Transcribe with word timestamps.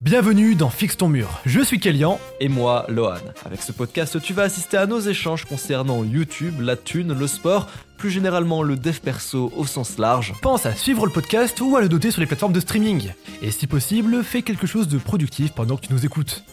Bienvenue 0.00 0.54
dans 0.54 0.70
Fixe 0.70 0.96
ton 0.96 1.08
mur. 1.08 1.40
Je 1.44 1.60
suis 1.60 1.80
Kélian. 1.80 2.20
Et 2.38 2.48
moi, 2.48 2.86
Lohan. 2.88 3.18
Avec 3.44 3.60
ce 3.60 3.72
podcast, 3.72 4.22
tu 4.22 4.32
vas 4.32 4.44
assister 4.44 4.76
à 4.76 4.86
nos 4.86 5.00
échanges 5.00 5.44
concernant 5.44 6.04
YouTube, 6.04 6.60
la 6.60 6.76
thune, 6.76 7.18
le 7.18 7.26
sport, 7.26 7.66
plus 7.96 8.08
généralement 8.08 8.62
le 8.62 8.76
dev 8.76 9.00
perso 9.00 9.52
au 9.56 9.66
sens 9.66 9.98
large. 9.98 10.34
Pense 10.40 10.66
à 10.66 10.74
suivre 10.76 11.04
le 11.04 11.10
podcast 11.10 11.60
ou 11.60 11.76
à 11.76 11.80
le 11.80 11.88
doter 11.88 12.12
sur 12.12 12.20
les 12.20 12.28
plateformes 12.28 12.52
de 12.52 12.60
streaming. 12.60 13.10
Et 13.42 13.50
si 13.50 13.66
possible, 13.66 14.22
fais 14.22 14.42
quelque 14.42 14.68
chose 14.68 14.86
de 14.86 14.98
productif 14.98 15.50
pendant 15.50 15.76
que 15.76 15.88
tu 15.88 15.92
nous 15.92 16.06
écoutes. 16.06 16.44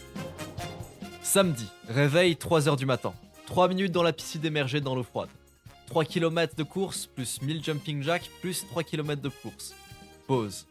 Samedi, 1.22 1.68
réveil 1.88 2.34
3h 2.34 2.76
du 2.78 2.88
matin. 2.88 3.14
3 3.46 3.68
minutes 3.68 3.92
dans 3.92 4.02
la 4.02 4.12
piscine 4.12 4.44
émergée 4.44 4.82
dans 4.82 4.96
l'eau 4.96 5.04
froide. 5.04 5.30
3 5.90 6.04
km 6.06 6.56
de 6.56 6.64
course, 6.64 7.06
plus 7.06 7.40
1000 7.44 7.64
jumping 7.64 8.02
jacks, 8.02 8.28
plus 8.42 8.66
3 8.68 8.82
km 8.82 9.22
de 9.22 9.30
course. 9.30 9.76
Pause. 10.26 10.66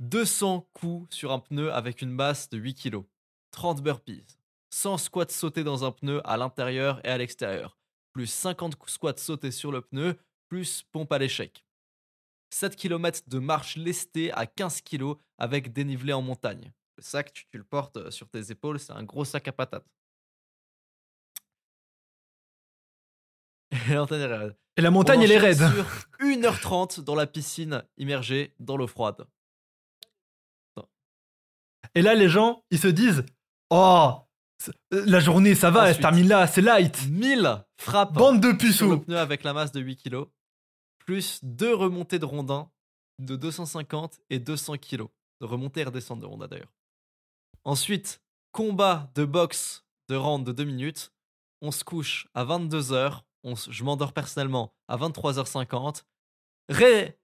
200 0.00 0.68
coups 0.74 1.14
sur 1.14 1.32
un 1.32 1.40
pneu 1.40 1.72
avec 1.72 2.02
une 2.02 2.10
masse 2.10 2.48
de 2.50 2.58
8 2.58 2.74
kg. 2.74 3.02
30 3.50 3.82
burpees. 3.82 4.24
100 4.70 4.98
squats 4.98 5.28
sautés 5.30 5.64
dans 5.64 5.84
un 5.84 5.92
pneu 5.92 6.20
à 6.24 6.36
l'intérieur 6.36 7.00
et 7.04 7.08
à 7.08 7.18
l'extérieur. 7.18 7.76
Plus 8.12 8.26
50 8.26 8.76
squats 8.86 9.16
sautés 9.16 9.50
sur 9.50 9.72
le 9.72 9.80
pneu, 9.80 10.16
plus 10.48 10.84
pompe 10.92 11.12
à 11.12 11.18
l'échec. 11.18 11.64
7 12.50 12.76
km 12.76 13.22
de 13.26 13.38
marche 13.38 13.76
lestée 13.76 14.32
à 14.32 14.46
15 14.46 14.82
kg 14.82 15.14
avec 15.36 15.72
dénivelé 15.72 16.12
en 16.12 16.22
montagne. 16.22 16.72
Le 16.96 17.02
sac, 17.02 17.32
tu, 17.32 17.46
tu 17.50 17.58
le 17.58 17.64
portes 17.64 17.96
euh, 17.96 18.10
sur 18.10 18.28
tes 18.28 18.50
épaules, 18.50 18.80
c'est 18.80 18.92
un 18.92 19.04
gros 19.04 19.24
sac 19.24 19.46
à 19.48 19.52
patates. 19.52 19.86
Et 23.72 23.94
la 23.94 24.00
montagne 24.00 24.20
est 24.20 24.26
raide. 24.26 24.56
Et 24.76 24.80
la 24.80 24.90
montagne, 24.90 25.20
On 25.20 25.22
elle 25.22 25.32
est 25.32 25.38
raide. 25.38 25.58
Sur 25.58 25.86
1h30 26.20 27.02
dans 27.02 27.14
la 27.14 27.26
piscine 27.26 27.84
immergée 27.96 28.54
dans 28.58 28.76
l'eau 28.76 28.86
froide. 28.86 29.26
Et 31.98 32.02
là, 32.02 32.14
les 32.14 32.28
gens, 32.28 32.62
ils 32.70 32.78
se 32.78 32.86
disent 32.88 33.24
Oh, 33.70 34.12
c'est- 34.58 34.72
la 34.92 35.20
journée, 35.20 35.54
ça 35.54 35.70
va, 35.70 35.80
elle 35.88 35.94
se 35.94 35.98
Ensuite. 35.98 36.02
termine 36.02 36.28
là, 36.28 36.46
c'est 36.46 36.60
light. 36.62 37.08
1000 37.08 37.64
frappes 37.80 38.12
Bande 38.12 38.40
de 38.40 38.48
le 38.48 38.56
puceaux. 38.56 38.98
pneu 39.00 39.18
avec 39.18 39.42
la 39.42 39.52
masse 39.52 39.72
de 39.72 39.80
8 39.80 39.96
kg, 39.96 40.24
plus 40.98 41.40
deux 41.42 41.74
remontées 41.74 42.18
de 42.18 42.24
rondins 42.24 42.70
de 43.18 43.34
250 43.36 44.20
et 44.30 44.38
200 44.38 44.76
kg. 44.78 45.06
De 45.40 45.46
remontée 45.46 45.80
et 45.80 45.84
redescendre 45.84 46.22
de 46.22 46.26
rondins 46.26 46.48
d'ailleurs. 46.48 46.72
Ensuite, 47.64 48.20
combat 48.52 49.10
de 49.14 49.24
boxe 49.24 49.84
de 50.08 50.16
round 50.16 50.44
de 50.46 50.52
2 50.52 50.64
minutes. 50.64 51.12
On 51.60 51.70
se 51.72 51.82
couche 51.84 52.28
à 52.34 52.44
22h. 52.44 53.22
On 53.44 53.54
se- 53.56 53.70
je 53.72 53.84
m'endors 53.84 54.12
personnellement 54.12 54.72
à 54.88 54.96
23h50. 54.96 56.04
Ré... 56.68 57.18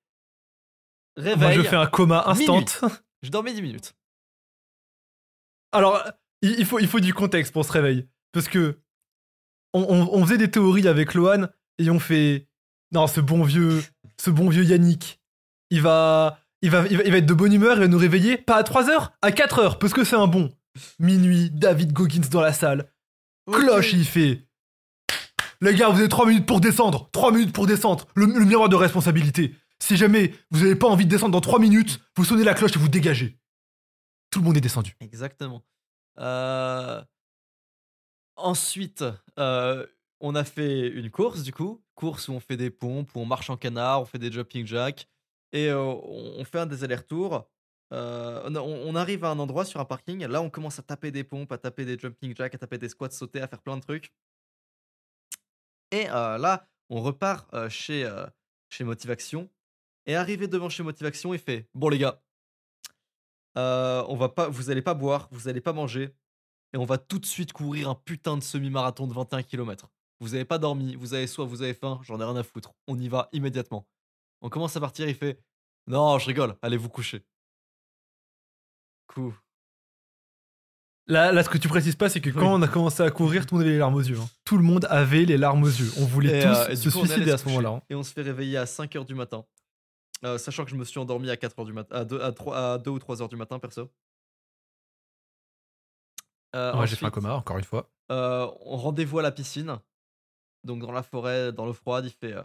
Réveil. 1.16 1.38
Moi, 1.56 1.62
je 1.64 1.68
fais 1.68 1.76
un 1.76 1.86
coma 1.86 2.24
instant. 2.26 2.54
Minuit. 2.58 2.66
Je 3.22 3.30
dormais 3.30 3.52
10 3.54 3.62
minutes. 3.62 3.94
Alors, 5.74 6.02
il 6.42 6.64
faut, 6.64 6.78
il 6.78 6.86
faut 6.88 7.00
du 7.00 7.12
contexte 7.14 7.52
pour 7.52 7.64
ce 7.64 7.72
réveil. 7.72 8.08
Parce 8.32 8.48
que 8.48 8.78
on, 9.72 9.82
on- 9.82 10.08
on 10.12 10.24
faisait 10.24 10.38
des 10.38 10.50
théories 10.50 10.88
avec 10.88 11.14
Lohan 11.14 11.46
et 11.78 11.90
on 11.90 11.98
fait 11.98 12.48
Non, 12.92 13.06
ce 13.06 13.20
bon 13.20 13.42
vieux, 13.44 13.82
ce 14.20 14.30
bon 14.30 14.48
vieux 14.48 14.64
Yannick, 14.64 15.20
il 15.70 15.82
va, 15.82 16.38
il, 16.62 16.70
va, 16.70 16.86
il, 16.88 16.96
va, 16.96 17.02
il 17.04 17.10
va 17.10 17.18
être 17.18 17.26
de 17.26 17.34
bonne 17.34 17.52
humeur, 17.52 17.76
il 17.76 17.80
va 17.80 17.88
nous 17.88 17.98
réveiller, 17.98 18.36
pas 18.38 18.56
à 18.56 18.62
3 18.62 18.88
heures, 18.90 19.12
à 19.22 19.32
4 19.32 19.58
heures, 19.58 19.78
parce 19.78 19.92
que 19.92 20.04
c'est 20.04 20.16
un 20.16 20.26
bon. 20.28 20.52
Minuit, 20.98 21.50
David 21.50 21.92
Goggins 21.92 22.28
dans 22.30 22.40
la 22.40 22.52
salle. 22.52 22.88
Cloche, 23.50 23.92
il 23.92 24.04
fait 24.04 24.46
Les 25.60 25.74
gars, 25.74 25.88
vous 25.88 25.98
avez 26.00 26.08
3 26.08 26.26
minutes 26.26 26.46
pour 26.46 26.60
descendre. 26.60 27.08
3 27.12 27.32
minutes 27.32 27.52
pour 27.52 27.66
descendre. 27.66 28.06
Le, 28.14 28.26
le 28.26 28.44
miroir 28.44 28.68
de 28.68 28.76
responsabilité. 28.76 29.54
Si 29.82 29.96
jamais 29.96 30.32
vous 30.50 30.60
n'avez 30.60 30.76
pas 30.76 30.86
envie 30.88 31.04
de 31.04 31.10
descendre 31.10 31.32
dans 31.32 31.40
3 31.40 31.58
minutes, 31.58 32.00
vous 32.16 32.24
sonnez 32.24 32.44
la 32.44 32.54
cloche 32.54 32.74
et 32.76 32.78
vous 32.78 32.88
dégagez. 32.88 33.38
Tout 34.34 34.40
le 34.40 34.46
monde 34.46 34.56
est 34.56 34.60
descendu. 34.60 34.96
Exactement. 34.98 35.62
Euh, 36.18 37.00
Ensuite, 38.34 39.04
euh, 39.38 39.86
on 40.18 40.34
a 40.34 40.42
fait 40.42 40.88
une 40.88 41.08
course 41.08 41.44
du 41.44 41.52
coup, 41.52 41.84
course 41.94 42.26
où 42.26 42.32
on 42.32 42.40
fait 42.40 42.56
des 42.56 42.70
pompes, 42.70 43.14
où 43.14 43.20
on 43.20 43.26
marche 43.26 43.48
en 43.48 43.56
canard, 43.56 44.02
on 44.02 44.04
fait 44.04 44.18
des 44.18 44.32
jumping 44.32 44.66
jacks, 44.66 45.08
et 45.52 45.68
euh, 45.68 45.78
on 45.78 46.44
fait 46.44 46.58
un 46.58 46.66
des 46.66 46.82
allers-retours. 46.82 47.48
On, 47.92 48.96
arrive 48.96 49.22
à 49.22 49.28
un 49.28 49.38
endroit 49.38 49.64
sur 49.64 49.78
un 49.78 49.84
parking, 49.84 50.26
là 50.26 50.42
on 50.42 50.50
commence 50.50 50.80
à 50.80 50.82
taper 50.82 51.12
des 51.12 51.22
pompes, 51.22 51.52
à 51.52 51.58
taper 51.58 51.84
des 51.84 51.96
jumping 51.96 52.34
jacks, 52.34 52.56
à 52.56 52.58
taper 52.58 52.78
des 52.78 52.88
squats 52.88 53.10
sautés, 53.10 53.40
à 53.40 53.46
faire 53.46 53.62
plein 53.62 53.76
de 53.76 53.82
trucs. 53.82 54.12
Et 55.92 56.06
là, 56.06 56.66
on 56.90 57.00
repart 57.00 57.68
chez, 57.68 58.12
chez 58.68 58.82
Motivation, 58.82 59.48
et 60.06 60.16
arrivé 60.16 60.48
devant 60.48 60.68
chez 60.68 60.82
Motivation, 60.82 61.32
il 61.34 61.38
fait 61.38 61.68
Bon 61.72 61.88
les 61.88 61.98
gars, 61.98 62.23
euh, 63.56 64.04
on 64.08 64.16
va 64.16 64.28
pas, 64.28 64.48
vous 64.48 64.70
allez 64.70 64.82
pas 64.82 64.94
boire, 64.94 65.28
vous 65.30 65.48
allez 65.48 65.60
pas 65.60 65.72
manger, 65.72 66.14
et 66.72 66.76
on 66.76 66.84
va 66.84 66.98
tout 66.98 67.18
de 67.18 67.26
suite 67.26 67.52
courir 67.52 67.88
un 67.88 67.94
putain 67.94 68.36
de 68.36 68.42
semi-marathon 68.42 69.06
de 69.06 69.12
21 69.14 69.42
km. 69.42 69.88
Vous 70.20 70.34
avez 70.34 70.44
pas 70.44 70.58
dormi, 70.58 70.94
vous 70.96 71.14
avez 71.14 71.26
soif, 71.26 71.48
vous 71.48 71.62
avez 71.62 71.74
faim, 71.74 72.00
j'en 72.02 72.20
ai 72.20 72.24
rien 72.24 72.36
à 72.36 72.42
foutre. 72.42 72.72
On 72.88 72.98
y 72.98 73.08
va 73.08 73.28
immédiatement. 73.32 73.86
On 74.40 74.48
commence 74.48 74.76
à 74.76 74.80
partir, 74.80 75.08
il 75.08 75.14
fait 75.14 75.40
Non, 75.86 76.18
je 76.18 76.26
rigole, 76.26 76.56
allez 76.62 76.76
vous 76.76 76.88
coucher. 76.88 77.22
Coup. 79.08 79.34
Là, 81.06 81.32
là, 81.32 81.44
ce 81.44 81.50
que 81.50 81.58
tu 81.58 81.68
précises 81.68 81.96
pas, 81.96 82.08
c'est 82.08 82.20
que 82.22 82.30
quand 82.30 82.40
Oui. 82.40 82.46
on 82.58 82.62
a 82.62 82.68
commencé 82.68 83.02
à 83.02 83.10
courir, 83.10 83.44
tout 83.46 83.56
le 83.56 83.60
monde 83.60 83.66
avait 83.66 83.72
les 83.74 83.78
larmes 83.78 83.94
aux 83.94 84.00
yeux. 84.00 84.18
hein. 84.18 84.28
Tout 84.44 84.56
le 84.56 84.62
monde 84.64 84.86
avait 84.88 85.24
les 85.26 85.36
larmes 85.36 85.62
aux 85.62 85.66
yeux. 85.68 85.90
On 85.98 86.06
voulait 86.06 86.38
Et, 86.38 86.42
tous 86.42 86.48
euh, 86.48 86.68
et 86.68 86.76
se 86.76 86.88
coup, 86.88 87.04
suicider 87.04 87.30
à 87.30 87.36
ce 87.38 87.46
moment-là. 87.48 87.68
hein. 87.70 87.82
Et 87.90 87.94
on 87.94 88.02
se 88.02 88.12
fait 88.12 88.22
réveiller 88.22 88.56
à 88.56 88.64
5h 88.64 89.04
du 89.04 89.14
matin. 89.14 89.44
Euh, 90.24 90.38
sachant 90.38 90.64
que 90.64 90.70
je 90.70 90.76
me 90.76 90.84
suis 90.84 90.98
endormi 90.98 91.28
à 91.30 91.36
4h 91.36 91.64
du 91.66 91.72
matin, 91.72 91.96
à 91.96 92.04
2, 92.04 92.20
à, 92.20 92.32
3, 92.32 92.56
à 92.56 92.78
2 92.78 92.90
ou 92.90 92.98
3h 92.98 93.28
du 93.28 93.36
matin, 93.36 93.58
perso. 93.58 93.90
Euh, 96.54 96.74
Ouais, 96.76 96.86
j'ai 96.86 96.96
fait 96.96 97.04
un 97.06 97.10
coma, 97.10 97.34
encore 97.34 97.58
une 97.58 97.64
fois. 97.64 97.90
Euh, 98.10 98.50
on 98.60 98.76
rendez-vous 98.76 99.18
à 99.18 99.22
la 99.22 99.32
piscine. 99.32 99.78
Donc 100.64 100.80
dans 100.80 100.92
la 100.92 101.02
forêt, 101.02 101.52
dans 101.52 101.66
l'eau 101.66 101.74
froide, 101.74 102.06
il 102.06 102.10
fait 102.10 102.32
euh, 102.32 102.42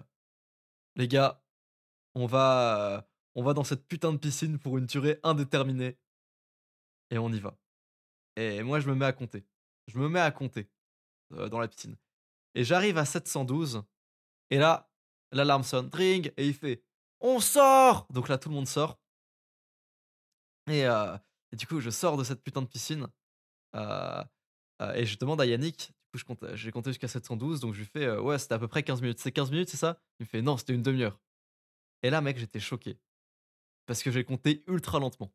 Les 0.96 1.08
gars, 1.08 1.42
on 2.16 2.26
va, 2.26 2.98
euh, 2.98 3.02
on 3.36 3.44
va 3.44 3.54
dans 3.54 3.64
cette 3.64 3.88
putain 3.88 4.12
de 4.12 4.18
piscine 4.18 4.60
pour 4.60 4.78
une 4.78 4.86
durée 4.86 5.20
indéterminée. 5.24 5.98
Et 7.12 7.18
on 7.18 7.32
y 7.32 7.40
va. 7.40 7.58
Et 8.36 8.62
moi, 8.62 8.80
je 8.80 8.90
me 8.90 8.96
mets 8.96 9.06
à 9.06 9.14
compter. 9.14 9.46
Je 9.88 9.98
me 9.98 10.10
mets 10.10 10.20
à 10.20 10.32
compter 10.32 10.70
euh, 11.34 11.50
dans 11.50 11.60
la 11.60 11.68
piscine. 11.68 11.96
Et 12.56 12.64
j'arrive 12.64 12.98
à 12.98 13.06
712. 13.06 13.84
Et 14.50 14.58
là, 14.58 14.92
l'alarme 15.32 15.64
sonne, 15.64 15.90
ring, 15.94 16.34
et 16.38 16.48
il 16.48 16.54
fait 16.54 16.84
On 17.22 17.40
sort 17.40 18.08
Donc 18.10 18.30
là, 18.30 18.38
tout 18.38 18.50
le 18.50 18.56
monde 18.56 18.68
sort. 18.68 19.00
Et, 20.68 20.86
euh, 20.86 21.18
et 21.52 21.56
du 21.56 21.66
coup, 21.68 21.80
je 21.80 21.90
sors 21.90 22.18
de 22.18 22.24
cette 22.24 22.44
putain 22.44 22.62
de 22.62 22.68
piscine. 22.68 23.08
Euh, 23.76 24.24
euh, 24.82 24.94
et 24.94 25.06
je 25.06 25.18
demande 25.18 25.42
à 25.42 25.46
Yannick, 25.46 25.90
du 25.90 25.94
coup, 26.12 26.18
je 26.18 26.24
compte, 26.26 26.46
j'ai 26.56 26.72
compté 26.72 26.92
jusqu'à 26.92 27.08
712, 27.08 27.60
donc 27.60 27.74
je 27.74 27.80
lui 27.80 27.86
fais 27.88 28.06
euh, 28.06 28.22
Ouais, 28.22 28.40
c'était 28.40 28.56
à 28.56 28.60
peu 28.60 28.68
près 28.68 28.84
15 28.84 29.02
minutes. 29.02 29.20
C'est 29.20 29.32
15 29.32 29.52
minutes, 29.52 29.70
c'est 29.70 29.78
ça? 29.78 30.02
Il 30.20 30.24
me 30.24 30.28
fait 30.30 30.42
Non, 30.42 30.58
c'était 30.58 30.74
une 30.74 30.84
demi-heure. 30.84 31.20
Et 32.04 32.10
là, 32.10 32.22
mec, 32.22 32.38
j'étais 32.38 32.60
choqué. 32.60 33.00
Parce 33.86 34.04
que 34.04 34.12
j'ai 34.12 34.24
compté 34.24 34.64
ultra 34.68 35.00
lentement. 35.00 35.34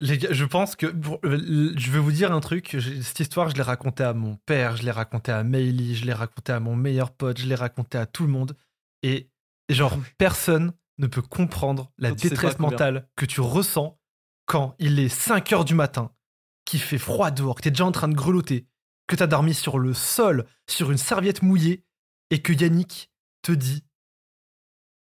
Les 0.00 0.16
gars, 0.16 0.32
je 0.32 0.44
pense 0.46 0.76
que. 0.76 0.86
pour- 0.86 1.20
je 1.22 1.90
vais 1.90 1.98
vous 1.98 2.12
dire 2.12 2.32
un 2.32 2.40
truc. 2.40 2.76
Cette 3.02 3.20
histoire, 3.20 3.50
je 3.50 3.56
l'ai 3.56 3.62
racontée 3.62 4.02
à 4.04 4.14
mon 4.14 4.36
père, 4.36 4.76
je 4.76 4.82
l'ai 4.82 4.90
racontée 4.90 5.32
à 5.32 5.44
Meili, 5.44 5.94
je 5.94 6.06
l'ai 6.06 6.14
racontée 6.14 6.52
à 6.52 6.60
mon 6.60 6.74
meilleur 6.74 7.12
pote, 7.12 7.38
je 7.38 7.46
l'ai 7.46 7.54
racontée 7.54 7.98
à 7.98 8.06
tout 8.06 8.24
le 8.24 8.30
monde. 8.32 8.56
Et 9.02 9.30
genre, 9.68 9.96
personne 10.18 10.72
ne 10.98 11.06
peut 11.06 11.22
comprendre 11.22 11.92
la 11.98 12.10
détresse 12.12 12.58
mentale 12.58 13.08
que 13.16 13.24
tu 13.26 13.40
ressens 13.40 13.98
quand 14.46 14.74
il 14.78 14.98
est 14.98 15.08
5 15.08 15.52
heures 15.52 15.64
du 15.64 15.74
matin, 15.74 16.12
qu'il 16.64 16.80
fait 16.80 16.98
froid 16.98 17.30
dehors, 17.30 17.54
que 17.54 17.62
t'es 17.62 17.70
déjà 17.70 17.86
en 17.86 17.92
train 17.92 18.08
de 18.08 18.14
grelotter, 18.14 18.66
que 19.06 19.16
t'as 19.16 19.26
dormi 19.26 19.54
sur 19.54 19.78
le 19.78 19.94
sol, 19.94 20.46
sur 20.68 20.90
une 20.90 20.98
serviette 20.98 21.42
mouillée, 21.42 21.84
et 22.30 22.42
que 22.42 22.52
Yannick 22.52 23.10
te 23.42 23.52
dit 23.52 23.84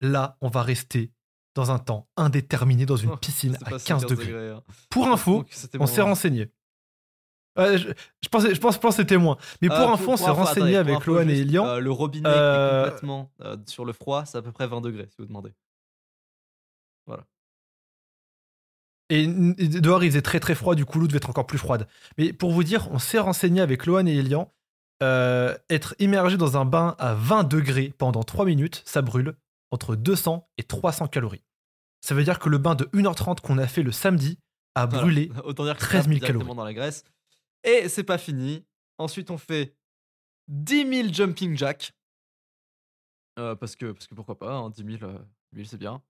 Là, 0.01 0.37
on 0.41 0.47
va 0.49 0.63
rester 0.63 1.11
dans 1.55 1.71
un 1.71 1.79
temps 1.79 2.07
indéterminé 2.15 2.85
dans 2.85 2.95
une 2.95 3.09
Oh, 3.09 3.17
piscine 3.17 3.55
à 3.55 3.69
pas 3.69 3.71
15 3.71 3.83
50 4.03 4.09
degrés. 4.09 4.49
hein. 4.51 4.63
Pour 4.89 5.07
info, 5.09 5.45
on 5.79 5.87
s'est 5.87 6.01
renseigné. 6.01 6.51
Ouais, 7.57 7.77
je, 7.77 7.89
je 7.89 8.29
pensais, 8.29 8.53
je 8.55 8.59
pense, 8.61 8.75
je 8.75 8.79
pense 8.79 8.95
que 8.95 9.01
c'était 9.01 9.17
moins. 9.17 9.37
Mais 9.61 9.69
Euh, 9.71 9.75
pour 9.75 9.91
info, 9.91 10.11
on 10.11 10.17
s'est 10.17 10.29
renseigné 10.29 10.75
attendez, 10.77 10.91
avec 10.93 11.05
Lohan 11.05 11.27
et 11.27 11.39
Elian. 11.39 11.65
euh, 11.67 11.79
le 11.79 11.91
robinet 11.91 12.29
Euh, 12.29 12.81
est 12.83 12.85
complètement 12.85 13.31
euh, 13.41 13.57
sur 13.65 13.83
le 13.85 13.91
froid, 13.93 14.25
c'est 14.25 14.37
à 14.37 14.41
peu 14.41 14.51
près 14.51 14.67
20 14.67 14.81
degrés, 14.81 15.07
si 15.09 15.15
vous 15.19 15.25
demandez. 15.25 15.51
Et, 19.11 19.23
et 19.23 19.27
dehors, 19.67 20.03
il 20.03 20.11
faisait 20.11 20.21
très 20.21 20.39
très 20.39 20.53
froid, 20.53 20.75
du 20.75 20.85
coup, 20.85 20.99
l'eau 20.99 21.07
devait 21.07 21.17
être 21.17 21.31
encore 21.31 21.47
plus 21.47 21.57
froide. 21.57 21.87
Mais 22.19 22.31
pour 22.31 22.51
vous 22.51 22.63
dire, 22.63 22.87
on 22.91 22.99
s'est 22.99 23.17
renseigné 23.17 23.59
avec 23.61 23.85
Lohan 23.87 24.05
et 24.05 24.15
Elian. 24.15 24.53
euh, 25.01 25.57
être 25.69 25.95
immergé 25.99 26.35
dans 26.37 26.57
un 26.57 26.65
bain 26.65 26.95
à 26.99 27.13
20 27.15 27.45
degrés 27.45 27.93
pendant 27.97 28.21
3 28.23 28.45
minutes, 28.45 28.83
ça 28.85 29.01
brûle 29.01 29.33
entre 29.71 29.95
200 29.95 30.47
et 30.57 30.63
300 30.63 31.07
calories. 31.07 31.43
Ça 32.01 32.13
veut 32.13 32.23
dire 32.25 32.37
que 32.37 32.49
le 32.49 32.57
bain 32.57 32.75
de 32.75 32.83
1h30 32.93 33.39
qu'on 33.39 33.57
a 33.57 33.65
fait 33.67 33.81
le 33.81 33.91
samedi 33.93 34.37
a 34.75 34.85
Voilà. 34.85 35.01
brûlé. 35.03 35.31
Autant 35.45 35.63
dire 35.63 35.75
que 35.75 35.79
13 35.79 36.03
000 36.05 36.15
directement 36.19 36.39
calories. 36.39 36.55
dans 36.57 36.63
la 36.65 36.73
graisse. 36.73 37.03
Et 37.63 37.89
c'est 37.89 38.03
pas 38.03 38.17
fini. 38.17 38.65
Ensuite, 38.97 39.31
on 39.31 39.37
fait 39.37 39.75
10 40.47 40.87
000 41.03 41.13
jumping 41.13 41.57
jacks. 41.57 41.91
Euh, 43.37 43.55
parce, 43.55 43.75
que, 43.75 43.91
parce 43.91 44.07
que 44.07 44.15
pourquoi 44.15 44.37
pas, 44.37 44.51
hein, 44.53 44.69
10 44.69 44.83
000, 44.99 45.03
euh, 45.03 45.17
1000, 45.53 45.67
c'est 45.67 45.77
bien. 45.77 46.01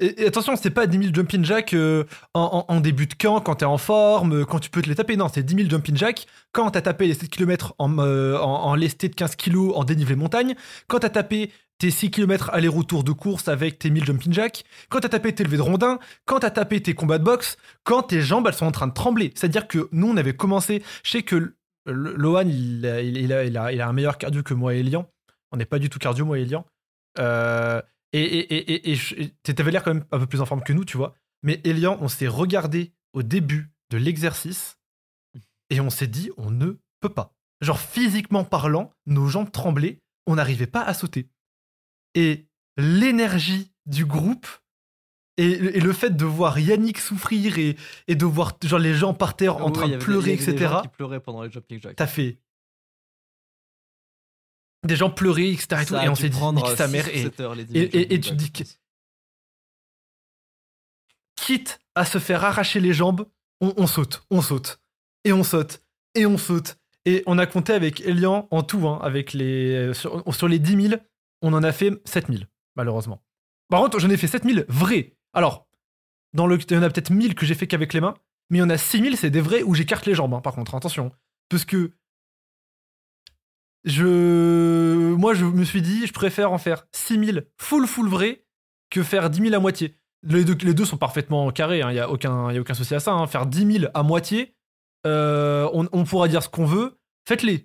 Et, 0.00 0.22
et 0.22 0.26
attention, 0.26 0.56
c'est 0.56 0.70
pas 0.70 0.86
10 0.88 0.98
000 0.98 1.14
jumping 1.14 1.44
jack 1.44 1.72
euh, 1.72 2.04
en, 2.34 2.64
en- 2.68 2.74
en 2.74 2.80
début 2.80 3.06
de 3.06 3.14
camp, 3.14 3.40
quand 3.40 3.56
t'es 3.56 3.64
en 3.64 3.78
forme, 3.78 4.40
euh, 4.40 4.44
quand 4.44 4.58
tu 4.58 4.68
peux 4.70 4.82
te 4.82 4.88
les 4.88 4.96
taper. 4.96 5.16
Non, 5.16 5.28
c'est 5.32 5.44
10 5.44 5.54
000 5.54 5.70
jumping 5.70 5.96
jack 5.96 6.26
quand 6.52 6.70
t'as 6.72 6.80
tapé 6.82 7.06
les 7.06 7.14
7 7.14 7.30
km 7.30 7.74
euh, 7.80 8.36
en, 8.38 8.64
en 8.64 8.74
lesté 8.74 9.08
de 9.08 9.14
15 9.14 9.36
kg 9.36 9.70
en 9.74 9.84
dénivelé 9.84 10.16
montagne, 10.16 10.56
quand 10.88 10.98
t'as 11.00 11.10
tapé 11.10 11.52
tes 11.78 11.90
6 11.90 12.10
km 12.10 12.50
aller-retour 12.50 13.04
de 13.04 13.12
course 13.12 13.48
avec 13.48 13.78
tes 13.78 13.90
1000 13.90 14.04
jumping 14.04 14.32
jack, 14.32 14.64
quand 14.88 15.00
t'as 15.00 15.08
tapé 15.08 15.34
tes 15.34 15.44
levées 15.44 15.56
de 15.56 15.62
rondin, 15.62 15.98
quand 16.24 16.40
t'as 16.40 16.50
tapé 16.50 16.80
tes 16.82 16.94
combats 16.94 17.18
de 17.18 17.24
boxe, 17.24 17.56
quand 17.82 18.04
tes 18.04 18.20
jambes 18.22 18.46
elles 18.46 18.54
sont 18.54 18.66
en 18.66 18.72
train 18.72 18.86
de 18.86 18.92
trembler. 18.92 19.32
C'est-à-dire 19.34 19.66
que 19.68 19.88
nous 19.92 20.08
on 20.08 20.16
avait 20.16 20.36
commencé, 20.36 20.82
je 21.02 21.10
sais 21.10 21.22
que 21.22 21.54
Lohan 21.86 22.48
il 22.48 22.86
a, 22.86 23.02
il, 23.02 23.32
a, 23.32 23.44
il 23.44 23.56
a- 23.58 23.72
il 23.72 23.80
a 23.80 23.88
un 23.88 23.92
meilleur 23.92 24.16
cardio 24.18 24.42
que 24.42 24.54
moi 24.54 24.74
et 24.74 24.80
Elian. 24.80 25.10
On 25.52 25.56
n'est 25.56 25.66
pas 25.66 25.78
du 25.78 25.90
tout 25.90 25.98
cardio 25.98 26.24
moi 26.24 26.38
et 26.38 26.42
Elian. 26.42 26.64
Euh, 27.18 27.80
et 28.12 28.22
et, 28.22 28.90
et, 28.92 28.98
et 29.18 29.54
t'avais 29.54 29.70
l'air 29.70 29.82
quand 29.82 29.92
même 29.94 30.04
un 30.12 30.18
peu 30.18 30.26
plus 30.26 30.40
en 30.40 30.46
forme 30.46 30.62
que 30.62 30.72
nous, 30.72 30.84
tu 30.84 30.96
vois. 30.96 31.14
Mais 31.42 31.60
Elian, 31.64 31.98
on 32.00 32.08
s'est 32.08 32.28
regardé 32.28 32.92
au 33.12 33.22
début 33.22 33.70
de 33.90 33.98
l'exercice 33.98 34.78
et 35.70 35.80
on 35.80 35.90
s'est 35.90 36.06
dit 36.06 36.30
on 36.36 36.50
ne 36.50 36.72
peut 37.00 37.08
pas. 37.08 37.34
Genre 37.60 37.78
physiquement 37.78 38.44
parlant, 38.44 38.92
nos 39.06 39.26
jambes 39.26 39.50
tremblaient, 39.50 39.98
on 40.26 40.36
n'arrivait 40.36 40.66
pas 40.66 40.82
à 40.82 40.94
sauter. 40.94 41.28
Et 42.14 42.46
l'énergie 42.76 43.72
du 43.86 44.04
groupe 44.06 44.46
et, 45.36 45.50
et 45.50 45.80
le 45.80 45.92
fait 45.92 46.10
de 46.16 46.24
voir 46.24 46.58
Yannick 46.58 46.98
souffrir 46.98 47.58
et, 47.58 47.76
et 48.06 48.14
de 48.14 48.24
voir 48.24 48.56
genre 48.62 48.78
les 48.78 48.94
gens 48.94 49.14
par 49.14 49.36
terre 49.36 49.56
en 49.56 49.66
Oui, 49.66 49.72
train 49.72 49.88
de 49.88 49.96
pleurer, 49.96 50.32
avait 50.34 50.36
des 50.44 50.50
etc. 50.50 50.66
gens 50.70 50.82
qui 50.82 50.88
pleuraient 50.88 51.20
pendant 51.20 51.42
les 51.42 51.50
jumping 51.50 51.80
jacks. 51.80 51.96
T'as 51.96 52.06
fait 52.06 52.38
des 54.84 54.96
gens 54.96 55.10
pleurer, 55.10 55.50
etc. 55.50 55.82
Et, 55.82 55.86
tout, 55.86 55.94
et 55.96 56.08
on 56.08 56.14
s'est 56.14 56.28
dit 56.28 56.40
nique 56.40 56.66
sa 56.76 56.86
mère. 56.88 57.08
Et 57.08 57.28
heures, 57.40 57.54
les 57.54 57.64
10 57.64 57.76
et- 57.76 57.90
000 57.90 57.90
et- 57.94 58.14
et 58.14 58.22
jumping 58.22 58.30
tu 58.30 58.36
dis 58.36 58.52
que- 58.52 58.64
quitte 61.36 61.80
à 61.94 62.04
se 62.04 62.18
faire 62.18 62.44
arracher 62.44 62.80
les 62.80 62.92
jambes, 62.92 63.26
on, 63.60 63.72
on 63.76 63.86
saute, 63.86 64.22
on 64.30 64.40
saute, 64.42 64.80
et 65.24 65.32
on 65.32 65.42
saute, 65.44 65.82
et 66.14 66.26
on 66.26 66.38
saute. 66.38 66.76
Et 67.06 67.22
on 67.26 67.38
a 67.38 67.46
compté 67.46 67.72
avec 67.72 68.00
Elian 68.00 68.48
en 68.50 68.62
tout, 68.62 68.88
hein, 68.88 68.98
avec 69.02 69.32
les, 69.34 69.74
euh, 69.74 69.92
sur, 69.94 70.22
sur 70.34 70.48
les 70.48 70.58
10 70.58 70.88
000, 70.90 71.02
on 71.44 71.52
en 71.52 71.62
a 71.62 71.72
fait 71.72 71.92
7 72.04 72.26
000, 72.28 72.44
malheureusement. 72.74 73.22
Par 73.68 73.80
contre, 73.82 73.98
j'en 74.00 74.10
ai 74.10 74.16
fait 74.16 74.26
7 74.26 74.44
000 74.44 74.64
vrais. 74.68 75.16
Alors, 75.32 75.68
dans 76.32 76.46
le, 76.46 76.58
il 76.58 76.72
y 76.74 76.76
en 76.76 76.82
a 76.82 76.88
peut-être 76.90 77.10
1000 77.10 77.34
que 77.34 77.46
j'ai 77.46 77.54
fait 77.54 77.66
qu'avec 77.66 77.92
les 77.92 78.00
mains, 78.00 78.14
mais 78.50 78.58
il 78.58 78.60
y 78.60 78.64
en 78.64 78.70
a 78.70 78.78
6 78.78 79.00
000, 79.00 79.16
c'est 79.16 79.30
des 79.30 79.40
vrais 79.40 79.62
où 79.62 79.74
j'écarte 79.74 80.06
les 80.06 80.14
jambes, 80.14 80.34
hein, 80.34 80.40
par 80.40 80.54
contre, 80.54 80.74
attention. 80.74 81.12
Parce 81.48 81.64
que 81.64 81.92
je, 83.84 85.14
moi, 85.14 85.34
je 85.34 85.44
me 85.44 85.64
suis 85.64 85.82
dit, 85.82 86.06
je 86.06 86.12
préfère 86.12 86.52
en 86.52 86.58
faire 86.58 86.86
6 86.92 87.24
000 87.24 87.38
full, 87.58 87.86
full 87.86 88.08
vrai 88.08 88.46
que 88.90 89.02
faire 89.02 89.28
10 89.30 89.42
000 89.42 89.54
à 89.54 89.58
moitié. 89.58 89.98
Les 90.22 90.44
deux, 90.44 90.56
les 90.64 90.84
sont 90.86 90.96
parfaitement 90.96 91.50
carrés, 91.50 91.80
il 91.80 91.86
n'y 91.88 91.98
a, 91.98 92.08
aucun, 92.10 92.50
y 92.50 92.56
a 92.56 92.60
aucun 92.60 92.72
souci 92.72 92.94
à 92.94 93.00
ça. 93.00 93.12
hein. 93.12 93.26
Faire 93.26 93.44
10 93.44 93.80
000 93.80 93.90
à 93.92 94.02
moitié, 94.02 94.56
euh, 95.06 95.68
on, 95.74 95.86
on 95.92 96.04
pourra 96.04 96.28
dire 96.28 96.42
ce 96.42 96.48
qu'on 96.48 96.64
veut, 96.64 96.98
faites-les. 97.28 97.62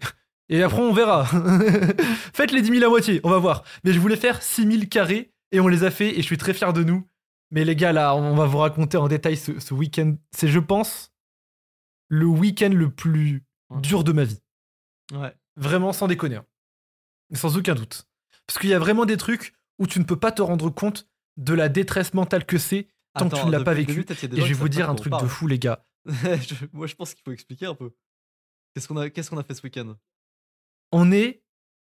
Et 0.49 0.63
après, 0.63 0.81
on 0.81 0.91
verra. 0.93 1.25
Faites 2.33 2.51
les 2.51 2.61
10 2.61 2.71
000 2.79 2.85
à 2.85 2.89
moitié, 2.89 3.21
on 3.23 3.29
va 3.29 3.37
voir. 3.37 3.63
Mais 3.83 3.93
je 3.93 3.99
voulais 3.99 4.15
faire 4.15 4.41
6 4.41 4.65
000 4.71 4.85
carrés 4.89 5.31
et 5.51 5.59
on 5.59 5.67
les 5.67 5.83
a 5.83 5.91
fait 5.91 6.09
et 6.13 6.17
je 6.17 6.25
suis 6.25 6.37
très 6.37 6.53
fier 6.53 6.73
de 6.73 6.83
nous. 6.83 7.07
Mais 7.51 7.65
les 7.65 7.75
gars, 7.75 7.91
là, 7.93 8.15
on 8.15 8.35
va 8.35 8.45
vous 8.45 8.57
raconter 8.59 8.97
en 8.97 9.07
détail 9.07 9.37
ce, 9.37 9.59
ce 9.59 9.73
week-end. 9.73 10.15
C'est, 10.31 10.47
je 10.47 10.59
pense, 10.59 11.11
le 12.07 12.25
week-end 12.25 12.69
le 12.73 12.89
plus 12.91 13.45
Ouais. 13.71 13.81
dur 13.81 14.03
de 14.03 14.11
ma 14.11 14.23
vie. 14.23 14.39
Ouais. 15.13 15.31
Vraiment, 15.55 15.93
sans 15.93 16.07
déconner. 16.07 16.37
hein. 16.37 16.45
Sans 17.35 17.55
aucun 17.55 17.75
doute. 17.75 18.07
Parce 18.47 18.57
qu'il 18.57 18.71
y 18.71 18.73
a 18.73 18.79
vraiment 18.79 19.05
des 19.05 19.17
trucs 19.17 19.53
où 19.77 19.85
tu 19.85 19.99
ne 19.99 20.03
peux 20.05 20.15
pas 20.15 20.31
te 20.31 20.41
rendre 20.41 20.71
compte 20.71 21.07
de 21.37 21.53
la 21.53 21.69
détresse 21.69 22.15
mentale 22.15 22.45
que 22.47 22.57
c'est 22.57 22.87
tant 23.15 23.29
que 23.29 23.35
tu 23.35 23.45
ne 23.45 23.51
l'as 23.51 23.63
pas 23.63 23.75
vécu. 23.75 24.03
Et 24.09 24.41
je 24.41 24.45
vais 24.47 24.53
vous 24.53 24.69
dire 24.69 24.89
un 24.89 24.95
truc 24.95 25.13
de 25.13 25.27
fou, 25.27 25.45
les 25.45 25.59
gars. 25.59 25.85
Je- 26.07 26.65
Moi, 26.73 26.87
je 26.87 26.95
pense 26.95 27.13
qu'il 27.13 27.21
faut 27.23 27.31
expliquer 27.31 27.67
un 27.67 27.75
peu. 27.75 27.91
Qu'est-ce 28.73 28.87
qu'on 28.87 28.97
a, 28.97 29.09
qu'est-ce 29.11 29.29
qu'on 29.29 29.37
a 29.37 29.43
fait 29.43 29.53
ce 29.53 29.61
week-end? 29.61 29.95
On 30.91 31.11
est. 31.11 31.43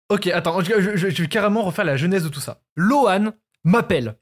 Ok, 0.09 0.27
attends, 0.27 0.61
je, 0.61 0.73
vais 0.73 1.27
carrément 1.27 1.63
refaire 1.63 1.85
la 1.85 1.97
genèse 1.97 2.23
de 2.23 2.29
tout 2.29 2.39
ça. 2.39 2.61
Lohan 2.75 3.33
m'appelle 3.63 4.17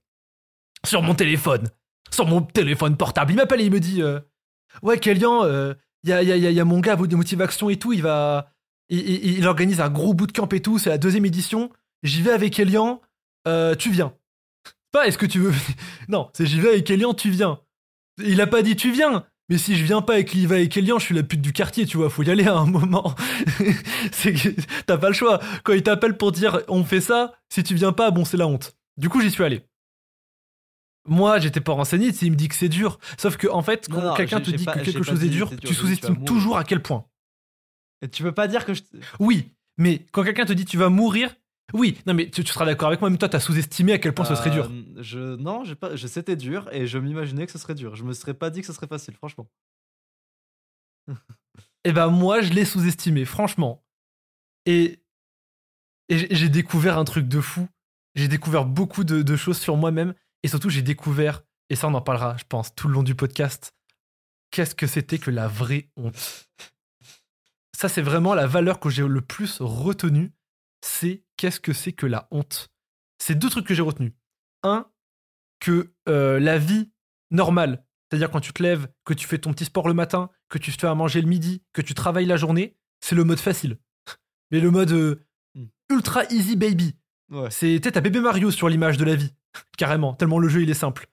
sur 0.85 1.01
mon 1.01 1.15
téléphone, 1.15 1.69
sur 2.11 2.25
mon 2.25 2.41
téléphone 2.41 2.97
portable. 2.97 3.31
Il 3.33 3.35
m'appelle 3.35 3.61
et 3.61 3.65
il 3.65 3.71
me 3.71 3.79
dit 3.79 4.01
euh, 4.01 4.19
Ouais, 4.81 4.99
Kélian, 4.99 5.45
il 6.03 6.09
y, 6.09 6.13
a, 6.13 6.23
y 6.23 6.31
a- 6.31 6.37
y 6.37 6.47
a- 6.47 6.51
y 6.51 6.59
a 6.59 6.65
mon 6.65 6.79
gars 6.79 6.95
de 6.95 7.15
Motivation 7.15 7.69
et 7.69 7.77
tout, 7.77 7.93
il 7.93 8.01
va. 8.01 8.51
Il 8.89 9.45
organise 9.47 9.79
un 9.81 9.89
gros 9.89 10.13
bootcamp 10.13 10.49
et 10.49 10.61
tout, 10.61 10.77
c'est 10.77 10.89
la 10.89 10.97
deuxième 10.97 11.25
édition. 11.25 11.71
J'y 12.03 12.21
vais 12.21 12.31
avec 12.33 12.59
Elian, 12.59 13.01
euh, 13.47 13.75
tu 13.75 13.89
viens. 13.91 14.13
Pas 14.91 15.07
est-ce 15.07 15.17
que 15.17 15.25
tu 15.25 15.39
veux. 15.39 15.53
non, 16.09 16.29
c'est 16.33 16.45
j'y 16.45 16.59
vais 16.59 16.69
avec 16.69 16.89
Elian, 16.89 17.13
tu 17.13 17.29
viens. 17.29 17.59
Il 18.17 18.41
a 18.41 18.47
pas 18.47 18.61
dit 18.61 18.75
tu 18.75 18.91
viens. 18.91 19.25
Mais 19.51 19.57
si 19.57 19.75
je 19.75 19.83
viens 19.83 20.01
pas 20.01 20.17
et 20.17 20.23
qu'il 20.23 20.39
y 20.39 20.45
va 20.45 20.55
avec 20.55 20.77
Elian, 20.77 20.97
je 20.97 21.03
suis 21.03 21.13
la 21.13 21.23
pute 21.23 21.41
du 21.41 21.51
quartier, 21.51 21.85
tu 21.85 21.97
vois, 21.97 22.09
faut 22.09 22.23
y 22.23 22.31
aller 22.31 22.47
à 22.47 22.55
un 22.55 22.65
moment. 22.65 23.13
c'est 24.13 24.31
que 24.31 24.47
t'as 24.85 24.97
pas 24.97 25.09
le 25.09 25.13
choix. 25.13 25.41
Quand 25.65 25.73
il 25.73 25.83
t'appelle 25.83 26.15
pour 26.15 26.31
dire 26.31 26.61
on 26.69 26.85
fait 26.85 27.01
ça, 27.01 27.33
si 27.49 27.61
tu 27.61 27.75
viens 27.75 27.91
pas, 27.91 28.11
bon, 28.11 28.23
c'est 28.23 28.37
la 28.37 28.47
honte. 28.47 28.77
Du 28.95 29.09
coup, 29.09 29.19
j'y 29.19 29.29
suis 29.29 29.43
allé. 29.43 29.63
Moi, 31.05 31.37
j'étais 31.39 31.59
pas 31.59 31.73
renseigné, 31.73 32.13
s'il 32.13 32.31
me 32.31 32.37
dit 32.37 32.47
que 32.47 32.55
c'est 32.55 32.69
dur. 32.69 32.97
Sauf 33.17 33.35
que, 33.35 33.49
en 33.49 33.61
fait, 33.61 33.89
quand 33.89 34.13
quelqu'un 34.13 34.39
te 34.39 34.51
dit 34.51 34.63
pas- 34.63 34.71
que 34.75 34.85
quelque 34.85 35.03
chose 35.03 35.21
est 35.21 35.27
dur, 35.27 35.51
tu 35.59 35.73
sous-estimes 35.73 36.23
toujours 36.23 36.55
à 36.55 36.63
quel 36.63 36.81
point. 36.81 37.03
Et 38.01 38.07
tu 38.07 38.23
peux 38.23 38.31
pas 38.31 38.47
dire 38.47 38.63
que 38.63 38.73
je. 38.73 38.83
Oui, 39.19 39.51
mais 39.77 40.05
quand 40.13 40.23
quelqu'un 40.23 40.45
te 40.45 40.53
dit 40.53 40.63
tu 40.63 40.77
vas 40.77 40.87
mourir, 40.87 41.35
oui, 41.73 41.97
non, 42.05 42.13
mais 42.13 42.29
tu, 42.29 42.43
tu 42.43 42.51
seras 42.51 42.65
d'accord 42.65 42.87
avec 42.89 43.01
moi, 43.01 43.09
même 43.09 43.17
toi, 43.19 43.29
t'as 43.29 43.39
sous-estimé 43.39 43.93
à 43.93 43.97
quel 43.99 44.13
point 44.13 44.25
ce 44.25 44.35
serait 44.35 44.49
dur. 44.51 44.69
Euh, 44.71 45.01
Je, 45.01 45.35
non, 45.35 45.63
pas, 45.75 45.95
je, 45.95 46.07
c'était 46.07 46.35
dur 46.35 46.67
et 46.71 46.87
je 46.87 46.97
m'imaginais 46.97 47.45
que 47.45 47.51
ce 47.51 47.57
serait 47.57 47.75
dur. 47.75 47.95
Je 47.95 48.03
me 48.03 48.13
serais 48.13 48.33
pas 48.33 48.49
dit 48.49 48.61
que 48.61 48.67
ce 48.67 48.73
serait 48.73 48.87
facile, 48.87 49.15
franchement. 49.15 49.49
Eh 51.83 51.93
ben 51.93 52.09
moi, 52.09 52.41
je 52.41 52.53
l'ai 52.53 52.63
sous-estimé, 52.63 53.25
franchement. 53.25 53.83
Et, 54.67 55.03
et 56.09 56.17
j'ai- 56.19 56.27
j'ai 56.35 56.49
découvert 56.49 56.97
un 56.99 57.05
truc 57.05 57.27
de 57.27 57.41
fou. 57.41 57.67
J'ai 58.13 58.27
découvert 58.27 58.65
beaucoup 58.65 59.03
de, 59.03 59.23
de 59.23 59.35
choses 59.35 59.57
sur 59.59 59.77
moi-même. 59.77 60.13
Et 60.43 60.47
surtout, 60.47 60.69
j'ai 60.69 60.83
découvert, 60.83 61.41
et 61.71 61.75
ça 61.75 61.87
on 61.87 61.93
en 61.95 62.01
parlera, 62.01 62.37
je 62.37 62.43
pense, 62.47 62.75
tout 62.75 62.87
le 62.87 62.93
long 62.93 63.01
du 63.03 63.15
podcast, 63.15 63.73
qu'est-ce 64.51 64.75
que 64.75 64.85
c'était 64.85 65.17
que 65.17 65.31
la 65.31 65.47
vraie 65.47 65.89
honte. 65.95 66.47
Ça, 67.75 67.89
c'est 67.89 68.01
vraiment 68.03 68.35
la 68.35 68.45
valeur 68.45 68.79
que 68.79 68.89
j'ai 68.91 69.07
le 69.07 69.21
plus 69.21 69.57
retenue. 69.59 70.31
C'est 70.81 71.23
qu'est-ce 71.37 71.59
que 71.59 71.73
c'est 71.73 71.93
que 71.93 72.05
la 72.05 72.27
honte. 72.31 72.69
C'est 73.19 73.35
deux 73.35 73.49
trucs 73.49 73.67
que 73.67 73.73
j'ai 73.73 73.81
retenus. 73.81 74.13
Un, 74.63 74.87
que 75.59 75.93
euh, 76.09 76.39
la 76.39 76.57
vie 76.57 76.91
normale, 77.29 77.85
c'est-à-dire 78.09 78.31
quand 78.31 78.41
tu 78.41 78.53
te 78.53 78.61
lèves, 78.63 78.87
que 79.05 79.13
tu 79.13 79.27
fais 79.27 79.37
ton 79.37 79.53
petit 79.53 79.65
sport 79.65 79.87
le 79.87 79.93
matin, 79.93 80.29
que 80.49 80.57
tu 80.57 80.71
te 80.71 80.79
fais 80.81 80.87
à 80.87 80.95
manger 80.95 81.21
le 81.21 81.27
midi, 81.27 81.63
que 81.73 81.81
tu 81.81 81.93
travailles 81.93 82.25
la 82.25 82.37
journée, 82.37 82.77
c'est 82.99 83.15
le 83.15 83.23
mode 83.23 83.39
facile. 83.39 83.77
Mais 84.51 84.59
le 84.59 84.71
mode 84.71 84.91
euh, 84.91 85.25
Hmm. 85.53 85.65
ultra 85.89 86.23
easy 86.31 86.55
baby. 86.55 86.95
Ouais. 87.29 87.51
C'est 87.51 87.77
peut-être 87.81 87.97
à 87.97 88.01
bébé 88.01 88.21
Mario 88.21 88.51
sur 88.51 88.69
l'image 88.69 88.95
de 88.97 89.03
la 89.03 89.15
vie. 89.15 89.33
Carrément, 89.77 90.13
tellement 90.13 90.39
le 90.39 90.47
jeu 90.47 90.61
il 90.61 90.69
est 90.69 90.73
simple. 90.73 91.07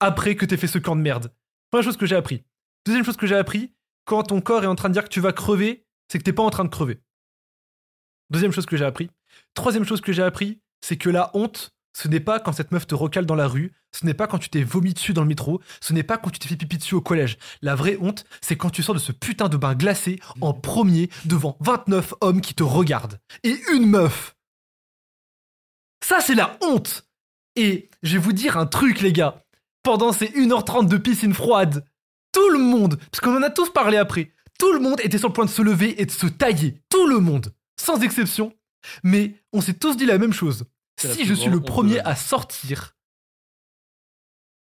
Après 0.00 0.36
que 0.36 0.46
t'aies 0.46 0.56
fait 0.56 0.66
ce 0.66 0.78
camp 0.78 0.96
de 0.96 1.02
merde. 1.02 1.34
Première 1.70 1.84
chose 1.84 1.98
que 1.98 2.06
j'ai 2.06 2.16
appris. 2.16 2.44
Deuxième 2.86 3.04
chose 3.04 3.18
que 3.18 3.26
j'ai 3.26 3.36
appris, 3.36 3.74
quand 4.06 4.22
ton 4.22 4.40
corps 4.40 4.64
est 4.64 4.68
en 4.68 4.74
train 4.74 4.88
de 4.88 4.94
dire 4.94 5.04
que 5.04 5.08
tu 5.10 5.20
vas 5.20 5.32
crever, 5.34 5.86
c'est 6.08 6.18
que 6.18 6.22
t'es 6.24 6.32
pas 6.32 6.42
en 6.42 6.48
train 6.48 6.64
de 6.64 6.70
crever. 6.70 7.00
Deuxième 8.34 8.50
chose 8.50 8.66
que 8.66 8.76
j'ai 8.76 8.84
appris. 8.84 9.10
Troisième 9.54 9.84
chose 9.84 10.00
que 10.00 10.12
j'ai 10.12 10.24
appris, 10.24 10.58
c'est 10.80 10.96
que 10.96 11.08
la 11.08 11.30
honte, 11.34 11.70
ce 11.96 12.08
n'est 12.08 12.18
pas 12.18 12.40
quand 12.40 12.50
cette 12.50 12.72
meuf 12.72 12.84
te 12.84 12.96
recale 12.96 13.26
dans 13.26 13.36
la 13.36 13.46
rue, 13.46 13.72
ce 13.92 14.04
n'est 14.04 14.12
pas 14.12 14.26
quand 14.26 14.40
tu 14.40 14.48
t'es 14.48 14.64
vomi 14.64 14.92
dessus 14.92 15.12
dans 15.12 15.22
le 15.22 15.28
métro, 15.28 15.60
ce 15.80 15.92
n'est 15.92 16.02
pas 16.02 16.18
quand 16.18 16.30
tu 16.30 16.40
t'es 16.40 16.48
fait 16.48 16.56
pipi 16.56 16.78
dessus 16.78 16.96
au 16.96 17.00
collège. 17.00 17.38
La 17.62 17.76
vraie 17.76 17.96
honte, 18.00 18.24
c'est 18.40 18.56
quand 18.56 18.70
tu 18.70 18.82
sors 18.82 18.96
de 18.96 18.98
ce 18.98 19.12
putain 19.12 19.48
de 19.48 19.56
bain 19.56 19.76
glacé 19.76 20.18
en 20.40 20.52
premier 20.52 21.10
devant 21.26 21.56
29 21.60 22.14
hommes 22.22 22.40
qui 22.40 22.54
te 22.54 22.64
regardent. 22.64 23.20
Et 23.44 23.56
une 23.72 23.86
meuf. 23.86 24.34
Ça, 26.04 26.18
c'est 26.20 26.34
la 26.34 26.58
honte. 26.60 27.06
Et 27.54 27.88
je 28.02 28.14
vais 28.14 28.18
vous 28.18 28.32
dire 28.32 28.58
un 28.58 28.66
truc, 28.66 29.00
les 29.00 29.12
gars. 29.12 29.44
Pendant 29.84 30.10
ces 30.10 30.26
1h30 30.26 30.88
de 30.88 30.96
piscine 30.96 31.34
froide, 31.34 31.84
tout 32.32 32.50
le 32.50 32.58
monde, 32.58 32.98
parce 33.12 33.20
qu'on 33.20 33.36
en 33.36 33.44
a 33.44 33.50
tous 33.50 33.72
parlé 33.72 33.96
après, 33.96 34.32
tout 34.58 34.72
le 34.72 34.80
monde 34.80 35.00
était 35.04 35.18
sur 35.18 35.28
le 35.28 35.34
point 35.34 35.44
de 35.44 35.50
se 35.50 35.62
lever 35.62 36.02
et 36.02 36.06
de 36.06 36.10
se 36.10 36.26
tailler. 36.26 36.82
Tout 36.88 37.06
le 37.06 37.20
monde, 37.20 37.52
sans 37.78 38.00
exception. 38.02 38.56
Mais 39.02 39.42
on 39.52 39.60
s'est 39.60 39.74
tous 39.74 39.96
dit 39.96 40.06
la 40.06 40.18
même 40.18 40.32
chose. 40.32 40.64
Si 40.98 41.24
je 41.24 41.34
suis 41.34 41.50
le 41.50 41.60
premier 41.60 42.00
à 42.00 42.14
sortir, 42.14 42.96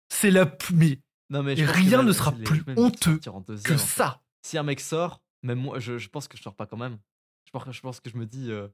c'est 0.09 0.31
la 0.31 0.45
plus. 0.45 0.75
Mais 0.75 0.99
Non, 1.29 1.43
mais 1.43 1.53
rien 1.55 1.97
même- 1.97 2.07
ne 2.07 2.11
sera 2.13 2.31
les- 2.31 2.43
plus 2.43 2.63
honteux 2.77 3.19
que 3.63 3.77
ça. 3.77 4.21
Si 4.45 4.57
un 4.57 4.63
mec 4.63 4.79
sort, 4.79 5.21
même 5.43 5.59
moi, 5.59 5.79
je, 5.79 5.97
je 5.97 6.09
pense 6.09 6.27
que 6.27 6.37
je 6.37 6.43
sors 6.43 6.55
pas 6.55 6.65
quand 6.65 6.77
même. 6.77 6.97
Je 7.45 7.51
pense, 7.51 7.71
je 7.71 7.81
pense 7.81 7.99
que 7.99 8.09
je 8.09 8.17
me 8.17 8.25
dis. 8.25 8.51
euh, 8.51 8.67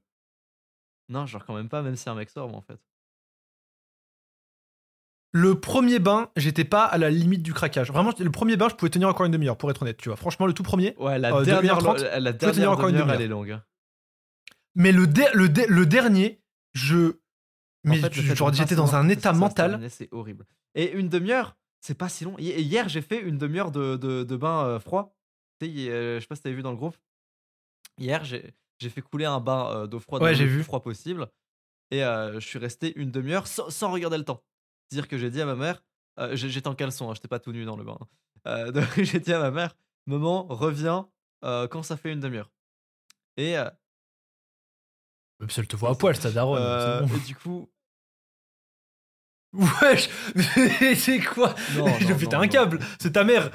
Non, 1.08 1.26
je 1.26 1.32
sors 1.32 1.44
quand 1.44 1.54
même 1.54 1.68
pas, 1.68 1.82
même 1.82 1.96
si 1.96 2.08
un 2.08 2.14
mec 2.14 2.30
sort, 2.30 2.48
moi, 2.48 2.58
en 2.58 2.62
fait. 2.62 2.78
Le 5.32 5.60
premier 5.60 6.00
bain, 6.00 6.30
j'étais 6.36 6.64
pas 6.64 6.84
à 6.84 6.98
la 6.98 7.08
limite 7.10 7.42
du 7.42 7.52
craquage. 7.54 7.92
Vraiment, 7.92 8.12
le 8.18 8.30
premier 8.30 8.56
bain, 8.56 8.68
je 8.68 8.74
pouvais 8.74 8.90
tenir 8.90 9.08
encore 9.08 9.26
une 9.26 9.32
demi-heure, 9.32 9.56
pour 9.56 9.70
être 9.70 9.82
honnête, 9.82 9.96
tu 9.96 10.08
vois. 10.08 10.16
Franchement, 10.16 10.46
le 10.46 10.52
tout 10.54 10.64
premier. 10.64 10.94
Ouais, 10.98 11.18
la 11.20 11.32
Euh, 11.36 11.44
dernière, 11.44 11.78
2h30, 11.78 12.02
la, 12.02 12.20
la 12.20 12.32
tenir 12.32 12.52
dernière 12.52 12.72
encore 12.72 12.88
une 12.88 12.94
demi-heure, 12.96 13.06
demi-heure. 13.06 13.20
elle 13.20 13.24
est 13.24 13.28
longue. 13.28 13.60
Hein. 14.76 14.80
Mais 14.82 14.92
le, 14.92 15.06
der- 15.06 15.34
le, 15.34 15.48
der- 15.48 15.68
le 15.68 15.86
dernier, 15.86 16.42
je. 16.74 17.16
Mais 17.84 17.98
En 17.98 18.02
fait, 18.02 18.08
de 18.10 18.52
j'étais 18.54 18.74
dans 18.74 18.94
un 18.94 19.08
état 19.08 19.32
mental. 19.32 19.88
C'est 19.90 20.08
horrible. 20.12 20.46
Et 20.74 20.92
une 20.92 21.08
demi-heure, 21.08 21.56
c'est 21.80 21.94
pas 21.96 22.08
si 22.08 22.24
long. 22.24 22.36
Hi- 22.38 22.60
Hier, 22.60 22.88
j'ai 22.88 23.00
fait 23.02 23.20
une 23.20 23.38
demi-heure 23.38 23.70
de, 23.70 23.96
de, 23.96 24.22
de 24.24 24.36
bain 24.36 24.66
euh, 24.66 24.78
froid. 24.80 25.16
Euh, 25.62 26.16
je 26.16 26.20
sais 26.20 26.26
pas 26.26 26.36
si 26.36 26.42
t'avais 26.42 26.54
vu 26.54 26.62
dans 26.62 26.70
le 26.72 26.76
groupe. 26.76 26.96
Hier, 27.98 28.24
j'ai 28.24 28.54
fait 28.90 29.02
couler 29.02 29.24
un 29.26 29.40
bain 29.40 29.70
euh, 29.72 29.86
d'eau 29.86 29.98
froide 30.00 30.22
Ouais, 30.22 30.34
le 30.34 30.44
vu. 30.44 30.56
plus 30.56 30.64
froid 30.64 30.82
possible. 30.82 31.28
Et 31.90 32.04
euh, 32.04 32.34
je 32.38 32.46
suis 32.46 32.58
resté 32.58 32.92
une 32.98 33.10
demi-heure 33.10 33.46
sans, 33.46 33.68
sans 33.70 33.90
regarder 33.90 34.16
le 34.18 34.24
temps. 34.24 34.42
C'est-à-dire 34.88 35.08
que 35.08 35.18
j'ai 35.18 35.30
dit 35.30 35.40
à 35.40 35.46
ma 35.46 35.54
mère, 35.56 35.82
j'étais 36.32 36.68
en 36.68 36.74
caleçon, 36.74 37.10
hein, 37.10 37.14
j'étais 37.14 37.28
pas 37.28 37.38
tout 37.40 37.52
nu 37.52 37.64
dans 37.64 37.76
le 37.76 37.84
bain. 37.84 37.98
Donc 38.72 39.00
j'ai 39.02 39.20
dit 39.20 39.32
à 39.32 39.38
ma 39.40 39.50
mère, 39.50 39.76
maman, 40.06 40.44
reviens 40.48 41.08
quand 41.42 41.82
ça 41.82 41.96
fait 41.96 42.12
une 42.12 42.20
demi-heure. 42.20 42.50
Et, 43.36 43.56
euh, 45.40 45.44
Même 45.44 45.50
si 45.50 45.60
elle 45.60 45.66
te 45.68 45.76
voit 45.76 45.90
à 45.90 45.94
poil, 45.94 46.18
ta 46.18 46.30
daronne. 46.30 46.60
euh, 46.62 47.00
bon. 47.02 47.16
et 47.16 47.20
du 47.20 47.34
coup, 47.34 47.68
Wesh 49.52 50.08
Mais 50.36 50.94
c'est 50.94 51.18
quoi 51.20 51.54
non, 51.76 51.86
Je 52.00 52.06
non, 52.12 52.18
péter 52.18 52.36
non, 52.36 52.42
un 52.42 52.48
câble, 52.48 52.78
c'est 53.00 53.12
ta 53.12 53.24
mère 53.24 53.50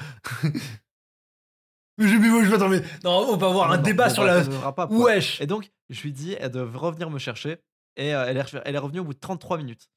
Mais 1.96 2.06
je 2.08 2.16
moi, 2.16 2.44
je 2.44 2.48
vais 2.50 2.56
attends, 2.56 2.68
mais 2.68 2.82
non, 3.02 3.26
on 3.30 3.36
va 3.36 3.46
avoir 3.46 3.68
Non, 3.68 3.74
un 3.74 3.78
débat 3.78 4.10
sur 4.10 4.24
la. 4.24 4.44
pas. 4.72 4.86
Wesh 4.90 5.40
Et 5.40 5.46
donc, 5.46 5.70
je 5.88 6.02
lui 6.02 6.12
dis 6.12 6.36
elle 6.38 6.50
de 6.50 6.60
revenir 6.60 7.08
me 7.10 7.18
chercher. 7.18 7.58
Et 7.96 8.14
euh, 8.14 8.26
elle, 8.26 8.36
est, 8.36 8.44
elle 8.66 8.74
est 8.74 8.78
revenue 8.78 9.00
au 9.00 9.04
bout 9.04 9.14
de 9.14 9.18
33 9.18 9.56
minutes. 9.56 9.88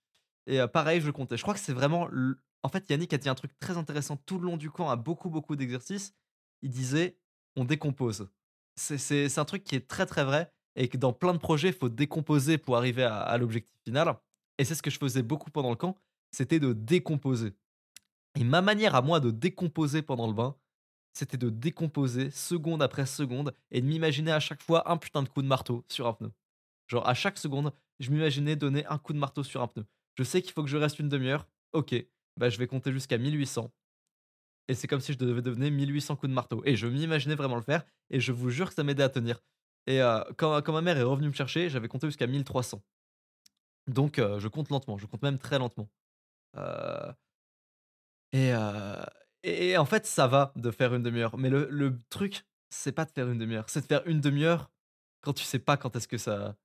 Et 0.47 0.61
euh, 0.61 0.67
pareil, 0.67 1.01
je 1.01 1.11
comptais. 1.11 1.35
Je 1.35 1.41
crois 1.41 1.53
que 1.53 1.59
c'est 1.59 1.73
vraiment. 1.73 2.07
En 2.63 2.69
fait, 2.69 2.89
Yannick 2.89 3.11
a 3.13 3.17
dit 3.17 3.27
un 3.27 3.35
truc 3.35 3.51
très 3.59 3.75
intéressant 3.77 4.15
tout 4.25 4.37
le 4.39 4.45
long 4.45 4.55
du 4.55 4.71
camp, 4.71 4.89
à 4.89 4.95
beaucoup, 4.95 5.29
beaucoup 5.29 5.57
d'exercices. 5.57 6.13
Il 6.61 6.69
disait 6.69 7.17
on 7.57 7.65
décompose. 7.65 8.29
C'est 8.77 9.37
un 9.37 9.43
truc 9.45 9.65
qui 9.65 9.75
est 9.75 9.85
très, 9.85 10.05
très 10.05 10.23
vrai. 10.23 10.49
Et 10.79 10.87
que 10.87 10.97
dans 10.97 11.13
plein 11.13 11.33
de 11.33 11.37
projets, 11.37 11.67
il 11.67 11.73
faut 11.75 11.89
décomposer 11.89 12.57
pour 12.57 12.75
arriver 12.75 13.03
à, 13.03 13.37
l'objectif 13.37 13.75
final. 13.83 14.15
Et 14.57 14.65
c'est 14.65 14.73
ce 14.73 14.81
que 14.81 14.89
je 14.89 14.97
faisais 14.97 15.21
beaucoup 15.21 15.51
pendant 15.51 15.69
le 15.69 15.75
camp 15.75 15.95
c'était 16.31 16.59
de 16.59 16.73
décomposer. 16.73 17.53
Et 18.35 18.43
ma 18.43 18.61
manière 18.61 18.95
à 18.95 19.01
moi 19.01 19.19
de 19.19 19.31
décomposer 19.31 20.01
pendant 20.01 20.27
le 20.27 20.33
bain, 20.33 20.55
c'était 21.13 21.37
de 21.37 21.49
décomposer 21.49 22.29
seconde 22.29 22.83
après 22.83 23.05
seconde 23.05 23.53
et 23.71 23.81
de 23.81 23.87
m'imaginer 23.87 24.31
à 24.31 24.39
chaque 24.39 24.61
fois 24.61 24.89
un 24.91 24.97
putain 24.97 25.23
de 25.23 25.29
coup 25.29 25.41
de 25.41 25.47
marteau 25.47 25.83
sur 25.89 26.07
un 26.07 26.13
pneu. 26.13 26.31
Genre 26.87 27.07
à 27.07 27.13
chaque 27.13 27.37
seconde, 27.37 27.73
je 27.99 28.11
m'imaginais 28.11 28.55
donner 28.55 28.85
un 28.85 28.97
coup 28.97 29.13
de 29.13 29.17
marteau 29.17 29.43
sur 29.43 29.61
un 29.61 29.67
pneu. 29.67 29.85
Je 30.15 30.23
sais 30.23 30.41
qu'il 30.41 30.53
faut 30.53 30.63
que 30.63 30.69
je 30.69 30.77
reste 30.77 30.99
une 30.99 31.09
demi-heure. 31.09 31.47
Ok, 31.73 31.95
bah 32.37 32.49
je 32.49 32.57
vais 32.57 32.67
compter 32.67 32.91
jusqu'à 32.91 33.17
1800. 33.17 33.71
Et 34.67 34.75
c'est 34.75 34.87
comme 34.87 35.01
si 35.01 35.13
je 35.13 35.17
devais 35.17 35.41
donner 35.41 35.71
1800 35.71 36.15
coups 36.15 36.29
de 36.29 36.35
marteau. 36.35 36.61
Et 36.63 36.75
je 36.75 36.87
m'imaginais 36.87 37.35
vraiment 37.35 37.55
le 37.55 37.63
faire. 37.63 37.83
Et 38.11 38.19
je 38.19 38.31
vous 38.31 38.51
jure 38.51 38.69
que 38.69 38.75
ça 38.75 38.83
m'aidait 38.83 39.03
à 39.03 39.09
tenir. 39.09 39.41
Et 39.87 40.01
quand, 40.37 40.69
ma 40.69 40.81
mère 40.81 40.97
est 40.97 41.03
revenue 41.03 41.27
me 41.27 41.33
chercher, 41.33 41.69
j'avais 41.69 41.87
compté 41.87 42.07
jusqu'à 42.07 42.27
1300. 42.27 42.81
Donc 43.87 44.17
je 44.17 44.47
compte 44.47 44.69
lentement. 44.69 44.97
Je 44.97 45.05
compte 45.07 45.23
même 45.23 45.39
très 45.39 45.57
lentement. 45.57 45.89
Et, 48.33 48.51
et 49.43 49.77
en 49.77 49.85
fait, 49.85 50.05
ça 50.05 50.27
va 50.27 50.51
de 50.55 50.71
faire 50.71 50.93
une 50.93 51.03
demi-heure. 51.03 51.37
Mais 51.37 51.49
le, 51.49 51.67
le 51.69 51.99
truc, 52.09 52.45
c'est 52.69 52.91
pas 52.91 53.05
de 53.05 53.11
faire 53.11 53.29
une 53.29 53.39
demi-heure. 53.39 53.65
C'est 53.69 53.81
de 53.81 53.85
faire 53.85 54.05
une 54.05 54.21
demi-heure 54.21 54.69
quand 55.21 55.33
tu 55.33 55.43
sais 55.43 55.59
pas 55.59 55.77
quand 55.77 55.95
est-ce 55.95 56.07
que 56.07 56.17
ça. 56.17 56.55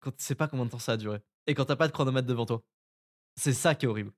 Quand 0.00 0.10
tu 0.10 0.22
sais 0.24 0.34
pas 0.34 0.48
combien 0.48 0.66
de 0.66 0.70
temps 0.70 0.78
ça 0.78 0.92
a 0.92 0.96
duré. 0.96 1.20
Et 1.46 1.54
quand 1.54 1.64
t'as 1.64 1.76
pas 1.76 1.86
de 1.86 1.92
chronomètre 1.92 2.26
devant 2.26 2.46
toi. 2.46 2.62
C'est 3.36 3.52
ça 3.52 3.74
qui 3.74 3.86
est 3.86 3.88
horrible. 3.88 4.12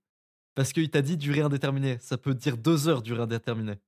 Parce 0.55 0.73
qu'il 0.73 0.91
t'a 0.91 1.03
dit 1.03 1.17
durée 1.17 1.43
indéterminée. 1.43 1.99
Ça 2.01 2.17
peut 2.17 2.35
dire 2.35 2.57
deux 2.57 2.89
heures 2.89 3.03
durée 3.03 3.23
indéterminée. 3.23 3.79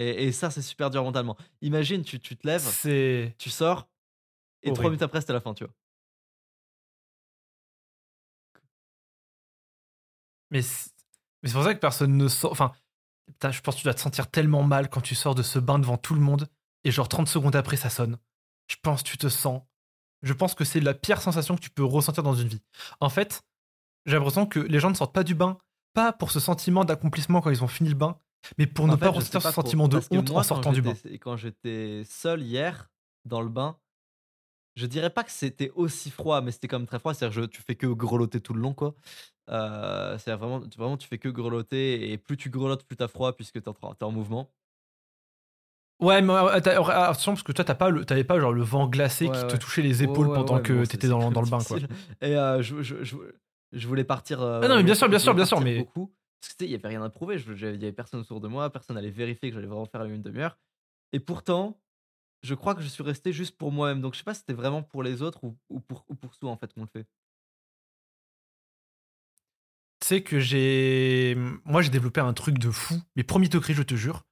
Et, 0.00 0.24
et 0.24 0.32
ça, 0.32 0.50
c'est 0.50 0.62
super 0.62 0.88
dur 0.90 1.04
mentalement. 1.04 1.36
Imagine, 1.60 2.02
tu, 2.02 2.18
tu 2.18 2.36
te 2.36 2.46
lèves, 2.46 2.62
C'est. 2.62 3.34
tu 3.38 3.50
sors, 3.50 3.86
et 4.62 4.72
trois 4.72 4.86
minutes 4.86 5.02
après, 5.02 5.20
c'était 5.20 5.34
la 5.34 5.40
fin, 5.40 5.54
tu 5.54 5.64
vois. 5.64 5.74
Mais 10.50 10.62
c'est 10.62 10.90
mais 11.42 11.48
c'est 11.48 11.54
pour 11.54 11.64
ça 11.64 11.74
que 11.74 11.78
personne 11.80 12.16
ne 12.18 12.28
sort. 12.28 12.52
Enfin, 12.52 12.72
putain, 13.26 13.50
je 13.50 13.60
pense 13.62 13.76
que 13.76 13.80
tu 13.80 13.84
dois 13.84 13.94
te 13.94 14.00
sentir 14.00 14.30
tellement 14.30 14.62
mal 14.62 14.90
quand 14.90 15.00
tu 15.00 15.14
sors 15.14 15.34
de 15.34 15.42
ce 15.42 15.58
bain 15.58 15.78
devant 15.78 15.96
tout 15.96 16.14
le 16.14 16.20
monde 16.20 16.48
et 16.84 16.90
genre 16.90 17.08
30 17.08 17.28
secondes 17.28 17.56
après 17.56 17.76
ça 17.76 17.88
sonne. 17.88 18.18
Je 18.68 18.76
pense 18.82 19.02
que 19.02 19.08
tu 19.08 19.16
te 19.16 19.28
sens. 19.28 19.62
Je 20.22 20.34
pense 20.34 20.54
que 20.54 20.64
c'est 20.64 20.80
la 20.80 20.92
pire 20.92 21.22
sensation 21.22 21.56
que 21.56 21.62
tu 21.62 21.70
peux 21.70 21.84
ressentir 21.84 22.22
dans 22.22 22.34
une 22.34 22.48
vie. 22.48 22.60
En 23.00 23.08
fait, 23.08 23.42
j'ai 24.04 24.16
l'impression 24.16 24.46
que 24.46 24.60
les 24.60 24.80
gens 24.80 24.90
ne 24.90 24.94
sortent 24.94 25.14
pas 25.14 25.24
du 25.24 25.34
bain, 25.34 25.56
pas 25.94 26.12
pour 26.12 26.30
ce 26.30 26.40
sentiment 26.40 26.84
d'accomplissement 26.84 27.40
quand 27.40 27.50
ils 27.50 27.64
ont 27.64 27.68
fini 27.68 27.88
le 27.88 27.94
bain, 27.94 28.18
mais 28.58 28.66
pour 28.66 28.86
ne 28.86 28.94
En 28.94 28.98
pas 28.98 29.06
fait, 29.06 29.16
ressentir 29.16 29.42
ce 29.42 29.50
sentiment 29.52 29.88
de 29.88 29.98
que 29.98 30.04
honte 30.10 30.30
moi, 30.30 30.40
en 30.40 30.42
sortant 30.42 30.72
du 30.72 30.82
bain. 30.82 30.94
Quand 31.20 31.36
j'étais 31.36 32.02
seul 32.04 32.42
hier, 32.42 32.90
dans 33.24 33.40
le 33.40 33.48
bain, 33.48 33.76
je 34.76 34.86
dirais 34.86 35.10
pas 35.10 35.24
que 35.24 35.32
c'était 35.32 35.70
aussi 35.74 36.10
froid, 36.10 36.40
mais 36.40 36.52
c'était 36.52 36.68
quand 36.68 36.78
même 36.78 36.86
très 36.86 36.98
froid. 36.98 37.12
C'est-à-dire, 37.12 37.42
je- 37.42 37.46
tu 37.48 37.60
fais 37.62 37.74
que 37.74 37.86
grelotter 37.86 38.40
tout 38.40 38.54
le 38.54 38.60
long, 38.60 38.72
quoi. 38.72 38.94
Euh, 39.50 40.16
c'est 40.18 40.32
vraiment, 40.34 40.60
tu- 40.60 40.78
vraiment, 40.78 40.96
tu 40.96 41.08
fais 41.08 41.18
que 41.18 41.28
grelotter, 41.28 42.12
et 42.12 42.18
plus 42.18 42.36
tu 42.36 42.50
grelottes, 42.50 42.84
plus 42.84 42.96
t'as 42.96 43.08
froid, 43.08 43.34
puisque 43.36 43.60
t'es 43.60 43.68
en, 44.02 44.12
mouvement. 44.12 44.50
Ouais, 46.00 46.22
mais 46.22 46.32
euh, 46.32 46.60
euh, 46.66 46.82
attention 46.82 47.32
parce 47.32 47.42
que 47.42 47.52
toi 47.52 47.62
t'as 47.62 47.74
pas 47.74 47.92
t'avais 48.04 48.24
pas 48.24 48.40
genre 48.40 48.54
le 48.54 48.62
vent 48.62 48.88
glacé 48.88 49.26
Ouais, 49.26 49.32
qui 49.32 49.46
te 49.48 49.56
touchait 49.56 49.82
les 49.82 50.02
épaules 50.02 50.28
Ouais, 50.28 50.34
pendant 50.34 50.58
que 50.62 50.72
bon, 50.72 50.84
t'étais 50.84 51.08
dans, 51.08 51.28
le 51.28 51.50
bain 51.50 51.62
quoi. 51.62 51.76
Et 52.22 52.36
euh, 52.36 52.62
je, 52.62 52.80
je, 52.82 53.04
je, 53.04 53.16
je 53.72 53.86
voulais 53.86 54.04
partir. 54.04 54.40
euh, 54.40 54.62
Ah 54.64 54.68
non, 54.68 54.76
mais 54.76 54.82
bien 54.82 54.94
sûr, 54.94 55.10
bien 55.10 55.18
sûr, 55.18 55.34
bien 55.34 55.44
sûr, 55.44 55.60
mais- 55.60 55.76
beaucoup, 55.80 56.10
parce 56.40 56.52
que 56.52 56.58
tu 56.58 56.64
sais, 56.64 56.68
il 56.68 56.72
y 56.72 56.74
avait 56.74 56.88
rien 56.88 57.02
à 57.02 57.10
prouver. 57.10 57.36
Il 57.36 57.60
y 57.60 57.64
avait 57.64 57.92
personne 57.92 58.20
autour 58.20 58.40
de 58.40 58.48
moi, 58.48 58.70
personne 58.70 58.96
allait 58.96 59.10
vérifier 59.10 59.50
que 59.50 59.54
j'allais 59.54 59.66
vraiment 59.66 59.86
faire 59.86 60.04
une 60.04 60.22
demi-heure. 60.22 60.58
Et 61.12 61.20
pourtant, 61.20 61.80
je 62.42 62.54
crois 62.54 62.74
que 62.74 62.80
je 62.82 62.88
suis 62.88 63.02
resté 63.02 63.32
juste 63.32 63.56
pour 63.56 63.72
moi-même. 63.72 64.00
Donc 64.00 64.14
je 64.14 64.18
sais 64.18 64.24
pas 64.24 64.34
si 64.34 64.40
c'était 64.40 64.54
vraiment 64.54 64.82
pour 64.82 65.02
les 65.02 65.22
autres 65.22 65.44
ou, 65.44 65.56
ou 65.68 65.80
pour, 65.80 66.04
ou 66.08 66.14
pour 66.14 66.34
soi 66.34 66.50
en 66.50 66.56
fait 66.56 66.72
qu'on 66.72 66.82
le 66.82 66.88
fait. 66.88 67.06
Tu 70.00 70.06
sais 70.06 70.22
que 70.22 70.40
j'ai. 70.40 71.36
Moi, 71.64 71.82
j'ai 71.82 71.90
développé 71.90 72.20
un 72.20 72.32
truc 72.32 72.58
de 72.58 72.70
fou. 72.70 72.94
Mais 73.16 73.22
premier 73.22 73.48
degré, 73.48 73.74
je 73.74 73.82
te 73.82 73.94
jure. 73.94 74.22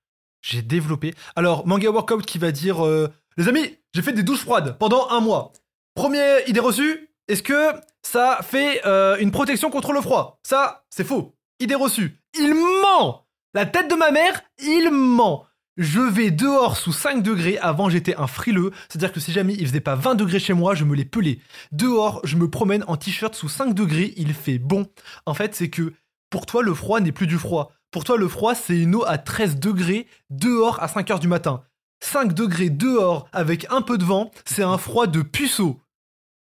J'ai 0.40 0.62
développé. 0.62 1.14
Alors, 1.36 1.66
Manga 1.66 1.90
Workout 1.90 2.24
qui 2.24 2.38
va 2.38 2.52
dire 2.52 2.84
euh, 2.86 3.12
Les 3.36 3.48
amis, 3.48 3.76
j'ai 3.92 4.00
fait 4.00 4.12
des 4.12 4.22
douches 4.22 4.42
froides 4.44 4.78
pendant 4.78 5.10
un 5.10 5.20
mois. 5.20 5.52
Première 5.94 6.48
idée 6.48 6.60
reçue 6.60 7.08
est-ce 7.28 7.42
que 7.42 7.74
ça 8.02 8.40
fait 8.42 8.80
euh, 8.86 9.18
une 9.18 9.30
protection 9.30 9.70
contre 9.70 9.92
le 9.92 10.00
froid? 10.00 10.40
Ça, 10.42 10.86
c'est 10.88 11.04
faux. 11.04 11.37
Idée 11.60 11.74
reçue. 11.74 12.20
Il 12.38 12.54
ment 12.54 13.26
La 13.54 13.66
tête 13.66 13.90
de 13.90 13.96
ma 13.96 14.10
mère, 14.10 14.42
il 14.62 14.90
ment 14.90 15.44
je 15.80 16.00
vais 16.00 16.32
dehors 16.32 16.76
sous 16.76 16.92
5 16.92 17.22
degrés. 17.22 17.56
Avant, 17.58 17.88
j'étais 17.88 18.16
un 18.16 18.26
frileux. 18.26 18.72
C'est-à-dire 18.88 19.12
que 19.12 19.20
si 19.20 19.30
jamais 19.30 19.54
il 19.54 19.64
faisait 19.64 19.80
pas 19.80 19.94
20 19.94 20.16
degrés 20.16 20.40
chez 20.40 20.52
moi, 20.52 20.74
je 20.74 20.84
me 20.84 20.96
les 20.96 21.04
pelais. 21.04 21.38
Dehors, 21.70 22.20
je 22.24 22.34
me 22.34 22.50
promène 22.50 22.84
en 22.88 22.96
t-shirt 22.96 23.32
sous 23.36 23.48
5 23.48 23.74
degrés. 23.74 24.12
Il 24.16 24.34
fait 24.34 24.58
bon. 24.58 24.88
En 25.24 25.34
fait, 25.34 25.54
c'est 25.54 25.70
que 25.70 25.92
pour 26.30 26.46
toi, 26.46 26.64
le 26.64 26.74
froid 26.74 26.98
n'est 26.98 27.12
plus 27.12 27.28
du 27.28 27.38
froid. 27.38 27.70
Pour 27.92 28.02
toi, 28.02 28.16
le 28.16 28.26
froid, 28.26 28.56
c'est 28.56 28.76
une 28.76 28.96
eau 28.96 29.04
à 29.06 29.18
13 29.18 29.60
degrés 29.60 30.08
dehors 30.30 30.82
à 30.82 30.88
5 30.88 31.12
heures 31.12 31.20
du 31.20 31.28
matin. 31.28 31.62
5 32.00 32.32
degrés 32.32 32.70
dehors 32.70 33.28
avec 33.32 33.66
un 33.70 33.80
peu 33.80 33.98
de 33.98 34.04
vent, 34.04 34.32
c'est 34.46 34.64
un 34.64 34.78
froid 34.78 35.06
de 35.06 35.22
puceau. 35.22 35.80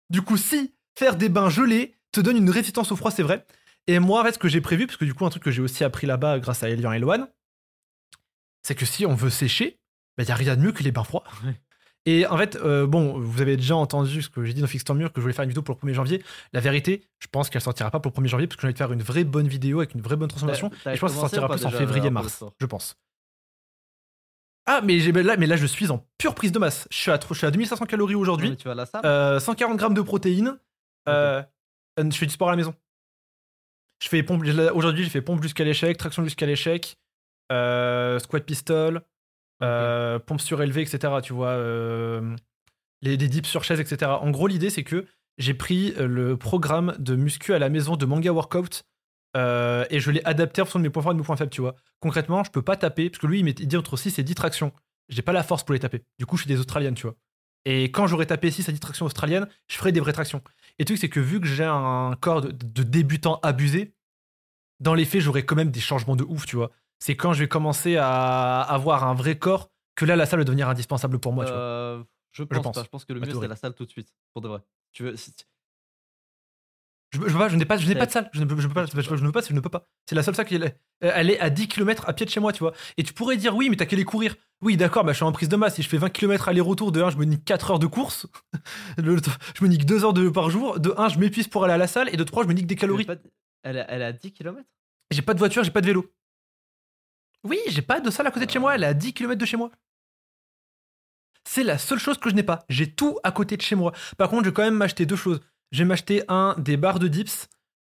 Du 0.09 0.21
coup, 0.21 0.37
si 0.37 0.73
faire 0.97 1.17
des 1.17 1.29
bains 1.29 1.49
gelés 1.49 1.95
te 2.13 2.21
donne 2.21 2.37
une 2.37 2.49
résistance 2.49 2.93
au 2.93 2.95
froid, 2.95 3.11
c'est 3.11 3.23
vrai. 3.23 3.45
Et 3.87 3.99
moi, 3.99 4.21
en 4.21 4.23
fait, 4.23 4.33
ce 4.33 4.39
que 4.39 4.47
j'ai 4.47 4.61
prévu, 4.61 4.87
parce 4.87 4.97
que 4.97 5.05
du 5.05 5.13
coup, 5.13 5.25
un 5.25 5.29
truc 5.29 5.43
que 5.43 5.51
j'ai 5.51 5.61
aussi 5.61 5.83
appris 5.83 6.07
là-bas 6.07 6.39
grâce 6.39 6.63
à 6.63 6.69
Elian 6.69 6.91
et 6.93 7.01
c'est 8.63 8.73
que 8.73 8.85
si 8.85 9.05
on 9.05 9.13
veut 9.13 9.29
sécher, 9.29 9.79
il 10.17 10.25
n'y 10.25 10.31
a 10.31 10.35
rien 10.35 10.55
de 10.55 10.61
mieux 10.61 10.71
que 10.71 10.81
les 10.81 10.91
bains 10.91 11.03
froids. 11.03 11.23
Ouais. 11.45 11.53
Et 12.07 12.25
en 12.27 12.37
fait, 12.37 12.55
euh, 12.55 12.85
bon, 12.87 13.19
vous 13.19 13.41
avez 13.41 13.57
déjà 13.57 13.75
entendu 13.75 14.21
ce 14.21 14.29
que 14.29 14.43
j'ai 14.43 14.53
dit 14.53 14.61
dans 14.61 14.67
Fix 14.67 14.83
Ton 14.83 14.93
Mur, 14.95 15.11
que 15.11 15.19
je 15.19 15.21
voulais 15.21 15.33
faire 15.33 15.43
une 15.43 15.49
vidéo 15.49 15.63
pour 15.63 15.77
le 15.81 15.87
1er 15.87 15.93
janvier. 15.93 16.23
La 16.53 16.59
vérité, 16.59 17.03
je 17.19 17.27
pense 17.27 17.49
qu'elle 17.49 17.61
sortira 17.61 17.89
pas 17.91 17.99
pour 17.99 18.11
le 18.15 18.23
1er 18.23 18.27
janvier, 18.29 18.47
parce 18.47 18.55
que 18.57 18.61
j'ai 18.61 18.67
envie 18.67 18.73
de 18.73 18.77
faire 18.77 18.91
une 18.91 19.01
vraie 19.03 19.23
bonne 19.23 19.47
vidéo 19.47 19.79
avec 19.79 19.93
une 19.93 20.01
vraie 20.01 20.15
bonne 20.15 20.29
transformation. 20.29 20.71
Et 20.85 20.95
je 20.95 20.99
pense 20.99 21.11
que 21.13 21.19
ça 21.19 21.29
commencé 21.29 21.35
sortira 21.35 21.47
plus 21.47 21.65
en 21.65 21.71
février-mars, 21.71 22.43
je 22.59 22.65
pense. 22.65 22.95
Ah, 24.67 24.81
mais, 24.83 24.97
là, 24.97 25.37
mais 25.37 25.45
là, 25.45 25.57
je 25.57 25.65
suis 25.67 25.91
en 25.91 26.03
pure 26.17 26.33
prise 26.33 26.51
de 26.51 26.57
masse. 26.57 26.87
Je 26.89 26.97
suis 26.97 27.11
à, 27.11 27.19
je 27.29 27.35
suis 27.35 27.45
à 27.45 27.51
2500 27.51 27.85
calories 27.85 28.15
aujourd'hui. 28.15 28.49
mais 28.49 28.55
tu 28.55 28.65
vas 28.65 28.71
à 28.71 28.75
la 28.75 28.85
salle 28.87 29.05
Euh, 29.05 29.39
140 29.39 29.77
grammes 29.77 29.93
de 29.93 30.01
protéines. 30.01 30.57
Euh, 31.07 31.43
je 31.99 32.09
fais 32.17 32.25
du 32.25 32.33
sport 32.33 32.47
à 32.47 32.51
la 32.51 32.57
maison. 32.57 32.73
Je 34.05 34.09
fais 34.09 34.21
pompe. 34.21 34.43
Aujourd'hui, 34.75 35.03
j'ai 35.03 35.09
fait 35.09 35.21
pompe 35.21 35.41
jusqu'à 35.41 35.63
l'échec, 35.63 35.97
traction 35.97 36.23
jusqu'à 36.23 36.45
l'échec, 36.45 36.95
euh, 37.51 38.19
squat 38.19 38.45
pistol, 38.45 39.01
euh, 39.63 40.19
pompe 40.19 40.41
surélevée, 40.41 40.83
etc. 40.83 41.11
Tu 41.23 41.33
vois, 41.33 41.49
euh, 41.49 42.35
les, 43.01 43.17
des 43.17 43.27
dips 43.27 43.47
sur 43.47 43.63
chaise, 43.63 43.79
etc. 43.79 44.11
En 44.21 44.29
gros, 44.29 44.45
l'idée, 44.45 44.69
c'est 44.69 44.83
que 44.83 45.07
j'ai 45.39 45.55
pris 45.55 45.95
le 45.97 46.37
programme 46.37 46.95
de 46.99 47.15
muscu 47.15 47.55
à 47.55 47.59
la 47.59 47.69
maison 47.69 47.95
de 47.97 48.05
Manga 48.05 48.31
Workout 48.31 48.83
euh, 49.35 49.85
et 49.89 49.99
je 49.99 50.11
l'ai 50.11 50.23
adapté 50.23 50.61
en 50.61 50.65
fonction 50.65 50.79
de 50.79 50.83
mes 50.83 50.91
points 50.91 51.01
forts 51.01 51.11
et 51.11 51.15
de 51.15 51.19
mes 51.19 51.25
points 51.25 51.35
faibles, 51.35 51.49
tu 51.49 51.61
vois. 51.61 51.75
Concrètement, 51.99 52.43
je 52.43 52.51
peux 52.51 52.61
pas 52.61 52.77
taper, 52.77 53.09
parce 53.09 53.19
que 53.19 53.25
lui, 53.25 53.39
il, 53.39 53.47
il 53.47 53.67
dit 53.67 53.75
entre 53.75 53.97
6 53.97 54.19
et 54.19 54.23
10 54.23 54.35
tractions. 54.35 54.71
J'ai 55.09 55.23
pas 55.23 55.33
la 55.33 55.41
force 55.41 55.63
pour 55.63 55.73
les 55.73 55.79
taper. 55.79 56.03
Du 56.19 56.27
coup, 56.27 56.37
je 56.37 56.43
suis 56.43 56.47
des 56.47 56.59
australiennes, 56.59 56.93
tu 56.93 57.07
vois. 57.07 57.15
Et 57.65 57.85
quand 57.85 58.05
j'aurai 58.05 58.27
tapé 58.27 58.51
6 58.51 58.69
à 58.69 58.71
10 58.71 58.79
tractions 58.79 59.07
australiennes, 59.07 59.47
je 59.67 59.77
ferai 59.77 59.91
des 59.91 59.99
vraies 59.99 60.13
tractions. 60.13 60.43
Et 60.77 60.83
le 60.83 60.85
truc, 60.85 60.99
c'est 60.99 61.09
que 61.09 61.19
vu 61.19 61.41
que 61.41 61.47
j'ai 61.47 61.63
un 61.63 62.15
corps 62.21 62.41
de, 62.41 62.51
de 62.51 62.83
débutant 62.83 63.39
abusé, 63.41 63.94
dans 64.79 64.93
les 64.93 65.05
faits, 65.05 65.21
j'aurai 65.21 65.45
quand 65.45 65.55
même 65.55 65.71
des 65.71 65.79
changements 65.79 66.15
de 66.15 66.23
ouf, 66.23 66.45
tu 66.45 66.55
vois. 66.55 66.71
C'est 66.99 67.15
quand 67.15 67.33
je 67.33 67.39
vais 67.39 67.47
commencer 67.47 67.97
à 67.97 68.61
avoir 68.61 69.03
un 69.03 69.13
vrai 69.13 69.37
corps 69.37 69.69
que 69.95 70.05
là, 70.05 70.15
la 70.15 70.25
salle 70.25 70.39
va 70.39 70.43
devenir 70.45 70.69
indispensable 70.69 71.19
pour 71.19 71.33
moi, 71.33 71.45
tu 71.45 71.51
vois. 71.51 71.59
Euh, 71.59 72.03
je 72.31 72.43
pense, 72.43 72.61
pense. 72.63 72.75
pas. 72.75 72.83
Je 72.83 72.89
pense 72.89 73.05
que 73.05 73.13
le 73.13 73.19
mieux, 73.21 73.33
c'est 73.39 73.47
la 73.47 73.55
salle 73.55 73.73
tout 73.73 73.85
de 73.85 73.91
suite. 73.91 74.13
Pour 74.33 74.41
de 74.41 74.47
vrai. 74.49 74.59
Tu 74.91 75.03
veux, 75.03 75.15
si- 75.15 75.33
Je, 77.13 77.19
je, 77.21 77.27
je 77.27 77.55
n'ai 77.55 77.65
pas, 77.65 77.77
je 77.77 77.87
n'ai 77.87 77.95
pas 77.95 78.05
de 78.05 78.11
salle. 78.11 78.29
Je 78.33 78.41
ne 78.41 78.45
peux, 78.45 78.55
pas, 78.55 78.61
je, 78.61 78.67
ne 78.67 78.73
peux 79.27 79.31
pas, 79.31 79.41
je 79.41 79.53
ne 79.53 79.59
peux 79.61 79.69
pas. 79.69 79.87
C'est 80.05 80.15
la 80.15 80.23
seule 80.23 80.35
salle 80.35 80.45
qui 80.45 80.55
est. 80.55 80.77
Elle 80.99 81.29
est 81.29 81.39
à 81.39 81.49
10 81.49 81.67
km 81.69 82.03
à 82.09 82.13
pied 82.13 82.25
de 82.25 82.31
chez 82.31 82.41
moi, 82.41 82.51
tu 82.51 82.59
vois. 82.59 82.73
Et 82.97 83.03
tu 83.03 83.13
pourrais 83.13 83.37
dire, 83.37 83.55
oui, 83.55 83.69
mais 83.69 83.77
t'as 83.77 83.85
qu'à 83.85 83.95
aller 83.95 84.03
courir. 84.03 84.35
Oui, 84.61 84.75
d'accord, 84.75 85.05
bah, 85.05 85.13
je 85.13 85.17
suis 85.17 85.23
en 85.25 85.31
prise 85.31 85.47
de 85.47 85.55
masse. 85.55 85.75
Si 85.75 85.83
je 85.83 85.87
fais 85.89 85.97
20 85.97 86.09
km 86.09 86.49
aller-retour, 86.49 86.91
de 86.91 87.01
1, 87.01 87.11
je 87.11 87.17
me 87.17 87.23
nique 87.25 87.45
4 87.45 87.71
heures 87.71 87.79
de 87.79 87.87
course. 87.87 88.27
Je 88.97 89.63
me 89.63 89.67
nique 89.67 89.85
2 89.85 90.03
heures 90.03 90.13
de, 90.13 90.27
par 90.29 90.49
jour. 90.49 90.79
De 90.79 90.93
1, 90.97 91.09
je 91.09 91.19
m'épuise 91.19 91.47
pour 91.47 91.63
aller 91.63 91.73
à 91.73 91.77
la 91.77 91.87
salle. 91.87 92.09
Et 92.13 92.17
de 92.17 92.23
3, 92.23 92.43
je 92.43 92.47
me 92.49 92.53
nique 92.53 92.67
des 92.67 92.75
calories. 92.75 93.05
Pas 93.05 93.15
Elle, 93.65 93.79
a- 93.79 93.91
elle 93.91 94.03
a 94.03 94.13
10 94.13 94.31
km 94.31 94.63
J'ai 95.11 95.21
pas 95.21 95.33
de 95.33 95.39
voiture, 95.39 95.63
j'ai 95.63 95.71
pas 95.71 95.81
de 95.81 95.87
vélo. 95.87 96.05
Oui, 97.43 97.59
j'ai 97.67 97.81
pas 97.81 97.99
de 97.99 98.09
salle 98.09 98.27
à 98.27 98.31
côté 98.31 98.45
de 98.45 98.51
chez 98.51 98.59
moi, 98.59 98.75
elle 98.75 98.83
est 98.83 98.87
à 98.87 98.93
10 98.93 99.13
km 99.13 99.39
de 99.39 99.45
chez 99.45 99.57
moi. 99.57 99.71
C'est 101.47 101.63
la 101.63 101.77
seule 101.77 101.99
chose 101.99 102.17
que 102.17 102.29
je 102.29 102.35
n'ai 102.35 102.43
pas. 102.43 102.63
J'ai 102.69 102.91
tout 102.91 103.19
à 103.23 103.31
côté 103.31 103.55
de 103.57 103.61
chez 103.61 103.75
moi. 103.75 103.91
Par 104.17 104.29
contre, 104.29 104.43
je 104.45 104.49
vais 104.49 104.53
quand 104.53 104.63
même 104.63 104.75
m'acheter 104.75 105.05
deux 105.05 105.15
choses. 105.15 105.41
Je 105.71 105.79
vais 105.79 105.85
m'acheter 105.85 106.23
un 106.27 106.55
des 106.57 106.77
barres 106.77 106.99
de 106.99 107.07
dips, 107.07 107.47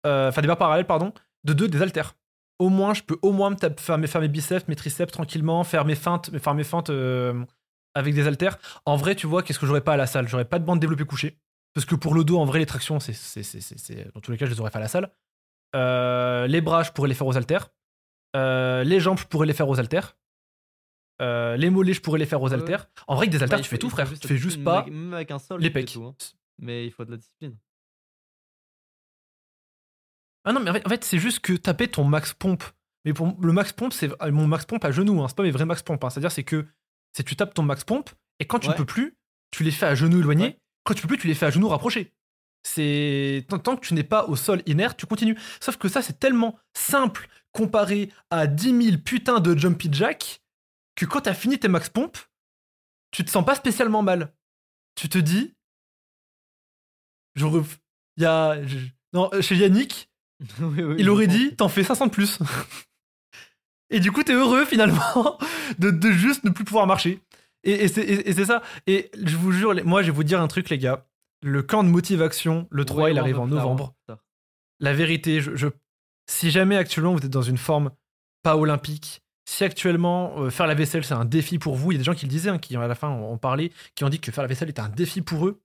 euh, 0.06 0.30
enfin 0.30 0.42
des 0.42 0.48
barres 0.48 0.58
parallèles, 0.58 0.88
pardon, 0.88 1.14
de 1.44 1.54
deux 1.54 1.68
des 1.68 1.82
haltères. 1.82 2.16
Au 2.60 2.70
moins, 2.70 2.94
je 2.94 3.04
peux 3.04 3.18
au 3.22 3.32
moins 3.32 3.50
me 3.52 3.56
tape- 3.56 3.80
faire, 3.80 3.98
mes, 3.98 4.08
faire 4.08 4.22
mes 4.22 4.28
biceps, 4.28 4.68
mes 4.68 4.76
triceps 4.76 5.12
tranquillement, 5.12 5.64
faire 5.64 5.86
mes 5.86 5.96
feintes, 5.96 6.36
faire 6.40 6.54
mes 6.56 6.64
feintes 6.64 6.90
euh, 6.90 7.44
avec 7.94 8.14
des 8.16 8.26
haltères. 8.28 8.58
En 8.86 8.96
vrai, 8.96 9.16
tu 9.16 9.28
vois, 9.28 9.44
qu'est-ce 9.44 9.60
que 9.60 9.66
j'aurais 9.66 9.82
pas 9.82 9.94
à 9.94 9.98
la 9.98 10.08
salle? 10.08 10.28
J'aurais 10.28 10.46
pas 10.46 10.60
de 10.60 10.66
bande 10.66 10.80
développée 10.80 11.06
couchée. 11.06 11.38
Parce 11.74 11.86
que 11.86 11.96
pour 11.96 12.14
le 12.14 12.24
dos, 12.24 12.38
en 12.40 12.46
vrai, 12.46 12.60
les 12.60 12.66
tractions, 12.68 13.00
c'est, 13.00 13.14
c'est, 13.14 13.44
c'est, 13.44 13.60
c'est- 13.62 13.78
c'est- 13.80 14.12
dans 14.14 14.22
tous 14.22 14.32
les 14.32 14.38
cas, 14.38 14.46
je 14.46 14.52
les 14.52 14.60
aurais 14.60 14.70
fait 14.72 14.78
à 14.78 14.82
la 14.82 14.88
salle. 14.88 15.12
Euh, 15.76 16.48
les 16.48 16.62
bras, 16.62 16.84
je 16.84 16.92
pourrais 16.92 17.10
les 17.10 17.16
faire 17.16 17.28
aux 17.28 17.38
haltères. 17.38 17.70
Euh, 18.36 18.84
les 18.84 19.00
jambes, 19.00 19.18
je 19.20 19.26
pourrais 19.26 19.48
les 19.48 19.54
faire 19.54 19.68
aux 19.70 19.80
haltères. 19.80 20.18
Euh, 21.22 21.56
les 21.58 21.70
mollets, 21.70 21.94
je 21.94 22.02
pourrais 22.02 22.20
les 22.20 22.26
faire 22.26 22.42
aux 22.42 22.48
Ouais, 22.50 22.54
haltères. 22.54 22.88
En 23.08 23.16
vrai, 23.16 23.26
avec 23.26 23.32
des 23.38 23.44
haltères, 23.44 23.60
tu 23.62 23.70
fais 23.70 23.76
faut- 23.76 23.82
tout, 23.82 23.90
frère. 23.90 24.10
Tu 24.20 24.28
fais 24.28 24.38
juste 24.38 24.64
pas 24.64 24.72
même 24.74 24.82
avec- 24.84 24.94
Même 24.94 25.14
avec 25.14 25.32
un 25.32 25.40
sol, 25.40 25.62
les 25.62 25.70
pecs. 25.70 25.92
tout, 25.92 26.04
hein. 26.04 26.16
Mais 26.60 26.86
il 26.86 26.92
faut 26.92 27.06
de 27.06 27.12
la 27.12 27.18
discipline. 27.18 27.58
Ah 30.46 30.52
non, 30.54 30.60
mais 30.60 30.70
en 30.70 30.74
fait, 30.74 30.86
en 30.86 30.90
fait, 30.90 31.04
c'est 31.04 31.20
juste 31.20 31.40
que 31.40 31.54
taper 31.54 31.88
ton 31.88 32.04
max 32.04 32.34
pompe. 32.34 32.64
Mais 33.06 33.14
pour 33.14 33.36
le 33.42 33.54
max 33.54 33.72
pompe, 33.74 33.94
c'est 33.94 34.10
euh, 34.22 34.32
mon 34.32 34.48
max 34.48 34.66
pompe 34.66 34.84
à 34.86 34.92
genoux. 34.92 35.22
Hein. 35.22 35.28
C'est 35.28 35.36
pas 35.38 35.44
mes 35.44 35.52
vrais 35.52 35.66
max 35.66 35.82
pompe. 35.84 36.04
hein. 36.04 36.10
C'est-à-dire, 36.10 36.32
c'est 36.32 36.44
que 36.44 36.66
c'est 37.14 37.24
tu 37.24 37.36
tapes 37.36 37.54
ton 37.54 37.64
max 37.64 37.84
pompe 37.84 38.10
et 38.40 38.46
quand 38.46 38.60
tu 38.60 38.70
Ouais. 38.70 38.76
peux 38.76 38.86
plus, 38.86 39.18
tu 39.52 39.64
les 39.64 39.72
fais 39.72 39.86
à 39.86 39.96
genoux 39.96 40.20
éloignés. 40.20 40.44
Ouais. 40.46 40.60
Quand 40.84 40.94
tu 40.94 41.02
peux 41.04 41.08
plus, 41.10 41.18
tu 41.18 41.28
les 41.28 41.36
fais 41.36 41.46
à 41.46 41.50
genoux 41.50 41.70
rapprochés. 41.70 42.12
C'est 42.64 43.46
tant, 43.50 43.76
que 43.76 43.86
tu 43.86 43.94
n'es 43.94 44.04
pas 44.04 44.26
au 44.26 44.36
sol 44.36 44.62
inerte, 44.66 44.98
tu 44.98 45.06
continues. 45.06 45.38
Sauf 45.60 45.78
que 45.78 45.90
ça, 45.90 46.02
c'est 46.02 46.20
tellement 46.20 46.58
simple 46.74 47.28
comparé 47.52 48.10
à 48.30 48.48
10 48.48 48.84
000 48.92 48.98
putains 49.04 49.40
de 49.40 49.58
jumpy 49.58 49.90
jack 49.92 50.42
que 50.96 51.06
quand 51.06 51.22
t'as 51.22 51.34
fini 51.34 51.60
tes 51.60 51.68
max 51.68 51.90
pompes, 51.90 52.18
tu 53.12 53.24
te 53.26 53.30
sens 53.30 53.46
pas 53.46 53.56
spécialement 53.56 54.02
mal. 54.02 54.34
Tu 54.96 55.10
te 55.10 55.18
dis, 55.18 55.54
je 57.36 57.46
ref- 57.46 57.78
il 58.18 58.24
y 58.24 58.26
a, 58.26 58.66
je- 58.66 58.78
non, 59.14 59.30
chez 59.42 59.56
Yannick, 59.56 60.10
Oui, 60.60 60.84
oui, 60.84 60.96
il 61.00 61.10
aurait 61.10 61.28
dit, 61.28 61.56
t'en 61.56 61.70
fais 61.70 61.84
500 61.84 62.08
de 62.08 62.12
plus. 62.12 62.40
et 63.90 64.00
du 64.00 64.12
coup, 64.12 64.24
t'es 64.24 64.34
heureux 64.34 64.66
finalement 64.66 65.38
de, 65.80 65.90
de 65.92 66.12
juste 66.12 66.44
ne 66.44 66.50
plus 66.50 66.64
pouvoir 66.66 66.88
marcher. 66.88 67.22
Et, 67.64 67.86
et 67.86 67.88
c'est 68.34 68.46
ça. 68.46 68.62
Et 68.88 69.10
je 69.24 69.38
vous 69.38 69.52
jure, 69.52 69.74
moi, 69.86 70.02
je 70.02 70.08
vais 70.08 70.16
vous 70.16 70.24
dire 70.26 70.42
un 70.42 70.48
truc, 70.48 70.70
les 70.70 70.78
gars. 70.78 71.06
Le 71.44 71.62
camp 71.62 71.84
de 71.84 71.90
motivation, 71.90 72.68
le 72.72 72.86
3, 72.86 73.04
Ouais, 73.04 73.12
il 73.12 73.20
arrive 73.20 73.40
en 73.40 73.48
novembre. 73.48 73.94
tard. 74.08 74.18
La 74.80 74.94
vérité, 74.94 75.42
je, 75.42 75.56
je- 75.56 75.68
si 76.30 76.50
jamais 76.52 76.78
actuellement 76.78 77.14
vous 77.14 77.20
êtes 77.26 77.30
dans 77.30 77.42
une 77.42 77.58
forme 77.58 77.92
pas 78.44 78.58
olympique, 78.58 79.22
si 79.46 79.64
actuellement 79.64 80.40
euh, 80.40 80.50
faire 80.50 80.68
la 80.68 80.74
vaisselle 80.74 81.04
c'est 81.04 81.14
un 81.14 81.26
défi 81.26 81.60
pour 81.60 81.76
vous, 81.76 81.92
il 81.92 81.96
y 81.96 81.98
a 81.98 82.00
des 82.00 82.04
gens 82.06 82.14
qui 82.14 82.26
le 82.26 82.30
disaient, 82.32 82.50
hein, 82.50 82.58
qui 82.60 82.76
à 82.78 82.88
la 82.88 82.96
fin 82.96 83.10
ont, 83.10 83.34
ont 83.34 83.38
parlé, 83.38 83.72
qui 83.96 84.04
ont 84.06 84.10
dit 84.10 84.20
que 84.20 84.32
faire 84.32 84.42
la 84.44 84.48
vaisselle 84.48 84.70
était 84.70 84.82
un 84.82 84.90
défi 84.90 85.22
pour 85.22 85.48
eux. 85.48 85.62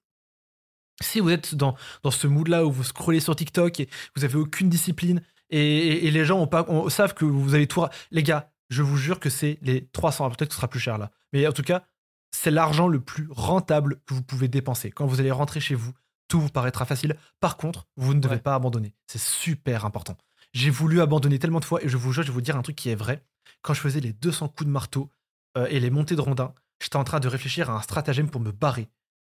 Si 1.00 1.20
vous 1.20 1.30
êtes 1.30 1.54
dans, 1.54 1.76
dans 2.02 2.10
ce 2.10 2.26
mood-là 2.26 2.66
où 2.66 2.72
vous 2.72 2.82
scrollez 2.82 3.20
sur 3.20 3.36
TikTok 3.36 3.78
et 3.80 3.88
vous 4.16 4.24
avez 4.24 4.36
aucune 4.36 4.68
discipline 4.68 5.22
et, 5.50 5.60
et- 5.60 6.06
et 6.06 6.10
les 6.10 6.24
gens 6.24 6.40
ont 6.40 6.48
pas, 6.48 6.66
savent 6.88 7.14
que 7.14 7.24
vous 7.24 7.54
avez 7.54 7.68
tout. 7.68 7.84
Les 8.10 8.24
gars, 8.24 8.50
je 8.68 8.82
vous 8.82 8.96
jure 8.96 9.20
que 9.20 9.30
c'est 9.30 9.58
les 9.62 9.86
300, 9.86 10.28
peut-être 10.30 10.48
que 10.48 10.54
ce 10.54 10.56
sera 10.56 10.68
plus 10.68 10.80
cher 10.80 10.98
là. 10.98 11.10
Mais 11.32 11.46
en 11.46 11.52
tout 11.52 11.62
cas, 11.62 11.84
c'est 12.30 12.50
l'argent 12.50 12.88
le 12.88 13.00
plus 13.00 13.26
rentable 13.30 14.00
que 14.06 14.14
vous 14.14 14.22
pouvez 14.22 14.48
dépenser. 14.48 14.90
Quand 14.90 15.06
vous 15.06 15.20
allez 15.20 15.30
rentrer 15.30 15.60
chez 15.60 15.74
vous, 15.74 15.92
tout 16.28 16.40
vous 16.40 16.50
paraîtra 16.50 16.84
facile. 16.84 17.16
Par 17.40 17.56
contre, 17.56 17.86
vous 17.96 18.14
ne 18.14 18.20
devez 18.20 18.34
Ouais. 18.36 18.40
pas 18.40 18.54
abandonner. 18.54 18.94
C'est 19.06 19.20
super 19.20 19.84
important. 19.84 20.16
J'ai 20.52 20.70
voulu 20.70 21.00
abandonner 21.00 21.38
tellement 21.38 21.60
de 21.60 21.64
fois 21.64 21.82
et 21.82 21.88
je 21.88 21.96
vous 21.96 22.12
jure, 22.12 22.22
je 22.22 22.28
vais 22.28 22.34
vous 22.34 22.40
dire 22.40 22.56
un 22.56 22.62
truc 22.62 22.76
qui 22.76 22.90
est 22.90 22.94
vrai. 22.94 23.24
Quand 23.62 23.74
je 23.74 23.80
faisais 23.80 24.00
les 24.00 24.12
200 24.12 24.48
coups 24.48 24.66
de 24.66 24.70
marteau 24.70 25.10
euh, 25.56 25.66
et 25.70 25.80
les 25.80 25.90
montées 25.90 26.16
de 26.16 26.20
rondins, 26.20 26.54
j'étais 26.82 26.96
en 26.96 27.04
train 27.04 27.20
de 27.20 27.28
réfléchir 27.28 27.70
à 27.70 27.74
un 27.78 27.82
stratagème 27.82 28.30
pour 28.30 28.40
me 28.40 28.52
barrer. 28.52 28.88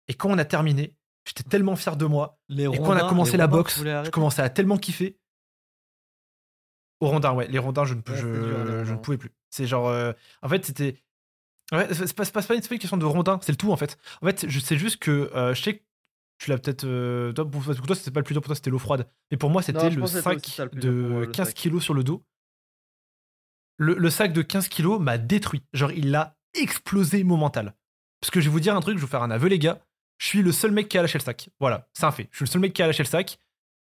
Et 0.09 0.15
quand 0.15 0.31
on 0.31 0.39
a 0.39 0.45
terminé, 0.45 0.95
j'étais 1.27 1.43
tellement 1.43 1.77
fier 1.77 1.97
de 1.97 2.07
moi. 2.07 2.39
Les 2.49 2.65
Et 2.65 2.67
quand 2.79 2.85
on 2.85 2.91
a 2.93 3.01
rondins- 3.03 3.09
commencé 3.09 3.37
la 3.37 3.45
rondins, 3.45 3.57
boxe, 3.59 3.83
je 3.85 4.11
commençais 4.11 4.43
à 4.43 4.49
tellement 4.51 4.79
kiffer. 4.79 5.19
Aux 7.01 7.09
rondins, 7.09 7.35
ouais. 7.35 7.47
Les 7.49 7.59
rondins, 7.59 7.85
je 7.85 7.95
ne, 7.95 8.01
peux, 8.01 8.13
Ouais, 8.13 8.19
je, 8.19 8.27
dur, 8.27 8.57
rondins. 8.59 8.85
ne 8.93 8.97
pouvais 8.97 9.19
plus. 9.19 9.31
C'est 9.51 9.67
genre. 9.67 9.89
euh, 9.89 10.13
en 10.43 10.49
fait, 10.49 10.65
c'était. 10.65 10.97
Ouais, 11.73 11.93
c'est 11.93 12.15
pas, 12.15 12.25
c'est 12.25 12.33
pas, 12.33 12.43
c'est 12.43 12.55
une 12.55 12.63
c'est 12.63 12.79
question 12.79 12.97
de 12.97 13.05
rondins, 13.05 13.39
c'est 13.43 13.53
le 13.53 13.57
tout 13.57 13.73
en 13.73 13.77
fait. 13.77 13.99
En 14.23 14.27
fait, 14.27 14.47
je 14.49 14.61
sais 14.61 14.77
juste 14.79 14.99
que 14.99 15.31
euh, 15.35 15.53
je 15.53 15.63
sais 15.63 15.79
que 15.79 15.83
tu 16.39 16.51
l'as 16.51 16.59
peut-être. 16.59 16.85
euh, 16.85 17.33
toi, 17.33 17.49
pour, 17.49 17.63
parce 17.65 17.81
que 17.81 17.87
toi, 17.87 17.97
c'était 17.97 18.11
pas 18.13 18.21
le 18.21 18.25
plus 18.25 18.35
dur 18.35 18.43
pour 18.43 18.49
toi, 18.49 18.55
c'était 18.55 18.71
l'eau 18.71 18.79
froide. 18.79 19.09
Mais 19.31 19.37
pour 19.37 19.51
moi, 19.51 19.63
c'était 19.63 19.91
le 19.91 20.07
sac 20.07 20.59
le 20.59 20.69
pour 20.69 20.81
moi, 20.81 20.81
de 20.81 20.91
le 20.91 21.27
15 21.27 21.49
sac. 21.49 21.57
kilos 21.57 21.83
sur 21.83 21.95
le 21.95 22.05
dos. 22.05 22.25
Le, 23.79 23.95
le 23.95 24.11
sac 24.11 24.33
de 24.33 24.43
15 24.43 24.69
kilos 24.69 25.01
m'a 25.01 25.19
détruit. 25.19 25.63
Genre, 25.73 25.93
il 25.93 26.15
a 26.15 26.37
explosé 26.55 27.25
mon 27.25 27.37
mental. 27.37 27.75
Parce 28.21 28.31
que 28.31 28.41
je 28.41 28.47
vais 28.47 28.53
vous 28.53 28.61
dire 28.61 28.75
un 28.75 28.81
truc, 28.81 28.97
je 28.97 29.01
vais 29.01 29.07
vous 29.07 29.11
faire 29.11 29.23
un 29.23 29.31
aveu, 29.31 29.49
les 29.49 29.59
gars. 29.59 29.81
Je 30.19 30.27
suis 30.27 30.43
le 30.43 30.53
seul 30.53 30.71
mec 30.71 30.89
qui 30.89 30.97
a 30.97 31.03
lâché 31.03 31.19
le 31.19 31.25
sac. 31.25 31.51
Voilà, 31.61 31.89
c'est 31.93 32.05
un 32.05 32.13
fait. 32.13 32.29
Je 32.31 32.37
suis 32.37 32.45
le 32.45 32.51
seul 32.51 32.61
mec 32.63 32.73
qui 32.73 32.83
a 32.83 32.87
lâché 32.87 33.03
le 33.03 33.09
sac. 33.09 33.39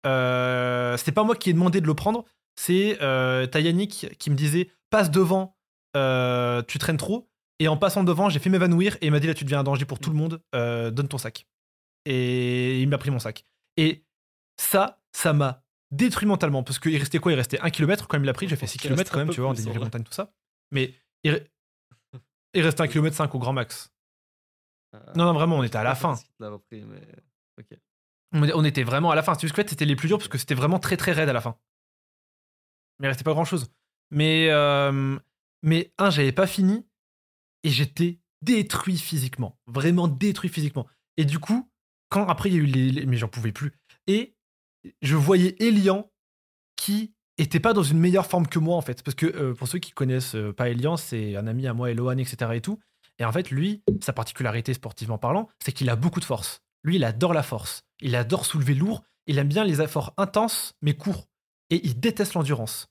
Euh, 0.06 0.96
c'était 0.96 1.12
pas 1.12 1.22
moi 1.22 1.36
qui 1.36 1.50
ai 1.50 1.52
demandé 1.52 1.80
de 1.80 1.86
le 1.86 1.94
prendre. 1.94 2.24
C'est 2.56 2.98
euh, 3.02 3.46
Yannick 3.54 4.16
qui 4.18 4.30
me 4.30 4.36
disait 4.36 4.70
passe 4.90 5.10
devant, 5.10 5.56
euh, 5.96 6.62
tu 6.66 6.78
traînes 6.78 6.96
trop. 6.96 7.30
Et 7.60 7.68
en 7.68 7.76
passant 7.76 8.02
devant, 8.04 8.28
j'ai 8.28 8.38
fait 8.40 8.50
m'évanouir 8.50 8.96
et 8.96 9.06
il 9.06 9.10
m'a 9.12 9.20
dit 9.20 9.26
là 9.28 9.34
tu 9.34 9.44
deviens 9.44 9.60
un 9.60 9.64
danger 9.64 9.84
pour 9.84 9.98
tout 10.00 10.10
le 10.10 10.16
monde, 10.16 10.42
euh, 10.54 10.90
donne 10.90 11.08
ton 11.08 11.18
sac. 11.18 11.46
Et 12.04 12.80
il 12.82 12.88
m'a 12.88 12.98
pris 12.98 13.10
mon 13.10 13.18
sac. 13.18 13.46
Et 13.76 14.04
ça, 14.60 15.00
ça 15.12 15.32
m'a 15.32 15.62
détruit 15.90 16.26
mentalement 16.26 16.62
parce 16.62 16.78
qu'il 16.78 16.96
restait 16.96 17.18
quoi? 17.18 17.32
Il 17.32 17.36
restait 17.36 17.60
1 17.60 17.70
km 17.70 18.08
quand 18.08 18.16
il 18.16 18.20
me 18.20 18.26
l'a 18.26 18.32
pris. 18.32 18.48
J'ai 18.48 18.56
fait 18.56 18.66
6 18.66 18.76
Il 18.76 18.80
km 18.80 19.10
quand 19.12 19.20
un 19.20 19.24
même, 19.24 19.34
tu 19.34 19.40
vois, 19.40 19.50
en 19.50 19.54
dénivelé 19.54 19.78
montagne, 19.84 20.02
tout 20.04 20.12
ça. 20.12 20.32
Mais 20.72 20.94
il, 21.22 21.32
re- 21.32 21.46
il 22.54 22.62
restait 22.62 22.82
1 22.82 22.88
km 22.88 23.14
5 23.16 23.34
au 23.34 23.38
grand 23.38 23.52
max. 23.52 23.92
Euh, 24.94 24.98
Non, 25.16 25.24
non, 25.26 25.32
vraiment, 25.34 25.56
on 25.58 25.62
était 25.62 25.78
à 25.78 25.82
la 25.84 25.94
fin. 25.94 26.14
mais. 28.32 28.52
On 28.52 28.64
était 28.64 28.82
vraiment 28.82 29.12
à 29.12 29.14
la 29.14 29.22
fin. 29.22 29.34
C'est 29.34 29.42
juste 29.42 29.54
que 29.54 29.62
c'était 29.68 29.84
les 29.84 29.94
plus 29.96 30.08
durs 30.08 30.18
parce 30.18 30.28
que 30.28 30.38
c'était 30.38 30.54
vraiment 30.56 30.80
très 30.80 30.96
très 30.96 31.12
raide 31.12 31.28
à 31.28 31.32
la 31.32 31.40
fin. 31.40 31.56
Mais 32.98 33.06
il 33.06 33.08
restait 33.08 33.22
pas 33.24 33.32
grand 33.32 33.44
chose. 33.44 33.72
Mais, 34.10 34.48
euh, 34.50 35.16
mais 35.62 35.92
un, 35.98 36.10
j'avais 36.10 36.32
pas 36.32 36.46
fini 36.48 36.84
et 37.64 37.70
j'étais 37.70 38.20
détruit 38.42 38.98
physiquement. 38.98 39.58
Vraiment 39.66 40.06
détruit 40.06 40.50
physiquement. 40.50 40.86
Et 41.16 41.24
du 41.24 41.38
coup, 41.38 41.68
quand 42.10 42.26
après 42.26 42.50
il 42.50 42.54
y 42.54 42.58
a 42.58 42.62
eu 42.62 42.66
les. 42.66 43.06
mais 43.06 43.16
j'en 43.16 43.28
pouvais 43.28 43.52
plus. 43.52 43.72
Et 44.06 44.36
je 45.02 45.16
voyais 45.16 45.56
Elian 45.60 46.10
qui 46.76 47.14
était 47.38 47.60
pas 47.60 47.72
dans 47.72 47.82
une 47.82 47.98
meilleure 47.98 48.26
forme 48.26 48.46
que 48.46 48.58
moi 48.58 48.76
en 48.76 48.82
fait. 48.82 49.02
Parce 49.02 49.14
que 49.14 49.26
euh, 49.26 49.54
pour 49.54 49.66
ceux 49.66 49.78
qui 49.78 49.92
connaissent 49.92 50.36
euh, 50.36 50.52
pas 50.52 50.68
Elian, 50.68 50.96
c'est 50.96 51.36
un 51.36 51.46
ami 51.46 51.66
à 51.66 51.74
moi, 51.74 51.90
Elohan, 51.90 52.18
etc. 52.18 52.52
et 52.54 52.60
tout. 52.60 52.78
Et 53.18 53.24
en 53.24 53.32
fait, 53.32 53.50
lui, 53.50 53.82
sa 54.02 54.12
particularité 54.12 54.74
sportivement 54.74 55.18
parlant, 55.18 55.48
c'est 55.64 55.72
qu'il 55.72 55.88
a 55.88 55.96
beaucoup 55.96 56.20
de 56.20 56.24
force. 56.24 56.62
Lui, 56.82 56.96
il 56.96 57.04
adore 57.04 57.32
la 57.32 57.42
force. 57.42 57.82
Il 58.00 58.16
adore 58.16 58.44
soulever 58.44 58.74
lourd. 58.74 59.02
Il 59.26 59.38
aime 59.38 59.48
bien 59.48 59.64
les 59.64 59.80
efforts 59.80 60.12
intenses, 60.16 60.74
mais 60.82 60.94
courts. 60.94 61.28
Et 61.70 61.84
il 61.86 61.98
déteste 61.98 62.34
l'endurance. 62.34 62.88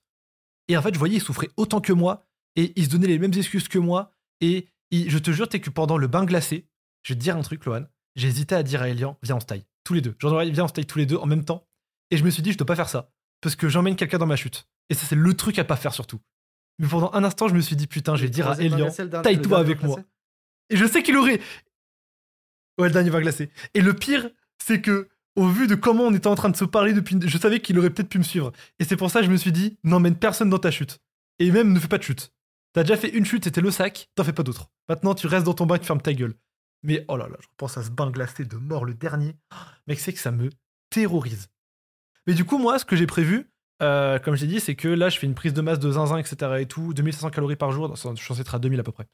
Et 0.67 0.77
en 0.77 0.81
fait, 0.81 0.93
je 0.93 0.99
voyais, 0.99 1.17
il 1.17 1.21
souffrait 1.21 1.49
autant 1.57 1.81
que 1.81 1.93
moi. 1.93 2.25
Et 2.55 2.73
il 2.75 2.85
se 2.85 2.89
donnait 2.89 3.07
les 3.07 3.19
mêmes 3.19 3.33
excuses 3.33 3.67
que 3.67 3.79
moi. 3.79 4.12
Et 4.43 4.67
il- 4.91 5.09
je 5.09 5.17
te 5.17 5.31
jure, 5.31 5.47
t'es 5.49 5.59
que 5.61 5.69
pendant 5.69 5.97
le 5.97 6.07
bain 6.07 6.25
glacé, 6.25 6.67
je 7.03 7.13
vais 7.13 7.17
te 7.17 7.23
dire 7.23 7.35
un 7.37 7.41
truc, 7.41 7.65
Lohan. 7.65 7.85
J'hésitais 8.15 8.55
à 8.55 8.61
dire 8.63 8.81
à 8.81 8.89
Elian, 8.89 9.17
viens, 9.23 9.37
on 9.37 9.39
se 9.39 9.45
taille. 9.45 9.63
Tous 9.83 9.93
les 9.93 10.01
deux. 10.01 10.15
Genre, 10.19 10.39
viens, 10.43 10.65
on 10.65 10.67
se 10.67 10.73
taille 10.73 10.85
tous 10.85 10.99
les 10.99 11.05
deux 11.05 11.15
en 11.17 11.25
même 11.25 11.43
temps. 11.45 11.65
Et 12.11 12.17
je 12.17 12.23
me 12.23 12.29
suis 12.29 12.43
dit, 12.43 12.51
je 12.51 12.57
dois 12.57 12.67
pas 12.67 12.75
faire 12.75 12.89
ça. 12.89 13.09
Parce 13.41 13.55
que 13.55 13.67
j'emmène 13.69 13.95
quelqu'un 13.95 14.17
dans 14.19 14.25
ma 14.27 14.35
chute. 14.35 14.67
Et 14.89 14.93
ça, 14.93 15.05
c'est 15.07 15.15
le 15.15 15.33
truc 15.33 15.57
à 15.59 15.63
pas 15.63 15.75
faire 15.75 15.93
surtout. 15.93 16.19
Mais 16.79 16.87
pendant 16.87 17.11
un 17.13 17.23
instant, 17.23 17.47
je 17.47 17.55
me 17.55 17.61
suis 17.61 17.75
dit, 17.75 17.87
putain, 17.87 18.15
je 18.15 18.23
vais 18.23 18.29
dire 18.29 18.45
à 18.47 18.55
Elian, 18.75 18.85
taille-toi 19.23 19.57
avec 19.59 19.77
moi. 19.87 19.95
et 20.69 20.77
je 20.77 20.85
sais 20.85 21.01
qu'il 21.03 21.17
aurait. 21.17 21.39
Ouais, 22.79 22.87
le 22.87 22.93
dernier 22.93 23.09
va 23.09 23.21
glacer. 23.21 23.49
Et 23.73 23.81
le 23.81 23.93
pire, 23.93 24.29
c'est 24.63 24.81
que, 24.81 25.09
au 25.35 25.47
vu 25.47 25.67
de 25.67 25.75
comment 25.75 26.03
on 26.05 26.13
était 26.13 26.27
en 26.27 26.35
train 26.35 26.49
de 26.49 26.55
se 26.55 26.65
parler 26.65 26.93
depuis. 26.93 27.17
Je 27.25 27.37
savais 27.37 27.59
qu'il 27.59 27.77
aurait 27.79 27.89
peut-être 27.89 28.09
pu 28.09 28.17
me 28.19 28.23
suivre. 28.23 28.51
Et 28.79 28.83
c'est 28.83 28.97
pour 28.97 29.09
ça 29.11 29.19
que 29.19 29.25
je 29.25 29.31
me 29.31 29.37
suis 29.37 29.51
dit, 29.51 29.77
n'emmène 29.83 30.15
personne 30.15 30.49
dans 30.49 30.59
ta 30.59 30.71
chute. 30.71 30.99
Et 31.39 31.51
même 31.51 31.73
ne 31.73 31.79
fais 31.79 31.87
pas 31.87 31.97
de 31.97 32.03
chute. 32.03 32.31
T'as 32.73 32.83
déjà 32.83 32.97
fait 32.97 33.09
une 33.09 33.25
chute, 33.25 33.43
c'était 33.43 33.61
le 33.61 33.71
sac, 33.71 34.09
t'en 34.15 34.23
fais 34.23 34.33
pas 34.33 34.43
d'autres. 34.43 34.69
Maintenant, 34.89 35.13
tu 35.13 35.27
restes 35.27 35.45
dans 35.45 35.53
ton 35.53 35.65
bain, 35.65 35.77
tu 35.77 35.85
fermes 35.85 36.01
ta 36.01 36.13
gueule. 36.13 36.33
Mais 36.81 37.05
oh 37.07 37.15
là 37.17 37.27
là, 37.29 37.37
je 37.39 37.47
repense 37.47 37.77
à 37.77 37.83
ce 37.83 37.89
bain 37.91 38.09
glacé 38.11 38.45
de 38.45 38.57
mort, 38.57 38.83
le 38.85 38.93
dernier. 38.93 39.35
Mec, 39.87 39.99
c'est 39.99 40.11
que 40.13 40.19
ça 40.19 40.31
me 40.31 40.49
terrorise. 40.89 41.47
Mais 42.27 42.33
du 42.33 42.45
coup, 42.45 42.57
moi, 42.57 42.79
ce 42.79 42.85
que 42.85 42.95
j'ai 42.95 43.07
prévu, 43.07 43.49
euh, 43.81 44.17
comme 44.19 44.35
j'ai 44.35 44.47
dit, 44.47 44.59
c'est 44.59 44.75
que 44.75 44.87
là, 44.87 45.09
je 45.09 45.19
fais 45.19 45.27
une 45.27 45.35
prise 45.35 45.53
de 45.53 45.61
masse 45.61 45.79
de 45.79 45.91
zinzin, 45.91 46.17
etc. 46.17 46.35
et 46.59 46.65
tout, 46.65 46.93
2500 46.93 47.29
calories 47.29 47.55
par 47.55 47.71
jour. 47.71 47.95
Je 47.95 48.01
suis 48.15 48.25
censé 48.25 48.41
être 48.41 48.55
à 48.55 48.59
2000 48.59 48.79
à 48.79 48.83
peu 48.83 48.91
près. 48.91 49.07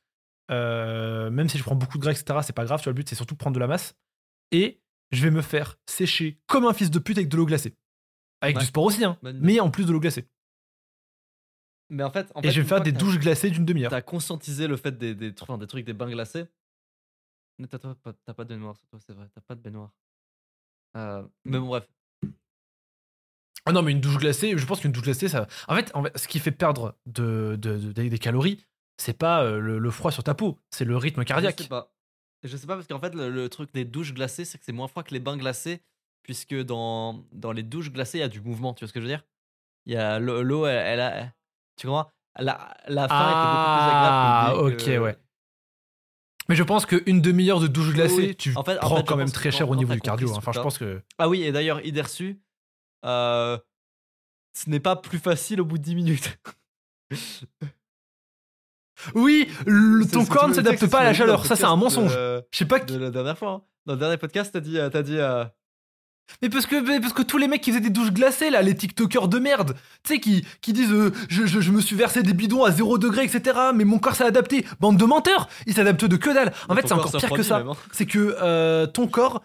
Euh, 0.51 1.29
même 1.29 1.47
si 1.49 1.57
je 1.57 1.63
prends 1.63 1.75
beaucoup 1.75 1.97
de 1.97 2.03
gras, 2.03 2.11
etc., 2.11 2.39
c'est 2.43 2.55
pas 2.55 2.65
grave. 2.65 2.79
Tu 2.79 2.85
vois, 2.85 2.91
le 2.91 2.95
but, 2.95 3.07
c'est 3.09 3.15
surtout 3.15 3.35
de 3.35 3.39
prendre 3.39 3.53
de 3.55 3.59
la 3.59 3.67
masse. 3.67 3.93
Et 4.51 4.81
je 5.11 5.23
vais 5.23 5.31
me 5.31 5.41
faire 5.41 5.77
sécher 5.87 6.39
comme 6.47 6.65
un 6.65 6.73
fils 6.73 6.89
de 6.91 6.99
pute 6.99 7.17
avec 7.17 7.29
de 7.29 7.37
l'eau 7.37 7.45
glacée. 7.45 7.75
Avec 8.41 8.55
Ouais. 8.55 8.61
du 8.61 8.67
sport 8.67 8.85
aussi, 8.85 9.03
hein. 9.03 9.17
Mais 9.21 9.59
en 9.59 9.69
plus 9.69 9.85
de 9.85 9.91
l'eau 9.91 9.99
glacée. 9.99 10.27
Mais 11.89 12.03
en 12.03 12.11
fait, 12.11 12.31
en 12.35 12.41
Et 12.41 12.43
fait, 12.47 12.51
je 12.51 12.61
vais 12.61 12.67
faire 12.67 12.81
des 12.81 12.91
douches 12.91 13.17
glacées 13.19 13.49
d'une 13.49 13.65
demi-heure. 13.65 13.89
T'as 13.89 14.01
conscientisé 14.01 14.67
le 14.67 14.77
fait 14.77 14.97
des, 14.97 15.15
des, 15.15 15.33
enfin, 15.41 15.57
des 15.57 15.67
trucs, 15.67 15.85
des 15.85 15.93
bains 15.93 16.09
glacés. 16.09 16.45
Mais 17.57 17.67
t'as 17.67 17.79
pas- 17.79 17.95
t'as 18.25 18.33
pas 18.33 18.43
de 18.45 18.49
baignoire, 18.49 18.75
c'est 19.05 19.13
vrai. 19.13 19.27
T'as 19.33 19.41
pas 19.41 19.55
de 19.55 19.61
baignoire. 19.61 19.91
Euh, 20.95 21.23
mais 21.45 21.59
bon, 21.59 21.67
bref. 21.67 21.87
Ah 23.65 23.71
non, 23.71 23.81
mais 23.81 23.91
une 23.91 23.99
douche 24.01 24.17
glacée, 24.17 24.57
je 24.57 24.65
pense 24.65 24.79
qu'une 24.79 24.91
douche 24.91 25.03
glacée, 25.03 25.27
ça. 25.27 25.47
En 25.67 25.75
fait, 25.75 25.91
en 25.93 26.03
fait, 26.03 26.17
ce 26.17 26.27
qui 26.27 26.39
fait 26.39 26.51
perdre 26.51 26.97
de, 27.05 27.57
de- 27.59 27.77
de- 27.77 27.91
des, 27.91 28.09
des 28.09 28.17
calories, 28.19 28.65
c'est 28.97 29.17
pas 29.17 29.43
euh, 29.43 29.59
le, 29.59 29.79
le 29.79 29.91
froid 29.91 30.11
sur 30.11 30.23
ta 30.23 30.33
peau, 30.33 30.57
c'est 30.71 30.85
le 30.85 30.95
rythme 30.97 31.21
Je 31.21 31.25
cardiaque. 31.25 31.61
sais 31.61 31.67
pas. 31.67 31.93
Je 32.43 32.55
sais 32.55 32.65
pas 32.67 32.75
parce 32.75 32.87
qu'en 32.87 32.99
fait, 32.99 33.13
le, 33.13 33.29
le 33.29 33.49
truc 33.49 33.73
des 33.73 33.83
douches 33.83 34.13
glacées, 34.13 34.45
c'est 34.45 34.57
que 34.57 34.63
c'est 34.63 34.71
moins 34.71 34.87
froid 34.87 35.03
que 35.03 35.13
les 35.13 35.19
bains 35.19 35.37
glacés. 35.37 35.81
Puisque 36.23 36.53
dans, 36.55 37.25
dans 37.31 37.51
les 37.51 37.63
douches 37.63 37.91
glacées, 37.91 38.19
il 38.19 38.21
y 38.21 38.23
a 38.23 38.27
du 38.29 38.41
mouvement. 38.41 38.73
Tu 38.73 38.81
vois 38.83 38.87
ce 38.89 38.93
que 38.93 38.99
je 38.99 39.05
veux 39.05 39.09
dire? 39.11 39.25
Il 39.85 39.93
y 39.93 39.97
a 39.97 40.19
l'eau, 40.19 40.43
l'eau, 40.43 40.65
elle, 40.65 40.85
elle 40.85 40.99
a. 41.01 41.33
Tu 41.79 41.87
comprends? 41.87 42.11
La, 42.37 42.73
la 42.87 43.07
fin 43.07 43.15
Ah, 43.17 43.31
était 43.31 43.49
beaucoup 43.49 43.75
plus 43.75 43.89
agréable. 43.89 44.59
que 44.59 44.63
le 44.65 44.69
dé- 44.69 44.75
ok, 44.75 44.85
que- 44.85 45.03
ouais. 45.03 45.17
Mais 46.49 46.55
je 46.55 46.63
pense 46.63 46.85
qu'une 46.85 47.21
demi-heure 47.21 47.59
de 47.59 47.67
douche 47.67 47.93
glacée, 47.93 48.15
oui. 48.29 48.35
tu 48.35 48.53
En 48.55 48.63
fait- 48.63 48.77
en 48.77 48.81
prends 48.81 48.97
fait, 48.97 49.03
quand 49.07 49.15
même 49.17 49.31
très 49.31 49.51
cher 49.51 49.69
au 49.69 49.75
niveau 49.75 49.93
du 49.93 50.01
cardio. 50.01 50.29
hein. 50.31 50.35
Enfin, 50.37 50.51
je 50.51 50.59
pense 50.61 50.77
que. 50.77 51.01
Ah 51.17 51.29
oui, 51.29 51.43
et 51.43 51.51
d'ailleurs, 51.51 51.85
idée 51.85 52.01
reçue, 52.01 52.41
euh, 53.05 53.57
ce 54.53 54.69
n'est 54.69 54.79
pas 54.79 54.95
plus 54.95 55.19
facile 55.19 55.61
au 55.61 55.65
bout 55.65 55.77
de 55.77 55.83
10 55.83 55.95
minutes. 55.95 56.39
Oui, 59.15 59.49
le- 59.65 60.05
ton 60.05 60.25
corps 60.25 60.49
ne 60.49 60.53
s'adapte 60.53 60.85
pas 60.89 60.99
à 60.99 61.03
la 61.05 61.13
chaleur. 61.13 61.41
le 61.41 61.47
Ça, 61.47 61.55
c'est 61.55 61.63
un 61.63 61.75
mensonge. 61.77 62.13
de- 62.13 62.45
Je 62.51 62.57
sais 62.57 62.65
pas 62.65 62.79
De 62.79 62.97
la 62.97 63.11
dernière 63.11 63.37
fois. 63.37 63.51
hein. 63.51 63.61
Dans 63.85 63.93
le 63.93 63.99
dernier 63.99 64.17
podcast, 64.17 64.51
t'as 64.51 64.59
dit. 64.59 64.77
euh, 64.77 64.89
T'as 64.89 65.03
dit 65.03 65.17
euh, 65.17 65.45
Mais 66.41 66.49
parce 66.49 66.65
que, 66.65 66.99
parce 66.99 67.13
que 67.13 67.21
tous 67.21 67.37
les 67.37 67.47
mecs 67.47 67.61
qui 67.61 67.71
faisaient 67.71 67.81
des 67.81 67.89
douches 67.89 68.11
glacées, 68.11 68.49
là, 68.49 68.61
les 68.61 68.75
TikTokers 68.75 69.27
de 69.27 69.39
merde, 69.39 69.75
tu 70.03 70.13
sais, 70.13 70.19
qui, 70.19 70.45
qui 70.61 70.73
disent 70.73 70.91
euh, 70.91 71.11
je, 71.29 71.45
je- 71.45 71.59
je 71.61 71.71
me 71.71 71.81
suis 71.81 71.95
versé 71.95 72.23
des 72.23 72.33
bidons 72.33 72.63
à 72.63 72.71
0 72.71 72.97
degré, 72.97 73.23
etc., 73.23 73.57
mais 73.75 73.83
mon 73.85 73.99
corps 73.99 74.15
s'est 74.15 74.23
adapté. 74.25 74.65
Bande 74.79 74.97
de 74.97 75.05
menteurs 75.05 75.49
Ils 75.65 75.73
s'adaptent 75.73 76.05
de 76.05 76.15
que 76.17 76.29
dalle. 76.33 76.53
En 76.67 76.75
fait, 76.75 76.81
c'est 76.87 76.93
encore 76.93 77.11
pire 77.19 77.29
que 77.37 77.43
ça. 77.43 77.57
hein. 77.57 77.77
C'est 77.91 78.05
que 78.05 78.35
euh, 78.41 78.85
ton 78.87 79.07
corps. 79.07 79.43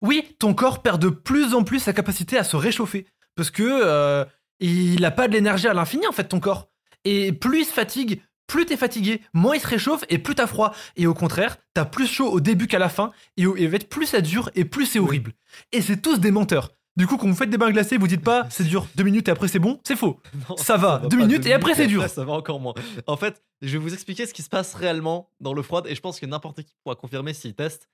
Oui, 0.00 0.24
ton 0.38 0.54
corps 0.54 0.80
perd 0.82 1.00
de 1.02 1.08
plus 1.08 1.54
en 1.54 1.64
plus 1.64 1.80
sa 1.80 1.92
capacité 1.92 2.38
à 2.38 2.44
se 2.44 2.56
réchauffer. 2.56 3.06
Parce 3.34 3.50
que 3.50 3.62
euh, 3.64 4.24
il 4.60 5.04
a 5.04 5.10
pas 5.10 5.28
de 5.28 5.32
l'énergie 5.32 5.68
à 5.68 5.74
l'infini, 5.74 6.06
en 6.06 6.12
fait, 6.12 6.24
ton 6.24 6.40
corps. 6.40 6.68
Et 7.04 7.32
plus 7.32 7.60
il 7.60 7.64
se 7.64 7.72
fatigue, 7.72 8.20
plus 8.48 8.66
t'es 8.66 8.76
fatigué, 8.76 9.22
moins 9.32 9.54
il 9.54 9.60
se 9.60 9.66
réchauffe 9.68 10.02
et 10.08 10.18
plus 10.18 10.34
t'as 10.34 10.48
froid. 10.48 10.74
Et 10.96 11.06
au 11.06 11.14
contraire, 11.14 11.58
t'as 11.74 11.84
plus 11.84 12.08
chaud 12.08 12.28
au 12.32 12.40
début 12.40 12.66
qu'à 12.66 12.80
la 12.80 12.88
fin. 12.88 13.12
Et, 13.36 13.46
au- 13.46 13.54
et 13.56 13.68
en 13.68 13.70
fait, 13.70 13.88
plus 13.88 14.06
ça 14.06 14.20
dure 14.20 14.50
et 14.56 14.64
plus 14.64 14.86
c'est 14.86 14.98
horrible. 14.98 15.34
Et 15.70 15.80
c'est 15.82 15.98
tous 16.02 16.18
des 16.18 16.32
menteurs. 16.32 16.72
Du 16.96 17.06
coup, 17.06 17.16
quand 17.16 17.28
vous 17.28 17.34
faites 17.36 17.50
des 17.50 17.58
bains 17.58 17.70
glacés, 17.70 17.96
vous 17.96 18.08
dites 18.08 18.24
pas 18.24 18.46
c'est 18.50 18.64
dur 18.64 18.88
deux 18.96 19.04
minutes 19.04 19.28
et 19.28 19.30
après 19.30 19.46
c'est 19.46 19.60
bon, 19.60 19.78
c'est 19.86 19.94
faux. 19.94 20.20
Non, 20.48 20.56
Ça 20.56 20.76
va, 20.76 20.98
deux 21.08 21.16
minutes 21.18 21.46
et 21.46 21.52
après, 21.52 21.74
c'est 21.76 21.86
dur. 21.86 22.08
Ça 22.08 22.24
va 22.24 22.32
encore 22.32 22.58
moins. 22.58 22.74
En 23.06 23.16
fait, 23.16 23.40
je 23.62 23.68
vais 23.68 23.78
vous 23.78 23.92
expliquer 23.94 24.26
ce 24.26 24.34
qui 24.34 24.42
se 24.42 24.48
passe 24.48 24.74
réellement 24.74 25.30
dans 25.38 25.52
le 25.54 25.62
froid 25.62 25.82
et 25.86 25.94
je 25.94 26.00
pense 26.00 26.18
que 26.18 26.26
n'importe 26.26 26.62
qui 26.64 26.74
pourra 26.82 26.96
confirmer 26.96 27.34
s'il 27.34 27.54
teste. 27.54 27.88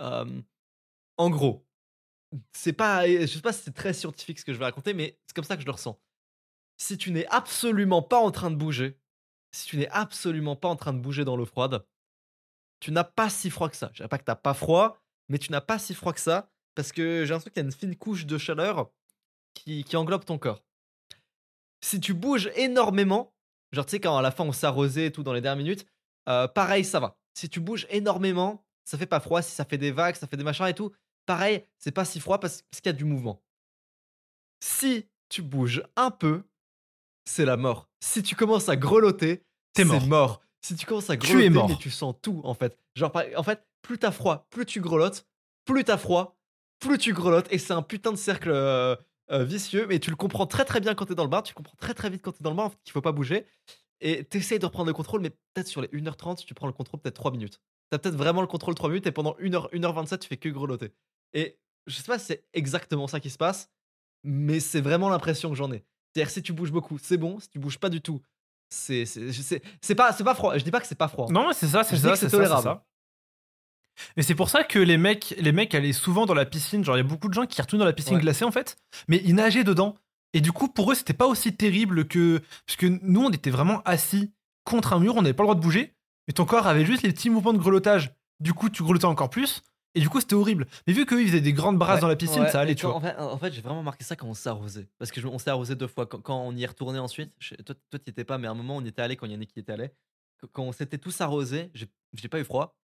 Euh, 0.00 0.24
en 1.16 1.30
gros, 1.30 1.66
c'est 2.52 2.72
pas, 2.72 3.08
je 3.08 3.26
sais 3.26 3.40
pas 3.40 3.52
si 3.52 3.62
c'est 3.64 3.74
très 3.74 3.92
scientifique 3.92 4.38
ce 4.38 4.44
que 4.44 4.52
je 4.52 4.58
vais 4.58 4.64
raconter, 4.64 4.92
mais 4.94 5.18
c'est 5.26 5.34
comme 5.34 5.44
ça 5.44 5.56
que 5.56 5.62
je 5.62 5.66
le 5.66 5.72
ressens. 5.72 5.98
Si 6.76 6.98
tu 6.98 7.10
n'es 7.12 7.26
absolument 7.30 8.02
pas 8.02 8.18
en 8.18 8.30
train 8.32 8.50
de 8.50 8.56
bouger, 8.56 8.98
si 9.54 9.66
tu 9.68 9.76
n'es 9.76 9.88
absolument 9.90 10.56
pas 10.56 10.68
en 10.68 10.76
train 10.76 10.92
de 10.92 10.98
bouger 10.98 11.24
dans 11.24 11.36
l'eau 11.36 11.46
froide, 11.46 11.86
tu 12.80 12.90
n'as 12.90 13.04
pas 13.04 13.30
si 13.30 13.50
froid 13.50 13.68
que 13.68 13.76
ça. 13.76 13.88
Je 13.92 13.98
dirais 13.98 14.08
pas 14.08 14.18
que 14.18 14.24
t'as 14.24 14.34
pas 14.34 14.52
froid, 14.52 15.00
mais 15.28 15.38
tu 15.38 15.52
n'as 15.52 15.60
pas 15.60 15.78
si 15.78 15.94
froid 15.94 16.12
que 16.12 16.20
ça 16.20 16.50
parce 16.74 16.90
que 16.90 17.24
j'ai 17.24 17.32
l'impression 17.32 17.50
qu'il 17.50 17.62
y 17.62 17.64
a 17.64 17.66
une 17.66 17.72
fine 17.72 17.96
couche 17.96 18.26
de 18.26 18.36
chaleur 18.36 18.90
qui, 19.54 19.84
qui 19.84 19.96
englobe 19.96 20.24
ton 20.24 20.38
corps. 20.38 20.64
Si 21.80 22.00
tu 22.00 22.14
bouges 22.14 22.50
énormément, 22.56 23.32
genre 23.70 23.86
tu 23.86 23.92
sais 23.92 24.00
quand 24.00 24.16
à 24.18 24.22
la 24.22 24.32
fin 24.32 24.44
on 24.44 24.52
s'arrosait 24.52 25.06
et 25.06 25.12
tout 25.12 25.22
dans 25.22 25.32
les 25.32 25.40
dernières 25.40 25.64
minutes, 25.64 25.86
euh, 26.28 26.48
pareil 26.48 26.84
ça 26.84 26.98
va. 26.98 27.16
Si 27.34 27.48
tu 27.48 27.60
bouges 27.60 27.86
énormément, 27.90 28.64
ça 28.84 28.98
fait 28.98 29.06
pas 29.06 29.20
froid. 29.20 29.40
Si 29.40 29.52
ça 29.52 29.64
fait 29.64 29.78
des 29.78 29.92
vagues, 29.92 30.16
ça 30.16 30.26
fait 30.26 30.36
des 30.36 30.44
machins 30.44 30.66
et 30.66 30.74
tout, 30.74 30.92
pareil, 31.26 31.64
c'est 31.78 31.92
pas 31.92 32.04
si 32.04 32.18
froid 32.18 32.40
parce, 32.40 32.62
parce 32.62 32.80
qu'il 32.80 32.90
y 32.90 32.94
a 32.94 32.98
du 32.98 33.04
mouvement. 33.04 33.40
Si 34.60 35.08
tu 35.28 35.42
bouges 35.42 35.84
un 35.94 36.10
peu, 36.10 36.42
c'est 37.24 37.44
la 37.44 37.56
mort. 37.56 37.88
Si 38.00 38.22
tu 38.22 38.34
commences 38.36 38.68
à 38.68 38.76
grelotter, 38.76 39.38
T'es 39.72 39.82
c'est 39.82 39.84
mort. 39.84 40.06
mort. 40.06 40.42
Si 40.62 40.76
tu 40.76 40.86
commences 40.86 41.10
à 41.10 41.16
Tu 41.16 41.26
es 41.26 41.30
grelotter, 41.32 41.50
mort. 41.50 41.68
mais 41.68 41.76
tu 41.76 41.90
sens 41.90 42.14
tout 42.22 42.40
en 42.44 42.54
fait. 42.54 42.78
Genre 42.94 43.12
en 43.36 43.42
fait, 43.42 43.64
plus 43.82 43.98
t'as 43.98 44.10
froid, 44.12 44.46
plus 44.50 44.64
tu 44.66 44.80
grelottes, 44.80 45.26
plus 45.64 45.84
t'as 45.84 45.98
froid, 45.98 46.36
plus 46.80 46.98
tu 46.98 47.12
grelottes 47.12 47.48
et 47.50 47.58
c'est 47.58 47.72
un 47.72 47.82
putain 47.82 48.12
de 48.12 48.16
cercle 48.16 48.50
euh, 48.50 48.96
euh, 49.30 49.44
vicieux. 49.44 49.86
Mais 49.88 49.98
tu 49.98 50.10
le 50.10 50.16
comprends 50.16 50.46
très 50.46 50.64
très 50.64 50.80
bien 50.80 50.94
quand 50.94 51.06
t'es 51.06 51.14
dans 51.14 51.24
le 51.24 51.30
bain. 51.30 51.42
Tu 51.42 51.54
comprends 51.54 51.76
très 51.78 51.94
très 51.94 52.08
vite 52.10 52.22
quand 52.22 52.32
t'es 52.32 52.42
dans 52.44 52.50
le 52.50 52.56
bain 52.56 52.64
en 52.64 52.70
fait, 52.70 52.78
qu'il 52.84 52.92
faut 52.92 53.00
pas 53.02 53.12
bouger 53.12 53.46
et 54.00 54.24
t'essayes 54.24 54.58
de 54.58 54.66
reprendre 54.66 54.88
le 54.88 54.92
contrôle, 54.92 55.20
mais 55.22 55.30
peut-être 55.30 55.68
sur 55.68 55.80
les 55.80 55.88
1h30, 55.88 56.44
tu 56.44 56.52
prends 56.52 56.66
le 56.66 56.72
contrôle 56.72 57.00
peut-être 57.00 57.14
3 57.16 57.30
minutes. 57.30 57.60
T'as 57.90 57.98
peut-être 57.98 58.16
vraiment 58.16 58.40
le 58.42 58.46
contrôle 58.46 58.74
3 58.74 58.88
minutes 58.90 59.06
et 59.06 59.12
pendant 59.12 59.34
1h, 59.38 59.70
1h27, 59.72 60.18
tu 60.18 60.28
fais 60.28 60.36
que 60.36 60.48
grelotter. 60.48 60.92
Et 61.32 61.58
je 61.86 61.94
sais 61.96 62.02
pas 62.02 62.18
si 62.18 62.26
c'est 62.26 62.44
exactement 62.52 63.06
ça 63.06 63.20
qui 63.20 63.30
se 63.30 63.38
passe, 63.38 63.70
mais 64.24 64.60
c'est 64.60 64.80
vraiment 64.80 65.08
l'impression 65.08 65.48
que 65.50 65.54
j'en 65.56 65.70
ai. 65.72 65.84
C'est-à-dire, 66.14 66.30
si 66.30 66.42
tu 66.42 66.52
bouges 66.52 66.70
beaucoup, 66.70 66.96
c'est 67.02 67.16
bon. 67.16 67.40
Si 67.40 67.48
tu 67.48 67.58
bouges 67.58 67.78
pas 67.78 67.88
du 67.90 68.00
tout, 68.00 68.20
c'est 68.70 69.04
pas, 69.96 70.12
c'est 70.12 70.24
pas 70.24 70.34
froid. 70.34 70.56
Je 70.56 70.64
dis 70.64 70.70
pas 70.70 70.80
que 70.80 70.86
c'est 70.86 70.94
pas 70.94 71.08
froid. 71.08 71.26
Non, 71.30 71.50
c'est 71.52 71.66
ça, 71.66 71.82
c'est 71.84 71.96
ça, 71.96 72.14
c'est 72.16 72.28
ça, 72.28 72.36
tolérable. 72.36 72.62
ça. 72.62 72.84
Mais 74.16 74.22
c'est 74.22 74.34
pour 74.34 74.48
ça 74.48 74.64
que 74.64 74.78
les 74.78 74.96
mecs, 74.96 75.34
les 75.38 75.52
mecs 75.52 75.74
allaient 75.74 75.92
souvent 75.92 76.26
dans 76.26 76.34
la 76.34 76.44
piscine. 76.46 76.84
Genre, 76.84 76.96
il 76.96 77.00
y 77.00 77.04
a 77.04 77.04
beaucoup 77.08 77.28
de 77.28 77.34
gens 77.34 77.46
qui 77.46 77.60
retournent 77.60 77.80
dans 77.80 77.84
la 77.84 77.92
piscine 77.92 78.14
Ouais. 78.16 78.20
glacée 78.22 78.44
en 78.44 78.50
fait, 78.50 78.76
mais 79.08 79.20
ils 79.24 79.34
nageaient 79.34 79.64
dedans. 79.64 79.94
Et 80.32 80.40
du 80.40 80.50
coup, 80.50 80.66
pour 80.68 80.90
eux, 80.90 80.94
c'était 80.94 81.12
pas 81.12 81.26
aussi 81.26 81.54
terrible 81.54 82.06
que. 82.08 82.40
Parce 82.66 82.76
que 82.76 82.86
nous, 82.86 83.24
on 83.24 83.30
était 83.30 83.50
vraiment 83.50 83.82
assis 83.84 84.32
contre 84.64 84.92
un 84.94 84.98
mur, 84.98 85.14
on 85.16 85.22
n'avait 85.22 85.34
pas 85.34 85.42
le 85.44 85.46
droit 85.46 85.54
de 85.54 85.60
bouger, 85.60 85.94
mais 86.26 86.32
ton 86.34 86.44
corps 86.44 86.66
avait 86.66 86.84
juste 86.84 87.02
les 87.02 87.12
petits 87.12 87.30
mouvements 87.30 87.52
de 87.52 87.58
grelottage. 87.58 88.14
Du 88.40 88.52
coup, 88.52 88.68
tu 88.68 88.82
grelottais 88.82 89.04
encore 89.04 89.30
plus, 89.30 89.62
et 89.94 90.00
du 90.00 90.08
coup, 90.08 90.20
c'était 90.20 90.34
horrible. 90.34 90.66
Mais 90.86 90.92
vu 90.92 91.06
qu'eux, 91.06 91.22
ils 91.22 91.28
faisaient 91.28 91.40
des 91.40 91.52
grandes 91.52 91.78
brasses 91.78 91.96
Ouais, 91.96 92.00
dans 92.00 92.08
la 92.08 92.16
piscine, 92.16 92.42
ouais, 92.42 92.50
ça 92.50 92.60
allait, 92.60 92.74
tu 92.74 92.84
vois. 92.86 92.96
En 92.96 93.00
fait, 93.00 93.16
en 93.18 93.38
fait, 93.38 93.52
j'ai 93.52 93.60
vraiment 93.60 93.82
marqué 93.82 94.04
ça 94.04 94.16
quand 94.16 94.26
on 94.26 94.34
s'est 94.34 94.48
arrosé. 94.48 94.88
Parce 94.98 95.10
que 95.12 95.20
je- 95.20 95.26
on 95.28 95.38
s'est 95.38 95.50
arrosé 95.50 95.76
deux 95.76 95.86
fois. 95.86 96.06
Quand, 96.06 96.20
quand 96.20 96.40
on 96.40 96.52
y 96.56 96.62
est 96.62 96.66
retourné 96.66 96.98
ensuite, 96.98 97.32
je- 97.38 97.54
toi, 97.56 97.74
tu 97.90 97.96
étais 98.10 98.24
pas, 98.24 98.38
mais 98.38 98.48
à 98.48 98.50
un 98.50 98.54
moment, 98.54 98.76
on 98.76 98.84
y 98.84 98.88
était 98.88 99.02
allé 99.02 99.16
quand 99.16 99.26
Yannick 99.26 99.54
y 99.56 99.60
était 99.60 99.72
allé. 99.72 99.90
Qu- 100.40 100.46
Quand 100.52 100.64
on 100.64 100.72
s'était 100.72 100.98
tous 100.98 101.20
arrosés, 101.20 101.70
j'ai 101.74 102.28
pas 102.28 102.40
eu 102.40 102.44
froid. 102.44 102.76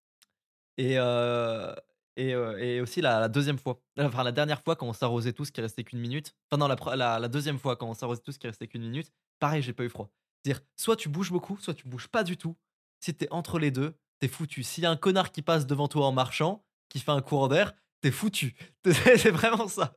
Et, 0.79 0.99
euh, 0.99 1.75
et, 2.17 2.35
euh, 2.35 2.57
et 2.59 2.81
aussi 2.81 3.01
la, 3.01 3.21
la 3.21 3.29
deuxième 3.29 3.59
fois, 3.59 3.81
enfin 3.99 4.23
la 4.25 4.33
dernière 4.33 4.63
fois 4.63 4.77
quand 4.77 4.87
on 4.87 4.93
s'arrosait 4.93 5.33
tous, 5.33 5.51
qui 5.51 5.61
restait 5.61 5.85
qu'une 5.85 6.01
minute. 6.01 6.35
Enfin, 6.51 6.59
non, 6.59 6.69
la, 6.69 6.97
la, 6.97 7.19
la 7.19 7.29
deuxième 7.29 7.59
fois 7.59 7.77
quand 7.77 7.89
on 7.89 7.95
s'arrosait 7.95 8.23
tous, 8.23 8.39
qui 8.39 8.47
restait 8.47 8.67
qu'une 8.67 8.83
minute. 8.83 9.11
Pareil, 9.39 9.63
j'ai 9.63 9.73
pas 9.73 9.85
eu 9.85 9.89
froid. 9.89 10.11
C'est-à-dire, 10.45 10.63
soit 10.77 10.97
tu 10.97 11.09
bouges 11.09 11.31
beaucoup, 11.33 11.59
soit 11.59 11.75
tu 11.75 11.87
bouges 11.89 12.09
pas 12.09 12.25
du 12.25 12.37
tout. 12.37 12.57
Si 13.01 13.15
t'es 13.15 13.29
entre 13.31 13.59
les 13.59 13.71
deux, 13.71 13.95
t'es 14.21 14.29
foutu. 14.29 14.63
S'il 14.63 14.85
y 14.85 14.87
a 14.87 14.91
un 14.91 14.97
connard 14.97 15.33
qui 15.33 15.43
passe 15.43 15.67
devant 15.67 15.89
toi 15.89 16.07
en 16.07 16.13
marchant, 16.13 16.65
qui 16.91 17.01
fait 17.01 17.11
un 17.13 17.23
courant 17.23 17.49
d'air, 17.49 17.73
t'es 18.03 18.11
foutu. 18.11 18.55
C'est 18.85 19.31
vraiment 19.31 19.69
ça. 19.69 19.95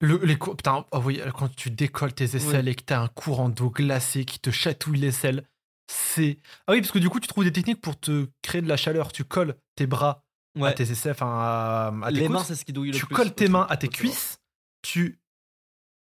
Le, 0.00 0.16
les 0.24 0.36
cou- 0.36 0.54
Putain, 0.56 0.84
oh 0.90 1.00
oui, 1.04 1.20
quand 1.38 1.54
tu 1.54 1.70
décolles 1.70 2.12
tes 2.14 2.24
aisselles 2.24 2.66
et 2.68 2.74
que 2.74 2.82
t'as 2.82 3.00
un 3.00 3.08
courant 3.08 3.48
d'eau 3.48 3.70
glacée 3.70 4.24
qui 4.24 4.40
te 4.40 4.50
chatouille 4.50 4.98
l'aisselle, 4.98 5.46
c'est. 5.88 6.38
Ah 6.66 6.72
oui, 6.72 6.80
parce 6.80 6.90
que 6.92 6.98
du 6.98 7.08
coup, 7.08 7.20
tu 7.20 7.28
trouves 7.28 7.44
des 7.44 7.52
techniques 7.52 7.80
pour 7.80 7.98
te 7.98 8.26
créer 8.42 8.62
de 8.62 8.68
la 8.68 8.76
chaleur. 8.76 9.12
Tu 9.12 9.24
colles 9.24 9.54
tes 9.76 9.86
bras 9.86 10.24
à 10.60 10.72
tes 10.72 10.90
aisselles, 10.90 11.12
enfin 11.12 11.26
à, 11.38 11.94
à 12.04 12.08
tes 12.12 12.18
Les 12.18 12.28
mains, 12.28 12.42
c'est 12.42 12.56
ce 12.56 12.64
qui 12.64 12.72
douille 12.72 12.90
le 12.90 12.98
tu 12.98 13.06
plus. 13.06 13.14
colles 13.14 13.34
tes 13.34 13.48
mains 13.48 13.66
à 13.70 13.76
tes 13.76 13.88
cuisses. 13.88 14.38
Tu. 14.82 15.20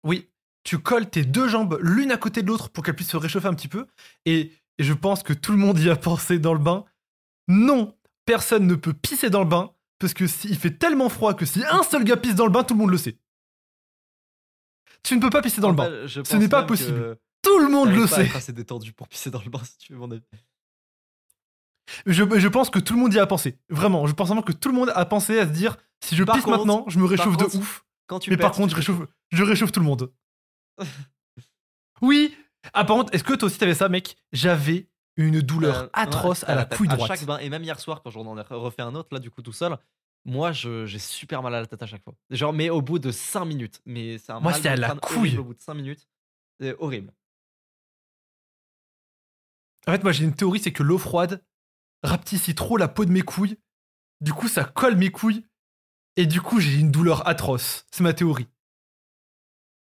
Oui, 0.04 0.28
tu 0.64 0.78
colles 0.78 1.08
tes 1.08 1.24
deux 1.24 1.48
jambes 1.48 1.78
l'une 1.80 2.10
à 2.10 2.16
côté 2.16 2.42
de 2.42 2.48
l'autre 2.48 2.70
pour 2.70 2.82
qu'elles 2.84 2.96
puissent 2.96 3.10
se 3.10 3.16
réchauffer 3.16 3.46
un 3.48 3.54
petit 3.54 3.68
peu. 3.68 3.86
Et, 4.24 4.52
et 4.78 4.84
je 4.84 4.92
pense 4.92 5.22
que 5.22 5.32
tout 5.32 5.52
le 5.52 5.58
monde 5.58 5.78
y 5.78 5.90
a 5.90 5.96
pensé 5.96 6.38
dans 6.40 6.54
le 6.54 6.58
bain. 6.60 6.84
Non, 7.48 7.96
personne 8.24 8.66
ne 8.66 8.74
peut 8.74 8.92
pisser 8.92 9.30
dans 9.30 9.40
le 9.42 9.48
bain 9.48 9.72
parce 9.98 10.14
que 10.14 10.26
s'il 10.26 10.56
fait 10.58 10.72
tellement 10.78 11.08
froid 11.08 11.34
que 11.34 11.46
si 11.46 11.62
un 11.64 11.82
seul 11.82 12.04
gars 12.04 12.16
pisse 12.16 12.34
dans 12.34 12.46
le 12.46 12.52
bain, 12.52 12.64
tout 12.64 12.74
le 12.74 12.80
monde 12.80 12.90
le 12.90 12.98
sait. 12.98 13.18
Tu 15.02 15.14
ne 15.16 15.20
peux 15.20 15.30
pas 15.30 15.42
pisser 15.42 15.60
dans 15.60 15.70
le 15.70 15.76
bain. 15.76 16.06
je 16.06 16.22
Ce 16.24 16.36
n'est 16.36 16.48
pas 16.48 16.64
possible. 16.64 17.16
Tout 17.42 17.58
le 17.60 17.68
monde 17.68 17.90
le 17.90 18.06
sait. 18.06 18.30
assez 18.34 18.52
détendu 18.52 18.92
pour 18.92 19.06
pisser 19.08 19.30
dans 19.30 19.40
le 19.42 19.50
bain, 19.50 19.62
si 19.62 19.78
tu 19.78 19.92
veux 19.92 19.98
mon 19.98 20.10
avis. 20.10 20.22
Je, 22.04 22.24
je 22.38 22.48
pense 22.48 22.68
que 22.70 22.80
tout 22.80 22.94
le 22.94 22.98
monde 22.98 23.14
y 23.14 23.18
a 23.20 23.26
pensé. 23.26 23.58
Vraiment, 23.68 24.06
je 24.08 24.12
pense 24.12 24.26
vraiment 24.26 24.42
que 24.42 24.50
tout 24.52 24.68
le 24.68 24.74
monde 24.74 24.90
a 24.94 25.04
pensé 25.06 25.38
à 25.38 25.46
se 25.46 25.52
dire 25.52 25.76
si 26.02 26.16
je 26.16 26.24
Par 26.24 26.34
pisse 26.34 26.44
contre- 26.44 26.58
maintenant, 26.58 26.84
je 26.88 26.98
me 26.98 27.04
réchauffe 27.04 27.36
contre, 27.36 27.52
de 27.52 27.56
ouf. 27.58 27.84
Quand 28.08 28.18
tu 28.18 28.30
Mais 28.30 28.36
par 28.36 28.50
contre, 28.52 28.70
je 28.70 28.76
réchauffe, 28.76 29.08
je 29.30 29.42
réchauffe 29.44 29.70
tout 29.70 29.80
le 29.80 29.86
monde. 29.86 30.12
oui. 32.02 32.34
Ah, 32.72 32.84
par 32.84 32.96
contre, 32.96 33.14
est-ce 33.14 33.22
que 33.22 33.34
toi 33.34 33.46
aussi 33.46 33.58
t'avais 33.58 33.74
ça, 33.74 33.88
mec? 33.88 34.16
J'avais 34.32 34.88
une 35.16 35.40
douleur 35.40 35.76
Euh, 35.84 35.88
atroce 35.92 36.42
ouais, 36.42 36.50
à 36.50 36.54
la 36.54 36.64
couille 36.64 36.88
À 36.90 36.96
droite. 36.96 37.08
chaque 37.08 37.24
bain, 37.24 37.38
et 37.38 37.48
même 37.48 37.62
hier 37.64 37.78
soir, 37.80 38.02
quand 38.02 38.10
j'en 38.10 38.36
ai 38.36 38.42
refait 38.50 38.82
un 38.82 38.94
autre, 38.94 39.08
là, 39.12 39.18
du 39.18 39.30
coup, 39.30 39.42
tout 39.42 39.52
seul, 39.52 39.76
moi, 40.24 40.52
j'ai 40.52 40.98
super 40.98 41.42
mal 41.42 41.54
à 41.54 41.60
la 41.60 41.66
tête 41.66 41.82
à 41.82 41.86
chaque 41.86 42.02
fois. 42.02 42.14
Genre, 42.30 42.52
mais 42.52 42.68
au 42.70 42.82
bout 42.82 42.98
de 42.98 43.10
5 43.12 43.44
minutes. 43.44 43.80
Mais 43.86 44.18
c'est 44.18 44.32
un 44.32 44.40
Moi, 44.40 44.52
c'est 44.52 44.68
à 44.68 44.76
la 44.76 44.94
couille. 44.96 45.18
horrible 45.18 45.40
Au 45.40 45.44
bout 45.44 45.54
de 45.54 45.60
5 45.62 45.74
minutes. 45.74 46.08
C'est 46.60 46.74
horrible. 46.78 47.12
En 49.86 49.92
fait, 49.92 50.02
moi, 50.02 50.12
j'ai 50.12 50.24
une 50.24 50.34
théorie, 50.34 50.58
c'est 50.60 50.72
que 50.72 50.82
l'eau 50.82 50.98
froide 50.98 51.42
rapetissit 52.02 52.56
trop 52.56 52.76
la 52.76 52.88
peau 52.88 53.04
de 53.04 53.12
mes 53.12 53.22
couilles. 53.22 53.56
Du 54.20 54.32
coup, 54.32 54.48
ça 54.48 54.64
colle 54.64 54.96
mes 54.96 55.10
couilles. 55.10 55.46
Et 56.16 56.26
du 56.26 56.40
coup, 56.40 56.60
j'ai 56.60 56.78
une 56.80 56.90
douleur 56.90 57.26
atroce. 57.28 57.86
C'est 57.92 58.02
ma 58.02 58.12
théorie. 58.14 58.48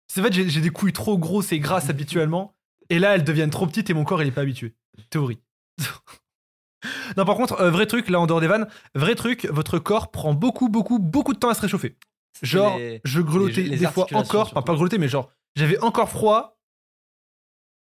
C'est 0.07 0.21
vrai, 0.21 0.31
j'ai 0.31 0.61
des 0.61 0.69
couilles 0.69 0.93
trop 0.93 1.17
grosses 1.17 1.51
et 1.51 1.59
grasses 1.59 1.89
habituellement. 1.89 2.54
Et 2.89 2.99
là, 2.99 3.15
elles 3.15 3.23
deviennent 3.23 3.49
trop 3.49 3.65
petites 3.67 3.89
et 3.89 3.93
mon 3.93 4.03
corps, 4.03 4.21
il 4.21 4.27
est 4.27 4.31
pas 4.31 4.41
habitué. 4.41 4.75
Théorie. 5.09 5.39
non, 7.17 7.25
par 7.25 7.35
contre, 7.35 7.59
euh, 7.59 7.71
vrai 7.71 7.85
truc, 7.87 8.09
là, 8.09 8.19
en 8.19 8.27
dehors 8.27 8.41
des 8.41 8.47
vannes, 8.47 8.67
vrai 8.93 9.15
truc, 9.15 9.45
votre 9.51 9.79
corps 9.79 10.11
prend 10.11 10.33
beaucoup, 10.33 10.69
beaucoup, 10.69 10.99
beaucoup 10.99 11.33
de 11.33 11.39
temps 11.39 11.49
à 11.49 11.53
se 11.53 11.61
réchauffer. 11.61 11.97
Genre, 12.41 12.77
les- 12.77 13.01
je 13.03 13.21
grelottais 13.21 13.63
les- 13.63 13.69
les 13.69 13.77
des 13.77 13.87
fois 13.87 14.07
encore, 14.13 14.47
enfin 14.51 14.61
pas 14.61 14.73
grelotter, 14.73 14.97
mais 14.97 15.07
genre, 15.07 15.31
j'avais 15.55 15.79
encore 15.79 16.09
froid. 16.09 16.59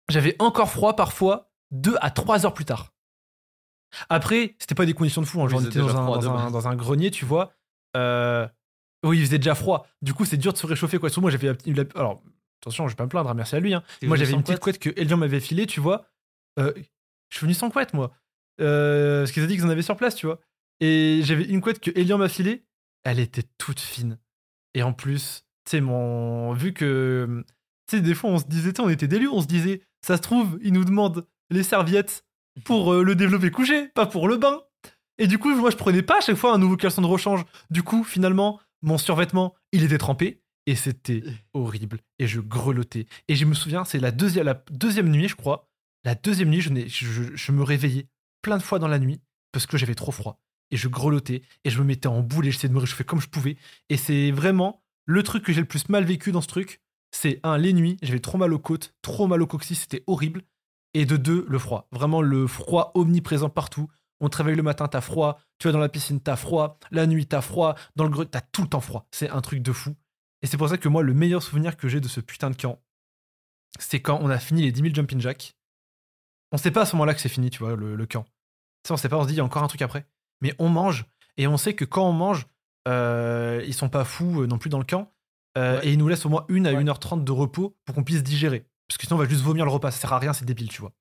J'avais 0.09 0.37
encore 0.38 0.70
froid 0.70 0.94
parfois 0.94 1.51
deux 1.72 1.96
à 2.01 2.11
trois 2.11 2.46
heures 2.46 2.55
plus 2.55 2.64
tard. 2.64 2.92
Après, 4.09 4.57
c'était 4.59 4.75
pas 4.75 4.87
des 4.87 4.94
conditions 4.94 5.22
de 5.22 5.27
fou, 5.27 5.40
hein, 5.42 5.49
genre 5.49 5.61
on 5.61 5.64
était 5.64 5.79
dans 5.79 5.88
un, 5.96 6.07
dans, 6.07 6.29
un, 6.31 6.42
base. 6.44 6.53
dans 6.53 6.68
un 6.68 6.77
grenier, 6.77 7.11
tu 7.11 7.25
vois. 7.25 7.53
Euh, 7.96 8.46
oui, 9.05 9.18
il 9.18 9.25
faisait 9.25 9.38
déjà 9.38 9.55
froid. 9.55 9.87
Du 10.03 10.12
coup, 10.12 10.25
c'est 10.25 10.37
dur 10.37 10.53
de 10.53 10.59
se 10.59 10.66
réchauffer, 10.66 10.99
quoi. 10.99 11.09
Moi, 11.18 11.31
j'avais. 11.31 11.51
Alors, 11.94 12.22
attention, 12.66 12.88
je 12.88 12.92
vais 12.92 12.96
pas 12.96 13.05
me 13.05 13.09
plaindre, 13.09 13.31
hein, 13.31 13.35
merci 13.35 13.55
à 13.55 13.61
lui. 13.61 13.74
hein. 13.74 13.83
Moi, 14.02 14.16
j'avais 14.16 14.33
une 14.33 14.42
petite 14.42 14.61
couette 14.61 14.79
que 14.79 14.90
Elian 14.96 15.16
m'avait 15.16 15.40
filée, 15.40 15.66
tu 15.66 15.81
vois. 15.81 16.07
Euh, 16.59 16.72
je 17.31 17.37
suis 17.38 17.44
venu 17.44 17.55
sans 17.55 17.70
couette, 17.70 17.94
moi. 17.94 18.12
Euh, 18.61 19.20
parce 19.22 19.33
qu'ils 19.33 19.42
ont 19.44 19.46
dit 19.46 19.55
qu'ils 19.55 19.64
en 19.66 19.70
avaient 19.70 19.83
sur 19.83 19.96
place, 19.96 20.14
tu 20.16 20.26
vois. 20.26 20.40
Et 20.81 21.20
j'avais 21.22 21.44
une 21.44 21.61
couette 21.61 21.81
que 21.81 21.90
Elian 21.94 22.18
m'a 22.18 22.29
filée. 22.29 22.64
Elle 23.05 23.20
était 23.20 23.44
toute 23.59 23.79
fine. 23.81 24.18
Et 24.74 24.83
en 24.83 24.92
plus, 24.92 25.44
tu 25.64 25.70
sais, 25.70 25.81
mon. 25.81 26.52
Vu 26.55 26.72
que. 26.72 27.44
Tu 27.88 27.96
sais, 27.98 28.02
des 28.02 28.14
fois, 28.14 28.31
on 28.31 28.38
se 28.38 28.46
disait, 28.46 28.72
tu 28.72 28.83
sais, 28.83 28.87
on 28.87 28.90
était 28.90 29.07
délus, 29.07 29.29
on 29.29 29.40
se 29.40 29.46
disait, 29.46 29.83
ça 30.05 30.16
se 30.16 30.22
trouve, 30.22 30.59
il 30.61 30.72
nous 30.72 30.85
demande 30.85 31.26
les 31.50 31.62
serviettes 31.62 32.24
pour 32.64 32.92
euh, 32.92 33.05
le 33.05 33.14
développer 33.14 33.50
couché, 33.52 33.88
pas 33.94 34.07
pour 34.07 34.26
le 34.26 34.37
bain. 34.38 34.61
Et 35.18 35.29
du 35.29 35.38
coup, 35.38 35.55
moi, 35.55 35.70
je 35.70 35.76
prenais 35.76 36.02
pas 36.02 36.18
à 36.18 36.20
chaque 36.20 36.37
fois 36.37 36.52
un 36.52 36.59
nouveau 36.59 36.76
caleçon 36.76 37.00
de 37.02 37.07
rechange. 37.07 37.44
Du 37.70 37.83
coup, 37.85 38.02
finalement, 38.02 38.61
mon 38.83 38.98
survêtement, 38.98 39.55
il 39.72 39.85
était 39.85 39.98
trempé. 39.98 40.42
Et 40.66 40.74
c'était 40.74 41.22
horrible. 41.55 42.00
Et 42.18 42.26
je 42.26 42.40
grelottais. 42.40 43.07
Et 43.29 43.37
je 43.37 43.44
me 43.44 43.55
souviens, 43.55 43.85
c'est 43.85 44.00
la 44.00 44.11
deuxième, 44.11 45.09
nuit, 45.09 45.29
je 45.29 45.37
crois. 45.37 45.70
La 46.05 46.14
deuxième 46.14 46.50
nuit, 46.50 46.61
je, 46.61 47.52
me 47.52 47.62
réveillais 47.62 48.09
plein 48.42 48.59
de 48.59 48.62
fois 48.62 48.79
dans 48.79 48.88
la 48.88 48.98
nuit 48.98 49.20
parce 49.52 49.66
que 49.66 49.76
j'avais 49.79 49.94
trop 49.94 50.12
froid. 50.12 50.40
Et 50.72 50.76
je 50.76 50.88
grelottais. 50.88 51.42
Et 51.64 51.70
je 51.70 51.79
me 51.81 51.85
mettais 51.85 52.09
en 52.09 52.20
boule 52.20 52.46
et 52.46 52.50
j'essayais 52.50 52.68
de 52.68 52.74
me 52.74 52.81
réchauffer 52.81 53.05
comme 53.05 53.20
je 53.20 53.29
pouvais. 53.29 53.57
Et 53.88 53.96
c'est 53.96 54.33
vraiment 54.33 54.83
le 55.05 55.22
truc 55.22 55.44
que 55.44 55.52
j'ai 55.52 55.61
le 55.61 55.66
plus 55.66 55.88
mal 55.88 56.05
vécu 56.05 56.33
dans 56.33 56.40
ce 56.40 56.48
truc. 56.48 56.81
C'est 57.12 57.38
un, 57.44 57.57
les 57.57 57.72
nuits, 57.72 57.96
j'avais 58.02 58.20
trop 58.20 58.37
mal 58.37 58.52
aux 58.52 58.59
côtes, 58.59 58.94
trop 59.00 59.26
mal 59.29 59.40
au 59.40 59.46
coccyx, 59.46 59.81
c'était 59.81 60.02
horrible. 60.07 60.42
Et 60.94 61.07
de 61.07 61.16
deux, 61.16 61.46
le 61.48 61.59
froid. 61.59 61.88
Vraiment 61.92 62.22
le 62.22 62.46
froid 62.46 62.90
omniprésent 62.94 63.50
partout. 63.50 63.88
On 64.20 64.29
te 64.29 64.38
réveille 64.38 64.57
le 64.57 64.62
matin, 64.62 64.88
t'as 64.88 65.00
froid. 65.00 65.38
Tu 65.59 65.68
vas 65.68 65.72
dans 65.72 65.79
la 65.79 65.88
piscine, 65.88 66.20
t'as 66.20 66.37
froid. 66.37 66.79
La 66.90 67.07
nuit, 67.07 67.26
t'as 67.26 67.42
froid. 67.42 67.76
Dans 67.96 68.05
le 68.05 68.11
grenier, 68.11 68.31
t'as 68.31 68.40
tout 68.40 68.62
le 68.62 68.68
temps 68.68 68.81
froid. 68.81 69.07
C'est 69.12 69.31
un 69.31 69.40
truc 69.40 69.62
de 69.62 69.72
fou. 69.72 69.94
Et 70.42 70.46
c'est 70.46 70.57
pour 70.57 70.68
ça 70.68 70.79
que 70.79 70.88
moi, 70.88 71.03
le 71.03 71.14
meilleur 71.14 71.42
souvenir 71.42 71.77
que 71.77 71.88
j'ai 71.88 72.01
de 72.01 72.09
ce 72.09 72.20
putain 72.20 72.51
de 72.51 72.57
camp, 72.57 72.81
c'est 73.79 74.01
quand 74.01 74.18
on 74.22 74.29
a 74.31 74.38
fini 74.38 74.62
les 74.62 74.72
10 74.72 74.81
000 74.83 74.94
jumping 74.94 75.20
jack. 75.20 75.57
On 76.53 76.57
sait 76.59 76.70
pas 76.70 76.83
à 76.83 76.87
ce 76.87 76.94
moment-là 76.96 77.14
que 77.14 77.20
c'est 77.20 77.29
fini, 77.29 77.51
tu 77.51 77.59
vois, 77.59 77.75
le, 77.77 77.96
le 77.96 78.07
camp. 78.07 78.25
Sais, 78.87 78.92
on 78.92 78.96
sait 78.96 79.09
pas, 79.09 79.16
on 79.18 79.22
se 79.22 79.29
dit, 79.29 79.35
il 79.35 79.38
y 79.38 79.40
a 79.40 79.44
encore 79.44 79.62
un 79.62 79.68
truc 79.68 79.83
après. 79.83 80.07
Mais 80.40 80.55
on 80.59 80.68
mange. 80.68 81.07
Et 81.37 81.46
on 81.46 81.57
sait 81.57 81.75
que 81.75 81.85
quand 81.85 82.09
on 82.09 82.12
mange, 82.12 82.46
euh, 82.88 83.62
ils 83.66 83.75
sont 83.75 83.88
pas 83.88 84.05
fous 84.05 84.42
euh, 84.42 84.46
non 84.46 84.59
plus 84.59 84.70
dans 84.70 84.79
le 84.79 84.85
camp. 84.85 85.12
Euh, 85.59 85.79
Ouais. 85.81 85.88
Et 85.88 85.92
ils 85.92 85.99
nous 85.99 86.07
laissent 86.09 86.27
au 86.27 86.29
moins 86.29 86.44
une 86.49 86.66
à 86.66 86.72
Ouais. 86.75 86.85
1h30 86.85 87.25
de 87.25 87.33
repos 87.33 87.77
pour 87.85 87.94
qu'on 87.94 88.05
puisse 88.05 88.22
digérer. 88.22 88.66
Parce 88.88 88.99
que 88.99 89.07
sinon, 89.07 89.16
on 89.18 89.22
va 89.22 89.29
juste 89.29 89.42
vomir 89.42 89.64
le 89.64 89.70
repas. 89.70 89.90
Ça 89.90 89.99
sert 90.01 90.12
à 90.12 90.18
rien, 90.18 90.33
c'est 90.35 90.44
débile, 90.44 90.68
tu 90.68 90.81
vois. 90.83 90.92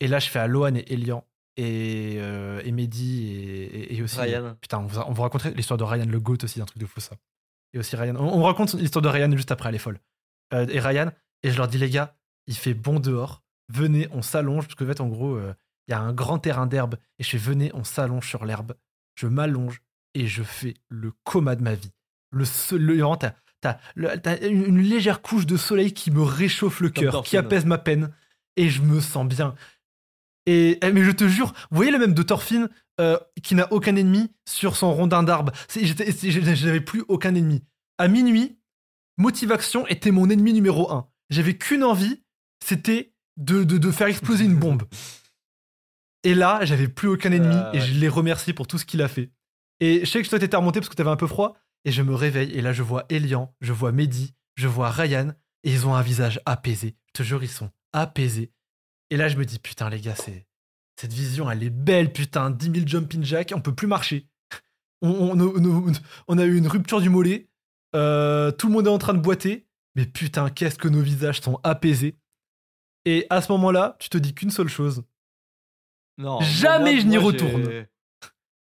Et 0.00 0.08
là, 0.08 0.18
je 0.18 0.28
fais 0.28 0.38
à 0.40 0.46
Lohan 0.46 0.74
et 0.74 0.84
Elian 0.92 1.24
et, 1.56 2.16
euh, 2.18 2.60
et 2.64 2.70
Mehdi 2.72 3.26
et, 3.28 3.64
et- 3.64 3.96
et 3.96 4.02
aussi. 4.02 4.18
Ryan. 4.20 4.56
Putain, 4.60 4.78
on 4.80 4.86
vous, 4.86 4.98
on 5.00 5.12
vous 5.12 5.22
raconterait 5.22 5.52
l'histoire 5.54 5.78
de 5.78 5.84
Ryan 5.84 6.04
le 6.06 6.20
GOAT 6.20 6.38
aussi, 6.44 6.60
un 6.60 6.64
truc 6.66 6.78
de 6.78 6.86
fou 6.86 7.00
ça. 7.00 7.16
Et 7.72 7.78
aussi 7.78 7.96
Ryan. 7.96 8.16
On, 8.16 8.40
on 8.40 8.42
raconte 8.42 8.74
l'histoire 8.74 9.02
de 9.02 9.08
Ryan 9.08 9.30
juste 9.36 9.50
après, 9.50 9.68
elle 9.68 9.74
est 9.74 9.78
folle. 9.78 10.00
Euh, 10.54 10.66
et 10.68 10.80
Ryan, 10.80 11.10
et 11.42 11.50
je 11.50 11.56
leur 11.56 11.68
dis, 11.68 11.78
les 11.78 11.90
gars, 11.90 12.16
il 12.46 12.56
fait 12.56 12.74
bon 12.74 13.00
dehors. 13.00 13.42
Venez, 13.68 14.08
on 14.12 14.22
s'allonge. 14.22 14.64
Parce 14.64 14.74
que, 14.74 14.84
en 14.84 14.86
fait, 14.86 15.00
en 15.00 15.08
gros, 15.08 15.36
euh, 15.36 15.54
il 15.86 15.92
y 15.92 15.94
a 15.94 16.00
un 16.00 16.12
grand 16.12 16.38
terrain 16.38 16.66
d'herbe. 16.66 16.96
Et 17.18 17.22
je 17.22 17.30
fais, 17.30 17.38
venez, 17.38 17.70
on 17.74 17.84
s'allonge 17.84 18.26
sur 18.28 18.44
l'herbe. 18.44 18.74
Je 19.14 19.26
m'allonge 19.26 19.82
et 20.14 20.26
je 20.26 20.42
fais 20.42 20.74
le 20.88 21.12
coma 21.24 21.56
de 21.56 21.62
ma 21.62 21.74
vie. 21.74 21.92
Le, 22.30 22.44
seul- 22.44 22.82
le 22.82 23.02
t'as, 23.60 23.78
t'as 24.18 24.48
une, 24.48 24.78
légère 24.78 25.22
couche 25.22 25.46
de 25.46 25.56
soleil 25.56 25.92
qui 25.92 26.10
me 26.10 26.22
réchauffe 26.22 26.80
le 26.80 26.90
cœur, 26.90 27.22
qui 27.22 27.36
apaise 27.36 27.64
ma 27.64 27.78
peine. 27.78 28.12
Et 28.56 28.70
je 28.70 28.82
me 28.82 29.00
sens 29.00 29.26
bien. 29.26 29.54
Et, 30.46 30.78
eh, 30.82 30.92
mais 30.92 31.04
je 31.04 31.10
te 31.10 31.28
jure, 31.28 31.52
vous 31.70 31.76
voyez 31.76 31.90
le 31.92 31.98
même 31.98 32.14
de 32.14 32.22
Thorfinn 32.22 32.68
euh, 33.00 33.18
qui 33.42 33.54
n'a 33.54 33.72
aucun 33.72 33.96
ennemi 33.96 34.32
sur 34.48 34.76
son 34.76 34.92
rondin 34.92 35.22
d'arbre. 35.22 35.52
Je 35.74 36.66
n'avais 36.66 36.80
plus 36.80 37.04
aucun 37.08 37.34
ennemi. 37.34 37.62
À 37.98 38.08
minuit, 38.08 38.58
Motivation 39.18 39.86
était 39.88 40.12
mon 40.12 40.30
ennemi 40.30 40.52
numéro 40.52 40.90
un. 40.92 41.08
J'avais 41.30 41.56
qu'une 41.58 41.82
envie, 41.82 42.22
c'était 42.64 43.14
de, 43.36 43.64
de, 43.64 43.76
de 43.78 43.90
faire 43.90 44.06
exploser 44.06 44.44
une 44.44 44.56
bombe. 44.56 44.84
Et 46.24 46.34
là, 46.34 46.64
j'avais 46.64 46.88
plus 46.88 47.08
aucun 47.08 47.32
ennemi 47.32 47.54
Ah, 47.54 47.70
et 47.74 47.78
ouais. 47.78 47.84
je 47.86 47.94
l'ai 47.94 48.08
remercié 48.08 48.52
pour 48.52 48.66
tout 48.66 48.78
ce 48.78 48.84
qu'il 48.84 49.02
a 49.02 49.08
fait. 49.08 49.30
Et 49.80 50.00
je 50.00 50.04
sais 50.10 50.22
que 50.22 50.28
toi 50.28 50.38
t'étais 50.38 50.56
remonté 50.56 50.80
parce 50.80 50.88
que 50.88 50.94
t'avais 50.96 51.10
un 51.10 51.16
peu 51.16 51.26
froid. 51.26 51.56
Et 51.84 51.92
je 51.92 52.02
me 52.02 52.14
réveille 52.14 52.50
et 52.52 52.60
là 52.60 52.72
je 52.72 52.82
vois 52.82 53.06
Elian, 53.08 53.54
je 53.60 53.72
vois 53.72 53.92
Mehdi, 53.92 54.34
je 54.56 54.66
vois 54.66 54.90
Ryan 54.90 55.32
et 55.62 55.72
ils 55.72 55.86
ont 55.86 55.94
un 55.94 56.02
visage 56.02 56.40
apaisé. 56.44 56.96
Je 57.06 57.12
te 57.12 57.22
jure, 57.22 57.42
ils 57.44 57.48
sont 57.48 57.70
apaisés. 57.92 58.52
Et 59.10 59.16
là 59.16 59.28
je 59.28 59.36
me 59.36 59.44
dis 59.44 59.60
putain 59.60 59.88
les 59.88 60.00
gars, 60.00 60.16
c'est 60.16 60.47
cette 61.00 61.12
vision 61.12 61.50
elle 61.50 61.62
est 61.62 61.70
belle 61.70 62.12
putain. 62.12 62.50
10 62.50 62.72
000 62.72 62.86
jumping 62.86 63.22
jack, 63.24 63.52
on 63.54 63.60
peut 63.60 63.74
plus 63.74 63.86
marcher. 63.86 64.26
On, 65.02 65.10
on- 65.38 65.64
on- 65.88 65.92
on 66.26 66.38
a 66.38 66.44
eu 66.44 66.56
une 66.56 66.66
rupture 66.66 67.00
du 67.00 67.08
mollet. 67.08 67.48
Euh, 67.94 68.50
tout 68.50 68.66
le 68.66 68.72
monde 68.72 68.86
est 68.86 68.90
en 68.90 68.98
train 68.98 69.14
de 69.14 69.20
boiter. 69.20 69.66
Mais 69.94 70.06
putain, 70.06 70.50
qu'est-ce 70.50 70.76
que 70.78 70.88
nos 70.88 71.00
visages 71.00 71.40
sont 71.40 71.60
apaisés. 71.62 72.16
Et 73.04 73.26
à 73.30 73.40
ce 73.40 73.50
moment-là, 73.52 73.96
tu 74.00 74.08
te 74.08 74.18
dis 74.18 74.34
qu'une 74.34 74.50
seule 74.50 74.68
chose. 74.68 75.04
Non, 76.18 76.40
Jamais 76.40 76.92
moi- 76.94 77.00
je 77.00 77.06
n'y 77.06 77.16
retourne. 77.16 77.86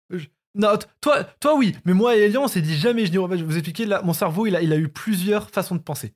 Non, 0.57 0.77
toi, 1.01 1.25
toi 1.41 1.55
oui, 1.57 1.75
mais 1.83 1.93
moi 1.93 2.15
et 2.15 2.21
Elian, 2.21 2.43
on 2.43 2.47
s'est 2.47 2.61
dit 2.61 2.77
jamais 2.77 3.05
je 3.05 3.11
n'y 3.11 3.17
reviens. 3.17 3.35
Je 3.37 3.43
vais 3.43 3.47
vous 3.49 3.57
expliquer, 3.57 3.85
là, 3.85 4.01
mon 4.03 4.13
cerveau, 4.13 4.45
il 4.47 4.55
a, 4.55 4.61
il 4.61 4.71
a 4.71 4.77
eu 4.77 4.87
plusieurs 4.87 5.49
façons 5.49 5.75
de 5.75 5.81
penser. 5.81 6.13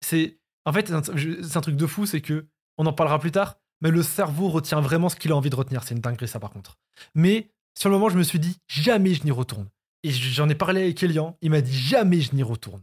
C'est, 0.00 0.38
en 0.64 0.72
fait, 0.72 0.86
c'est 0.86 0.94
un, 0.94 1.02
je- 1.16 1.42
c'est 1.42 1.56
un 1.56 1.60
truc 1.60 1.74
de 1.74 1.86
fou, 1.86 2.06
c'est 2.06 2.20
que, 2.20 2.46
on 2.78 2.86
en 2.86 2.92
parlera 2.92 3.18
plus 3.18 3.32
tard, 3.32 3.58
mais 3.84 3.90
le 3.90 4.02
cerveau 4.02 4.48
retient 4.48 4.80
vraiment 4.80 5.10
ce 5.10 5.16
qu'il 5.16 5.30
a 5.30 5.36
envie 5.36 5.50
de 5.50 5.56
retenir. 5.56 5.84
C'est 5.84 5.94
une 5.94 6.00
dinguerie, 6.00 6.26
ça, 6.26 6.40
par 6.40 6.50
contre. 6.50 6.78
Mais, 7.14 7.50
sur 7.78 7.90
le 7.90 7.96
moment, 7.96 8.08
je 8.08 8.16
me 8.16 8.22
suis 8.22 8.38
dit, 8.38 8.58
jamais 8.66 9.12
je 9.12 9.24
n'y 9.24 9.30
retourne. 9.30 9.68
Et 10.02 10.10
j'en 10.10 10.48
ai 10.48 10.54
parlé 10.54 10.82
avec 10.82 11.02
Elian, 11.02 11.36
il 11.42 11.50
m'a 11.50 11.60
dit, 11.60 11.78
jamais 11.78 12.22
je 12.22 12.34
n'y 12.34 12.42
retourne. 12.42 12.82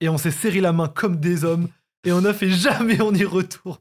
Et 0.00 0.08
on 0.08 0.18
s'est 0.18 0.32
serré 0.32 0.60
la 0.60 0.72
main 0.72 0.88
comme 0.88 1.20
des 1.20 1.44
hommes, 1.44 1.68
et 2.04 2.10
on 2.12 2.24
a 2.24 2.34
fait, 2.34 2.50
jamais 2.50 3.00
on 3.00 3.14
y 3.14 3.24
retourne. 3.24 3.78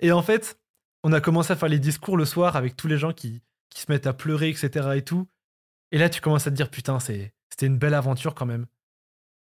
Et 0.00 0.12
en 0.12 0.22
fait, 0.22 0.58
on 1.02 1.12
a 1.12 1.20
commencé 1.20 1.52
à 1.52 1.56
faire 1.56 1.68
les 1.70 1.78
discours 1.78 2.18
le 2.18 2.26
soir 2.26 2.54
avec 2.56 2.76
tous 2.76 2.86
les 2.86 2.98
gens 2.98 3.12
qui, 3.12 3.42
se 3.74 3.90
mettent 3.90 4.06
à 4.06 4.12
pleurer, 4.12 4.50
etc. 4.50 4.90
et 4.94 5.02
tout. 5.02 5.26
Et 5.90 5.98
là, 5.98 6.08
tu 6.08 6.20
commences 6.20 6.46
à 6.46 6.50
te 6.50 6.56
dire, 6.56 6.70
putain, 6.70 7.00
c'était 7.00 7.32
une 7.62 7.76
belle 7.78 7.94
aventure 7.94 8.34
quand 8.34 8.46
même. 8.46 8.66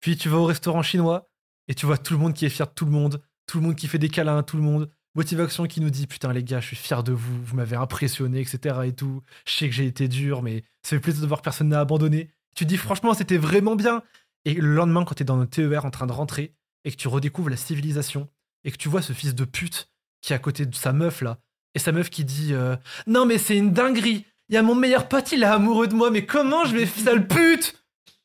Puis 0.01 0.17
tu 0.17 0.29
vas 0.29 0.37
au 0.37 0.45
restaurant 0.45 0.83
chinois 0.83 1.31
et 1.67 1.75
tu 1.75 1.87
vois 1.87 1.97
tout 1.97 2.13
le 2.13 2.21
monde 2.21 2.35
qui 2.35 2.45
est 2.45 2.51
fier 2.51 2.67
de 2.67 2.73
tout 2.73 2.85
le 2.85 2.91
monde, 2.91 3.23
tout 3.47 3.59
le 3.59 3.65
monde 3.65 3.75
qui 3.75 3.89
fait 3.89 3.99
des 3.99 4.11
câlins 4.11 4.39
à 4.39 4.43
tout 4.43 4.59
le 4.59 4.63
monde. 4.63 4.91
Motivation 5.15 5.67
qui 5.67 5.81
nous 5.81 5.91
dit, 5.91 6.07
putain, 6.07 6.33
les 6.33 6.45
gars, 6.45 6.61
je 6.61 6.67
suis 6.67 6.77
fier 6.77 7.03
de 7.03 7.13
vous, 7.13 7.43
vous 7.43 7.57
m'avez 7.57 7.77
impressionné, 7.77 8.41
etc. 8.41 8.81
et 8.85 8.93
tout. 8.93 9.23
Je 9.47 9.53
sais 9.53 9.69
que 9.69 9.75
j'ai 9.75 9.87
été 9.87 10.09
dur, 10.09 10.43
mais 10.43 10.65
ça 10.83 10.91
fait 10.91 11.01
plaisir 11.01 11.23
de 11.23 11.27
voir 11.27 11.43
personne 11.43 11.69
n'a 11.69 11.81
abandonné. 11.81 12.31
Tu 12.55 12.65
te 12.65 12.69
dis, 12.69 12.77
franchement, 12.77 13.15
c'était 13.15 13.39
vraiment 13.39 13.77
bien. 13.77 14.03
Et 14.45 14.55
le 14.55 14.75
lendemain, 14.75 15.05
quand 15.05 15.15
t'es 15.15 15.25
dans 15.25 15.37
notre 15.37 15.51
TER 15.51 15.85
en 15.85 15.91
train 15.91 16.07
de 16.07 16.13
rentrer 16.13 16.55
et 16.85 16.91
que 16.91 16.97
tu 16.97 17.09
redécouvres 17.09 17.51
la 17.51 17.57
civilisation 17.57 18.29
et 18.65 18.71
que 18.71 18.77
tu 18.77 18.89
vois 18.89 19.03
ce 19.03 19.13
fils 19.13 19.35
de 19.35 19.45
pute 19.45 19.91
qui 20.21 20.33
est 20.33 20.37
à 20.37 20.39
côté 20.39 20.67
de 20.67 20.75
sa 20.75 20.93
meuf 20.93 21.21
là, 21.21 21.39
et 21.75 21.79
sa 21.79 21.93
meuf 21.93 22.11
qui 22.11 22.25
dit 22.25 22.51
euh, 22.53 22.77
Non, 23.07 23.27
mais 23.27 23.39
c'est 23.39 23.57
une 23.57 23.73
dinguerie. 23.73 24.25
Il 24.49 24.55
y 24.55 24.59
a 24.59 24.63
mon 24.63 24.75
meilleur 24.75 25.09
pote, 25.09 25.31
il 25.33 25.43
est 25.43 25.47
amoureux 25.47 25.87
de 25.87 25.95
moi, 25.95 26.11
mais 26.11 26.25
comment 26.25 26.65
je 26.65 26.75
vais, 26.77 26.87
sale 26.87 27.27
pute? 27.27 27.75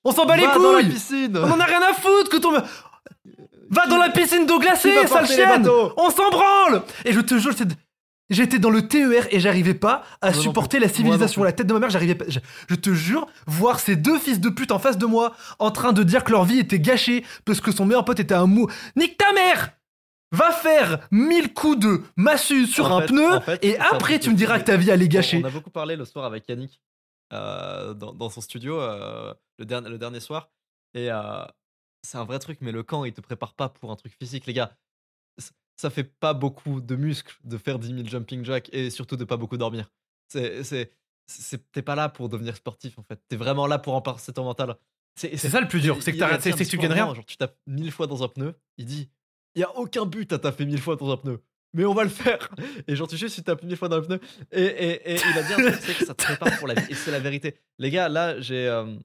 On 0.04 0.12
s'en 0.12 0.26
bat 0.26 0.38
les 0.38 0.46
Va 0.46 0.56
dans 0.56 0.72
la 0.72 0.82
couilles 0.82 0.92
piscine 0.92 1.38
On 1.38 1.52
en 1.52 1.60
a 1.60 1.66
rien 1.66 1.82
à 1.82 1.94
foutre 1.94 2.30
que 2.30 2.38
ton. 2.38 2.52
Va 3.74 3.88
dans 3.88 3.98
la 3.98 4.10
piscine 4.10 4.46
d'eau 4.46 4.60
glacée, 4.60 5.08
sale 5.08 5.28
chienne. 5.28 5.68
On 5.98 6.10
s'en 6.10 6.30
branle 6.30 6.84
Et 7.06 7.14
je 7.14 7.20
te 7.22 7.38
jure, 7.38 7.54
c'est- 7.56 7.68
j'étais 8.30 8.60
dans 8.60 8.70
le 8.70 8.88
TER 8.88 9.28
et 9.32 9.40
j'arrivais 9.40 9.74
pas 9.74 10.04
à 10.22 10.32
Moi 10.32 10.42
supporter 10.42 10.80
la 10.80 10.88
civilisation. 10.90 11.44
La 11.44 11.52
tête 11.52 11.68
de 11.68 11.74
ma 11.74 11.80
mère, 11.80 11.90
j'arrivais 11.90 12.16
pas. 12.16 12.26
Je, 12.28 12.40
je 12.70 12.76
te 12.76 12.94
jure, 12.94 13.28
voir 13.48 13.80
ces 13.80 13.96
deux 13.96 14.18
fils 14.20 14.40
de 14.40 14.50
pute 14.50 14.72
en 14.72 14.80
face 14.80 14.98
de 14.98 15.06
moi 15.06 15.34
en 15.60 15.72
train 15.72 15.92
de 15.94 16.04
dire 16.04 16.24
que 16.24 16.32
leur 16.32 16.46
vie 16.46 16.60
était 16.60 16.80
gâchée 16.80 17.26
parce 17.46 17.62
que 17.62 17.72
son 17.72 17.86
meilleur 17.86 18.06
pote 18.06 18.20
était 18.20 18.34
un 18.34 18.48
mou. 18.48 18.68
Nique 18.96 19.18
ta 19.18 19.32
mère 19.34 19.72
Va 20.32 20.52
faire 20.52 21.08
mille 21.12 21.54
coups 21.54 21.78
de 21.78 22.02
massue 22.16 22.66
sur 22.66 22.92
En 22.92 22.98
un 22.98 23.02
fait- 23.02 23.08
pneu 23.08 23.34
en 23.34 23.42
fait, 23.42 23.64
et 23.64 23.78
après 23.78 24.18
tu 24.18 24.32
me 24.32 24.36
diras 24.36 24.58
que 24.60 24.64
ta 24.66 24.78
vie 24.78 24.90
elle 24.90 25.04
est 25.04 25.36
On- 25.36 25.44
a 25.46 25.50
beaucoup 25.52 25.70
parlé 25.70 25.96
le 25.96 26.06
soir 26.06 26.26
avec 26.26 26.50
Yannick 26.50 26.82
euh, 27.34 27.94
dans, 27.94 28.14
dans 28.14 28.30
son 28.32 28.42
studio 28.42 28.80
euh, 28.80 29.32
le, 29.60 29.66
dernier, 29.66 29.90
le 29.90 29.98
dernier 30.00 30.20
soir. 30.20 30.50
Et 30.96 31.12
euh, 31.12 31.44
c'est 32.04 32.18
un 32.18 32.26
vrai 32.26 32.40
truc, 32.40 32.60
mais 32.62 32.72
le 32.72 32.84
camp, 32.84 33.06
il 33.06 33.14
te 33.14 33.22
prépare 33.22 33.54
pas 33.54 33.70
pour 33.70 33.92
un 33.92 33.96
truc 33.96 34.14
physique, 34.20 34.46
les 34.46 34.54
gars. 34.54 34.78
Ça 35.76 35.90
fait 35.90 36.04
pas 36.04 36.34
beaucoup 36.36 36.82
de 36.82 36.96
muscles 36.96 37.36
de 37.44 37.58
faire 37.58 37.80
10 37.80 37.88
000 37.88 38.08
jumping 38.08 38.46
jack 38.46 38.70
et 38.74 38.90
surtout 38.92 39.16
de 39.18 39.24
pas 39.26 39.38
beaucoup 39.38 39.58
dormir. 39.58 39.92
C'est, 40.28 40.92
t'es 41.72 41.82
pas 41.82 41.96
là 41.96 42.10
pour 42.10 42.30
devenir 42.30 42.56
sportif 42.56 43.00
en 43.00 43.04
fait. 43.04 43.20
T'es 43.28 43.36
vraiment 43.36 43.66
là 43.66 43.80
pour 43.80 43.94
renforcer 43.94 44.34
ton 44.34 44.44
mental. 44.44 44.76
C'est 45.16 45.36
ça 45.38 45.62
le 45.62 45.68
plus 45.68 45.82
dur, 45.82 46.02
c'est 46.02 46.12
que 46.12 46.18
que 46.18 46.64
tu 46.70 46.78
gagnes 46.78 46.92
rien. 46.94 47.14
Genre, 47.14 47.26
tu 47.26 47.38
tapes 47.38 47.58
mille 47.68 47.92
fois 47.92 48.08
dans 48.08 48.24
un 48.24 48.28
pneu, 48.28 48.56
il 48.78 48.86
dit 48.86 49.10
il 49.56 49.60
y 49.62 49.64
a 49.64 49.76
aucun 49.78 50.06
but 50.06 50.32
à 50.34 50.40
taper 50.40 50.66
mille 50.66 50.82
fois 50.82 50.96
dans 50.96 51.12
un 51.12 51.18
pneu. 51.18 51.44
Mais 51.76 51.86
on 51.86 51.94
va 51.96 52.04
le 52.04 52.10
faire. 52.10 52.50
Et 52.88 52.96
genre, 52.96 53.08
tu 53.08 53.18
sais, 53.18 53.30
si 53.30 53.38
tu 53.38 53.44
tapes 53.44 53.64
mille 53.64 53.76
fois 53.78 53.90
dans 53.90 53.98
le 53.98 54.04
pneu. 54.04 54.20
Et, 54.52 54.62
et, 54.64 55.14
et 55.14 55.16
il 55.16 55.38
a 55.38 55.44
dit 55.44 55.54
un 55.54 55.72
truc, 55.72 55.82
c'est 55.82 55.98
que 55.98 56.06
ça 56.06 56.14
te 56.14 56.24
prépare 56.24 56.58
pour 56.60 56.68
la 56.68 56.76
vie. 56.76 56.86
Et 56.92 56.94
c'est 56.94 57.10
la 57.12 57.20
vérité. 57.20 57.56
Les 57.80 57.90
gars, 57.90 58.10
là, 58.10 58.40
j'ai. 58.42 58.68
euh, 58.68 58.96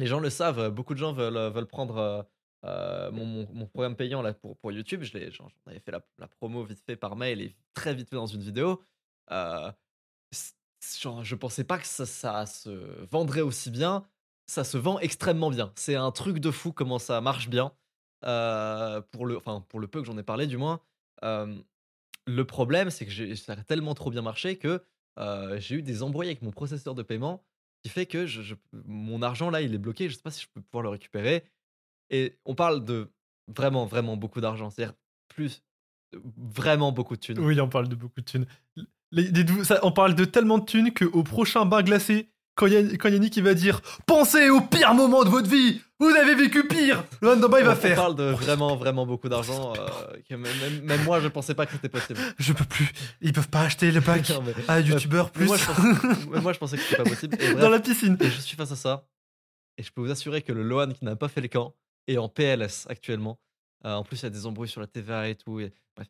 les 0.00 0.06
gens 0.06 0.18
le 0.18 0.30
savent, 0.30 0.58
euh, 0.58 0.70
beaucoup 0.70 0.94
de 0.94 0.98
gens 0.98 1.12
veulent, 1.12 1.36
euh, 1.36 1.64
prendre 1.66 2.26
euh, 2.64 3.10
mon, 3.12 3.66
programme 3.66 3.94
payant 3.94 4.22
là, 4.22 4.34
pour, 4.34 4.72
YouTube. 4.72 5.02
J'en 5.02 5.48
avais 5.66 5.78
fait 5.78 5.92
la, 5.92 6.28
promo 6.28 6.64
vite 6.64 6.82
fait 6.84 6.96
par 6.96 7.16
mail 7.16 7.40
et 7.40 7.56
très 7.74 7.94
vite 7.94 8.08
fait 8.08 8.16
dans 8.16 8.26
une 8.26 8.42
vidéo. 8.42 8.82
Euh, 9.30 9.70
genre, 11.00 11.24
je 11.24 11.34
pensais 11.36 11.64
pas 11.64 11.78
que 11.78 11.86
ça, 11.86 12.46
se 12.46 12.70
vendrait 13.10 13.42
aussi 13.42 13.70
bien. 13.70 14.04
Ça 14.46 14.64
se 14.64 14.78
vend 14.78 14.98
extrêmement 14.98 15.50
bien. 15.50 15.72
C'est 15.76 15.94
un 15.94 16.10
truc 16.10 16.38
de 16.38 16.50
fou 16.50 16.72
comment 16.72 16.98
ça 16.98 17.20
marche 17.20 17.48
bien. 17.48 17.72
Pour, 18.22 19.26
le, 19.26 19.36
enfin, 19.36 19.64
pour 19.68 19.80
le 19.80 19.86
peu 19.86 20.00
que 20.00 20.06
j'en 20.06 20.18
ai 20.18 20.22
parlé, 20.22 20.46
du 20.46 20.56
moins. 20.56 20.80
Le 21.22 22.44
problème, 22.44 22.90
c'est 22.90 23.06
que 23.06 23.34
ça 23.36 23.52
a 23.52 23.56
tellement 23.56 23.94
trop 23.94 24.10
bien 24.10 24.22
marché 24.22 24.56
que 24.56 24.82
j'ai 25.58 25.76
eu 25.76 25.82
des 25.82 26.02
embrouilles 26.02 26.28
avec 26.28 26.42
mon 26.42 26.50
processeur 26.50 26.94
de 26.94 27.02
paiement 27.02 27.44
qui 27.82 27.90
fait 27.90 28.06
que 28.06 28.26
mon 28.86 29.22
argent 29.22 29.50
là, 29.50 29.60
il 29.62 29.74
est 29.74 29.78
bloqué. 29.78 30.08
Je 30.08 30.14
sais 30.14 30.22
pas 30.22 30.30
si 30.30 30.42
je 30.42 30.48
peux 30.54 30.60
pouvoir 30.60 30.82
le 30.82 30.90
récupérer. 30.90 31.44
Et 32.10 32.38
on 32.44 32.54
parle 32.54 32.84
de 32.84 33.12
vraiment, 33.48 33.86
vraiment 33.86 34.16
beaucoup 34.16 34.40
d'argent. 34.40 34.70
C'est-à-dire 34.70 34.94
plus, 35.28 35.62
vraiment 36.36 36.92
beaucoup 36.92 37.16
de 37.16 37.20
thunes. 37.20 37.38
Oui, 37.38 37.60
on 37.60 37.68
parle 37.68 37.88
de 37.88 37.94
beaucoup 37.94 38.20
de 38.20 38.24
thunes. 38.24 38.46
On 39.82 39.92
parle 39.92 40.14
de 40.14 40.24
tellement 40.24 40.58
de 40.58 40.64
thunes 40.64 40.92
qu'au 40.92 41.22
prochain 41.22 41.66
bain 41.66 41.82
glacé, 41.82 42.29
quand, 42.54 42.66
Yann- 42.66 42.96
quand 42.98 43.08
Yannick 43.08 43.36
il 43.36 43.42
va 43.44 43.54
dire 43.54 43.80
Pensez 44.06 44.50
au 44.50 44.60
pire 44.60 44.92
moment 44.94 45.24
de 45.24 45.28
votre 45.30 45.48
vie 45.48 45.80
Vous 45.98 46.08
avez 46.08 46.34
vécu 46.34 46.66
pire 46.66 47.04
Le 47.22 47.34
il 47.36 47.44
On- 47.44 47.48
va 47.48 47.72
on 47.72 47.76
faire 47.76 47.96
parle 47.96 48.16
de 48.16 48.24
vraiment, 48.24 48.76
vraiment 48.76 49.06
beaucoup 49.06 49.28
d'argent. 49.28 49.72
euh, 49.76 50.16
que 50.28 50.34
même, 50.34 51.04
moi, 51.04 51.20
je 51.20 51.28
pensais 51.28 51.54
pas 51.54 51.66
que 51.66 51.72
c'était 51.72 51.88
possible. 51.88 52.18
Je 52.38 52.52
peux 52.52 52.64
plus, 52.64 52.90
ils 53.20 53.32
peuvent 53.32 53.48
pas 53.48 53.62
acheter 53.62 53.90
le 53.92 54.00
pack 54.00 54.28
Non, 54.30 54.42
mais- 54.42 54.54
à 54.68 54.80
youtubeur 54.80 55.30
plus 55.30 55.46
moi, 55.46 55.56
je 55.56 55.64
pensais, 55.66 56.40
moi, 56.40 56.52
je 56.52 56.58
pensais 56.58 56.76
que 56.76 56.82
c'était 56.82 57.02
pas 57.02 57.08
possible. 57.08 57.34
Et 57.36 57.38
bref, 57.52 57.56
dans 57.60 57.70
la 57.70 57.80
piscine. 57.80 58.16
Et 58.20 58.26
je 58.30 58.40
suis 58.40 58.56
face 58.56 58.72
à 58.72 58.76
ça. 58.76 59.06
Et 59.78 59.82
je 59.82 59.90
peux 59.92 60.02
vous 60.02 60.10
assurer 60.10 60.42
que 60.42 60.52
le 60.52 60.62
Lohan 60.62 60.92
qui 60.92 61.04
n'a 61.04 61.16
pas 61.16 61.28
fait 61.28 61.40
le 61.40 61.48
camp 61.48 61.74
est 62.06 62.18
en 62.18 62.28
PLS 62.28 62.86
actuellement. 62.90 63.38
Euh, 63.86 63.94
en 63.94 64.04
plus, 64.04 64.20
il 64.20 64.24
y 64.24 64.26
a 64.26 64.30
des 64.30 64.44
embrouilles 64.44 64.68
sur 64.68 64.80
la 64.82 64.86
TVA 64.86 65.28
et 65.28 65.34
tout. 65.36 65.60
Et, 65.60 65.72
bref. 65.96 66.08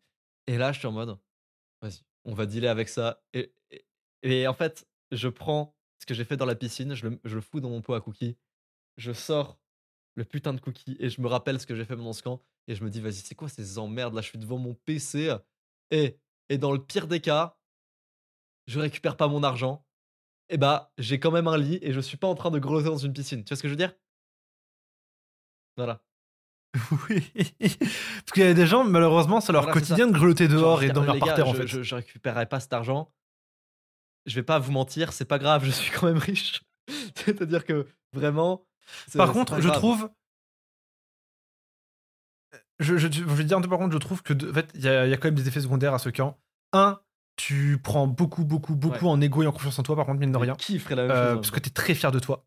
et 0.49 0.59
là, 0.59 0.73
je 0.73 0.79
suis 0.81 0.89
en 0.89 0.93
mode, 0.93 1.17
vas-y, 1.81 2.01
on 2.25 2.35
va 2.35 2.47
dealer 2.47 2.69
avec 2.69 2.89
ça. 2.89 3.21
Et, 3.33 3.53
et, 3.71 3.85
et 4.23 4.49
en 4.49 4.55
fait, 4.55 4.87
je 5.13 5.29
prends 5.29 5.77
ce 6.01 6.07
que 6.07 6.15
j'ai 6.15 6.25
fait 6.25 6.37
dans 6.37 6.47
la 6.47 6.55
piscine, 6.55 6.95
je 6.95 7.09
le, 7.09 7.21
je 7.25 7.37
le 7.37 7.41
fous 7.41 7.61
dans 7.61 7.71
mon 7.71 7.83
pot 7.83 7.95
à 7.95 8.01
cookies. 8.01 8.37
Je 8.97 9.13
sors 9.13 9.59
le 10.17 10.25
putain 10.25 10.53
de 10.53 10.61
cookie 10.61 10.97
et 10.99 11.09
je 11.09 11.21
me 11.21 11.29
rappelle 11.29 11.61
ce 11.61 11.67
que 11.67 11.75
j'ai 11.77 11.85
fait 11.85 11.97
pendant 11.97 12.13
ce 12.13 12.23
camp. 12.23 12.43
Et 12.67 12.75
je 12.75 12.85
me 12.85 12.91
dis, 12.91 13.01
vas-y, 13.01 13.15
c'est 13.15 13.35
quoi 13.35 13.49
ces 13.49 13.79
emmerdes 13.79 14.15
là? 14.15 14.21
Je 14.21 14.29
suis 14.29 14.39
devant 14.39 14.59
mon 14.59 14.75
PC. 14.75 15.35
Et, 15.91 16.19
et 16.49 16.59
dans 16.59 16.73
le 16.73 16.83
pire 16.83 17.07
des 17.07 17.21
cas, 17.21 17.57
je 18.67 18.81
récupère 18.81 19.17
pas 19.17 19.29
mon 19.29 19.43
argent 19.43 19.85
eh 20.51 20.57
bah, 20.57 20.93
j'ai 20.99 21.19
quand 21.19 21.31
même 21.31 21.47
un 21.47 21.57
lit 21.57 21.79
et 21.81 21.93
je 21.93 22.01
suis 22.01 22.17
pas 22.17 22.27
en 22.27 22.35
train 22.35 22.51
de 22.51 22.59
grosser 22.59 22.87
dans 22.87 22.97
une 22.97 23.13
piscine. 23.13 23.45
Tu 23.45 23.51
vois 23.51 23.57
ce 23.57 23.63
que 23.63 23.69
je 23.69 23.73
veux 23.73 23.79
dire? 23.79 23.95
Voilà. 25.77 26.03
Oui. 27.09 27.33
Parce 27.59 28.33
qu'il 28.33 28.43
y 28.43 28.47
a 28.47 28.55
des 28.55 28.67
gens, 28.67 28.85
malheureusement, 28.85 29.41
c'est 29.41 29.53
leur 29.53 29.63
Voilà, 29.63 29.81
quotidien 29.81 30.07
de 30.07 30.13
grelotter 30.13 30.49
dehors 30.49 30.83
et 30.83 30.89
gars, 30.89 30.95
par 31.19 31.35
terre 31.35 31.49
en 31.49 31.53
je, 31.53 31.63
fait. 31.63 31.67
Je, 31.67 31.83
je 31.83 31.95
récupérerai 31.95 32.47
pas 32.47 32.61
cet 32.61 32.73
argent. 32.73 33.13
Je 34.27 34.35
vais 34.35 34.43
pas 34.43 34.59
vous 34.59 34.73
mentir, 34.73 35.13
c'est 35.13 35.25
pas 35.25 35.39
grave, 35.39 35.65
je 35.65 35.71
suis 35.71 35.91
quand 35.91 36.07
même 36.07 36.19
riche. 36.19 36.63
C'est-à-dire 37.15 37.65
que 37.65 37.87
vraiment. 38.13 38.67
Par 39.15 39.33
contre, 39.33 39.61
je 39.61 39.69
trouve. 39.69 40.11
Je, 42.81 42.97
je, 42.97 43.09
je 43.13 43.23
vais 43.25 43.45
dire 43.45 43.59
un 43.59 43.61
peu, 43.61 43.69
par 43.69 43.79
contre, 43.79 43.93
je 43.93 43.99
trouve 43.99 44.23
que, 44.23 44.33
de- 44.33 44.51
en 44.51 44.55
fait, 44.55 44.71
il 44.75 44.81
y, 44.81 44.89
a 44.89 45.07
il 45.07 45.11
y 45.11 45.13
a 45.13 45.17
quand 45.19 45.29
même 45.29 45.35
des 45.35 45.47
effets 45.49 45.61
secondaires 45.61 45.93
à 45.95 45.99
ce 45.99 46.09
camp. 46.09 46.39
Un, 46.73 46.99
tu 47.37 47.79
prends 47.83 48.07
beaucoup, 48.07 48.45
beaucoup, 48.45 48.75
beaucoup 48.75 49.05
Ouais. 49.07 49.11
en 49.11 49.21
égo 49.21 49.43
et 49.43 49.47
en 49.47 49.53
confiance 49.53 49.79
en 49.79 49.83
toi, 49.83 49.97
par 49.97 50.07
contre, 50.07 50.19
mine 50.21 50.33
de 50.33 50.37
rien. 50.39 50.55
Qui 50.57 50.79
ferait 50.79 50.95
la 50.97 51.03
même 51.03 51.11
Euh, 51.11 51.33
chose 51.33 51.41
parce 51.41 51.51
que 51.51 51.61
t'es 51.61 51.71
très 51.71 51.95
fier 51.95 52.11
de 52.11 52.19
toi. 52.19 52.47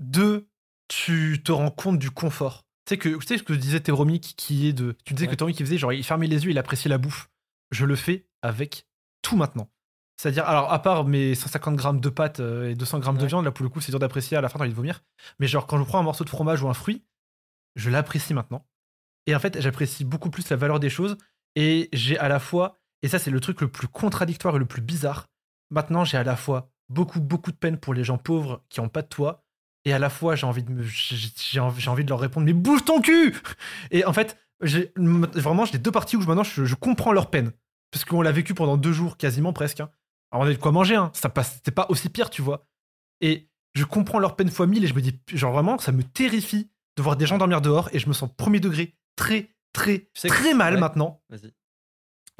Deux, 0.00 0.48
tu 0.88 1.42
te 1.44 1.52
rends 1.52 1.70
compte 1.70 1.98
du 1.98 2.10
confort. 2.10 2.62
Tu 2.86 2.94
sais 2.94 2.98
que 2.98 3.08
tu 3.10 3.26
sais 3.26 3.38
ce 3.38 3.42
que 3.42 3.52
disait 3.52 3.80
Théromi 3.80 4.20
qui, 4.20 4.34
qui 4.34 4.68
est 4.68 4.72
de. 4.72 4.96
Tu 5.04 5.14
disais 5.14 5.26
que 5.26 5.32
Ouais. 5.32 5.36
Théromi 5.36 5.54
qui 5.54 5.62
faisait 5.64 5.78
genre 5.78 5.92
il 5.92 6.04
fermait 6.04 6.26
les 6.26 6.44
yeux, 6.44 6.50
il 6.50 6.58
appréciait 6.58 6.88
la 6.90 6.98
bouffe. 6.98 7.30
Je 7.70 7.84
le 7.86 7.96
fais 7.96 8.26
avec 8.42 8.86
tout 9.22 9.36
maintenant. 9.36 9.68
C'est-à-dire, 10.16 10.44
alors 10.46 10.72
à 10.72 10.80
part 10.80 11.04
mes 11.04 11.34
150 11.34 11.74
grammes 11.76 12.00
de 12.00 12.08
pâtes 12.08 12.40
euh, 12.40 12.70
et 12.70 12.74
200 12.74 13.00
grammes 13.00 13.18
de 13.18 13.26
viande, 13.26 13.44
là 13.44 13.50
pour 13.50 13.64
le 13.64 13.68
coup 13.68 13.80
c'est 13.80 13.90
dur 13.90 13.98
d'apprécier 13.98 14.36
à 14.36 14.40
la 14.40 14.48
fin 14.48 14.58
t'as 14.58 14.64
envie 14.64 14.70
de 14.72 14.76
vomir. 14.76 15.02
Mais 15.40 15.46
genre 15.48 15.66
quand 15.66 15.78
je 15.78 15.84
prends 15.84 15.98
un 15.98 16.04
morceau 16.04 16.24
de 16.24 16.30
fromage 16.30 16.62
ou 16.62 16.68
un 16.68 16.74
fruit, 16.74 17.04
je 17.76 17.90
l'apprécie 17.90 18.34
maintenant. 18.34 18.64
Et 19.26 19.34
en 19.34 19.40
fait 19.40 19.60
j'apprécie 19.60 20.04
beaucoup 20.04 20.30
plus 20.30 20.48
la 20.50 20.56
valeur 20.56 20.78
des 20.80 20.90
choses. 20.90 21.16
Et 21.56 21.88
j'ai 21.92 22.18
à 22.18 22.28
la 22.28 22.38
fois, 22.40 22.80
et 23.02 23.08
ça 23.08 23.18
c'est 23.18 23.30
le 23.30 23.40
truc 23.40 23.60
le 23.60 23.68
plus 23.68 23.88
contradictoire 23.88 24.56
et 24.56 24.58
le 24.58 24.66
plus 24.66 24.82
bizarre, 24.82 25.26
maintenant 25.70 26.04
j'ai 26.04 26.16
à 26.16 26.24
la 26.24 26.36
fois 26.36 26.70
beaucoup 26.88 27.20
beaucoup 27.20 27.50
de 27.50 27.56
peine 27.56 27.78
pour 27.78 27.94
les 27.94 28.04
gens 28.04 28.18
pauvres 28.18 28.62
qui 28.68 28.80
ont 28.80 28.88
pas 28.88 29.02
de 29.02 29.08
toit 29.08 29.44
et 29.84 29.92
à 29.92 29.98
la 29.98 30.10
fois 30.10 30.36
j'ai 30.36 30.46
envie 30.46 30.62
de 30.62 30.70
me 30.70 30.82
j'ai 30.84 31.60
envie, 31.60 32.04
de 32.04 32.10
leur 32.10 32.20
répondre 32.20 32.44
mais 32.44 32.52
bouge 32.52 32.84
ton 32.84 33.00
cul 33.00 33.34
et 33.90 34.04
en 34.04 34.12
fait 34.12 34.36
j'ai 34.62 34.92
vraiment 34.96 35.64
j'ai 35.64 35.78
deux 35.78 35.90
parties 35.90 36.16
où 36.16 36.20
je- 36.20 36.26
maintenant 36.26 36.42
je, 36.44 36.64
je 36.66 36.74
comprends 36.74 37.12
leur 37.12 37.30
peine 37.30 37.52
parce 37.90 38.04
qu'on 38.04 38.20
l'a 38.20 38.32
vécu 38.32 38.52
pendant 38.52 38.76
deux 38.76 38.92
jours 38.92 39.16
quasiment 39.16 39.52
presque 39.54 39.80
hein. 39.80 39.90
Alors 40.34 40.44
on 40.44 40.48
a 40.48 40.52
eu 40.52 40.56
de 40.56 40.60
quoi 40.60 40.72
manger 40.72 40.96
hein. 40.96 41.10
ça 41.14 41.28
passe 41.28 41.54
c'était 41.54 41.70
pas 41.70 41.86
aussi 41.88 42.08
pire 42.10 42.28
tu 42.28 42.42
vois 42.42 42.66
et 43.20 43.48
je 43.74 43.84
comprends 43.84 44.18
leur 44.18 44.36
peine 44.36 44.50
fois 44.50 44.66
mille 44.66 44.84
et 44.84 44.86
je 44.86 44.94
me 44.94 45.00
dis 45.00 45.18
genre 45.32 45.52
vraiment 45.52 45.78
ça 45.78 45.92
me 45.92 46.02
terrifie 46.02 46.70
de 46.96 47.02
voir 47.02 47.16
des 47.16 47.26
gens 47.26 47.38
dormir 47.38 47.60
dehors 47.60 47.88
et 47.92 47.98
je 47.98 48.08
me 48.08 48.12
sens 48.12 48.28
premier 48.36 48.60
degré 48.60 48.94
très 49.16 49.50
très 49.72 50.10
sais 50.14 50.28
que- 50.28 50.34
très 50.34 50.52
mal 50.54 50.74
ouais. 50.74 50.80
maintenant 50.80 51.22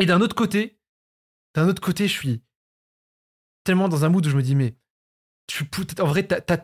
et 0.00 0.06
d'un 0.06 0.20
autre 0.20 0.34
côté, 0.34 0.80
d'un 1.54 1.68
autre 1.68 1.80
côté, 1.80 2.08
je 2.08 2.12
suis 2.12 2.42
tellement 3.64 3.88
dans 3.88 4.04
un 4.04 4.08
mood 4.08 4.26
où 4.26 4.28
je 4.30 4.36
me 4.36 4.42
dis, 4.42 4.54
mais 4.56 4.76
tu, 5.46 5.68
en 6.00 6.06
vrai, 6.06 6.26
t'as, 6.26 6.40
t'as- 6.40 6.58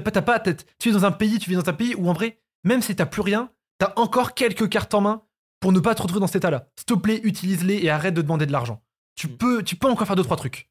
pas, 0.00 0.10
t'as 0.10 0.22
pas, 0.22 0.40
tu 0.40 0.88
es 0.88 0.92
dans 0.92 1.04
un 1.04 1.12
pays, 1.12 1.38
tu 1.38 1.50
vis 1.50 1.56
dans 1.56 1.68
un 1.68 1.72
pays 1.72 1.94
où 1.96 2.08
en 2.08 2.12
vrai, 2.12 2.40
même 2.64 2.82
si 2.82 2.94
t'as 2.94 3.06
plus 3.06 3.22
rien, 3.22 3.50
t'as 3.78 3.92
encore 3.96 4.34
quelques 4.34 4.68
cartes 4.68 4.94
en 4.94 5.00
main 5.00 5.22
pour 5.58 5.72
ne 5.72 5.80
pas 5.80 5.94
te 5.94 6.02
retrouver 6.02 6.20
dans 6.20 6.26
cet 6.26 6.36
état-là. 6.36 6.68
S'il 6.78 6.86
te 6.86 6.94
plaît, 6.94 7.20
utilise-les 7.24 7.76
et 7.84 7.90
arrête 7.90 8.14
de 8.14 8.22
demander 8.22 8.46
de 8.46 8.52
l'argent. 8.52 8.82
Tu 9.20 9.28
Mm. 9.28 9.36
peux, 9.36 9.62
tu 9.62 9.76
peux 9.76 9.88
encore 9.88 10.06
faire 10.06 10.16
deux 10.16 10.22
trois 10.22 10.36
trucs. 10.38 10.70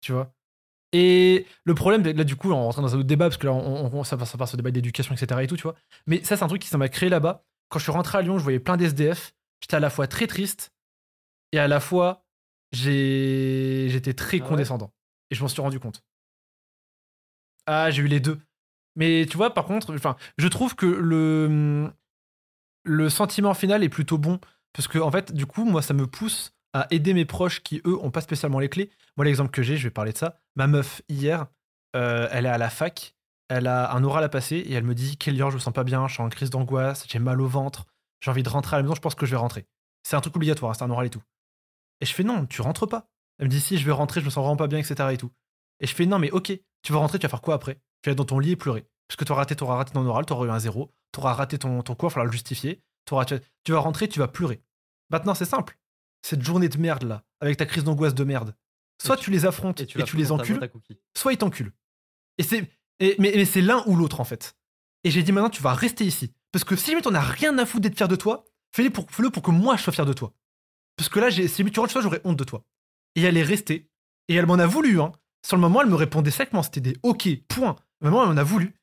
Tu 0.00 0.12
vois? 0.12 0.32
Et 0.92 1.46
le 1.64 1.74
problème, 1.74 2.02
là, 2.02 2.24
du 2.24 2.36
coup, 2.36 2.50
on 2.52 2.56
rentre 2.64 2.80
dans 2.80 2.94
un 2.94 2.98
autre 2.98 3.06
débat 3.06 3.26
parce 3.26 3.36
que 3.36 3.46
là, 3.46 3.52
on, 3.52 3.92
on- 3.94 4.04
ça, 4.04 4.16
va, 4.16 4.24
ça 4.24 4.46
se 4.46 4.56
débat 4.56 4.70
d'éducation, 4.70 5.14
etc. 5.14 5.42
et 5.42 5.46
tout, 5.46 5.56
tu 5.56 5.64
vois. 5.64 5.74
Mais 6.06 6.24
ça, 6.24 6.36
c'est 6.36 6.42
un 6.42 6.48
truc 6.48 6.62
qui 6.62 6.68
ça 6.68 6.78
m'a 6.78 6.88
créé 6.88 7.10
là-bas. 7.10 7.44
Quand 7.68 7.78
je 7.78 7.84
suis 7.84 7.92
rentré 7.92 8.16
à 8.18 8.22
Lyon, 8.22 8.38
je 8.38 8.42
voyais 8.42 8.60
plein 8.60 8.76
d'SDF. 8.78 9.32
J'étais 9.60 9.76
à 9.76 9.80
la 9.80 9.90
fois 9.90 10.06
très 10.06 10.26
triste 10.26 10.72
et 11.52 11.58
à 11.58 11.68
la 11.68 11.80
fois 11.80 12.24
j'ai 12.72 13.88
j'étais 13.90 14.14
très 14.14 14.38
Ah 14.38 14.42
ouais? 14.44 14.48
condescendant 14.48 14.92
et 15.30 15.34
je 15.34 15.42
m'en 15.42 15.48
suis 15.48 15.60
rendu 15.60 15.80
compte 15.80 16.02
ah 17.66 17.90
j'ai 17.90 18.02
eu 18.02 18.06
les 18.06 18.20
deux 18.20 18.40
mais 18.96 19.26
tu 19.28 19.36
vois 19.36 19.52
par 19.52 19.64
contre 19.64 19.92
enfin 19.94 20.16
je 20.38 20.48
trouve 20.48 20.74
que 20.76 20.86
le 20.86 21.90
le 22.84 23.10
sentiment 23.10 23.54
final 23.54 23.82
est 23.82 23.88
plutôt 23.88 24.18
bon 24.18 24.38
parce 24.72 24.88
que 24.88 24.98
en 24.98 25.10
fait 25.10 25.32
du 25.32 25.46
coup 25.46 25.64
moi 25.64 25.82
ça 25.82 25.94
me 25.94 26.06
pousse 26.06 26.52
à 26.72 26.86
aider 26.90 27.14
mes 27.14 27.24
proches 27.24 27.62
qui 27.62 27.80
eux 27.86 27.98
ont 28.02 28.10
pas 28.10 28.20
spécialement 28.20 28.58
les 28.58 28.68
clés 28.68 28.90
moi 29.16 29.24
l'exemple 29.24 29.50
que 29.50 29.62
j'ai 29.62 29.76
je 29.76 29.84
vais 29.84 29.90
parler 29.90 30.12
de 30.12 30.18
ça 30.18 30.40
ma 30.56 30.66
meuf 30.66 31.02
hier 31.08 31.46
euh, 31.96 32.28
elle 32.30 32.46
est 32.46 32.50
à 32.50 32.58
la 32.58 32.70
fac 32.70 33.14
elle 33.48 33.66
a 33.66 33.92
un 33.92 34.04
oral 34.04 34.22
à 34.22 34.28
passer 34.28 34.56
et 34.56 34.72
elle 34.72 34.84
me 34.84 34.94
dit 34.94 35.16
Kélian 35.16 35.50
je 35.50 35.56
me 35.56 35.60
sens 35.60 35.74
pas 35.74 35.84
bien 35.84 36.06
je 36.06 36.14
suis 36.14 36.22
en 36.22 36.28
crise 36.28 36.50
d'angoisse 36.50 37.04
j'ai 37.08 37.18
mal 37.18 37.40
au 37.40 37.48
ventre 37.48 37.86
j'ai 38.20 38.30
envie 38.30 38.42
de 38.42 38.48
rentrer 38.48 38.76
à 38.76 38.78
la 38.78 38.82
maison 38.84 38.94
je 38.94 39.00
pense 39.00 39.14
que 39.14 39.26
je 39.26 39.32
vais 39.32 39.36
rentrer 39.36 39.66
c'est 40.02 40.16
un 40.16 40.20
truc 40.20 40.36
obligatoire 40.36 40.70
hein, 40.70 40.74
c'est 40.74 40.84
un 40.84 40.90
oral 40.90 41.06
et 41.06 41.10
tout 41.10 41.22
et 42.00 42.06
je 42.06 42.14
fais 42.14 42.24
non, 42.24 42.46
tu 42.46 42.62
rentres 42.62 42.88
pas. 42.88 43.06
Elle 43.38 43.46
me 43.46 43.50
dit 43.50 43.60
si 43.60 43.78
je 43.78 43.84
vais 43.84 43.92
rentrer, 43.92 44.20
je 44.20 44.24
me 44.24 44.30
sens 44.30 44.42
vraiment 44.42 44.56
pas 44.56 44.66
bien, 44.66 44.78
etc. 44.78 45.10
et 45.12 45.16
tout. 45.16 45.30
Et 45.80 45.86
je 45.86 45.94
fais 45.94 46.06
non, 46.06 46.18
mais 46.18 46.30
ok, 46.30 46.52
tu 46.82 46.92
vas 46.92 46.98
rentrer, 46.98 47.18
tu 47.18 47.26
vas 47.26 47.30
faire 47.30 47.40
quoi 47.40 47.54
après? 47.54 47.76
Tu 48.02 48.08
vas 48.08 48.12
être 48.12 48.18
dans 48.18 48.24
ton 48.24 48.38
lit 48.38 48.52
et 48.52 48.56
pleurer. 48.56 48.86
Parce 49.08 49.16
que 49.16 49.24
tu 49.24 49.32
auras 49.32 49.42
raté, 49.42 49.56
t'auras 49.56 49.76
raté 49.76 49.92
ton 49.92 50.06
oral, 50.06 50.26
tu 50.26 50.32
auras 50.32 50.46
eu 50.46 50.50
un 50.50 50.58
zéro, 50.58 50.92
tu 51.12 51.20
auras 51.20 51.32
raté 51.32 51.58
ton, 51.58 51.82
cours, 51.82 52.10
il 52.10 52.12
faudra 52.12 52.24
le 52.24 52.32
justifier. 52.32 52.82
Tu 53.06 53.72
vas 53.72 53.78
rentrer, 53.80 54.08
tu 54.08 54.18
vas 54.18 54.28
pleurer. 54.28 54.62
Maintenant, 55.10 55.34
c'est 55.34 55.44
simple. 55.44 55.78
Cette 56.22 56.42
journée 56.42 56.68
de 56.68 56.78
merde 56.78 57.04
là, 57.04 57.24
avec 57.40 57.56
ta 57.56 57.66
crise 57.66 57.84
d'angoisse 57.84 58.14
de 58.14 58.24
merde, 58.24 58.54
soit 59.00 59.16
tu- 59.16 59.24
tu, 59.26 59.30
les 59.30 59.46
affrontes 59.46 59.80
Et 59.80 59.84
et 59.84 59.86
tu, 59.86 60.16
les 60.16 60.30
encules, 60.32 60.60
soit 61.16 61.32
ils 61.32 61.38
t'enculent. 61.38 61.72
Et 62.38 62.42
c'est, 62.42 62.70
et- 62.98 63.16
mais, 63.18 63.32
mais 63.34 63.44
c'est 63.44 63.62
l'un 63.62 63.82
ou 63.86 63.96
l'autre 63.96 64.20
en 64.20 64.24
fait. 64.24 64.56
Et 65.04 65.10
j'ai 65.10 65.22
dit 65.22 65.32
maintenant, 65.32 65.48
tu 65.50 65.62
vas 65.62 65.72
rester 65.74 66.04
ici. 66.04 66.32
Parce 66.52 66.64
que 66.64 66.76
si 66.76 66.94
tu 67.00 67.10
n'as 67.10 67.20
rien 67.20 67.56
à 67.58 67.64
foutre 67.64 67.82
d'être 67.82 67.96
fier 67.96 68.08
de 68.08 68.16
toi, 68.16 68.44
fais-le 68.74 68.90
pour, 68.90 69.06
pour 69.06 69.42
que 69.42 69.50
moi 69.50 69.76
je 69.76 69.82
sois 69.82 69.92
fier 69.92 70.04
de 70.04 70.12
toi. 70.12 70.34
Parce 70.96 71.08
que 71.08 71.18
là, 71.20 71.30
si 71.30 71.48
tu 71.48 71.80
rentres 71.80 71.88
chez 71.90 71.94
toi, 71.94 72.02
j'aurais 72.02 72.20
honte 72.24 72.36
de 72.38 72.44
toi. 72.44 72.64
Et 73.14 73.22
elle 73.22 73.36
est 73.38 73.42
restée. 73.42 73.88
Et 74.28 74.34
elle 74.34 74.44
m'en 74.46 74.58
a 74.58 74.66
voulu. 74.66 75.00
Hein. 75.00 75.12
Sur 75.46 75.56
le 75.56 75.62
moment, 75.62 75.80
elle 75.80 75.88
me 75.88 75.94
répondait 75.94 76.30
secement. 76.30 76.62
C'était 76.62 76.80
des 76.82 76.96
OK, 77.02 77.26
point. 77.48 77.76
Vraiment, 78.02 78.22
elle 78.24 78.28
m'en 78.34 78.36
a 78.36 78.44
voulu. 78.44 78.74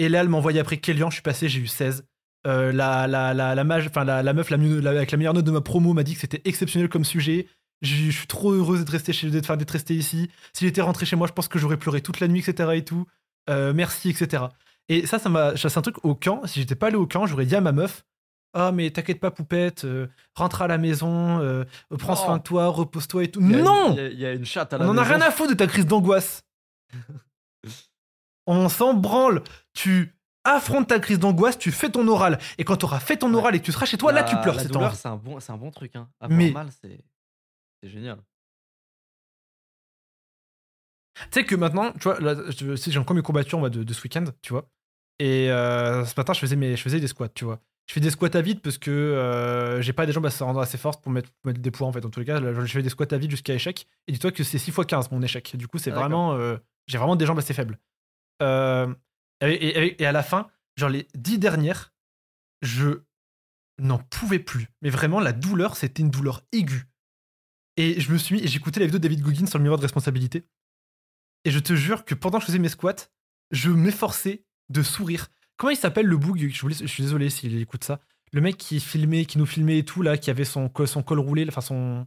Et 0.00 0.08
là, 0.08 0.20
elle 0.20 0.28
m'a 0.28 0.38
envoyé 0.38 0.58
après 0.58 0.78
Kélian, 0.78 1.10
je 1.10 1.14
suis 1.16 1.22
passé, 1.22 1.48
j'ai 1.48 1.60
eu 1.60 1.68
16. 1.68 2.04
Euh, 2.46 2.72
la, 2.72 3.06
la, 3.06 3.32
la, 3.32 3.54
la, 3.54 3.64
mage, 3.64 3.86
enfin, 3.86 4.04
la, 4.04 4.22
la 4.22 4.32
meuf 4.34 4.50
la 4.50 4.58
mieux- 4.58 4.80
la- 4.80 4.90
avec 4.90 5.10
la 5.10 5.16
meilleure 5.18 5.32
note 5.34 5.44
de 5.46 5.50
ma 5.50 5.62
promo 5.62 5.94
m'a 5.94 6.02
dit 6.02 6.14
que 6.14 6.20
c'était 6.20 6.42
exceptionnel 6.44 6.88
comme 6.90 7.04
sujet. 7.04 7.46
Je 7.82 7.94
je 7.96 8.10
suis 8.10 8.26
trop 8.26 8.52
heureuse 8.52 8.80
d'être 8.80 8.90
resté 8.90 9.12
chez 9.12 9.30
d'être 9.30 9.44
enfin, 9.44 9.56
d'être 9.56 9.70
resté 9.70 9.94
ici. 9.94 10.30
S'il 10.52 10.66
était 10.68 10.80
rentré 10.82 11.06
chez 11.06 11.16
moi, 11.16 11.26
je 11.26 11.32
pense 11.32 11.48
que 11.48 11.58
j'aurais 11.58 11.76
pleuré 11.78 12.00
toute 12.02 12.20
la 12.20 12.28
nuit, 12.28 12.40
etc. 12.46 12.70
et 12.74 12.84
tout. 12.84 13.06
Euh, 13.50 13.72
merci, 13.74 14.10
etc. 14.10 14.44
Et 14.88 15.06
ça, 15.06 15.18
ça 15.18 15.28
m'a. 15.30 15.56
C'est 15.56 15.76
un 15.76 15.82
truc 15.82 16.04
au 16.04 16.14
camp. 16.14 16.46
Si 16.46 16.60
j'étais 16.60 16.74
pas 16.74 16.88
allé 16.88 16.96
au 16.96 17.06
camp, 17.06 17.26
j'aurais 17.26 17.46
dit 17.46 17.56
à 17.56 17.60
ma 17.62 17.72
meuf 17.72 18.04
Ah, 18.52 18.72
mais 18.72 18.90
t'inquiète 18.90 19.20
pas, 19.20 19.30
poupette, 19.30 19.84
euh, 19.84 20.06
rentre 20.34 20.60
à 20.62 20.68
la 20.68 20.76
maison, 20.78 21.64
prends 21.98 22.14
soin 22.16 22.34
Oh. 22.34 22.38
de 22.38 22.42
toi, 22.42 22.68
repose-toi 22.68 23.24
et 23.24 23.30
tout. 23.30 23.40
Il 23.42 23.54
a 23.56 23.62
Non 23.62 23.94
Il 23.96 23.96
y 23.96 24.00
a- 24.00 24.08
il 24.10 24.20
y, 24.20 24.26
a 24.26 24.32
une 24.32 24.44
chatte 24.44 24.72
à 24.74 24.78
la 24.78 24.86
On 24.86 24.90
en 24.90 24.98
a 24.98 25.02
rien 25.02 25.20
à 25.22 25.30
foutre 25.30 25.50
de 25.50 25.54
ta 25.56 25.66
crise 25.66 25.86
d'angoisse. 25.86 26.42
On 28.46 28.68
s'en 28.68 28.94
branle. 28.94 29.42
Tu 29.72 30.13
affrontes 30.44 30.88
ta 30.88 31.00
crise 31.00 31.18
d'angoisse, 31.18 31.58
tu 31.58 31.72
fais 31.72 31.90
ton 31.90 32.06
oral. 32.08 32.38
Et 32.58 32.64
quand 32.64 32.76
tu 32.76 32.84
auras 32.84 33.00
fait 33.00 33.16
ton 33.16 33.30
Ouais. 33.30 33.36
oral 33.36 33.54
et 33.54 33.60
que 33.60 33.64
tu 33.64 33.72
seras 33.72 33.86
chez 33.86 33.96
toi, 33.98 34.12
là, 34.12 34.22
tu 34.24 34.36
pleures. 34.42 34.54
La 34.56 34.62
C'est 34.62 34.68
douleur, 34.70 34.94
c'est 34.94 35.08
un, 35.08 35.16
bon, 35.16 35.38
un 35.46 35.56
bon 35.56 35.70
truc. 35.70 35.96
Hein. 35.96 36.08
Avoir 36.20 36.38
Mais- 36.38 36.50
mal, 36.52 36.68
c'est 36.82 37.00
génial. 37.82 38.18
Tu 41.16 41.22
sais 41.30 41.44
que 41.44 41.54
maintenant, 41.54 41.92
tu 41.92 42.08
vois, 42.08 42.18
j'ai 42.74 42.98
encore 42.98 43.14
mes 43.14 43.22
courbatures 43.22 43.58
moi, 43.58 43.70
de, 43.70 43.84
de 43.84 43.92
ce 43.92 44.02
week-end, 44.02 44.24
tu 44.42 44.52
vois. 44.52 44.68
Et 45.20 45.48
euh, 45.50 46.04
ce 46.04 46.14
matin, 46.16 46.32
je 46.32 46.40
faisais, 46.40 46.56
mes, 46.56 46.76
je 46.76 46.82
faisais 46.82 46.98
des 46.98 47.06
squats, 47.06 47.28
tu 47.28 47.44
vois. 47.44 47.60
Je 47.86 47.92
fais 47.92 48.00
des 48.00 48.10
squats 48.10 48.30
à 48.34 48.40
vide 48.40 48.60
parce 48.62 48.78
que 48.78 48.90
euh, 48.90 49.80
j'ai 49.82 49.92
pas 49.92 50.06
des 50.06 50.12
jambes 50.12 50.26
à 50.26 50.30
se 50.30 50.42
rendre 50.42 50.58
assez 50.58 50.78
fortes 50.78 51.02
pour 51.02 51.12
mettre, 51.12 51.30
pour 51.30 51.48
mettre 51.50 51.60
des 51.60 51.70
poids 51.70 51.86
en 51.86 51.92
fait. 51.92 52.00
Dans 52.00 52.08
tous 52.10 52.18
les 52.20 52.26
cas, 52.26 52.40
je 52.40 52.72
fais 52.72 52.82
des 52.82 52.88
squats 52.88 53.06
à 53.12 53.16
vide 53.18 53.30
jusqu'à 53.30 53.54
échec. 53.54 53.86
Et 54.08 54.12
dis-toi 54.12 54.32
que 54.32 54.42
c'est 54.42 54.58
6 54.58 54.70
x 54.70 54.86
15 54.88 55.10
mon 55.12 55.22
échec. 55.22 55.54
Du 55.56 55.68
coup, 55.68 55.78
c'est 55.78 55.92
Ah, 55.92 55.94
vraiment. 56.00 56.32
euh, 56.34 56.56
j'ai 56.86 56.98
vraiment 56.98 57.14
des 57.14 57.26
jambes 57.26 57.38
assez 57.38 57.54
faibles. 57.54 57.78
Euh, 58.42 58.92
et, 59.40 59.52
et- 59.52 60.02
et 60.02 60.06
à 60.06 60.12
la 60.12 60.22
fin, 60.22 60.48
genre 60.76 60.88
les 60.90 61.06
10 61.14 61.38
dernières, 61.38 61.92
je 62.62 63.02
n'en 63.78 63.98
pouvais 63.98 64.38
plus. 64.38 64.68
Mais 64.82 64.90
vraiment, 64.90 65.20
la 65.20 65.32
douleur, 65.32 65.76
c'était 65.76 66.02
une 66.02 66.10
douleur 66.10 66.42
aiguë. 66.52 66.84
Et 67.76 68.00
je 68.00 68.12
me 68.12 68.18
suis 68.18 68.36
mis, 68.36 68.46
j'écoutais 68.46 68.80
la 68.80 68.86
vidéo 68.86 68.98
de 68.98 69.02
David 69.02 69.20
Goggins 69.22 69.46
sur 69.46 69.58
le 69.58 69.62
miroir 69.64 69.78
de 69.78 69.84
responsabilité. 69.84 70.44
Et 71.44 71.50
je 71.50 71.58
te 71.58 71.74
jure 71.74 72.04
que 72.04 72.14
pendant 72.14 72.38
que 72.38 72.42
je 72.42 72.46
faisais 72.46 72.58
mes 72.60 72.68
squats, 72.68 73.10
je 73.50 73.70
m'efforçais 73.70 74.44
de 74.70 74.82
sourire. 74.82 75.28
Comment 75.56 75.70
il 75.70 75.76
s'appelle 75.76 76.06
le 76.06 76.16
boug 76.16 76.48
je, 76.50 76.60
voulais- 76.60 76.74
je 76.74 76.86
suis 76.86 77.02
désolé 77.02 77.30
s'il 77.30 77.60
écoute 77.60 77.84
ça. 77.84 78.00
Le 78.32 78.40
mec 78.40 78.56
qui 78.56 78.80
filmait, 78.80 79.24
qui 79.26 79.38
nous 79.38 79.46
filmait 79.46 79.78
et 79.78 79.84
tout, 79.84 80.02
là, 80.02 80.16
qui 80.18 80.30
avait 80.30 80.44
son, 80.44 80.70
son 80.86 81.02
col 81.02 81.18
roulé, 81.18 81.44
enfin 81.48 81.60
son. 81.60 82.06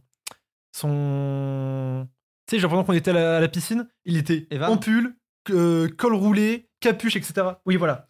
Son. 0.74 2.08
Tu 2.46 2.56
sais, 2.56 2.60
genre 2.60 2.70
pendant 2.70 2.84
qu'on 2.84 2.92
était 2.92 3.10
à 3.10 3.14
la, 3.14 3.36
à 3.36 3.40
la 3.40 3.48
piscine, 3.48 3.88
il 4.04 4.16
était 4.16 4.46
Evan 4.50 4.72
en 4.72 4.76
pull, 4.78 5.14
euh, 5.50 5.88
col 5.88 6.14
roulé, 6.14 6.67
capuche, 6.80 7.16
etc. 7.16 7.34
Oui, 7.66 7.76
voilà. 7.76 8.06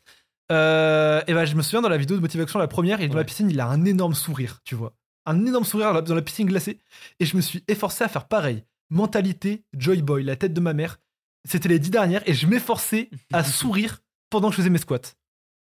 Euh, 0.50 1.22
et 1.26 1.34
ben, 1.34 1.44
je 1.44 1.54
me 1.54 1.62
souviens 1.62 1.82
dans 1.82 1.88
la 1.88 1.98
vidéo 1.98 2.16
de 2.16 2.22
motivation, 2.22 2.58
la 2.58 2.68
première, 2.68 3.00
et 3.00 3.08
dans 3.08 3.16
la 3.16 3.24
piscine, 3.24 3.50
il 3.50 3.60
a 3.60 3.66
un 3.66 3.84
énorme 3.84 4.14
sourire, 4.14 4.60
tu 4.64 4.74
vois. 4.74 4.94
Un 5.26 5.44
énorme 5.44 5.64
sourire 5.64 6.02
dans 6.02 6.14
la, 6.14 6.22
piscine 6.22 6.46
glacée. 6.46 6.78
Et 7.20 7.26
je 7.26 7.36
me 7.36 7.42
suis 7.42 7.62
efforcé 7.68 8.02
à 8.04 8.08
faire 8.08 8.26
pareil. 8.28 8.64
Mentalité, 8.90 9.64
Joy 9.74 10.00
Boy, 10.00 10.22
la 10.24 10.36
tête 10.36 10.54
de 10.54 10.60
ma 10.60 10.72
mère. 10.72 10.98
C'était 11.44 11.68
les 11.68 11.78
dix 11.78 11.90
dernières, 11.90 12.26
et 12.28 12.32
je 12.34 12.46
m'efforçais 12.46 13.10
à 13.32 13.44
sourire 13.44 14.00
pendant 14.30 14.48
que 14.48 14.52
je 14.54 14.60
faisais 14.60 14.70
mes 14.70 14.78
squats. 14.78 15.14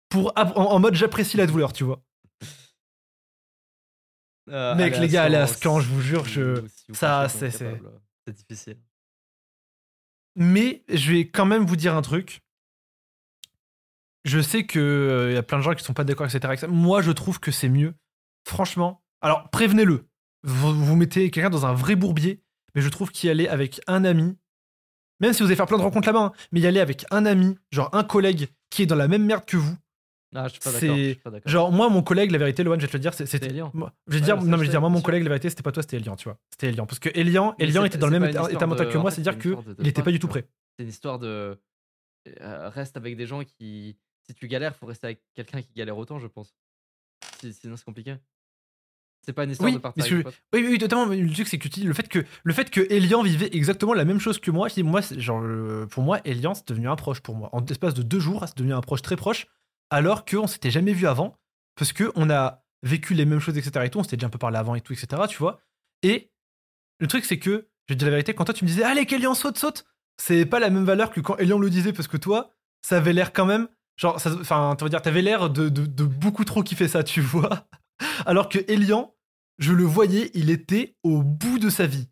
Pour, 0.08 0.32
en, 0.36 0.42
en 0.54 0.78
mode 0.78 0.94
j'apprécie 0.94 1.36
la 1.36 1.46
douleur, 1.46 1.72
tu 1.74 1.84
vois. 1.84 2.02
Euh, 4.48 4.74
Mec, 4.74 4.96
les 4.96 5.08
gars, 5.08 5.24
aller 5.24 5.36
à 5.36 5.46
Scan, 5.46 5.80
je 5.80 5.88
vous 5.88 6.00
jure, 6.00 6.24
je- 6.24 6.64
ça, 6.94 7.26
est 7.26 7.28
c'est- 7.28 7.50
capable, 7.58 8.00
C'est 8.26 8.34
difficile. 8.34 8.78
Mais 10.36 10.82
je 10.88 11.12
vais 11.12 11.28
quand 11.28 11.44
même 11.44 11.66
vous 11.66 11.76
dire 11.76 11.94
un 11.94 12.02
truc. 12.02 12.40
Je 14.24 14.40
sais 14.40 14.66
qu'il 14.66 15.30
y 15.32 15.36
a 15.36 15.42
plein 15.42 15.58
de 15.58 15.62
gens 15.62 15.74
qui 15.74 15.84
sont 15.84 15.94
pas 15.94 16.04
d'accord, 16.04 16.26
etc. 16.26 16.66
Moi, 16.68 17.02
je 17.02 17.12
trouve 17.12 17.40
que 17.40 17.50
c'est 17.50 17.68
mieux. 17.68 17.94
Franchement. 18.46 19.02
Alors, 19.20 19.48
prévenez-le. 19.50 20.06
Vous, 20.44 20.72
vous 20.74 20.96
mettez 20.96 21.30
quelqu'un 21.30 21.50
dans 21.50 21.66
un 21.66 21.72
vrai 21.74 21.96
bourbier. 21.96 22.42
Mais 22.74 22.82
je 22.82 22.88
trouve 22.88 23.10
qu'y 23.10 23.28
aller 23.30 23.48
avec 23.48 23.80
un 23.86 24.04
ami, 24.04 24.36
même 25.20 25.32
si 25.32 25.42
vous 25.42 25.46
allez 25.48 25.56
faire 25.56 25.66
plein 25.66 25.78
de 25.78 25.82
rencontres 25.82 26.06
là-bas, 26.06 26.20
hein, 26.20 26.32
mais 26.52 26.60
y 26.60 26.66
aller 26.66 26.80
avec 26.80 27.06
un 27.10 27.24
ami, 27.26 27.56
genre 27.72 27.88
un 27.94 28.04
collègue 28.04 28.48
qui 28.70 28.82
est 28.82 28.86
dans 28.86 28.94
la 28.94 29.08
même 29.08 29.24
merde 29.24 29.44
que 29.46 29.56
vous. 29.56 29.74
Ah, 30.36 30.46
je 30.46 30.52
suis 30.52 30.60
pas 30.60 31.30
d'accord. 31.30 31.50
Genre, 31.50 31.72
moi, 31.72 31.88
mon 31.88 32.02
collègue, 32.02 32.30
la 32.30 32.38
vérité, 32.38 32.62
Lohan, 32.62 32.76
je 32.78 32.82
vais 32.82 32.88
te 32.88 32.92
le 32.92 33.00
dire, 33.00 33.14
C'était. 33.14 33.46
Elian. 33.46 33.70
moi- 33.72 33.94
Je 34.06 34.12
vais 34.12 34.18
Ouais, 34.18 34.24
dire, 34.26 34.36
ça, 34.36 34.42
non, 34.44 34.50
mais 34.50 34.58
je 34.58 34.62
vais 34.64 34.68
dire, 34.68 34.80
moi, 34.82 34.90
mon 34.90 35.00
collègue, 35.00 35.22
la 35.22 35.30
vérité, 35.30 35.48
c'était 35.48 35.62
pas 35.62 35.72
toi, 35.72 35.82
c'était 35.82 35.96
Elian, 35.96 36.14
tu 36.16 36.24
vois. 36.24 36.38
C'était 36.50 36.68
Elian. 36.68 36.84
Parce 36.86 36.98
que 36.98 37.08
Elian, 37.14 37.54
était 37.58 37.96
dans 37.98 38.06
le 38.06 38.12
même 38.20 38.28
état, 38.28 38.42
mental 38.66 38.86
de- 38.86 38.92
que 38.92 38.98
moi, 38.98 39.10
c'est-à-dire 39.10 39.32
c'est 39.32 39.38
que 39.38 39.48
une 39.48 39.54
histoire 39.58 39.64
de- 39.64 39.72
de 39.74 39.82
il 39.82 39.88
était 39.88 40.02
pas 40.02 40.10
du 40.12 40.18
tout 40.20 40.28
prêt. 40.28 40.46
C'est 40.76 40.82
une 40.84 40.90
histoire 40.90 41.18
de. 41.18 41.58
euh, 42.42 42.68
reste 42.68 42.96
avec 42.98 43.16
des 43.16 43.26
gens 43.26 43.42
qui. 43.42 43.96
Si 44.28 44.34
tu 44.34 44.46
galères, 44.48 44.76
faut 44.76 44.86
rester 44.86 45.06
avec 45.06 45.22
quelqu'un 45.34 45.62
qui 45.62 45.72
galère 45.74 45.96
autant, 45.96 46.18
je 46.18 46.26
pense. 46.26 46.54
Si- 47.40 47.52
Sinon, 47.54 47.76
c'est 47.76 47.84
compliqué. 47.84 48.16
C'est 49.24 49.32
pas 49.32 49.44
une 49.44 49.50
histoire 49.50 49.68
Oui, 49.68 49.74
de 49.74 49.78
potes. 50.22 50.40
Oui, 50.52 50.60
oui, 50.62 50.66
oui, 50.70 50.78
totalement. 50.78 51.06
mais 51.06 51.16
Le 51.16 51.32
truc, 51.32 51.48
c'est 51.48 51.58
que 51.58 51.68
tu 51.68 51.80
dis 51.80 51.82
le 51.84 51.92
fait 51.92 52.08
que 52.08 52.24
le 52.44 52.52
fait 52.52 52.70
que 52.70 52.80
Elian 52.90 53.22
vivait 53.22 53.48
exactement 53.52 53.92
la 53.94 54.04
même 54.04 54.20
chose 54.20 54.38
que 54.38 54.50
moi. 54.50 54.68
je 54.68 54.74
dis, 54.74 54.82
Moi, 54.82 55.00
genre, 55.16 55.42
euh, 55.42 55.86
pour 55.86 56.02
moi, 56.02 56.20
Elian, 56.24 56.54
c'est 56.54 56.68
devenu 56.68 56.88
un 56.88 56.96
proche 56.96 57.20
pour 57.20 57.34
moi. 57.34 57.48
En 57.52 57.60
l'espace 57.60 57.94
de 57.94 58.02
deux 58.02 58.20
jours, 58.20 58.44
c'est 58.46 58.56
devenu 58.56 58.72
un 58.74 58.80
proche 58.80 59.02
très 59.02 59.16
proche, 59.16 59.46
alors 59.90 60.24
qu'on 60.24 60.46
s'était 60.46 60.70
jamais 60.70 60.92
vu 60.92 61.06
avant, 61.06 61.36
parce 61.74 61.92
que 61.92 62.12
on 62.14 62.30
a 62.30 62.64
vécu 62.82 63.14
les 63.14 63.24
mêmes 63.24 63.40
choses, 63.40 63.58
etc. 63.58 63.86
Et 63.86 63.90
tout, 63.90 63.98
on 63.98 64.02
s'était 64.02 64.16
déjà 64.16 64.28
un 64.28 64.30
peu 64.30 64.38
parlé 64.38 64.56
avant 64.58 64.74
et 64.76 64.80
tout, 64.80 64.92
etc. 64.92 65.22
Tu 65.28 65.36
vois. 65.38 65.60
Et 66.02 66.30
le 67.00 67.06
truc, 67.06 67.24
c'est 67.24 67.38
que, 67.38 67.68
je 67.88 67.94
te 67.94 67.98
dire 67.98 68.06
la 68.06 68.12
vérité, 68.12 68.34
quand 68.34 68.44
toi 68.44 68.54
tu 68.54 68.64
me 68.64 68.68
disais, 68.68 68.84
allez, 68.84 69.04
qu'Elian 69.04 69.34
saute, 69.34 69.58
saute, 69.58 69.84
c'est 70.16 70.46
pas 70.46 70.58
la 70.60 70.70
même 70.70 70.84
valeur 70.84 71.10
que 71.10 71.20
quand 71.20 71.36
Elian 71.38 71.58
le 71.58 71.70
disait, 71.70 71.92
parce 71.92 72.08
que 72.08 72.16
toi, 72.16 72.54
ça 72.82 72.98
avait 72.98 73.12
l'air 73.12 73.32
quand 73.32 73.46
même, 73.46 73.68
genre, 73.98 74.16
enfin, 74.16 74.74
tu 74.78 74.84
vas 74.84 74.88
dire, 74.88 75.02
t'avais 75.02 75.20
l'air 75.20 75.50
de, 75.50 75.68
de, 75.68 75.84
de 75.84 76.04
beaucoup 76.04 76.44
trop 76.44 76.62
kiffer 76.62 76.88
ça, 76.88 77.04
tu 77.04 77.20
vois. 77.20 77.68
Alors 78.24 78.48
que 78.48 78.58
Elian, 78.68 79.14
je 79.58 79.72
le 79.72 79.84
voyais, 79.84 80.30
il 80.34 80.48
était 80.50 80.96
au 81.02 81.22
bout 81.22 81.58
de 81.58 81.68
sa 81.68 81.86
vie. 81.86 82.08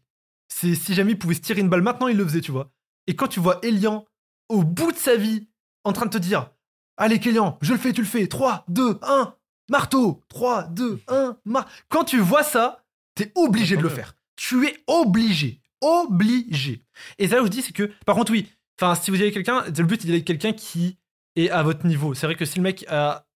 C'est 0.48 0.74
si 0.74 0.94
jamais 0.94 1.12
il 1.12 1.18
pouvait 1.18 1.34
se 1.34 1.40
tirer 1.40 1.60
une 1.60 1.68
balle, 1.68 1.82
maintenant 1.82 2.08
il 2.08 2.16
le 2.16 2.24
faisait, 2.24 2.40
tu 2.40 2.52
vois. 2.52 2.72
Et 3.06 3.14
quand 3.14 3.28
tu 3.28 3.40
vois 3.40 3.60
Elian 3.62 4.04
au 4.48 4.62
bout 4.62 4.92
de 4.92 4.96
sa 4.96 5.16
vie, 5.16 5.48
en 5.84 5.92
train 5.92 6.06
de 6.06 6.10
te 6.10 6.18
dire 6.18 6.50
Allez, 6.98 7.20
Kélian, 7.20 7.58
je 7.60 7.72
le 7.72 7.78
fais, 7.78 7.92
tu 7.92 8.00
le 8.00 8.06
fais. 8.06 8.26
3, 8.26 8.64
2, 8.68 8.98
1, 9.02 9.34
marteau. 9.68 10.24
3, 10.28 10.64
2, 10.68 11.00
1, 11.08 11.36
mar. 11.44 11.68
Quand 11.88 12.04
tu 12.04 12.18
vois 12.18 12.42
ça, 12.42 12.84
t'es 13.14 13.32
obligé 13.34 13.76
de 13.76 13.82
le 13.82 13.88
faire. 13.90 14.16
Tu 14.36 14.66
es 14.66 14.76
obligé. 14.86 15.60
Obligé. 15.82 16.84
Et 17.18 17.28
ça, 17.28 17.36
je 17.36 17.42
vous 17.42 17.48
dis, 17.50 17.60
c'est 17.60 17.74
que, 17.74 17.90
par 18.06 18.16
contre, 18.16 18.32
oui, 18.32 18.50
enfin, 18.80 18.94
si 18.94 19.10
vous 19.10 19.18
y 19.18 19.22
avez 19.22 19.32
quelqu'un, 19.32 19.62
le 19.64 19.84
but, 19.84 20.00
c'est 20.00 20.06
d'y 20.06 20.12
aller 20.12 20.18
avec 20.18 20.26
quelqu'un 20.26 20.52
qui 20.52 20.98
est 21.36 21.50
à 21.50 21.62
votre 21.62 21.86
niveau. 21.86 22.14
C'est 22.14 22.26
vrai 22.26 22.34
que 22.34 22.44
si 22.44 22.58
le 22.58 22.62
mec 22.62 22.84
a. 22.88 23.26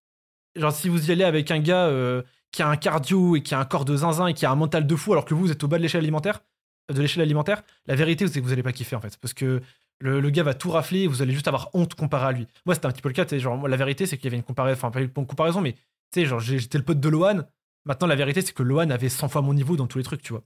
Genre, 0.57 0.72
si 0.72 0.88
vous 0.88 1.09
y 1.09 1.12
allez 1.12 1.24
avec 1.24 1.51
un 1.53 1.61
gars 1.61 1.86
euh, 1.86 2.22
qui 2.51 2.62
a 2.62 2.68
un 2.68 2.76
cardio 2.76 3.36
et 3.36 3.42
qui 3.42 3.55
a 3.55 3.61
un 3.61 3.64
corps 3.64 3.84
de 3.84 3.96
zinzin 3.96 4.26
et 4.26 4.34
qui 4.34 4.46
a 4.46 4.51
un 4.51 4.57
mental 4.57 4.86
de 4.86 4.96
fou, 4.96 5.12
alors 5.12 5.24
que 5.24 5.34
vous, 5.34 5.53
êtes 5.53 5.62
au 5.62 5.68
bas 5.68 5.78
de 5.78 5.82
l'échelle 5.82 6.01
alimentaire, 6.01 6.40
de 6.92 7.01
l'échelle 7.01 7.22
alimentaire, 7.22 7.62
la 7.86 7.94
vérité, 7.94 8.26
c'est 8.26 8.40
que 8.40 8.44
vous 8.44 8.53
allez 8.53 8.64
pas 8.64 8.72
kiffer, 8.72 8.96
en 8.96 9.01
fait. 9.01 9.16
Parce 9.18 9.32
que 9.32 9.61
le, 10.01 10.30
gars 10.30 10.42
va 10.42 10.55
tout 10.55 10.70
rafler 10.70 11.01
et 11.01 11.07
vous 11.07 11.22
allez 11.22 11.32
juste 11.32 11.46
avoir 11.46 11.70
honte 11.74 11.94
comparé 11.94 12.26
à 12.26 12.32
lui. 12.32 12.46
Moi, 12.66 12.74
c'était 12.74 12.86
un 12.86 12.90
petit 12.90 13.03
peu 13.03 13.11
le 13.11 13.14
cas. 13.14 13.26
Genre, 13.38 13.68
la 13.68 13.76
vérité, 13.76 14.07
c'est 14.07 14.16
qu'il 14.16 14.24
y 14.24 14.28
avait 14.28 14.38
une 14.38 14.42
comparaison, 14.42 14.76
enfin, 14.76 14.90
pas 14.90 15.01
une 15.01 15.11
comparaison, 15.11 15.61
mais 15.61 15.74
tu 15.74 15.80
sais, 16.14 16.26
genre, 16.26 16.40
j'étais 16.40 16.78
le 16.78 16.84
pote 16.84 17.01
de 17.01 17.09
Lohan. 17.09 17.42
Maintenant, 17.84 18.09
la 18.09 18.16
vérité, 18.16 18.42
c'est 18.42 18.53
que 18.53 18.62
Lohan 18.62 18.90
avait 18.90 19.09
100 19.09 19.28
fois 19.28 19.42
mon 19.42 19.55
niveau 19.55 19.76
dans 19.76 19.86
tous 19.86 19.98
les 19.98 20.05
trucs, 20.05 20.22
tu 20.22 20.32
vois. 20.32 20.42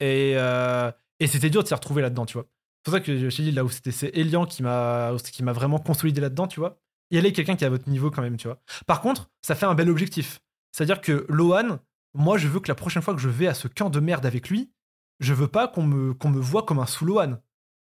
Et, 0.00 0.34
euh, 0.36 0.90
et 1.18 1.26
c'était 1.26 1.50
dur 1.50 1.62
de 1.62 1.68
s'y 1.68 1.74
retrouver 1.74 2.02
là-dedans, 2.02 2.26
tu 2.26 2.34
vois. 2.34 2.46
C'est 2.80 2.84
pour 2.84 2.94
ça 2.94 3.00
que 3.00 3.30
je 3.30 3.36
t'ai 3.36 3.42
dit, 3.42 3.52
là 3.52 3.64
où 3.64 3.68
c'était, 3.68 3.90
c'est 3.90 4.10
Elian 4.14 4.46
qui 4.46 4.62
m'a, 4.62 5.14
qui 5.32 5.42
m'a 5.42 5.52
vraiment 5.52 5.78
consolidé 5.78 6.20
là-dedans, 6.20 6.46
tu 6.46 6.60
vois. 6.60 6.78
Y 7.10 7.18
aller 7.18 7.32
quelqu'un 7.32 7.56
qui 7.56 7.64
est 7.64 7.66
à 7.66 7.70
votre 7.70 7.88
niveau 7.88 8.10
quand 8.10 8.22
même, 8.22 8.36
tu 8.36 8.48
vois. 8.48 8.58
Par 8.86 9.00
contre, 9.00 9.30
ça 9.42 9.54
fait 9.54 9.66
un 9.66 9.74
bel 9.74 9.90
objectif. 9.90 10.40
C'est-à-dire 10.72 11.00
que 11.00 11.26
Lohan, 11.28 11.78
moi, 12.14 12.38
je 12.38 12.48
veux 12.48 12.60
que 12.60 12.68
la 12.68 12.74
prochaine 12.74 13.02
fois 13.02 13.14
que 13.14 13.20
je 13.20 13.28
vais 13.28 13.46
à 13.46 13.54
ce 13.54 13.68
camp 13.68 13.90
de 13.90 14.00
merde 14.00 14.24
avec 14.24 14.48
lui, 14.48 14.72
je 15.18 15.34
veux 15.34 15.48
pas 15.48 15.68
qu'on 15.68 15.82
me, 15.82 16.14
qu'on 16.14 16.30
me 16.30 16.40
voit 16.40 16.62
comme 16.62 16.78
un 16.78 16.86
sous 16.86 17.04
Lohan. 17.04 17.38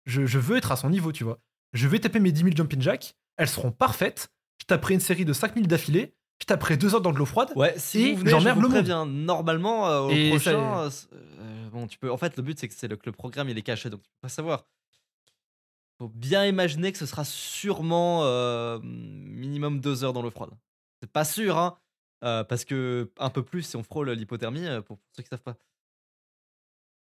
Je, 0.06 0.26
je 0.26 0.38
veux 0.38 0.56
être 0.56 0.70
à 0.70 0.76
son 0.76 0.90
niveau, 0.90 1.10
tu 1.10 1.24
vois. 1.24 1.40
Je 1.72 1.88
vais 1.88 1.98
taper 1.98 2.20
mes 2.20 2.30
10 2.30 2.42
000 2.42 2.56
jumping 2.56 2.80
jack, 2.80 3.16
elles 3.36 3.48
seront 3.48 3.72
parfaites. 3.72 4.30
Je 4.60 4.66
taperai 4.66 4.94
une 4.94 5.00
série 5.00 5.24
de 5.24 5.32
5 5.32 5.54
000 5.54 5.66
d'affilée. 5.66 6.14
Je 6.40 6.46
taperai 6.46 6.76
deux 6.76 6.94
heures 6.94 7.00
dans 7.00 7.12
de 7.12 7.18
l'eau 7.18 7.26
froide. 7.26 7.50
Ouais, 7.56 7.74
si 7.76 8.08
Et 8.08 8.16
j'emmerde 8.26 8.60
le 8.60 8.68
monde. 8.68 9.08
Normalement, 9.08 9.88
euh, 9.88 10.00
au 10.00 10.10
Et 10.10 10.30
prochain, 10.30 10.80
euh, 10.80 10.90
euh, 11.12 11.68
bon, 11.70 11.86
tu 11.86 11.98
peux. 11.98 12.10
En 12.10 12.16
fait, 12.16 12.36
le 12.36 12.42
but 12.42 12.58
c'est 12.58 12.68
que 12.68 12.74
c'est 12.74 12.88
le, 12.88 12.96
que 12.96 13.06
le 13.06 13.12
programme 13.12 13.48
il 13.48 13.56
est 13.56 13.62
caché, 13.62 13.88
donc 13.88 14.02
tu 14.02 14.10
peux 14.10 14.22
pas 14.22 14.28
savoir. 14.28 14.64
Faut 16.04 16.12
bien 16.14 16.44
imaginer 16.46 16.92
que 16.92 16.98
ce 16.98 17.06
sera 17.06 17.24
sûrement 17.24 18.20
euh, 18.24 18.78
minimum 18.82 19.80
deux 19.80 20.04
heures 20.04 20.12
dans 20.12 20.22
l'eau 20.22 20.30
froide. 20.30 20.50
C'est 21.02 21.10
pas 21.10 21.24
sûr, 21.24 21.56
hein, 21.58 21.76
euh, 22.24 22.44
parce 22.44 22.64
que 22.64 23.10
un 23.18 23.30
peu 23.30 23.42
plus 23.42 23.62
si 23.62 23.76
on 23.76 23.82
frôle 23.82 24.10
l'hypothermie, 24.10 24.66
euh, 24.66 24.82
pour 24.82 24.98
ceux 25.16 25.22
qui 25.22 25.28
savent 25.30 25.40
pas. 25.42 25.56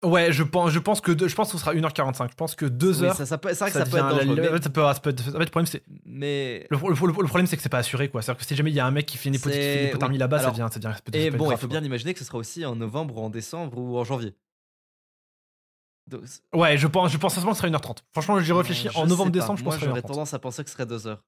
Ouais, 0.05 0.31
je 0.31 0.43
pense, 0.43 0.71
je 0.71 0.79
pense 0.79 1.01
que 1.01 1.13
je 1.27 1.35
pense 1.35 1.49
que 1.51 1.57
ce 1.59 1.65
sera 1.65 1.75
1h45. 1.75 2.31
Je 2.31 2.35
pense 2.37 2.55
que 2.55 2.67
2 2.67 3.01
Oui, 3.01 3.07
heures. 3.07 3.15
ça, 3.17 3.25
ça 3.27 3.39
peut- 3.39 3.49
c'est 3.51 3.59
vrai 3.61 3.71
que 3.71 3.79
ça, 3.79 3.85
peut 3.87 3.97
être 3.97 4.09
dangereux. 4.09 4.61
ça 4.63 4.71
peut- 4.71 4.93
ça 4.93 5.01
peut 5.01 5.11
être- 5.11 5.21
en 5.29 5.33
fait, 5.33 5.39
le 5.39 5.47
problème, 5.47 5.67
c'est. 5.67 5.83
mais 6.05 6.67
Le, 6.71 6.77
le- 6.77 6.89
le- 6.95 7.07
le 7.23 7.27
problème, 7.27 7.47
c'est 7.47 7.57
que 7.57 7.63
c'est 7.63 7.69
pas 7.71 7.79
assuré, 7.79 8.09
quoi. 8.09 8.21
C'est-à-dire 8.23 8.41
que 8.41 8.47
si 8.47 8.55
jamais 8.55 8.71
il 8.71 8.75
y 8.77 8.81
a 8.81 8.87
un 8.87 8.91
mec 8.91 9.07
qui 9.07 9.17
fait 9.17 9.31
une 9.31 9.35
hypothermie 9.37 10.15
oui. 10.15 10.19
là-bas, 10.19 10.39
ça 10.39 10.45
Alors, 10.45 10.53
devient, 10.55 10.69
ça 10.71 10.79
devient, 10.79 10.95
ça 10.95 11.19
Et 11.19 11.31
bon, 11.31 11.51
il 11.51 11.57
faut 11.57 11.67
quoi. 11.67 11.79
bien 11.81 11.83
imaginer 11.85 12.13
que 12.13 12.19
ce 12.21 12.25
sera 12.27 12.39
aussi 12.39 12.65
en 12.67 12.77
novembre, 12.77 13.19
en 13.19 13.31
décembre 13.31 13.79
ou 13.79 13.99
en 13.99 14.05
janvier. 14.05 14.35
Ouais, 16.53 16.79
je 16.79 16.87
pense, 16.87 17.11
je 17.13 17.19
pense 17.19 17.35
sincèrement 17.35 17.53
que 17.53 17.59
ce 17.59 17.67
sera 17.67 17.79
1h30. 17.79 17.99
Franchement, 18.13 18.39
j'y 18.41 18.53
réfléchis. 18.53 18.89
je 18.93 18.99
En 18.99 19.07
novembre-décembre, 19.07 19.59
je 19.59 19.65
pense 19.65 19.73
Moi, 19.73 19.75
que 19.75 19.81
ce 19.81 19.87
sera 19.87 19.91
j'aurais 19.91 20.01
1h30. 20.01 20.07
tendance 20.07 20.35
à 20.35 20.39
penser 20.39 20.63
que 20.65 20.71
ce 20.71 20.75
serait 20.75 20.87
deux 20.87 21.07
heures. 21.07 21.23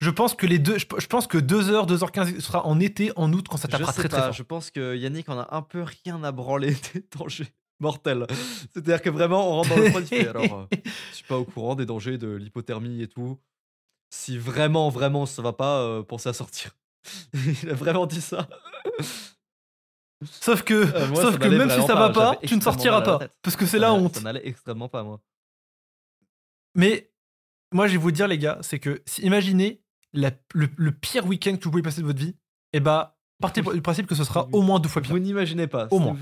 Je 0.00 0.10
pense 0.10 0.34
que 0.34 0.46
les 0.46 0.58
deux, 0.58 0.78
je, 0.78 0.86
je 0.98 1.06
pense 1.06 1.26
que 1.28 1.38
2h, 1.38 1.86
2h15 1.88 2.34
ce 2.34 2.40
sera 2.40 2.66
en 2.66 2.80
été, 2.80 3.12
en 3.16 3.32
août, 3.32 3.46
quand 3.48 3.56
ça 3.56 3.68
Je 3.70 3.76
tapera 3.76 3.92
sais 3.92 4.00
très 4.00 4.08
très 4.08 4.20
fort. 4.22 4.32
je 4.32 4.42
pense 4.42 4.70
que 4.72 4.96
Yannick 4.96 5.28
en 5.28 5.38
a 5.38 5.54
un 5.54 5.62
peu 5.62 5.82
rien 6.04 6.22
à 6.24 6.32
branler 6.32 6.74
des 6.94 7.06
dangers. 7.16 7.54
mortel. 7.78 8.26
C'est-à-dire 8.72 9.00
que 9.00 9.10
vraiment, 9.10 9.48
on 9.52 9.62
rentre 9.62 9.68
dans 9.70 9.76
le 9.98 10.04
fait, 10.04 10.26
alors, 10.28 10.42
euh, 10.72 10.76
je 11.10 11.16
suis 11.16 11.24
pas 11.26 11.38
au 11.38 11.44
courant 11.44 11.74
des 11.76 11.86
dangers 11.86 12.18
de 12.18 12.28
l'hypothermie 12.34 13.00
et 13.02 13.08
tout. 13.08 13.38
Si 14.10 14.36
vraiment, 14.36 14.88
vraiment 14.90 15.24
ça 15.24 15.40
va 15.40 15.52
pas, 15.52 15.80
euh, 15.82 16.02
pensez 16.02 16.28
à 16.28 16.32
sortir. 16.32 16.72
il 17.62 17.70
a 17.70 17.74
vraiment 17.74 18.06
dit 18.06 18.20
ça. 18.20 18.48
Sauf 20.24 20.62
que, 20.62 20.74
Euh, 20.74 21.06
moi, 21.08 21.22
sauf 21.22 21.38
que 21.38 21.48
même 21.48 21.68
si 21.70 21.82
ça 21.86 21.94
va 21.94 22.10
pas, 22.10 22.36
tu 22.44 22.56
ne 22.56 22.60
sortiras 22.60 23.00
pas. 23.02 23.18
Parce 23.42 23.56
que 23.56 23.66
c'est 23.66 23.78
la 23.78 23.92
honte. 23.92 24.16
Ça 24.16 24.20
n'allait 24.22 24.46
extrêmement 24.46 24.88
pas, 24.88 25.02
moi. 25.02 25.20
Mais 26.74 27.10
moi, 27.72 27.86
je 27.86 27.92
vais 27.92 27.98
vous 27.98 28.10
dire, 28.12 28.28
les 28.28 28.38
gars, 28.38 28.58
c'est 28.62 28.78
que 28.78 29.02
si, 29.06 29.22
imaginez 29.22 29.82
la- 30.12 30.30
le, 30.54 30.68
le 30.76 30.92
pire 30.92 31.26
week-end 31.26 31.56
que 31.56 31.64
vous 31.64 31.70
pouvez 31.70 31.82
passer 31.82 32.00
de 32.00 32.06
votre 32.06 32.18
vie, 32.20 32.34
et 32.72 32.80
bah, 32.80 33.18
partez 33.40 33.62
du 33.62 33.82
principe 33.82 34.06
que 34.06 34.14
ce 34.14 34.24
sera 34.24 34.48
au 34.52 34.62
moins 34.62 34.80
deux 34.80 34.88
fois 34.88 35.02
pire. 35.02 35.10
Vous 35.12 35.18
n'imaginez 35.18 35.66
pas. 35.66 35.88
Au 35.90 35.98
moins. 35.98 36.16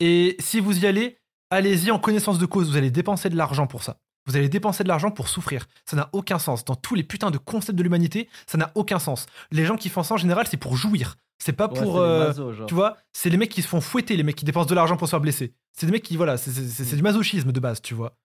Et 0.00 0.36
si 0.40 0.60
vous 0.60 0.78
y 0.82 0.86
allez, 0.86 1.18
allez-y 1.50 1.90
en 1.90 1.98
connaissance 1.98 2.38
de 2.38 2.46
cause. 2.46 2.70
Vous 2.70 2.76
allez 2.76 2.90
dépenser 2.90 3.28
de 3.30 3.36
l'argent 3.36 3.66
pour 3.66 3.82
ça. 3.82 3.98
Vous 4.26 4.36
allez 4.36 4.48
dépenser 4.48 4.84
de 4.84 4.88
l'argent 4.88 5.10
pour 5.10 5.28
souffrir. 5.28 5.66
Ça 5.86 5.96
n'a 5.96 6.08
aucun 6.12 6.38
sens. 6.38 6.64
Dans 6.64 6.74
tous 6.76 6.94
les 6.94 7.02
putains 7.02 7.30
de 7.30 7.38
concepts 7.38 7.76
de 7.76 7.82
l'humanité, 7.82 8.28
ça 8.46 8.58
n'a 8.58 8.70
aucun 8.74 8.98
sens. 8.98 9.26
Les 9.50 9.64
gens 9.64 9.76
qui 9.76 9.88
font 9.88 10.02
ça 10.02 10.14
en 10.14 10.18
général, 10.18 10.46
c'est 10.46 10.56
pour 10.58 10.76
jouir. 10.76 11.16
C'est 11.42 11.52
pas 11.54 11.68
Ouais, 11.68 11.78
pour. 11.78 11.98
euh, 11.98 12.32
tu 12.66 12.74
vois, 12.74 12.96
c'est 13.12 13.30
les 13.30 13.36
mecs 13.38 13.50
qui 13.50 13.62
se 13.62 13.68
font 13.68 13.80
fouetter, 13.80 14.16
les 14.16 14.22
mecs 14.22 14.36
qui 14.36 14.44
dépensent 14.44 14.68
de 14.68 14.74
l'argent 14.74 14.96
pour 14.96 15.06
se 15.08 15.10
faire 15.10 15.20
blesser. 15.20 15.54
C'est 15.72 15.86
des 15.86 15.92
mecs 15.92 16.02
qui, 16.02 16.16
voilà, 16.16 16.36
c'est- 16.36 16.50
c'est 16.52 16.96
du 16.96 17.02
masochisme 17.02 17.50
de 17.52 17.60
base, 17.60 17.80
tu 17.80 17.94
vois. 17.94 18.16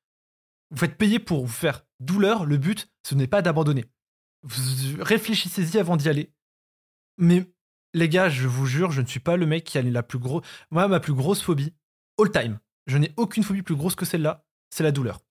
Vous 0.71 0.77
faites 0.77 0.97
payer 0.97 1.19
pour 1.19 1.45
vous 1.45 1.51
faire 1.53 1.85
douleur. 2.01 2.45
Le 2.45 2.57
but, 2.57 2.89
ce 3.07 3.15
n'est 3.15 3.27
pas 3.27 3.41
d'abandonner. 3.41 3.85
Réfléchissez-y 4.99 5.77
avant 5.79 5.97
d'y 5.97 6.09
aller. 6.09 6.33
Mais 7.17 7.49
les 7.93 8.09
gars, 8.09 8.29
je 8.29 8.47
vous 8.47 8.65
jure, 8.65 8.91
je 8.91 9.01
ne 9.01 9.05
suis 9.07 9.19
pas 9.19 9.37
le 9.37 9.45
mec 9.45 9.63
qui 9.63 9.77
a 9.77 9.81
la 9.81 10.03
plus 10.03 10.19
grosse. 10.19 10.45
Moi, 10.71 10.87
ma 10.87 10.99
plus 10.99 11.13
grosse 11.13 11.41
phobie, 11.41 11.73
all 12.19 12.31
time. 12.31 12.59
Je 12.87 12.97
n'ai 12.97 13.13
aucune 13.17 13.43
phobie 13.43 13.61
plus 13.63 13.75
grosse 13.75 13.95
que 13.95 14.05
celle-là. 14.05 14.45
C'est 14.69 14.83
la 14.83 14.91
douleur. 14.91 15.21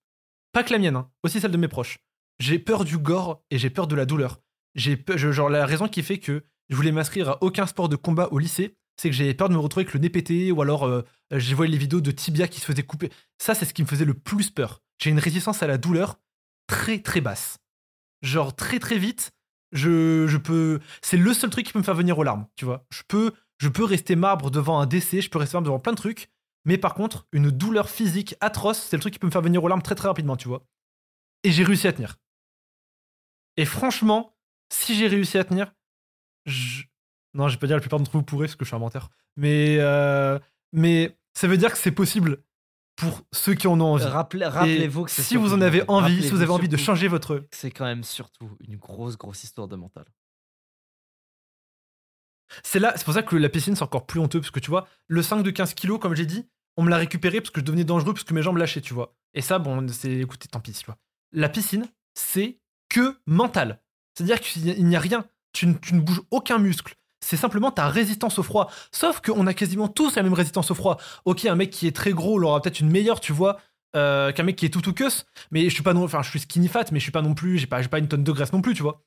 Pas 0.52 0.62
que 0.64 0.72
la 0.72 0.78
mienne, 0.78 0.96
hein, 0.96 1.10
aussi 1.22 1.40
celle 1.40 1.50
de 1.50 1.56
mes 1.56 1.68
proches. 1.68 1.98
J'ai 2.38 2.58
peur 2.58 2.84
du 2.84 2.98
gore 2.98 3.42
et 3.50 3.58
j'ai 3.58 3.70
peur 3.70 3.86
de 3.86 3.94
la 3.94 4.06
douleur. 4.06 4.40
J'ai 4.74 4.96
genre 5.16 5.50
la 5.50 5.66
raison 5.66 5.86
qui 5.88 6.02
fait 6.02 6.18
que 6.18 6.44
je 6.68 6.76
voulais 6.76 6.92
m'inscrire 6.92 7.30
à 7.30 7.42
aucun 7.42 7.66
sport 7.66 7.88
de 7.88 7.96
combat 7.96 8.28
au 8.30 8.38
lycée, 8.38 8.76
c'est 8.96 9.10
que 9.10 9.16
j'avais 9.16 9.34
peur 9.34 9.48
de 9.48 9.54
me 9.54 9.58
retrouver 9.58 9.82
avec 9.82 9.94
le 9.94 10.00
nez 10.00 10.10
pété 10.10 10.52
ou 10.52 10.62
alors 10.62 10.84
euh, 10.84 11.02
j'ai 11.32 11.54
vu 11.54 11.66
les 11.66 11.78
vidéos 11.78 12.00
de 12.00 12.10
tibia 12.10 12.48
qui 12.48 12.60
se 12.60 12.66
faisaient 12.66 12.82
couper. 12.82 13.10
Ça, 13.38 13.54
c'est 13.54 13.64
ce 13.64 13.74
qui 13.74 13.82
me 13.82 13.88
faisait 13.88 14.04
le 14.04 14.14
plus 14.14 14.50
peur. 14.50 14.82
J'ai 14.98 15.10
une 15.10 15.18
résistance 15.18 15.62
à 15.62 15.66
la 15.66 15.78
douleur 15.78 16.20
très 16.66 17.00
très 17.00 17.20
basse. 17.20 17.58
Genre 18.22 18.54
très 18.54 18.78
très 18.78 18.98
vite, 18.98 19.32
je, 19.72 20.26
je 20.26 20.36
peux. 20.38 20.80
C'est 21.02 21.16
le 21.16 21.34
seul 21.34 21.50
truc 21.50 21.66
qui 21.66 21.72
peut 21.72 21.80
me 21.80 21.84
faire 21.84 21.94
venir 21.94 22.18
aux 22.18 22.22
larmes, 22.22 22.46
tu 22.56 22.64
vois. 22.64 22.86
Je 22.90 23.02
peux, 23.06 23.32
je 23.58 23.68
peux 23.68 23.84
rester 23.84 24.16
marbre 24.16 24.50
devant 24.50 24.80
un 24.80 24.86
décès, 24.86 25.20
je 25.20 25.28
peux 25.28 25.38
rester 25.38 25.56
marbre 25.56 25.66
devant 25.66 25.80
plein 25.80 25.92
de 25.92 25.98
trucs, 25.98 26.30
mais 26.64 26.78
par 26.78 26.94
contre, 26.94 27.26
une 27.32 27.50
douleur 27.50 27.90
physique 27.90 28.36
atroce, 28.40 28.78
c'est 28.78 28.96
le 28.96 29.00
truc 29.00 29.12
qui 29.12 29.18
peut 29.18 29.26
me 29.26 29.32
faire 29.32 29.42
venir 29.42 29.62
aux 29.62 29.68
larmes 29.68 29.82
très 29.82 29.94
très 29.94 30.08
rapidement, 30.08 30.36
tu 30.36 30.48
vois. 30.48 30.64
Et 31.42 31.52
j'ai 31.52 31.64
réussi 31.64 31.86
à 31.86 31.92
tenir. 31.92 32.16
Et 33.56 33.66
franchement, 33.66 34.34
si 34.70 34.94
j'ai 34.94 35.06
réussi 35.06 35.38
à 35.38 35.44
tenir, 35.44 35.72
je... 36.46 36.82
non, 37.34 37.48
je 37.48 37.54
vais 37.54 37.60
pas 37.60 37.66
dire 37.66 37.76
la 37.76 37.80
plupart 37.80 37.98
d'entre 37.98 38.12
vous 38.12 38.22
pourrez 38.22 38.46
parce 38.46 38.56
que 38.56 38.64
je 38.64 38.68
suis 38.68 38.76
un 38.76 38.80
menteur, 38.80 39.10
mais 39.36 39.76
euh, 39.80 40.38
mais 40.72 41.16
ça 41.34 41.46
veut 41.48 41.56
dire 41.56 41.72
que 41.72 41.78
c'est 41.78 41.90
possible 41.92 42.42
pour 42.96 43.22
ceux 43.32 43.54
qui 43.54 43.66
en 43.66 43.80
ont 43.80 43.94
envie. 43.94 44.04
Rappelez- 44.04 44.46
Rappelez-vous 44.46 45.04
que 45.04 45.10
c'est 45.10 45.22
si 45.22 45.36
vous 45.36 45.52
en 45.52 45.60
avez 45.60 45.82
envie, 45.88 46.22
si 46.22 46.30
vous 46.30 46.42
avez 46.42 46.52
envie 46.52 46.68
de 46.68 46.76
changer 46.76 47.08
votre 47.08 47.44
C'est 47.50 47.70
quand 47.70 47.84
même 47.84 48.04
surtout 48.04 48.50
une 48.66 48.76
grosse, 48.76 49.16
grosse 49.18 49.42
histoire 49.44 49.66
de 49.68 49.76
mental. 49.76 50.04
C'est 52.62 52.78
là, 52.78 52.92
c'est 52.96 53.04
pour 53.04 53.14
ça 53.14 53.22
que 53.22 53.36
la 53.36 53.48
piscine 53.48 53.74
c'est 53.74 53.82
encore 53.82 54.06
plus 54.06 54.20
honteux 54.20 54.40
parce 54.40 54.50
que 54.50 54.60
tu 54.60 54.70
vois, 54.70 54.86
le 55.08 55.22
5 55.22 55.42
de 55.42 55.50
15 55.50 55.74
kilos, 55.74 55.98
comme 55.98 56.14
j'ai 56.14 56.26
dit, 56.26 56.46
on 56.76 56.82
me 56.84 56.90
l'a 56.90 56.98
récupéré 56.98 57.40
parce 57.40 57.50
que 57.50 57.60
je 57.60 57.64
devenais 57.64 57.84
dangereux 57.84 58.12
parce 58.14 58.24
que 58.24 58.34
mes 58.34 58.42
jambes 58.42 58.58
lâchaient, 58.58 58.80
tu 58.80 58.94
vois. 58.94 59.14
Et 59.32 59.40
ça, 59.42 59.58
bon, 59.58 59.86
c'est 59.88 60.12
écoutez, 60.12 60.46
tant 60.48 60.60
pis, 60.60 60.72
tu 60.72 60.86
vois. 60.86 60.98
La 61.32 61.48
piscine, 61.48 61.86
c'est 62.14 62.60
que 62.88 63.18
mental. 63.26 63.80
C'est-à-dire 64.14 64.40
qu'il 64.40 64.84
n'y 64.86 64.94
a 64.96 65.00
rien. 65.00 65.26
Tu, 65.54 65.66
ne- 65.66 65.74
tu 65.74 65.94
ne 65.94 66.00
bouges 66.00 66.20
aucun 66.30 66.58
muscle. 66.58 66.94
C'est 67.24 67.38
simplement 67.38 67.70
ta 67.70 67.88
résistance 67.88 68.38
au 68.38 68.42
froid. 68.42 68.70
Sauf 68.92 69.22
qu'on 69.22 69.46
a 69.46 69.54
quasiment 69.54 69.88
tous 69.88 70.14
la 70.16 70.22
même 70.22 70.34
résistance 70.34 70.70
au 70.70 70.74
froid. 70.74 70.98
Ok, 71.24 71.46
un 71.46 71.54
mec 71.54 71.70
qui 71.70 71.86
est 71.86 71.96
très 71.96 72.12
gros, 72.12 72.38
il 72.38 72.44
aura 72.44 72.60
peut-être 72.60 72.80
une 72.80 72.90
meilleure, 72.90 73.20
tu 73.20 73.32
vois, 73.32 73.58
euh, 73.96 74.30
qu'un 74.32 74.42
mec 74.42 74.56
qui 74.56 74.66
est 74.66 74.68
tout 74.70 74.86
ou 74.86 74.92
queus. 74.92 75.24
Mais 75.50 75.64
je 75.70 75.74
suis 75.74 75.82
pas 75.82 75.94
non, 75.94 76.04
enfin, 76.04 76.20
je 76.22 76.28
suis 76.28 76.40
skinny 76.40 76.68
fat, 76.68 76.84
mais 76.92 76.98
je 76.98 77.04
suis 77.04 77.12
pas 77.12 77.22
non 77.22 77.32
plus, 77.32 77.56
j'ai 77.56 77.66
pas, 77.66 77.80
j'ai 77.80 77.88
pas 77.88 77.98
une 77.98 78.08
tonne 78.08 78.24
de 78.24 78.32
graisse 78.32 78.52
non 78.52 78.60
plus, 78.60 78.74
tu 78.74 78.82
vois. 78.82 79.00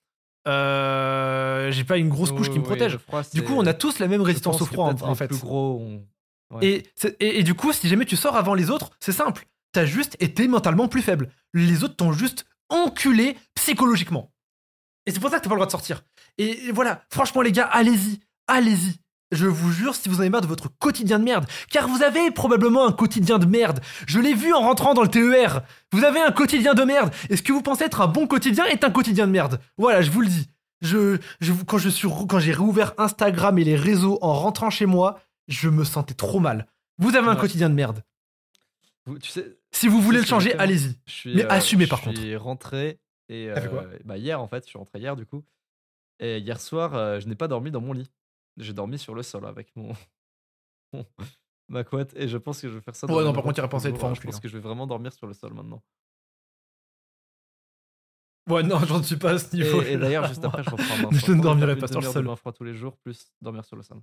Euh, 0.48 1.72
j'ai 1.72 1.84
pas 1.84 1.98
une 1.98 2.10
grosse 2.10 2.32
couche 2.32 2.50
qui 2.50 2.58
me 2.60 2.64
protège. 2.64 2.98
Du 3.34 3.43
coup, 3.43 3.54
on 3.54 3.66
a 3.66 3.74
tous 3.74 4.00
la 4.00 4.08
même 4.08 4.22
résistance 4.22 4.56
au 4.62 4.66
froid, 4.74 4.86
en, 5.04 5.10
en 5.12 5.16
fait. 5.16 5.28
plus 5.28 5.38
gros, 5.45 5.80
on- 5.82 6.56
ouais. 6.58 6.66
Et, 6.66 6.84
et, 7.20 7.39
et 7.39 7.43
du 7.43 7.54
coup, 7.54 7.74
si 7.74 7.88
jamais 7.88 8.06
tu 8.06 8.16
sors 8.16 8.36
avant 8.36 8.54
les 8.54 8.70
autres, 8.70 8.91
c'est 9.00 9.12
simple. 9.12 9.48
T'as 9.74 9.86
juste 9.86 10.16
été 10.22 10.48
mentalement 10.48 10.88
plus 10.88 11.02
faible. 11.02 11.30
Les 11.54 11.84
autres 11.84 11.98
t'ont 11.98 12.14
juste 12.14 12.45
enculé 12.70 13.38
psychologiquement. 13.56 14.32
Et 15.06 15.12
c'est 15.12 15.20
pour 15.20 15.30
ça 15.30 15.38
que 15.38 15.43
t'as 15.43 15.50
pas 15.50 15.56
le 15.56 15.60
droit 15.60 15.66
de 15.68 15.72
sortir. 15.72 16.04
Et 16.38 16.72
voilà, 16.72 17.02
franchement, 17.10 17.42
les 17.42 17.52
gars, 17.52 17.66
allez-y. 17.66 18.20
Allez-y. 18.48 18.96
Je 19.32 19.46
vous 19.46 19.72
jure, 19.74 19.94
si 19.94 20.08
vous 20.08 20.18
en 20.18 20.20
avez 20.22 20.30
marre 20.30 20.40
de 20.42 20.48
votre 20.48 20.70
quotidien 20.80 21.20
de 21.20 21.26
merde, 21.26 21.46
car 21.70 21.88
vous 21.90 22.02
avez 22.02 22.32
probablement 22.32 22.88
un 22.88 22.94
quotidien 22.94 23.40
de 23.40 23.46
merde. 23.46 23.82
Je 24.08 24.20
l'ai 24.20 24.34
vu 24.34 24.54
en 24.54 24.62
rentrant 24.62 24.94
dans 24.94 25.02
le 25.04 25.10
TER. 25.10 25.64
Vous 25.92 26.06
avez 26.06 26.22
un 26.22 26.32
quotidien 26.32 26.74
de 26.74 26.84
merde. 26.84 27.14
Et 27.30 27.36
ce 27.36 27.42
que 27.44 27.52
vous 27.52 27.62
pensez 27.62 27.84
être 27.84 28.00
un 28.00 28.08
bon 28.08 28.26
quotidien 28.26 28.64
est 28.68 28.86
un 28.86 28.90
quotidien 28.92 29.28
de 29.28 29.32
merde? 29.34 29.60
Voilà, 29.78 30.02
je 30.02 30.12
vous 30.12 30.22
le 30.22 30.28
dis. 30.28 30.48
Je, 30.82 31.18
je, 31.42 31.52
quand 31.52 31.78
je 31.78 31.90
suis, 31.90 32.08
quand 32.30 32.40
j'ai 32.40 32.54
réouvert 32.54 32.94
Instagram 32.98 33.58
et 33.60 33.64
les 33.66 33.76
réseaux 33.76 34.18
en 34.22 34.32
rentrant 34.34 34.70
chez 34.70 34.86
moi, 34.86 35.20
je 35.50 35.68
me 35.70 35.84
sentais 35.84 36.14
trop 36.14 36.40
mal. 36.40 36.68
Vous 36.98 37.16
avez 37.18 37.28
un 37.28 37.34
Ouais. 37.34 37.40
quotidien 37.42 37.68
de 37.70 37.74
merde. 37.76 38.04
Vous- 39.06 39.20
Tu 39.20 39.30
sais, 39.32 39.58
Si 39.72 39.88
vous 39.90 40.02
voulez 40.02 40.20
le 40.20 40.26
changer, 40.26 40.58
allez-y. 40.58 40.96
je 41.06 41.12
suis, 41.12 41.36
Mais 41.36 41.46
assumez, 41.46 41.88
par 41.88 42.02
Je 42.10 42.16
suis 42.18 42.36
rentré 42.38 43.00
et 43.28 43.50
euh, 43.50 43.56
bah 44.06 44.18
hier 44.18 44.40
en 44.42 44.48
fait, 44.48 44.64
je 44.64 44.70
suis 44.70 44.78
rentré 44.78 45.00
hier 45.00 45.16
du 45.18 45.26
coup. 45.26 45.44
Et 46.20 46.39
hier 46.39 46.59
soir, 46.59 46.95
euh, 46.95 47.20
je 47.20 47.28
n'ai 47.28 47.36
pas 47.36 47.47
dormi 47.47 47.72
dans 47.72 47.82
mon 47.82 47.93
lit. 47.93 48.09
J'ai 48.57 48.74
dormi 48.74 48.97
sur 48.97 49.13
le 49.13 49.22
sol 49.24 49.45
avec 49.45 49.76
mon, 49.76 49.93
ma 51.70 51.84
couette 51.84 52.13
et 52.15 52.28
je 52.28 52.38
pense 52.38 52.61
que 52.61 52.70
je 52.70 52.74
vais 52.76 52.82
faire 52.82 52.95
ça. 52.95 53.05
Ouais, 53.07 53.24
non, 53.24 53.34
par 53.34 53.43
contre, 53.43 53.55
qui 53.55 53.61
une 53.61 53.70
fois 53.70 53.80
vont- 53.80 54.11
en 54.11 54.13
Je 54.15 54.22
pense 54.22 54.36
hein. 54.36 54.39
que 54.39 54.47
je 54.47 54.53
vais 54.53 54.61
vraiment 54.63 54.88
dormir 54.88 55.13
sur 55.13 55.28
le 55.28 55.34
sol 55.34 55.53
maintenant. 55.53 55.84
Ouais, 58.49 58.63
non, 58.63 58.80
j'en 58.86 59.03
suis 59.03 59.18
pas 59.18 59.32
à 59.32 59.38
ce 59.38 59.55
Et, 59.55 59.59
niveau. 59.59 59.82
et 59.82 59.97
d'ailleurs, 59.97 60.26
juste 60.28 60.43
après, 60.43 60.63
je 60.63 60.70
reprends 60.70 61.11
Je 61.11 61.32
ne 61.34 61.41
dormirai 61.41 61.76
pas 61.78 61.88
sur 61.88 62.01
le 62.01 62.07
sol. 62.07 62.26
de 62.28 62.36
froid 62.36 62.53
tous 62.53 62.63
les 62.63 62.74
jours, 62.74 62.97
plus 62.97 63.32
dormir 63.41 63.63
sur 63.65 63.76
le 63.76 63.84
sol. 63.84 64.01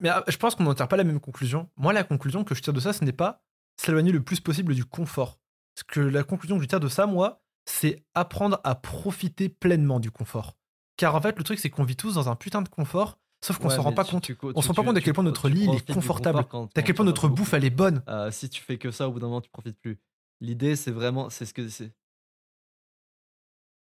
Mais 0.00 0.08
ah, 0.08 0.24
je 0.26 0.36
pense 0.38 0.54
qu'on 0.54 0.64
n'en 0.64 0.74
tire 0.74 0.88
pas 0.88 0.96
la 0.96 1.04
même 1.04 1.20
conclusion. 1.20 1.68
Moi, 1.76 1.92
la 1.92 2.04
conclusion 2.04 2.42
que 2.42 2.54
je 2.54 2.62
tire 2.62 2.72
de 2.72 2.80
ça, 2.80 2.92
ce 2.94 3.04
n'est 3.04 3.12
pas 3.12 3.44
s'éloigner 3.76 4.12
le 4.12 4.22
plus 4.22 4.40
possible 4.40 4.74
du 4.74 4.84
confort. 4.86 5.38
Parce 5.74 5.84
que 5.84 6.00
la 6.00 6.24
conclusion 6.24 6.56
que 6.56 6.62
je 6.62 6.68
tire 6.68 6.80
de 6.80 6.88
ça, 6.88 7.04
moi, 7.06 7.42
c'est 7.66 8.04
apprendre 8.14 8.60
à 8.64 8.74
profiter 8.74 9.48
pleinement 9.48 10.00
du 10.00 10.10
confort. 10.10 10.56
Car 10.96 11.14
en 11.14 11.20
fait, 11.20 11.36
le 11.38 11.44
truc, 11.44 11.58
c'est 11.58 11.70
qu'on 11.70 11.84
vit 11.84 11.96
tous 11.96 12.14
dans 12.14 12.28
un 12.28 12.36
putain 12.36 12.62
de 12.62 12.68
confort, 12.68 13.18
sauf 13.44 13.58
qu'on 13.58 13.68
Ouais, 13.68 13.76
s'en 13.76 13.82
rend 13.82 13.92
pas 13.92 14.04
tu- 14.04 14.10
compte. 14.12 14.22
tu 14.24 14.36
co- 14.36 14.52
On 14.54 14.60
se 14.60 14.66
tu- 14.66 14.68
rend 14.68 14.74
pas 14.74 14.82
tu- 14.82 14.86
compte 14.88 14.96
à 14.96 15.00
tu 15.00 15.04
quel 15.04 15.14
point 15.14 15.24
notre 15.24 15.48
tu 15.48 15.54
lit 15.54 15.68
est 15.68 15.92
confortable. 15.92 16.40
À 16.74 16.82
quel 16.82 16.94
point 16.94 17.04
notre 17.04 17.28
bouffe, 17.28 17.54
elle 17.54 17.64
est 17.64 17.70
bonne. 17.70 18.02
Euh, 18.08 18.30
si 18.30 18.48
tu 18.50 18.60
fais 18.62 18.76
que 18.78 18.90
ça, 18.90 19.08
au 19.08 19.12
bout 19.12 19.20
d'un 19.20 19.26
moment, 19.28 19.40
tu 19.40 19.50
profites 19.50 19.78
plus. 19.80 19.98
L'idée, 20.40 20.76
c'est 20.76 20.90
vraiment, 20.90 21.30
c'est 21.30 21.46
ce 21.46 21.54
que 21.54 21.68
c'est. 21.68 21.92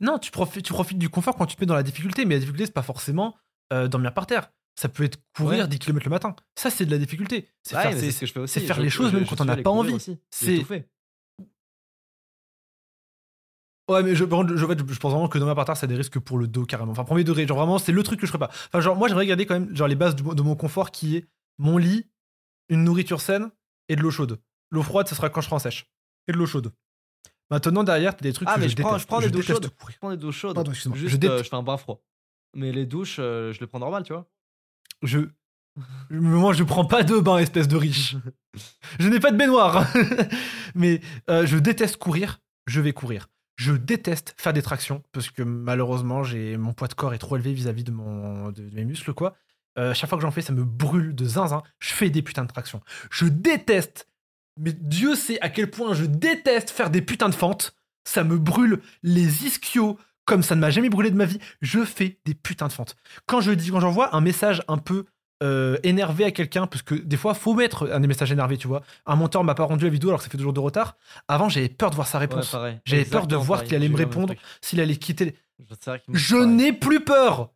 Non, 0.02 0.18
tu 0.18 0.32
profites, 0.32 0.64
tu 0.66 0.72
profites 0.74 0.98
du 0.98 1.10
confort 1.10 1.36
quand 1.36 1.46
tu 1.46 1.56
te 1.56 1.62
mets 1.62 1.66
dans 1.68 1.76
la 1.76 1.84
difficulté, 1.84 2.24
mais 2.26 2.36
la 2.36 2.40
difficulté, 2.40 2.66
c'est 2.68 2.72
pas 2.74 2.82
forcément 2.84 3.36
euh, 3.74 3.88
dormir 3.88 4.14
par 4.14 4.26
terre. 4.26 4.52
Ça 4.80 4.88
peut 4.90 5.04
être 5.04 5.20
courir 5.36 5.60
Ouais. 5.64 5.68
10 5.68 5.78
km 5.78 6.06
le 6.06 6.10
matin. 6.10 6.36
Ça, 6.58 6.70
c'est 6.72 6.86
de 6.86 6.92
la 6.92 6.98
difficulté. 6.98 7.50
C'est 7.64 7.76
Ouais, 7.76 7.82
faire, 7.84 7.92
mais 7.92 8.00
c'est- 8.00 8.06
c'est 8.08 8.12
ce 8.14 8.20
que 8.22 8.26
je 8.28 8.32
fais 8.34 8.40
aussi. 8.40 8.54
c'est 8.60 8.66
faire 8.66 8.78
Je- 8.78 8.82
les 8.82 8.90
choses 8.90 9.12
je- 9.12 9.16
même 9.18 9.26
je 9.26 9.30
quand 9.30 9.42
on 9.42 9.46
n'a 9.46 9.58
pas 9.58 9.70
envie. 9.70 10.00
C'est- 10.00 10.18
J'ai 10.46 10.60
tout 10.62 10.66
fait. 10.66 10.90
Ouais, 13.90 14.04
mais 14.04 14.12
je, 14.16 14.24
je, 14.24 14.24
je, 14.26 15.00
pense 15.00 15.12
vraiment 15.12 15.28
que 15.28 15.38
dormir 15.40 15.56
par 15.56 15.66
terre, 15.66 15.76
ça 15.76 15.86
a 15.86 15.88
des 15.88 15.96
risques 15.96 16.20
pour 16.20 16.38
le 16.38 16.48
dos 16.48 16.66
carrément. 16.66 16.92
Enfin, 16.92 17.04
premier 17.04 17.24
degré, 17.24 17.48
genre 17.48 17.58
vraiment, 17.58 17.80
c'est 17.80 17.92
le 17.92 18.04
truc 18.04 18.20
que 18.20 18.26
je 18.28 18.32
ferais 18.32 18.40
pas. 18.40 18.52
Enfin, 18.68 18.80
genre, 18.82 18.96
moi, 18.96 19.08
j'aimerais 19.08 19.26
garder 19.26 19.46
quand 19.46 19.56
même 19.60 19.76
genre, 19.76 19.88
les 19.88 19.96
bases 19.96 20.16
de, 20.16 20.42
mon 20.44 20.56
confort 20.56 20.92
qui 20.92 21.18
est 21.18 21.26
mon 21.58 21.78
lit, 21.78 22.06
une 22.70 22.84
nourriture 22.84 23.20
saine 23.20 23.50
et 23.88 23.96
de 23.96 24.02
l'eau 24.02 24.12
chaude. 24.12 24.40
L'eau 24.72 24.84
froide, 24.84 25.08
ce 25.08 25.16
sera 25.16 25.30
quand 25.30 25.42
je 25.42 25.48
serai 25.48 25.56
en 25.56 25.60
sèche. 25.60 25.88
Et 26.28 26.32
de 26.32 26.38
l'eau 26.38 26.46
chaude. 26.46 26.72
Maintenant, 27.50 27.84
derrière, 27.84 28.16
t'as 28.16 28.22
des 28.22 28.32
trucs 28.34 28.48
Ah, 28.48 28.56
que 28.56 28.60
mais 28.60 28.70
je, 28.70 28.78
je 28.78 28.82
prends- 28.82 28.92
déteste. 28.92 29.02
je 29.02 29.08
prends 29.08 29.20
des 29.22 29.30
douches 29.32 29.48
chaudes. 29.48 29.72
Je 29.90 29.98
prends 29.98 30.12
des 30.12 30.18
douches 30.18 30.38
chaudes. 30.38 30.54
Pardon, 30.56 30.72
excuse-moi. 30.72 30.98
Je 30.98 31.08
Juste, 31.08 31.20
dét- 31.22 31.30
euh, 31.30 31.44
je 31.44 31.50
fais 31.50 31.56
un 31.56 31.64
bain 31.64 31.78
froid. 31.78 32.04
Mais 32.56 32.72
les 32.72 32.86
douches, 32.86 33.18
euh, 33.20 33.52
je 33.54 33.60
les 33.60 33.66
prends 33.68 33.80
normal, 33.80 34.04
tu 34.04 34.14
vois. 34.14 34.30
Je- 35.02 35.30
Moi, 36.12 36.54
je 36.54 36.64
prends 36.64 36.86
pas 36.86 37.02
de 37.04 37.18
bain, 37.20 37.40
espèce 37.40 37.68
de 37.68 37.76
riche. 37.78 38.16
je 39.00 39.08
n'ai 39.08 39.20
pas 39.20 39.32
de 39.32 39.38
baignoire. 39.38 39.88
Mais 40.76 41.02
euh, 41.30 41.46
je 41.48 41.58
déteste 41.58 41.98
courir, 41.98 42.40
je 42.68 42.82
vais 42.82 42.94
courir. 42.94 43.30
Je 43.60 43.74
déteste 43.74 44.36
faire 44.38 44.54
des 44.54 44.62
tractions 44.62 45.04
parce 45.12 45.30
que 45.30 45.44
malheureusement, 45.44 46.24
j'ai 46.24 46.56
mon 46.56 46.72
poids 46.72 46.88
de 46.88 46.94
corps 46.94 47.14
est 47.14 47.18
trop 47.18 47.36
élevé 47.36 47.52
vis-à-vis 47.52 47.84
de, 47.84 47.92
mon, 47.92 48.54
de, 48.54 48.64
mes 48.74 48.86
muscles, 48.86 49.14
quoi. 49.14 49.36
Euh, 49.78 49.94
chaque 49.94 50.10
fois 50.10 50.18
que 50.18 50.22
j'en 50.22 50.32
fais, 50.32 50.42
ça 50.42 50.54
me 50.54 50.64
brûle 50.64 51.14
de 51.14 51.26
zinzin. 51.26 51.62
Je 51.78 51.92
fais 51.92 52.10
des 52.10 52.22
putains 52.22 52.46
de 52.46 52.48
tractions. 52.48 52.80
Je 53.12 53.26
déteste, 53.26 54.08
mais 54.56 54.72
Dieu 54.72 55.14
sait 55.14 55.42
à 55.42 55.50
quel 55.50 55.70
point 55.70 55.94
je 55.94 56.06
déteste 56.06 56.70
faire 56.70 56.90
des 56.90 57.02
putains 57.02 57.28
de 57.28 57.36
fentes. 57.36 57.76
Ça 58.06 58.24
me 58.24 58.38
brûle 58.38 58.80
les 59.04 59.46
ischios 59.46 60.00
comme 60.24 60.42
ça 60.42 60.56
ne 60.56 60.62
m'a 60.62 60.70
jamais 60.70 60.90
brûlé 60.90 61.12
de 61.12 61.18
ma 61.18 61.26
vie. 61.26 61.40
Je 61.62 61.84
fais 61.84 62.22
des 62.24 62.36
putains 62.36 62.68
de 62.68 62.72
fentes. 62.72 62.96
Quand 63.26 63.42
je 63.42 63.52
dis, 63.52 63.72
quand 63.72 63.82
j'envoie 63.82 64.16
un 64.16 64.22
message 64.22 64.64
un 64.70 64.78
peu 64.78 65.04
euh, 65.42 65.78
énervé 65.84 66.26
à 66.26 66.32
quelqu'un, 66.32 66.68
parce 66.68 66.82
que 66.82 66.96
des 66.96 67.18
fois, 67.18 67.34
faut 67.34 67.54
mettre 67.54 67.90
un 67.92 68.00
des 68.00 68.08
messages 68.08 68.32
énervés, 68.32 68.58
tu 68.58 68.68
vois. 68.68 68.82
Un 69.06 69.16
monteur 69.16 69.44
m'a 69.44 69.56
pas 69.56 69.64
rendu 69.64 69.86
la 69.86 69.90
vidéo 69.90 70.10
alors 70.10 70.20
que 70.20 70.26
ça 70.26 70.30
fait 70.30 70.38
deux 70.38 70.44
jours 70.44 70.54
de 70.54 70.60
retard. 70.60 70.98
Avant, 71.28 71.50
j'avais 71.50 71.70
peur 71.70 71.90
de 71.90 71.96
voir 71.96 72.08
sa 72.08 72.20
réponse. 72.20 72.56
J'avais 72.86 73.06
peur 73.06 73.28
de 73.28 73.36
voir 73.36 73.64
qu'il 73.64 73.76
allait 73.76 73.90
me 73.90 73.98
répondre. 73.98 74.34
S'il 74.62 74.80
allait 74.80 74.98
quitter. 74.98 75.36
Je 76.14 76.38
n'ai 76.38 76.74
plus 76.74 77.04
peur. 77.04 77.52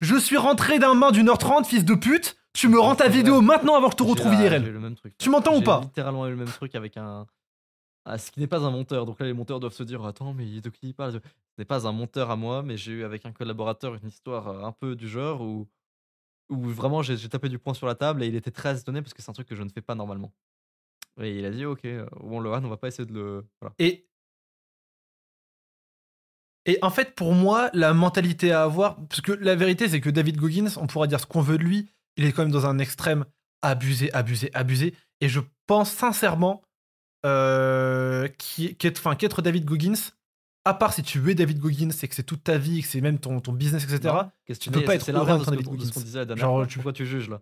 Je 0.00 0.16
suis 0.16 0.36
rentré 0.36 0.78
d'un 0.78 0.94
main 0.94 1.12
d'une 1.12 1.28
heure 1.28 1.38
trente, 1.38 1.66
fils 1.66 1.84
de 1.84 1.94
pute. 1.94 2.36
Tu 2.52 2.68
me 2.68 2.78
rends 2.78 2.94
ta 2.94 3.08
vrai. 3.08 3.16
vidéo 3.16 3.40
maintenant 3.40 3.74
avant 3.74 3.88
que 3.88 3.92
je 3.92 3.96
te 3.96 4.02
retrouve 4.02 4.34
IRL. 4.34 4.94
Tu 5.18 5.28
m'entends 5.28 5.56
ou 5.56 5.62
pas? 5.62 5.80
littéralement 5.80 6.26
eu 6.26 6.30
le 6.30 6.36
même 6.36 6.48
truc 6.48 6.74
avec 6.74 6.96
un. 6.96 7.26
Ah, 8.04 8.18
ce 8.18 8.30
qui 8.30 8.38
n'est 8.38 8.46
pas 8.46 8.62
un 8.64 8.70
monteur. 8.70 9.06
Donc 9.06 9.18
là, 9.18 9.26
les 9.26 9.32
monteurs 9.32 9.60
doivent 9.60 9.72
se 9.72 9.82
dire 9.82 10.04
Attends, 10.04 10.34
mais 10.34 10.60
de 10.60 10.68
qui 10.68 10.88
il 10.88 10.94
parle? 10.94 11.12
Ce 11.12 11.18
n'est 11.58 11.64
pas 11.64 11.86
un 11.88 11.92
monteur 11.92 12.30
à 12.30 12.36
moi, 12.36 12.62
mais 12.62 12.76
j'ai 12.76 12.92
eu 12.92 13.04
avec 13.04 13.24
un 13.26 13.32
collaborateur 13.32 13.94
une 13.94 14.08
histoire 14.08 14.48
euh, 14.48 14.64
un 14.64 14.72
peu 14.72 14.94
du 14.94 15.08
genre 15.08 15.40
où, 15.40 15.66
où 16.50 16.68
vraiment 16.68 17.02
j'ai 17.02 17.28
tapé 17.28 17.48
du 17.48 17.58
poing 17.58 17.74
sur 17.74 17.86
la 17.86 17.94
table 17.94 18.22
et 18.22 18.26
il 18.26 18.34
était 18.34 18.50
très 18.50 18.78
étonné 18.78 19.02
parce 19.02 19.14
que 19.14 19.22
c'est 19.22 19.30
un 19.30 19.34
truc 19.34 19.48
que 19.48 19.56
je 19.56 19.62
ne 19.62 19.68
fais 19.68 19.80
pas 19.80 19.94
normalement. 19.94 20.32
Et 21.20 21.38
il 21.38 21.44
a 21.44 21.50
dit 21.50 21.64
Ok, 21.64 21.84
euh, 21.84 22.06
bon, 22.20 22.40
Lohan, 22.40 22.64
on 22.64 22.68
va 22.68 22.76
pas 22.76 22.88
essayer 22.88 23.06
de 23.06 23.12
le. 23.12 23.46
Voilà. 23.60 23.74
Et 26.66 26.78
en 26.80 26.90
fait, 26.90 27.14
pour 27.14 27.34
moi, 27.34 27.70
la 27.74 27.92
mentalité 27.92 28.52
à 28.52 28.62
avoir, 28.62 28.96
parce 29.06 29.20
que 29.20 29.32
la 29.32 29.54
vérité, 29.54 29.88
c'est 29.88 30.00
que 30.00 30.10
David 30.10 30.38
Goggins, 30.38 30.70
on 30.76 30.86
pourra 30.86 31.06
dire 31.06 31.20
ce 31.20 31.26
qu'on 31.26 31.42
veut 31.42 31.58
de 31.58 31.62
lui, 31.62 31.90
il 32.16 32.24
est 32.24 32.32
quand 32.32 32.42
même 32.42 32.52
dans 32.52 32.66
un 32.66 32.78
extrême 32.78 33.26
abusé, 33.60 34.12
abusé, 34.12 34.50
abusé. 34.54 34.94
Et 35.20 35.28
je 35.28 35.40
pense 35.66 35.90
sincèrement 35.90 36.62
euh, 37.26 38.28
qu'être 38.78 38.98
enfin, 38.98 39.14
qu'être 39.14 39.42
David 39.42 39.64
Goggins, 39.64 39.94
à 40.64 40.74
part 40.74 40.92
si 40.94 41.02
tu 41.02 41.30
es 41.30 41.34
David 41.34 41.58
Goggins 41.58 41.90
et 42.02 42.08
que 42.08 42.14
c'est 42.14 42.22
toute 42.22 42.42
ta 42.44 42.56
vie, 42.58 42.82
que 42.82 42.88
c'est 42.88 43.00
même 43.00 43.18
ton, 43.18 43.40
ton 43.40 43.52
business, 43.52 43.84
etc. 43.84 44.00
Non, 44.04 44.30
tu 44.58 44.70
peux 44.70 44.82
pas 44.84 44.94
être 44.94 45.10
heureux 45.10 45.30
en 45.30 45.38
de 45.38 45.44
tant 45.44 45.50
David 45.50 45.66
de 45.66 45.70
Goggins. 45.70 45.90
disait 46.02 46.18
la 46.20 46.24
dernière 46.24 46.44
Genre, 46.46 46.56
fois. 46.58 46.66
tu- 46.66 46.74
Pourquoi 46.78 46.92
tu 46.92 47.06
juges 47.06 47.28
là? 47.28 47.40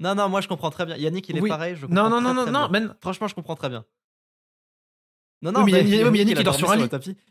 Non, 0.00 0.14
non, 0.14 0.28
moi 0.28 0.40
je 0.40 0.48
comprends 0.48 0.70
très 0.70 0.86
bien. 0.86 0.96
Yannick, 0.96 1.28
il 1.28 1.36
est 1.36 1.40
Oui. 1.40 1.48
pareil. 1.48 1.76
Je 1.76 1.86
Non, 1.86 2.08
non, 2.08 2.20
non, 2.20 2.32
très, 2.32 2.34
non, 2.34 2.42
très 2.44 2.52
non, 2.52 2.68
bien. 2.68 2.80
men- 2.80 2.94
Franchement, 3.00 3.26
je 3.28 3.34
comprends 3.34 3.56
très 3.56 3.68
bien. 3.68 3.84
Non, 5.42 5.50
Oui, 5.50 5.56
non, 5.56 5.64
mais 6.10 6.18
Yannick- 6.18 6.38
il 6.38 6.44
dort 6.44 6.54
sur 6.54 6.70
un 6.70 6.76
lit. 6.76 6.88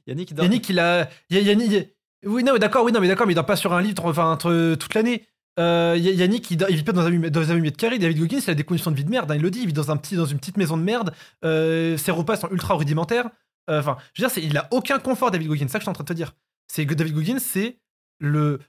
Yannick, 0.08 0.32
il 0.32 0.34
dort. 0.36 0.46
Yannick, 0.46 0.70
il 0.70 0.80
a. 0.80 1.10
Yannick, 1.30 1.90
Oui, 2.26 2.44
non, 2.44 2.54
mais 2.54 2.60
d'accord, 2.60 2.84
oui, 2.86 2.92
non, 2.92 3.00
mais 3.02 3.08
d'accord, 3.08 3.28
mais 3.28 3.34
il 3.34 3.36
dort 3.36 3.46
pas 3.46 3.56
sur 3.58 3.74
un 3.74 3.82
lit 3.82 3.94
enfin, 4.04 4.32
entre 4.32 4.76
toute 4.76 4.94
l'année. 4.94 5.26
Euh, 5.60 5.96
Yannick, 6.00 6.50
il, 6.52 6.64
vit 6.76 6.84
pas 6.84 6.92
dans 6.92 7.02
un, 7.06 7.12
dans 7.30 7.52
un 7.52 7.56
8 7.56 7.62
mètres 7.62 7.78
carrés. 7.78 8.00
David 8.00 8.20
Goggins, 8.20 8.40
il 8.46 8.50
a 8.50 8.54
des 8.54 8.64
conditions 8.64 8.92
de 8.92 8.96
vie 8.96 9.04
de 9.06 9.10
merde. 9.10 9.32
hein, 9.32 9.36
il 9.36 9.42
le 9.42 9.50
dit, 9.50 9.60
il 9.62 9.68
vit 9.68 9.74
dans, 9.74 9.90
un 9.92 9.98
petit, 9.98 10.16
dans 10.16 10.26
une 10.26 10.38
petite 10.40 10.58
maison 10.58 10.78
de 10.78 10.84
merde. 10.84 11.14
Euh, 11.44 11.98
ses 11.98 12.12
repas 12.12 12.36
sont 12.38 12.50
ultra 12.52 12.76
rudimentaires. 12.76 13.30
Euh, 13.70 13.80
Enfin, 13.80 13.98
je 14.14 14.24
veux 14.24 14.30
dire, 14.30 14.44
il 14.44 14.58
a 14.58 14.68
aucun 14.72 15.00
confort, 15.00 15.32
David 15.32 15.48
Goggins. 15.48 15.68
C'est 15.68 15.74
ça 15.74 15.80
que 15.80 15.82
je 15.82 15.86
suis 15.86 15.90
en 15.90 15.94
train 15.94 16.04
de 16.04 16.10
te 16.10 16.14
dire. 16.14 16.34
C'est 16.68 16.86
David 16.86 17.14
Goggins, 17.14 17.40
c'est 17.40 17.80
le, 18.20 18.60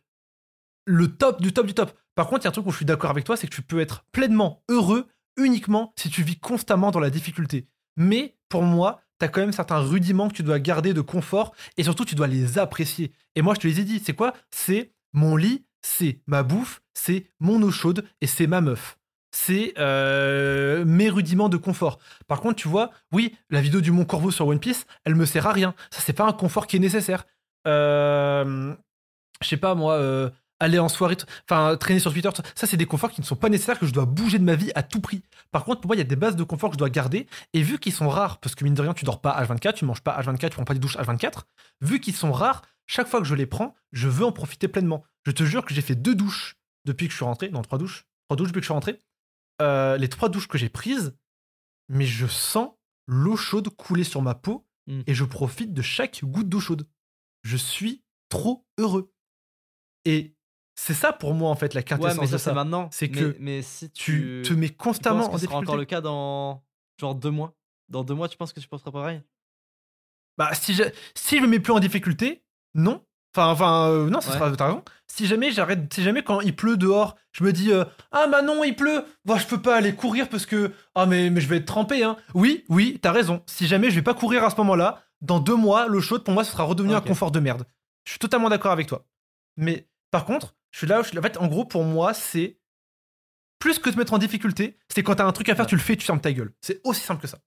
le 0.86 1.08
top 1.08 1.40
du 1.40 1.52
top 1.52 1.66
du 1.66 1.74
top. 1.74 1.92
Par 2.14 2.26
contre, 2.26 2.42
il 2.42 2.44
y 2.44 2.46
a 2.46 2.50
un 2.50 2.52
truc 2.52 2.66
où 2.66 2.70
je 2.70 2.76
suis 2.76 2.84
d'accord 2.84 3.10
avec 3.10 3.24
toi, 3.24 3.36
c'est 3.36 3.46
que 3.46 3.54
tu 3.54 3.62
peux 3.62 3.80
être 3.80 4.04
pleinement 4.12 4.62
heureux 4.68 5.06
uniquement 5.36 5.92
si 5.96 6.10
tu 6.10 6.22
vis 6.22 6.38
constamment 6.38 6.90
dans 6.90 7.00
la 7.00 7.10
difficulté. 7.10 7.68
Mais 7.96 8.36
pour 8.48 8.62
moi, 8.62 9.00
tu 9.20 9.24
as 9.24 9.28
quand 9.28 9.40
même 9.40 9.52
certains 9.52 9.78
rudiments 9.78 10.28
que 10.28 10.34
tu 10.34 10.42
dois 10.42 10.58
garder 10.58 10.94
de 10.94 11.00
confort 11.00 11.54
et 11.76 11.84
surtout 11.84 12.04
tu 12.04 12.14
dois 12.14 12.26
les 12.26 12.58
apprécier. 12.58 13.12
Et 13.34 13.42
moi, 13.42 13.54
je 13.54 13.60
te 13.60 13.66
les 13.66 13.80
ai 13.80 13.84
dit, 13.84 14.00
c'est 14.04 14.14
quoi? 14.14 14.34
C'est 14.50 14.92
mon 15.12 15.36
lit, 15.36 15.64
c'est 15.82 16.20
ma 16.26 16.42
bouffe, 16.42 16.82
c'est 16.94 17.26
mon 17.40 17.62
eau 17.62 17.70
chaude 17.70 18.04
et 18.20 18.26
c'est 18.26 18.46
ma 18.46 18.60
meuf. 18.60 18.97
C'est 19.30 19.74
euh, 19.78 20.84
mes 20.84 21.10
rudiments 21.10 21.48
de 21.48 21.56
confort. 21.56 21.98
Par 22.26 22.40
contre, 22.40 22.56
tu 22.56 22.68
vois, 22.68 22.90
oui, 23.12 23.36
la 23.50 23.60
vidéo 23.60 23.80
du 23.80 23.92
Mont 23.92 24.04
Corvo 24.04 24.30
sur 24.30 24.46
One 24.46 24.58
Piece, 24.58 24.86
elle 25.04 25.14
me 25.14 25.26
sert 25.26 25.46
à 25.46 25.52
rien. 25.52 25.74
Ça, 25.90 26.00
c'est 26.00 26.12
pas 26.12 26.24
un 26.24 26.32
confort 26.32 26.66
qui 26.66 26.76
est 26.76 26.80
nécessaire. 26.80 27.26
Euh, 27.66 28.74
je 29.42 29.48
sais 29.48 29.56
pas, 29.56 29.74
moi, 29.74 29.94
euh, 29.94 30.30
aller 30.60 30.78
en 30.78 30.88
soirée, 30.88 31.16
enfin, 31.48 31.76
traîner 31.76 32.00
sur 32.00 32.12
Twitter, 32.12 32.30
ça, 32.54 32.66
c'est 32.66 32.76
des 32.76 32.86
conforts 32.86 33.10
qui 33.10 33.20
ne 33.20 33.26
sont 33.26 33.36
pas 33.36 33.48
nécessaires, 33.48 33.78
que 33.78 33.86
je 33.86 33.92
dois 33.92 34.06
bouger 34.06 34.38
de 34.38 34.44
ma 34.44 34.54
vie 34.54 34.72
à 34.74 34.82
tout 34.82 35.00
prix. 35.00 35.22
Par 35.50 35.64
contre, 35.64 35.80
pour 35.80 35.88
moi, 35.88 35.96
il 35.96 36.00
y 36.00 36.02
a 36.02 36.04
des 36.04 36.16
bases 36.16 36.36
de 36.36 36.44
confort 36.44 36.70
que 36.70 36.74
je 36.74 36.78
dois 36.78 36.90
garder. 36.90 37.26
Et 37.52 37.62
vu 37.62 37.78
qu'ils 37.78 37.92
sont 37.92 38.08
rares, 38.08 38.38
parce 38.38 38.54
que 38.54 38.64
mine 38.64 38.74
de 38.74 38.82
rien, 38.82 38.94
tu 38.94 39.04
dors 39.04 39.20
pas 39.20 39.40
H24, 39.42 39.74
tu 39.74 39.84
manges 39.84 40.00
pas 40.00 40.18
H24, 40.20 40.48
tu 40.48 40.56
prends 40.56 40.64
pas 40.64 40.74
des 40.74 40.80
douches 40.80 40.96
H24, 40.96 41.42
vu 41.80 42.00
qu'ils 42.00 42.14
sont 42.14 42.32
rares, 42.32 42.62
chaque 42.86 43.06
fois 43.06 43.20
que 43.20 43.26
je 43.26 43.34
les 43.34 43.46
prends, 43.46 43.74
je 43.92 44.08
veux 44.08 44.24
en 44.24 44.32
profiter 44.32 44.66
pleinement. 44.66 45.04
Je 45.24 45.32
te 45.32 45.44
jure 45.44 45.64
que 45.64 45.74
j'ai 45.74 45.82
fait 45.82 45.94
deux 45.94 46.14
douches 46.14 46.56
depuis 46.86 47.06
que 47.06 47.12
je 47.12 47.16
suis 47.16 47.24
rentré, 47.24 47.50
non, 47.50 47.62
trois 47.62 47.78
douches, 47.78 48.06
trois 48.28 48.36
douches 48.36 48.48
depuis 48.48 48.60
que 48.60 48.64
je 48.64 48.68
suis 48.68 48.74
rentré. 48.74 48.98
Euh, 49.60 49.96
les 49.96 50.08
trois 50.08 50.28
douches 50.28 50.48
que 50.48 50.58
j'ai 50.58 50.68
prises, 50.68 51.16
mais 51.88 52.04
je 52.06 52.26
sens 52.26 52.70
l'eau 53.06 53.36
chaude 53.36 53.68
couler 53.70 54.04
sur 54.04 54.22
ma 54.22 54.34
peau 54.34 54.64
Mm. 54.86 55.02
et 55.06 55.12
je 55.14 55.24
profite 55.24 55.74
de 55.74 55.82
chaque 55.82 56.24
goutte 56.24 56.48
d'eau 56.48 56.60
chaude. 56.60 56.88
Je 57.42 57.58
suis 57.58 58.02
trop 58.30 58.66
heureux. 58.78 59.12
Et 60.06 60.34
c'est 60.76 60.94
ça 60.94 61.12
pour 61.12 61.34
moi, 61.34 61.50
en 61.50 61.56
fait, 61.56 61.74
la 61.74 61.80
Ouais, 61.80 61.84
quintessence 61.84 62.18
mais 62.20 62.26
ça, 62.26 62.32
de 62.32 62.38
c'est 62.38 62.44
ça. 62.44 62.54
maintenant. 62.54 62.88
C'est 62.90 63.10
que 63.10 63.36
Mais 63.38 63.60
si 63.60 63.90
Tu 63.90 64.40
tu. 64.42 64.48
te 64.48 64.54
mets 64.54 64.68
tu 64.70 64.74
penses 64.76 64.84
constamment 64.86 65.24
en 65.26 65.32
que 65.32 65.38
ce 65.38 65.44
sera 65.44 65.56
encore 65.56 65.76
difficulté. 65.76 65.80
le 65.80 65.84
cas 65.84 66.00
dans 66.00 66.64
genre 66.98 67.14
deux 67.14 67.30
mois? 67.30 67.54
Dans 67.90 68.02
deux 68.02 68.14
mois, 68.14 68.28
tu 68.30 68.38
penses 68.38 68.54
que 68.54 68.60
tu 68.60 68.68
penseras 68.68 68.90
pareil? 68.90 69.20
Bah, 70.38 70.54
si 70.54 70.72
je, 70.72 70.84
si 71.14 71.36
je 71.36 71.42
me 71.42 71.48
mets 71.48 71.60
plus 71.60 71.72
en 71.74 71.80
difficulté, 71.80 72.42
non. 72.74 73.04
Enfin, 73.38 73.50
enfin, 73.52 73.88
euh, 73.90 74.10
non, 74.10 74.20
ça 74.20 74.30
Ouais. 74.32 74.38
sera, 74.38 74.56
t'as 74.56 74.66
raison. 74.66 74.82
Si 75.06 75.26
jamais 75.26 75.50
j'arrête, 75.52 75.92
si 75.92 76.02
jamais 76.02 76.22
quand 76.22 76.40
il 76.40 76.54
pleut 76.54 76.76
dehors, 76.76 77.16
je 77.32 77.44
me 77.44 77.52
dis, 77.52 77.72
euh, 77.72 77.84
ah 78.12 78.26
bah 78.26 78.42
non, 78.42 78.64
il 78.64 78.74
pleut, 78.76 79.04
bah, 79.24 79.36
je 79.38 79.46
peux 79.46 79.60
pas 79.62 79.76
aller 79.76 79.94
courir 79.94 80.28
parce 80.28 80.44
que, 80.46 80.72
ah 80.94 81.06
mais, 81.06 81.30
mais 81.30 81.40
je 81.40 81.48
vais 81.48 81.56
être 81.58 81.64
trempé, 81.66 82.02
hein. 82.04 82.16
Oui, 82.34 82.64
oui, 82.68 82.98
t'as 83.00 83.12
raison. 83.12 83.42
Si 83.46 83.66
jamais 83.66 83.90
je 83.90 83.94
vais 83.96 84.02
pas 84.02 84.14
courir 84.14 84.44
à 84.44 84.50
ce 84.50 84.56
moment-là, 84.56 85.02
dans 85.20 85.40
deux 85.40 85.54
mois, 85.56 85.86
l'eau 85.86 86.00
chaude, 86.00 86.24
pour 86.24 86.34
moi, 86.34 86.44
ce 86.44 86.52
sera 86.52 86.64
redevenu 86.64 86.94
un 86.94 87.00
confort 87.00 87.30
de 87.30 87.40
merde. 87.40 87.64
Je 88.04 88.10
suis 88.12 88.18
totalement 88.18 88.48
d'accord 88.48 88.72
avec 88.72 88.86
toi. 88.86 89.06
Mais, 89.56 89.88
par 90.10 90.24
contre, 90.24 90.54
je 90.70 90.78
suis 90.78 90.86
là, 90.86 91.00
où 91.00 91.02
je 91.02 91.08
suis 91.08 91.14
là- 91.16 91.20
en 91.20 91.22
fait, 91.24 91.36
en 91.38 91.46
gros, 91.48 91.64
pour 91.64 91.84
moi, 91.84 92.14
c'est 92.14 92.58
plus 93.58 93.78
que 93.78 93.90
te 93.90 93.96
mettre 93.98 94.12
en 94.12 94.18
difficulté, 94.18 94.78
c'est 94.88 95.02
quand 95.02 95.16
t'as 95.16 95.26
un 95.26 95.32
truc 95.32 95.48
à 95.48 95.54
faire, 95.54 95.64
Ouais. 95.64 95.68
tu 95.70 95.74
le 95.76 95.80
fais, 95.80 95.96
tu 95.96 96.04
fermes 96.06 96.20
ta 96.20 96.32
gueule. 96.32 96.52
C'est 96.60 96.80
aussi 96.84 97.00
simple 97.00 97.20
que 97.22 97.26
ça. 97.28 97.38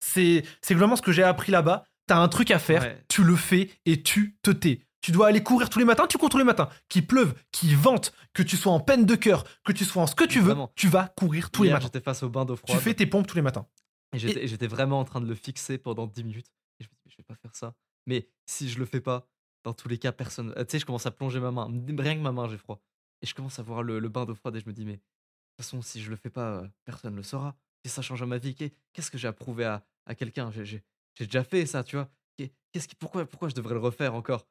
C'est 0.00 0.44
c'est 0.62 0.74
vraiment 0.74 0.94
ce 0.94 1.02
que 1.02 1.10
j'ai 1.10 1.24
appris 1.24 1.50
là-bas. 1.50 1.84
T'as 2.06 2.18
un 2.18 2.28
truc 2.28 2.50
à 2.52 2.58
faire, 2.60 2.82
Ouais. 2.82 3.04
tu 3.08 3.24
le 3.24 3.34
fais 3.36 3.70
et 3.84 4.02
tu 4.02 4.38
te 4.42 4.50
tais. 4.52 4.86
Tu 5.00 5.12
dois 5.12 5.28
aller 5.28 5.42
courir 5.42 5.70
tous 5.70 5.78
les 5.78 5.84
matins, 5.84 6.06
tu 6.08 6.18
cours 6.18 6.28
tous 6.28 6.38
les 6.38 6.44
matins. 6.44 6.68
Qu'il 6.88 7.06
pleuve, 7.06 7.34
qu'il 7.52 7.76
vente, 7.76 8.12
que 8.32 8.42
tu 8.42 8.56
sois 8.56 8.72
en 8.72 8.80
peine 8.80 9.06
de 9.06 9.14
cœur, 9.14 9.44
que 9.64 9.72
tu 9.72 9.84
sois 9.84 10.02
en 10.02 10.06
ce 10.06 10.14
que 10.14 10.24
tu 10.24 10.40
veux, 10.40 10.46
Vraiment. 10.46 10.72
tu 10.74 10.88
vas 10.88 11.08
courir 11.08 11.50
tous 11.50 11.62
les 11.62 11.70
matins. 11.70 11.84
J'étais 11.86 12.00
face 12.00 12.22
au 12.24 12.28
bain 12.28 12.44
d'eau 12.44 12.56
Tu 12.56 12.62
froide. 12.66 12.80
fais 12.80 12.94
tes 12.94 13.06
pompes 13.06 13.26
tous 13.26 13.36
les 13.36 13.42
matins. 13.42 13.66
Et 14.12 14.18
j'étais 14.18 14.44
et 14.44 14.48
j'étais 14.48 14.66
vraiment 14.66 14.98
en 15.00 15.04
train 15.04 15.20
de 15.20 15.26
le 15.26 15.34
fixer 15.34 15.78
pendant 15.78 16.06
10 16.06 16.24
minutes. 16.24 16.48
Et 16.80 16.84
je 16.84 16.88
me 16.88 16.94
dis, 17.04 17.10
je 17.10 17.16
vais 17.18 17.22
pas 17.24 17.36
faire 17.36 17.54
ça. 17.54 17.74
Mais 18.06 18.28
si 18.46 18.68
je 18.68 18.78
le 18.78 18.86
fais 18.86 19.00
pas, 19.00 19.28
dans 19.64 19.74
tous 19.74 19.88
les 19.88 19.98
cas, 19.98 20.12
personne. 20.12 20.52
euh, 20.56 20.64
Tu 20.64 20.72
sais, 20.72 20.78
je 20.78 20.86
commence 20.86 21.06
à 21.06 21.10
plonger 21.10 21.40
ma 21.40 21.50
main. 21.52 21.68
Rien 21.98 22.14
que 22.16 22.20
ma 22.20 22.32
main, 22.32 22.48
j'ai 22.48 22.56
froid. 22.58 22.80
Et 23.22 23.26
je 23.26 23.34
commence 23.34 23.58
à 23.58 23.62
voir 23.62 23.82
le, 23.82 23.98
le 23.98 24.08
bain 24.08 24.24
d'eau 24.24 24.34
froide 24.34 24.56
et 24.56 24.60
je 24.60 24.66
me 24.66 24.72
dis, 24.72 24.84
mais 24.84 24.94
de 24.94 24.98
toute 24.98 25.64
façon, 25.66 25.82
si 25.82 26.00
je 26.00 26.10
le 26.10 26.16
fais 26.16 26.30
pas, 26.30 26.48
euh, 26.62 26.68
personne 26.84 27.14
le 27.16 27.22
saura. 27.22 27.54
Et 27.84 27.88
ça 27.88 28.02
change 28.02 28.22
ma 28.24 28.38
vie. 28.38 28.54
Qu'est- 28.54 28.72
Qu'est-ce 28.92 29.10
que 29.10 29.18
j'ai 29.18 29.28
à 29.28 29.32
prouver 29.32 29.64
à, 29.64 29.84
à 30.06 30.14
quelqu'un? 30.14 30.50
J'ai- 30.50 30.64
J'ai 30.64 30.82
j'ai 31.14 31.26
déjà 31.26 31.44
fait 31.44 31.66
ça, 31.66 31.82
tu 31.84 31.96
vois. 31.96 32.08
Qu'est- 32.36 32.52
Qu'est-ce 32.72 32.88
qui, 32.88 32.94
pourquoi, 32.94 33.26
pourquoi 33.26 33.48
je 33.48 33.54
devrais 33.54 33.74
le 33.74 33.80
refaire 33.80 34.14
encore? 34.14 34.46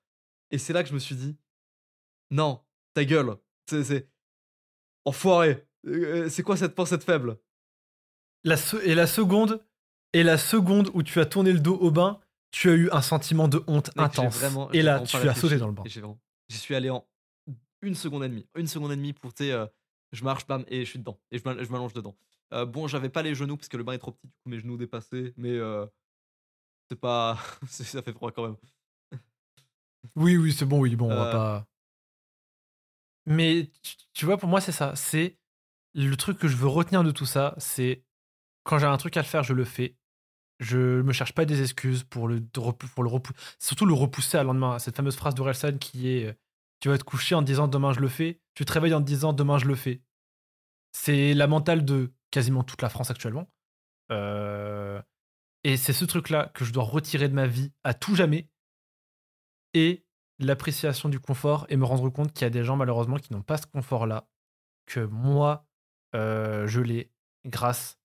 Et 0.51 0.57
c'est 0.57 0.73
là 0.73 0.83
que 0.83 0.89
je 0.89 0.93
me 0.93 0.99
suis 0.99 1.15
dit, 1.15 1.35
non, 2.31 2.61
ta 2.93 3.03
gueule. 3.05 3.35
C'est. 3.69 4.07
Enfoiré. 5.05 5.65
Euh, 5.85 6.29
C'est 6.29 6.43
quoi 6.43 6.57
cette 6.57 6.75
pensée 6.75 6.99
faible? 6.99 7.37
La 8.43 8.57
se- 8.57 8.77
et 8.85 8.95
la 8.95 9.07
seconde, 9.07 9.63
et 10.13 10.23
la 10.23 10.37
seconde 10.37 10.89
où 10.93 11.03
tu 11.03 11.19
as 11.19 11.25
tourné 11.25 11.51
le 11.51 11.59
dos 11.59 11.75
au 11.77 11.91
bain, 11.91 12.19
tu 12.51 12.69
as 12.69 12.73
eu 12.75 12.89
un 12.91 13.01
sentiment 13.01 13.47
de 13.47 13.61
honte 13.67 13.95
Mec, 13.95 14.05
intense. 14.05 14.35
vraiment- 14.37 14.71
et 14.71 14.81
là, 14.81 14.99
tu 15.01 15.17
as 15.17 15.35
sauté 15.35 15.57
dans 15.57 15.67
le 15.67 15.73
bain. 15.73 15.83
Vraiment- 15.85 16.19
J'y 16.49 16.57
suis 16.57 16.75
allé 16.75 16.89
en 16.89 17.05
une 17.81 17.95
seconde 17.95 18.23
et 18.23 18.29
demie. 18.29 18.47
Une 18.55 18.67
seconde 18.67 18.91
et 18.93 18.95
demie 18.95 19.13
pour, 19.13 19.31
sais, 19.35 19.51
euh, 19.51 19.65
je 20.13 20.23
marche, 20.23 20.47
bam, 20.47 20.63
et 20.67 20.85
je 20.85 20.89
suis 20.89 20.99
dedans. 20.99 21.19
Et 21.31 21.37
je 21.39 21.43
m'all- 21.43 21.61
je 21.63 21.69
m'allonge 21.69 21.93
dedans. 21.93 22.17
Euh, 22.53 22.65
bon, 22.65 22.87
j'avais 22.87 23.09
pas 23.09 23.21
les 23.21 23.35
genoux 23.35 23.57
parce 23.57 23.67
que 23.67 23.75
le 23.75 23.83
bain 23.83 23.93
est 23.93 23.97
trop 23.99 24.11
petit, 24.11 24.27
du 24.27 24.33
coup 24.33 24.49
mes 24.49 24.59
genoux 24.59 24.77
dépassaient, 24.77 25.33
mais 25.35 25.51
euh, 25.51 25.85
c'est 26.89 26.99
pas. 26.99 27.37
ça 27.69 28.01
fait 28.01 28.13
froid 28.13 28.31
quand 28.31 28.43
même. 28.43 28.57
Oui, 30.15 30.37
oui, 30.37 30.53
c'est 30.53 30.65
bon, 30.65 30.79
oui, 30.79 30.95
bon, 30.95 31.05
on 31.11 31.15
va 31.15 31.27
Euh. 31.27 31.31
pas. 31.31 31.67
Mais 33.25 33.69
tu, 34.13 34.25
vois, 34.25 34.37
pour 34.37 34.47
moi, 34.49 34.61
c'est 34.61 34.71
ça. 34.71 34.95
C'est 34.95 35.37
le 35.93 36.15
truc 36.15 36.37
que 36.37 36.47
je 36.47 36.55
veux 36.55 36.67
retenir 36.67 37.03
de 37.03 37.11
tout 37.11 37.25
ça, 37.25 37.53
c'est 37.57 38.03
quand 38.63 38.79
j'ai 38.79 38.85
un 38.85 38.97
truc 38.97 39.17
à 39.17 39.21
le 39.21 39.25
faire, 39.25 39.43
je 39.43 39.53
le 39.53 39.65
fais. 39.65 39.95
Je 40.59 41.01
me 41.01 41.11
cherche 41.13 41.33
pas 41.33 41.45
des 41.45 41.61
excuses 41.61 42.03
pour 42.03 42.27
le, 42.27 42.41
pour 42.41 43.03
le 43.03 43.09
repousser. 43.09 43.37
Surtout 43.59 43.85
le 43.85 43.93
repousser 43.93 44.37
à 44.37 44.43
lendemain. 44.43 44.79
Cette 44.79 44.95
fameuse 44.95 45.15
phrase 45.15 45.35
d'Orelsan 45.35 45.77
qui 45.77 46.09
est 46.09 46.25
euh, 46.27 46.33
Tu 46.79 46.89
vas 46.89 46.97
te 46.97 47.03
coucher 47.03 47.35
en 47.35 47.41
te 47.41 47.45
disant 47.45 47.67
demain 47.67 47.93
je 47.93 47.99
le 47.99 48.07
fais. 48.07 48.41
Tu 48.55 48.65
te 48.65 48.71
réveilles 48.73 48.93
en 48.93 49.01
te 49.01 49.05
disant 49.05 49.33
demain 49.33 49.57
je 49.59 49.65
le 49.65 49.75
fais. 49.75 50.01
C'est 50.93 51.33
la 51.33 51.47
mentale 51.47 51.85
de 51.85 52.11
quasiment 52.31 52.63
toute 52.63 52.81
la 52.81 52.89
France 52.89 53.11
actuellement. 53.11 53.47
Euh, 54.11 54.99
et 55.63 55.77
c'est 55.77 55.93
ce 55.93 56.05
truc-là 56.05 56.49
que 56.55 56.65
je 56.65 56.73
dois 56.73 56.83
retirer 56.83 57.29
de 57.29 57.33
ma 57.35 57.45
vie 57.45 57.71
à 57.83 57.93
tout 57.93 58.15
jamais. 58.15 58.49
Et 59.73 60.05
l'appréciation 60.39 61.09
du 61.09 61.19
confort 61.19 61.65
et 61.69 61.77
me 61.77 61.85
rendre 61.85 62.09
compte 62.09 62.33
qu'il 62.33 62.43
y 62.43 62.45
a 62.45 62.49
des 62.49 62.63
gens 62.63 62.75
malheureusement 62.75 63.17
qui 63.17 63.33
n'ont 63.33 63.41
pas 63.41 63.57
ce 63.57 63.67
confort-là. 63.67 64.27
Que 64.85 65.01
moi, 65.01 65.65
euh, 66.15 66.67
je 66.67 66.81
l'ai 66.81 67.11
grâce 67.45 67.99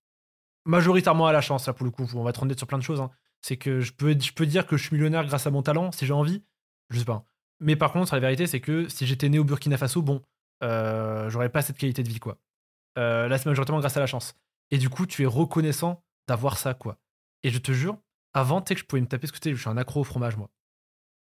majoritairement 0.64 1.26
à 1.26 1.32
la 1.32 1.40
chance, 1.40 1.66
là 1.66 1.72
pour 1.72 1.84
le 1.84 1.90
coup. 1.90 2.08
On 2.14 2.22
va 2.22 2.30
être 2.30 2.42
honnête 2.42 2.58
sur 2.58 2.66
plein 2.66 2.78
de 2.78 2.82
choses. 2.82 3.00
hein. 3.00 3.10
C'est 3.40 3.56
que 3.56 3.80
je 3.80 3.92
peux, 3.92 4.14
dire 4.14 4.66
que 4.66 4.76
je 4.76 4.86
suis 4.86 4.96
millionnaire 4.96 5.24
grâce 5.26 5.46
à 5.46 5.50
mon 5.50 5.62
talent, 5.62 5.90
si 5.92 6.06
j'ai 6.06 6.12
envie. 6.12 6.44
Je 6.90 6.98
sais 6.98 7.04
pas. 7.04 7.26
Mais 7.60 7.76
par 7.76 7.92
contre, 7.92 8.14
la 8.14 8.20
vérité, 8.20 8.46
c'est 8.46 8.60
que 8.60 8.88
si 8.88 9.06
j'étais 9.06 9.28
né 9.28 9.38
au 9.38 9.44
Burkina 9.44 9.76
Faso, 9.76 10.02
bon, 10.02 10.22
euh, 10.62 11.28
j'aurais 11.28 11.48
pas 11.48 11.62
cette 11.62 11.78
qualité 11.78 12.02
de 12.02 12.08
vie, 12.08 12.20
quoi. 12.20 12.38
Euh, 12.98 13.28
là, 13.28 13.38
c'est 13.38 13.46
majoritairement 13.46 13.80
grâce 13.80 13.96
à 13.96 14.00
la 14.00 14.06
chance. 14.06 14.34
Et 14.70 14.78
du 14.78 14.88
coup, 14.88 15.06
tu 15.06 15.22
es 15.22 15.26
reconnaissant 15.26 16.04
d'avoir 16.28 16.56
ça, 16.56 16.74
quoi. 16.74 16.98
Et 17.42 17.50
je 17.50 17.58
te 17.58 17.72
jure, 17.72 17.98
avant, 18.32 18.60
tu 18.60 18.68
sais 18.68 18.74
que 18.74 18.80
je 18.80 18.86
pouvais 18.86 19.02
me 19.02 19.06
taper, 19.06 19.26
ce 19.26 19.32
que 19.32 19.54
je 19.54 19.60
suis 19.60 19.68
un 19.68 19.76
accro 19.76 20.00
au 20.00 20.04
fromage, 20.04 20.36
moi. 20.36 20.50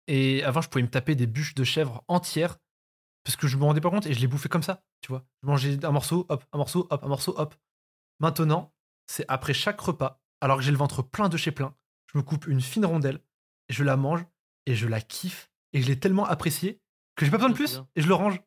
Et 0.06 0.42
avant, 0.44 0.60
je 0.60 0.68
pouvais 0.68 0.82
me 0.82 0.90
taper 0.90 1.14
des 1.14 1.26
bûches 1.26 1.54
de 1.54 1.64
chèvre 1.64 2.04
entières 2.08 2.58
parce 3.24 3.36
que 3.36 3.46
je 3.46 3.56
me 3.56 3.64
rendais 3.64 3.80
pas 3.80 3.90
compte 3.90 4.06
et 4.06 4.12
je 4.12 4.20
les 4.20 4.26
bouffais 4.26 4.48
comme 4.50 4.62
ça, 4.62 4.82
tu 5.00 5.08
vois. 5.08 5.24
Je 5.42 5.46
mangeais 5.46 5.84
un 5.84 5.90
morceau, 5.90 6.26
hop, 6.28 6.44
un 6.52 6.58
morceau, 6.58 6.86
hop, 6.90 7.02
un 7.02 7.08
morceau, 7.08 7.34
hop. 7.38 7.54
Maintenant, 8.20 8.74
c'est 9.06 9.24
après 9.28 9.54
chaque 9.54 9.80
repas, 9.80 10.22
alors 10.40 10.58
que 10.58 10.62
j'ai 10.62 10.70
le 10.70 10.76
ventre 10.76 11.02
plein 11.02 11.28
de 11.28 11.36
chez 11.36 11.50
plein, 11.50 11.74
je 12.12 12.18
me 12.18 12.22
coupe 12.22 12.46
une 12.46 12.60
fine 12.60 12.84
rondelle, 12.84 13.20
et 13.68 13.72
je 13.72 13.82
la 13.82 13.96
mange 13.96 14.24
et 14.66 14.74
je 14.74 14.86
la 14.86 15.00
kiffe 15.00 15.50
et 15.72 15.82
je 15.82 15.86
l'ai 15.88 15.98
tellement 15.98 16.26
appréciée 16.26 16.80
que 17.16 17.24
j'ai 17.24 17.30
pas 17.30 17.38
besoin 17.38 17.50
de 17.50 17.56
C'est 17.56 17.64
plus 17.64 17.82
et 17.96 18.02
je 18.02 18.08
le 18.08 18.14
range. 18.14 18.40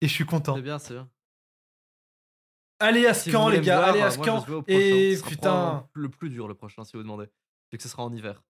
Et 0.00 0.08
je 0.08 0.12
suis 0.12 0.26
content. 0.26 0.56
C'est 0.56 0.62
bien, 0.62 0.78
c'est 0.78 0.94
bien. 0.94 1.08
Allez 2.80 3.06
à 3.06 3.14
Si 3.14 3.30
Scan, 3.30 3.44
vous 3.44 3.50
les 3.50 3.60
gars, 3.60 3.84
allez 3.84 4.00
à 4.00 4.10
Scan. 4.10 4.42
prochain. 4.42 4.64
Et 4.66 5.16
putain, 5.24 5.88
le 5.92 6.08
plus 6.08 6.30
dur 6.30 6.48
le 6.48 6.54
prochain 6.54 6.84
si 6.84 6.96
vous 6.96 7.02
demandez. 7.04 7.28
C'est 7.70 7.76
que 7.76 7.82
ce 7.82 7.88
sera 7.88 8.02
en 8.02 8.12
hiver. 8.12 8.42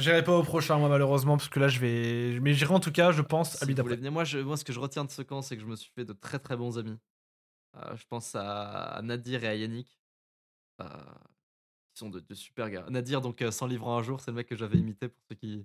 J'irai 0.00 0.24
pas 0.24 0.36
au 0.36 0.42
prochain, 0.42 0.78
moi, 0.78 0.88
malheureusement, 0.88 1.36
parce 1.36 1.48
que 1.48 1.60
là, 1.60 1.68
je 1.68 1.78
vais. 1.80 2.40
Mais 2.40 2.52
j'irai 2.54 2.74
en 2.74 2.80
tout 2.80 2.92
cas, 2.92 3.12
je 3.12 3.22
pense, 3.22 3.54
à 3.56 3.58
Si 3.58 3.66
lui 3.66 3.74
d'après. 3.74 3.96
venir, 3.96 4.10
moi, 4.12 4.24
je, 4.24 4.38
moi, 4.38 4.56
ce 4.56 4.64
que 4.64 4.72
je 4.72 4.80
retiens 4.80 5.04
de 5.04 5.10
ce 5.10 5.22
camp, 5.22 5.42
c'est 5.42 5.56
que 5.56 5.62
je 5.62 5.66
me 5.66 5.76
suis 5.76 5.90
fait 5.94 6.04
de 6.04 6.12
très 6.12 6.38
très 6.38 6.56
bons 6.56 6.78
amis. 6.78 6.98
Euh, 7.76 7.96
je 7.96 8.04
pense 8.08 8.34
à, 8.34 8.96
à 8.96 9.02
Nadir 9.02 9.44
et 9.44 9.48
à 9.48 9.54
Yannick, 9.54 10.00
euh, 10.80 10.84
qui 11.92 11.98
sont 12.00 12.10
de, 12.10 12.20
de 12.20 12.34
super 12.34 12.68
gars. 12.70 12.84
Nadir, 12.90 13.20
donc 13.20 13.42
euh, 13.42 13.50
100 13.50 13.66
livres 13.68 13.86
en 13.86 13.98
un 13.98 14.02
jour, 14.02 14.20
c'est 14.20 14.30
le 14.32 14.36
mec 14.36 14.48
que 14.48 14.56
j'avais 14.56 14.78
imité 14.78 15.08
pour 15.08 15.22
ceux 15.28 15.36
qui, 15.36 15.64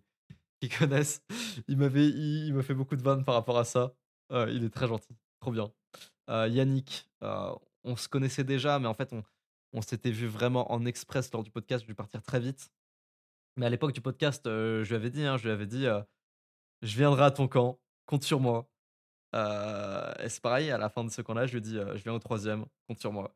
qui 0.62 0.70
connaissent. 0.70 1.22
Il 1.68 1.78
m'avait, 1.78 2.08
il, 2.08 2.48
il 2.48 2.54
m'a 2.54 2.62
fait 2.64 2.76
beaucoup 2.76 2.96
de 2.96 3.02
vannes 3.02 3.24
par 3.26 3.34
rapport 3.36 3.58
à 3.58 3.66
ça. 3.66 3.94
Euh, 4.32 4.50
il 4.52 4.64
est 4.64 4.70
très 4.70 4.88
gentil, 4.88 5.16
trop 5.40 5.52
bien. 5.52 5.72
Euh, 6.30 6.48
Yannick, 6.48 7.08
on 7.22 7.96
se 7.96 8.08
connaissait 8.08 8.44
déjà, 8.44 8.78
mais 8.80 8.88
en 8.88 8.94
fait, 8.94 9.14
on, 9.14 9.24
on 9.74 9.82
s'était 9.82 10.12
vu 10.12 10.28
vraiment 10.28 10.72
en 10.72 10.86
express 10.86 11.32
lors 11.32 11.44
du 11.44 11.52
podcast. 11.52 11.84
Je 11.84 11.88
dû 11.88 11.96
partir 11.96 12.22
très 12.24 12.40
vite. 12.40 12.72
Mais 13.58 13.66
à 13.68 13.70
l'époque 13.70 13.94
du 13.94 14.02
podcast, 14.02 14.46
euh, 14.48 14.84
je 14.84 14.90
lui 14.90 14.96
avais 14.96 15.10
dit, 15.10 15.24
hein, 15.26 15.38
je 15.38 15.44
lui 15.46 15.52
avais 15.52 15.66
dit, 15.68 15.86
euh, 15.88 16.02
je 16.84 16.98
viendrai 16.98 17.26
à 17.26 17.32
ton 17.32 17.48
camp, 17.48 17.80
compte 18.06 18.24
sur 18.24 18.40
moi. 18.42 18.70
Euh, 19.36 20.14
et 20.24 20.30
c'est 20.30 20.42
pareil, 20.42 20.72
à 20.72 20.78
la 20.80 20.90
fin 20.90 21.04
de 21.06 21.10
ce 21.12 21.22
camp-là, 21.22 21.48
je 21.48 21.54
lui 21.54 21.60
ai 21.60 21.62
dit, 21.62 21.76
je 21.78 22.04
viens 22.04 22.14
au 22.14 22.20
troisième, 22.20 22.66
compte 22.88 23.00
sur 23.00 23.14
moi. 23.14 23.36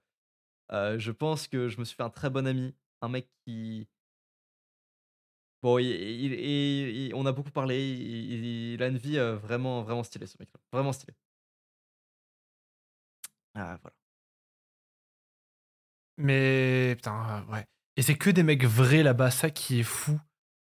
Je 0.72 1.12
pense 1.12 1.48
que 1.48 1.70
je 1.70 1.80
me 1.80 1.86
suis 1.86 1.96
fait 1.96 2.04
un 2.04 2.10
très 2.12 2.30
bon 2.32 2.48
ami, 2.48 2.76
un 3.02 3.10
mec 3.10 3.30
qui. 3.46 3.88
Bon, 5.62 5.78
il, 5.78 5.88
il- 5.92 7.14
on 7.16 7.26
a 7.26 7.32
beaucoup 7.34 7.52
parlé, 7.52 7.78
il, 7.94 8.82
a 8.82 8.88
une 8.88 8.98
vie 8.98 9.18
vraiment, 9.18 9.82
vraiment 9.84 10.04
stylée, 10.04 10.28
ce 10.28 10.38
mec-là. 10.40 10.60
Vraiment 10.72 10.94
stylé. 10.94 11.14
Ah, 13.54 13.78
voilà. 13.82 13.96
Mais 16.18 16.96
putain, 16.98 17.46
ouais. 17.50 17.66
Et 18.00 18.02
c'est 18.02 18.16
que 18.16 18.30
des 18.30 18.44
mecs 18.44 18.64
vrais 18.64 19.04
là-bas, 19.04 19.30
ça 19.30 19.50
qui 19.50 19.82
est 19.82 19.84
fou. 19.84 20.18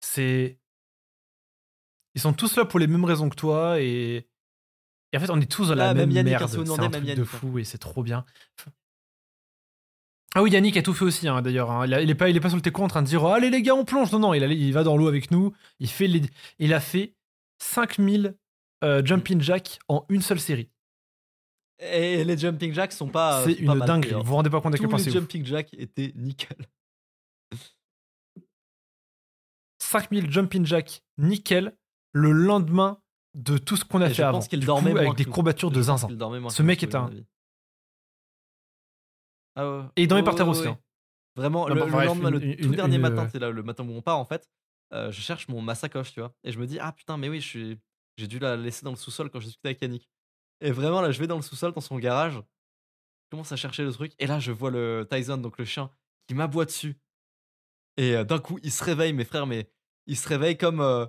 C'est. 0.03 0.59
Ils 2.15 2.21
sont 2.21 2.35
tous 2.35 2.55
là 2.59 2.67
pour 2.67 2.79
les 2.79 2.87
mêmes 2.87 3.07
raisons 3.07 3.31
que 3.31 3.35
toi 3.35 3.81
et. 3.81 4.29
Et 5.11 5.17
en 5.17 5.21
fait, 5.21 5.31
on 5.31 5.41
est 5.41 5.51
tous 5.51 5.69
dans 5.69 5.75
la 5.75 5.89
Ah, 5.89 5.95
même, 5.95 6.13
même 6.13 6.27
hein, 6.27 6.31
merde. 6.31 6.47
C'est 6.51 6.59
un 6.59 6.77
même 6.77 6.91
truc 6.91 7.03
de 7.05 7.09
Yannick, 7.09 7.19
hein. 7.21 7.25
fou 7.25 7.59
et 7.59 7.65
c'est 7.65 7.79
trop 7.79 8.03
bien. 8.03 8.27
Ah 10.35 10.43
oui, 10.43 10.51
Yannick 10.51 10.77
a 10.77 10.83
tout 10.83 10.93
fait 10.93 11.07
aussi, 11.07 11.27
hein, 11.27 11.41
d'ailleurs. 11.41 11.71
hein. 11.71 11.87
Il, 11.87 11.95
a- 11.95 12.03
il 12.03 12.11
est 12.11 12.15
pas, 12.15 12.29
il 12.29 12.37
est 12.37 12.41
pas 12.41 12.51
sur 12.51 12.57
le 12.57 12.63
téco 12.63 12.83
en 12.83 12.89
train 12.89 13.01
de 13.01 13.07
dire 13.07 13.25
Allez 13.25 13.49
les 13.49 13.63
gars, 13.63 13.75
on 13.75 13.87
plonge. 13.87 14.13
Non, 14.13 14.19
non, 14.19 14.35
il, 14.35 14.73
va 14.75 14.83
dans 14.83 14.99
l'eau 14.99 15.09
avec 15.09 15.31
nous. 15.31 15.55
Il, 15.81 15.89
fait 15.89 16.09
les, 16.09 16.21
il 16.59 16.75
a 16.75 16.81
fait 16.81 17.15
5000 17.63 18.37
euh, 18.85 19.03
jumping 19.03 19.41
jack 19.41 19.79
en 19.89 20.05
une 20.11 20.21
seule 20.21 20.41
série. 20.41 20.69
Et 21.79 22.23
les 22.23 22.37
jumping 22.37 22.75
jacks 22.75 22.93
sont 22.93 23.09
pas. 23.09 23.45
c'est 23.47 23.55
pas 23.65 23.73
une 23.75 23.81
hein. 23.81 24.01
Vous 24.19 24.25
vous 24.25 24.35
rendez 24.35 24.51
pas 24.51 24.61
compte 24.61 24.75
à 24.75 24.77
quel 24.79 24.89
point 24.89 24.99
les 24.99 25.05
c'est 25.05 25.11
ouf. 25.11 25.17
jumping 25.17 25.47
jacks 25.47 25.73
étaient 25.73 26.13
nickel. 26.17 26.59
5000 29.95 30.31
jumping 30.31 30.67
jack 30.67 31.03
nickel 31.19 31.77
le 32.13 32.33
lendemain 32.33 33.01
de 33.35 33.59
tout 33.59 33.77
ce 33.77 33.85
qu'on 33.85 34.01
a 34.01 34.07
Et 34.07 34.09
fait 34.09 34.15
je 34.17 34.23
avant. 34.23 34.39
pense 34.39 34.49
qu'il 34.49 34.65
dormait 34.65 34.91
coup, 34.93 34.99
avec 34.99 35.15
des 35.15 35.25
courbatures 35.25 35.71
de 35.71 35.81
zinzin. 35.83 36.09
Ce 36.51 36.63
mec 36.63 36.83
est 36.83 36.95
un-. 36.97 37.11
Ah 39.57 39.71
ouais. 39.71 39.85
Et 39.97 40.03
il 40.03 40.09
dormait 40.09 40.23
Ouais, 40.23 40.25
par 40.25 40.35
terre 40.35 40.47
ouais, 40.47 40.51
aussi, 40.53 40.63
ouais. 40.63 40.69
hein. 40.69 40.79
Vraiment, 41.37 41.69
Non, 41.69 41.75
le, 41.75 41.81
bref, 41.91 42.07
lendemain, 42.07 42.29
une- 42.31 42.39
le 42.39 42.45
une- 42.45 42.57
tout 42.57 42.75
dernier 42.75 42.97
une- 42.97 43.03
matin, 43.03 43.29
c'est 43.31 43.39
là 43.39 43.51
le 43.51 43.63
matin 43.63 43.85
où 43.89 43.93
on 43.93 44.03
part 44.03 44.19
en 44.19 44.25
fait. 44.25 44.49
euh, 44.93 45.11
je 45.11 45.21
cherche 45.21 45.49
mon, 45.49 45.61
ma 45.61 45.75
sacoche, 45.75 46.13
tu 46.13 46.21
vois. 46.21 46.33
Et 46.45 46.53
je 46.53 46.59
me 46.61 46.67
dis, 46.67 46.79
ah 46.79 46.93
putain, 46.93 47.17
mais 47.17 47.29
oui, 47.29 47.41
je 47.41 47.49
suis- 47.49 47.81
j'ai 48.17 48.29
dû 48.29 48.39
la 48.39 48.55
laisser 48.57 48.85
dans 48.85 48.91
le 48.93 48.97
sous-sol 48.97 49.29
quand 49.31 49.41
j'ai 49.41 49.47
discuté 49.47 49.69
avec 49.71 49.81
Yannick. 49.83 50.09
Et 50.61 50.71
vraiment, 50.71 51.01
là, 51.01 51.11
je 51.11 51.19
vais 51.19 51.27
dans 51.27 51.35
le 51.37 51.43
sous-sol, 51.43 51.73
dans 51.73 51.81
son 51.81 51.99
garage. 51.99 52.35
Je 52.35 53.31
commence 53.31 53.51
à 53.51 53.57
chercher 53.57 53.83
le 53.83 53.93
truc. 53.93 54.13
Et 54.21 54.27
là, 54.29 54.39
je 54.39 54.53
vois 54.53 54.71
le 54.71 55.09
Tyson, 55.11 55.39
donc 55.39 55.59
le 55.59 55.65
chien, 55.65 55.91
qui 56.29 56.35
m'aboie 56.35 56.65
dessus. 56.67 56.97
Et 57.97 58.15
euh, 58.15 58.23
d'un 58.25 58.39
coup, 58.39 58.59
il 58.63 58.71
se 58.71 58.85
réveille, 58.85 59.13
mes 59.15 59.25
frères, 59.25 59.47
mais 59.47 59.69
il 60.07 60.17
se 60.17 60.29
réveille 60.29 60.57
comme. 60.59 60.81
euh, 60.81 61.07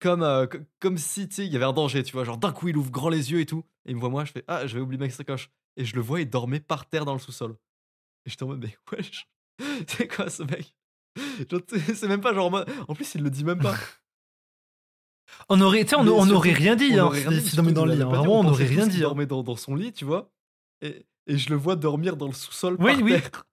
comme, 0.00 0.22
euh, 0.22 0.46
co- 0.46 0.58
comme 0.78 0.96
si, 0.96 1.24
il 1.24 1.44
y 1.52 1.56
avait 1.56 1.66
un 1.66 1.74
danger, 1.74 2.02
tu 2.02 2.12
vois. 2.12 2.24
Genre, 2.24 2.38
d'un 2.38 2.52
coup, 2.52 2.68
il 2.68 2.76
ouvre 2.78 2.90
grand 2.90 3.10
les 3.10 3.32
yeux 3.32 3.40
et 3.40 3.46
tout. 3.46 3.64
Et 3.84 3.90
il 3.90 3.96
me 3.96 4.00
voit 4.00 4.08
moi, 4.08 4.24
je 4.24 4.32
fais, 4.32 4.44
ah, 4.48 4.66
j'avais 4.66 4.80
oublié 4.80 4.98
ma 4.98 5.10
sacoche. 5.10 5.50
Et 5.76 5.84
je 5.84 5.94
le 5.94 6.00
vois, 6.00 6.22
il 6.22 6.30
dormait 6.30 6.60
par 6.60 6.86
terre 6.88 7.04
dans 7.04 7.12
le 7.12 7.18
sous-sol. 7.18 7.56
Et 8.24 8.30
j'étais 8.30 8.42
en 8.44 8.46
mode, 8.48 8.60
mais 8.62 8.76
wesh, 8.92 9.28
c'est 9.88 10.08
quoi 10.08 10.30
ce 10.30 10.42
mec? 10.42 10.74
C'est 11.94 12.08
même 12.08 12.22
pas 12.22 12.32
genre. 12.32 12.64
en 12.88 12.94
plus, 12.94 13.14
il 13.14 13.22
le 13.22 13.28
dit 13.30 13.44
même 13.44 13.58
pas. 13.58 13.74
On 15.48 15.60
aurait, 15.60 15.84
tu 15.84 15.90
sais, 15.90 15.96
on, 15.96 16.06
on 16.06 16.38
rien 16.38 16.76
dit 16.76 16.92
On 16.94 16.98
hein, 16.98 17.04
aurait 17.04 17.20
rien 17.20 17.30
si- 17.30 17.40
dit, 17.42 17.48
s'il 17.50 17.56
dormait 17.56 17.72
dans 17.72 17.84
le 17.84 17.92
il 17.92 17.96
lit. 17.98 18.02
hein. 18.02 18.08
Vraiment, 18.08 18.40
on 18.40 18.42
pensait 18.44 18.52
aurait 18.54 18.64
tous 18.68 18.70
rien 18.76 18.86
dit. 18.86 18.96
hein. 18.98 19.00
dormait 19.00 19.26
dans, 19.26 19.42
dans 19.42 19.56
son 19.56 19.74
lit, 19.74 19.92
tu 19.92 20.04
vois. 20.04 20.32
Et, 20.80 21.06
et 21.26 21.36
je 21.38 21.50
le 21.50 21.56
vois 21.56 21.76
dormir 21.76 22.16
dans 22.16 22.26
le 22.26 22.32
sous-sol 22.32 22.76
Oui, 22.78 22.92
par 22.94 23.02
oui. 23.02 23.10
terre. 23.20 23.44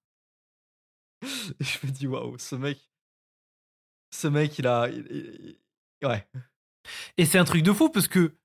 Et 1.60 1.64
je 1.64 1.86
me 1.86 1.92
dis, 1.92 2.08
waouh, 2.08 2.38
ce 2.38 2.56
mec. 2.56 2.80
Ce 4.12 4.28
mec, 4.28 4.58
il 4.60 4.68
a. 4.68 4.88
il- 4.90 5.06
il- 5.10 5.58
il- 6.02 6.08
ouais. 6.08 6.28
Et 7.18 7.26
c'est 7.26 7.38
un 7.38 7.44
truc 7.46 7.64
de 7.64 7.74
fou 7.74 7.90
parce 7.90 8.08
que 8.08 8.36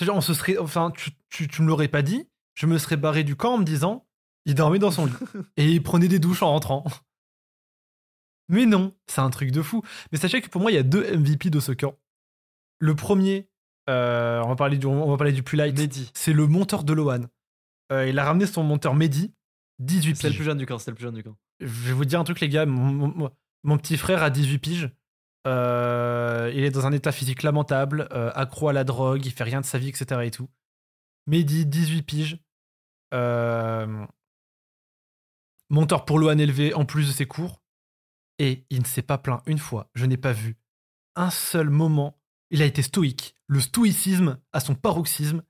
genre, 0.00 0.16
on 0.16 0.20
se 0.20 0.34
serait, 0.34 0.58
enfin, 0.58 0.90
tu, 0.90 1.10
tu, 1.28 1.48
tu 1.48 1.62
me 1.62 1.68
l'aurais 1.68 1.88
pas 1.88 2.02
dit, 2.02 2.28
je 2.54 2.66
me 2.66 2.78
serais 2.78 2.96
barré 2.96 3.24
du 3.24 3.36
camp 3.36 3.54
en 3.54 3.58
me 3.58 3.64
disant, 3.64 4.06
il 4.46 4.54
dormait 4.54 4.78
dans 4.78 4.90
son 4.90 5.06
lit 5.06 5.12
et 5.56 5.70
il 5.70 5.82
prenait 5.82 6.08
des 6.08 6.18
douches 6.18 6.42
en 6.42 6.50
rentrant. 6.50 6.84
Mais 8.48 8.64
non, 8.66 8.94
c'est 9.06 9.20
un 9.20 9.30
truc 9.30 9.50
de 9.50 9.60
fou. 9.62 9.82
Mais 10.10 10.18
sachez 10.18 10.40
que 10.40 10.48
pour 10.48 10.60
moi, 10.62 10.70
il 10.70 10.74
y 10.74 10.78
a 10.78 10.82
deux 10.82 11.04
MVP 11.16 11.50
de 11.50 11.60
ce 11.60 11.72
camp. 11.72 11.94
Le 12.78 12.94
premier, 12.96 13.48
euh, 13.90 14.40
on 14.44 14.48
va 14.48 14.56
parler 14.56 14.78
du, 14.78 14.86
on 14.86 15.10
va 15.10 15.16
parler 15.16 15.32
du 15.32 15.42
plus 15.42 15.56
light. 15.56 15.76
C'est 16.14 16.32
le 16.32 16.46
monteur 16.46 16.84
de 16.84 16.92
Lohan. 16.92 17.22
Euh, 17.92 18.08
il 18.08 18.18
a 18.18 18.24
ramené 18.24 18.46
son 18.46 18.62
monteur 18.62 18.94
Mehdi, 18.94 19.32
18 19.80 20.16
C'est 20.16 20.28
le 20.30 20.34
plus 20.34 20.44
jeune 20.44 20.58
du 20.58 20.66
camp, 20.66 20.78
c'est 20.78 20.90
le 20.90 20.94
plus 20.94 21.04
jeune 21.04 21.14
du 21.14 21.22
camp. 21.22 21.36
Je 21.60 21.66
vais 21.66 21.92
vous 21.92 22.04
dire 22.04 22.20
un 22.20 22.24
truc, 22.24 22.40
les 22.40 22.48
gars. 22.48 22.66
Mon- 23.64 23.78
petit 23.78 23.96
frère 23.96 24.22
a 24.22 24.30
18 24.30 24.58
piges. 24.58 24.90
Euh, 25.46 26.50
il 26.54 26.64
est 26.64 26.70
dans 26.70 26.86
un 26.86 26.92
état 26.92 27.12
physique 27.12 27.42
lamentable, 27.42 28.08
euh, 28.12 28.30
accro 28.34 28.68
à 28.68 28.72
la 28.72 28.84
drogue, 28.84 29.24
il 29.24 29.32
fait 29.32 29.44
rien 29.44 29.60
de 29.60 29.66
sa 29.66 29.78
vie, 29.78 29.88
etc. 29.88 30.20
Et 30.24 30.30
tout. 30.30 30.48
Mehdi, 31.26 31.64
18 31.66 32.02
piges. 32.02 32.38
Euh, 33.14 34.04
monteur 35.70 36.04
pour 36.04 36.18
Lohan 36.18 36.38
élevé 36.38 36.74
en 36.74 36.84
plus 36.84 37.06
de 37.06 37.12
ses 37.12 37.26
cours. 37.26 37.62
Et 38.38 38.64
il 38.70 38.80
ne 38.80 38.86
s'est 38.86 39.02
pas 39.02 39.18
plaint 39.18 39.42
une 39.46 39.58
fois. 39.58 39.90
Je 39.94 40.06
n'ai 40.06 40.16
pas 40.16 40.32
vu 40.32 40.56
un 41.16 41.30
seul 41.30 41.70
moment. 41.70 42.20
Il 42.50 42.62
a 42.62 42.66
été 42.66 42.82
stoïque. 42.82 43.34
Le 43.48 43.60
stoïcisme 43.60 44.38
à 44.52 44.60
son 44.60 44.74
paroxysme. 44.74 45.42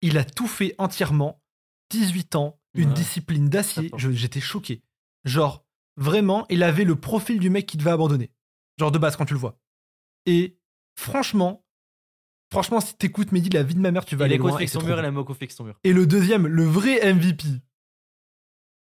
Il 0.00 0.16
a 0.18 0.24
tout 0.24 0.46
fait 0.46 0.74
entièrement. 0.78 1.42
18 1.90 2.36
ans, 2.36 2.60
une 2.74 2.88
Ouais. 2.88 2.94
discipline 2.94 3.48
d'acier. 3.48 3.90
J'étais 3.96 4.40
choqué. 4.40 4.82
Genre, 5.24 5.65
vraiment, 5.96 6.46
il 6.50 6.62
avait 6.62 6.84
le 6.84 6.96
profil 6.96 7.38
du 7.38 7.50
mec 7.50 7.66
qui 7.66 7.76
devait 7.76 7.90
abandonner. 7.90 8.30
Genre 8.78 8.90
de 8.92 8.98
base 8.98 9.16
quand 9.16 9.24
tu 9.26 9.34
le 9.34 9.40
vois. 9.40 9.58
Et 10.26 10.58
franchement, 10.98 11.64
franchement, 12.52 12.80
si 12.80 12.94
t'écoutes 12.96 13.32
Mehdi, 13.32 13.48
la 13.50 13.62
vie 13.62 13.74
de 13.74 13.80
ma 13.80 13.90
mère, 13.90 14.04
tu 14.04 14.16
vas 14.16 14.26
Il 14.26 14.32
aller 14.32 14.38
loin. 14.38 14.58
et 14.58 14.66
son 14.66 14.80
mur, 14.80 14.94
bien. 14.96 15.04
il 15.04 15.06
a 15.06 15.10
Moko 15.10 15.34
fixe 15.34 15.54
son 15.56 15.64
mur. 15.64 15.78
Et 15.84 15.92
le 15.92 16.06
deuxième, 16.06 16.46
le 16.46 16.64
vrai 16.64 17.12
MVP. 17.14 17.44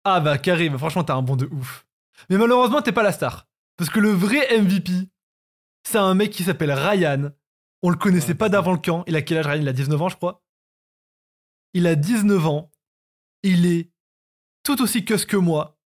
Ah 0.05 0.19
bah 0.19 0.37
carré, 0.37 0.69
bah 0.69 0.77
franchement 0.77 1.03
t'as 1.03 1.15
un 1.15 1.21
bon 1.21 1.35
de 1.35 1.45
ouf. 1.51 1.85
Mais 2.29 2.37
malheureusement 2.37 2.81
t'es 2.81 2.91
pas 2.91 3.03
la 3.03 3.11
star. 3.11 3.47
Parce 3.77 3.89
que 3.89 3.99
le 3.99 4.09
vrai 4.11 4.59
MVP, 4.59 4.91
c'est 5.83 5.97
un 5.97 6.13
mec 6.13 6.31
qui 6.31 6.43
s'appelle 6.43 6.71
Ryan. 6.71 7.31
On 7.81 7.89
le 7.89 7.95
connaissait 7.95 8.29
Ouais, 8.29 8.35
pas 8.35 8.49
d'avant 8.49 8.73
le 8.73 8.77
camp. 8.79 9.03
Il 9.07 9.15
a 9.15 9.21
quel 9.21 9.37
âge 9.37 9.47
Ryan? 9.47 9.61
Il 9.61 9.67
a 9.67 9.73
19 9.73 10.01
ans 10.01 10.09
je 10.09 10.15
crois. 10.17 10.43
Il 11.73 11.87
a 11.87 11.95
19 11.95 12.45
ans. 12.45 12.71
Il 13.43 13.65
est 13.65 13.91
tout 14.63 14.81
aussi 14.81 15.05
cuss 15.05 15.25
que 15.25 15.37
moi. 15.37 15.78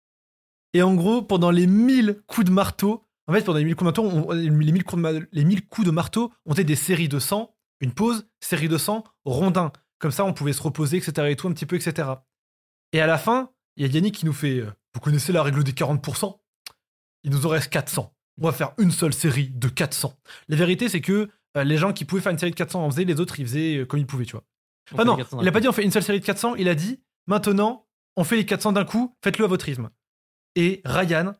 Et 0.73 0.81
en 0.81 0.93
gros, 0.95 1.21
pendant 1.21 1.51
les 1.51 1.67
1000 1.67 2.21
coups 2.27 2.45
de 2.47 2.51
marteau, 2.51 3.05
en 3.27 3.33
fait 3.33 3.43
pendant 3.43 3.59
les 3.59 3.65
1000 3.65 3.75
coups 3.75 3.93
de 3.93 4.01
marteau, 4.01 4.25
on- 4.29 4.31
les 4.31 4.49
1000 4.49 4.83
coups 4.83 5.01
de, 5.01 5.01
ma- 5.01 5.25
les 5.31 5.43
1000 5.43 5.67
coups 5.67 5.85
de 5.85 5.91
marteau, 5.91 6.31
on 6.45 6.53
était 6.53 6.63
des 6.63 6.75
séries 6.75 7.09
de 7.09 7.19
100, 7.19 7.53
une 7.81 7.93
pause, 7.93 8.27
série 8.39 8.69
de 8.69 8.77
100, 8.77 9.03
rondin. 9.25 9.71
Comme 9.99 10.11
ça, 10.11 10.25
on 10.25 10.33
pouvait 10.33 10.53
se 10.53 10.61
reposer, 10.61 10.97
etc. 10.97 11.27
et 11.29 11.35
tout, 11.35 11.47
un 11.47 11.51
petit 11.53 11.65
peu, 11.65 11.75
etc. 11.75 12.09
Et 12.93 13.01
à 13.01 13.07
la 13.07 13.17
fin, 13.17 13.51
il 13.77 13.85
y 13.85 13.89
a 13.89 13.91
Yannick 13.93 14.15
qui 14.15 14.25
nous 14.25 14.33
fait 14.33 14.59
euh, 14.59 14.71
Vous 14.93 14.99
connaissez 14.99 15.31
la 15.31 15.43
règle 15.43 15.63
des 15.63 15.71
40% 15.73 16.39
Il 17.23 17.31
nous 17.31 17.45
en 17.45 17.49
reste 17.49 17.69
400. 17.69 18.13
On 18.41 18.45
va 18.45 18.51
faire 18.51 18.73
une 18.77 18.91
seule 18.91 19.13
série 19.13 19.49
de 19.49 19.67
400. 19.67 20.13
La 20.47 20.55
vérité, 20.55 20.89
c'est 20.89 21.01
que 21.01 21.29
euh, 21.57 21.63
les 21.63 21.77
gens 21.77 21.93
qui 21.93 22.05
pouvaient 22.05 22.21
faire 22.21 22.31
une 22.31 22.39
série 22.39 22.51
de 22.51 22.55
400 22.55 22.83
en 22.85 22.89
faisaient, 22.89 23.03
les 23.03 23.19
autres 23.19 23.39
ils 23.39 23.45
faisaient 23.45 23.77
euh, 23.79 23.85
comme 23.85 23.99
ils 23.99 24.05
pouvaient, 24.07 24.25
tu 24.25 24.31
vois. 24.31 24.43
Ah 24.93 24.97
fait 24.97 25.05
non, 25.05 25.15
les 25.17 25.23
400 25.23 25.41
il 25.41 25.47
a 25.47 25.51
pas 25.51 25.59
dit 25.59 25.67
on 25.67 25.71
fait 25.73 25.83
une 25.83 25.91
seule 25.91 26.03
série 26.03 26.19
de 26.19 26.25
400, 26.25 26.55
il 26.55 26.67
a 26.69 26.75
dit 26.75 26.99
maintenant 27.27 27.85
on 28.17 28.23
fait 28.23 28.35
les 28.37 28.45
400 28.45 28.71
d'un 28.73 28.83
coup, 28.85 29.15
faites-le 29.23 29.45
à 29.45 29.47
votre 29.47 29.65
rythme. 29.65 29.89
Et 30.55 30.81
Ryan, 30.85 31.33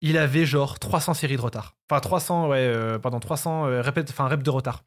il 0.00 0.16
avait 0.18 0.46
genre 0.46 0.78
300 0.78 1.14
séries 1.14 1.36
de 1.36 1.40
retard. 1.42 1.76
Enfin 1.90 2.00
300, 2.00 2.48
ouais, 2.48 2.58
euh, 2.58 2.98
pardon, 2.98 3.20
300 3.20 3.66
euh, 3.66 3.80
répètes, 3.82 4.10
enfin 4.10 4.28
reps 4.28 4.42
de 4.44 4.50
retard. 4.50 4.84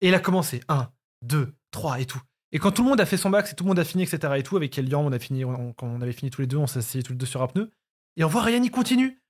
Et 0.00 0.08
il 0.08 0.14
a 0.14 0.20
commencé 0.20 0.60
1, 0.68 0.90
2, 1.22 1.54
3 1.70 2.00
et 2.00 2.06
tout. 2.06 2.20
Et 2.52 2.58
quand 2.58 2.70
tout 2.70 2.82
le 2.82 2.88
monde 2.90 3.00
a 3.00 3.06
fait 3.06 3.16
son 3.16 3.30
max 3.30 3.52
et 3.52 3.54
tout 3.56 3.64
le 3.64 3.68
monde 3.68 3.78
a 3.78 3.84
fini, 3.84 4.02
etc. 4.04 4.32
et 4.36 4.42
tout, 4.42 4.56
avec 4.56 4.76
Elian, 4.78 5.00
on 5.00 5.12
a 5.12 5.18
fini, 5.18 5.44
on- 5.44 5.72
quand 5.72 5.86
on 5.86 6.00
avait 6.00 6.12
fini 6.12 6.30
tous 6.30 6.40
les 6.42 6.46
deux, 6.46 6.56
on 6.56 6.66
s'est 6.66 6.78
assis 6.78 7.02
tous 7.02 7.12
les 7.12 7.18
deux 7.18 7.26
sur 7.26 7.42
un 7.42 7.48
pneu. 7.48 7.70
Et 8.16 8.24
on 8.24 8.28
voit 8.28 8.42
Ryan, 8.42 8.62
il 8.62 8.70
continue. 8.70 9.20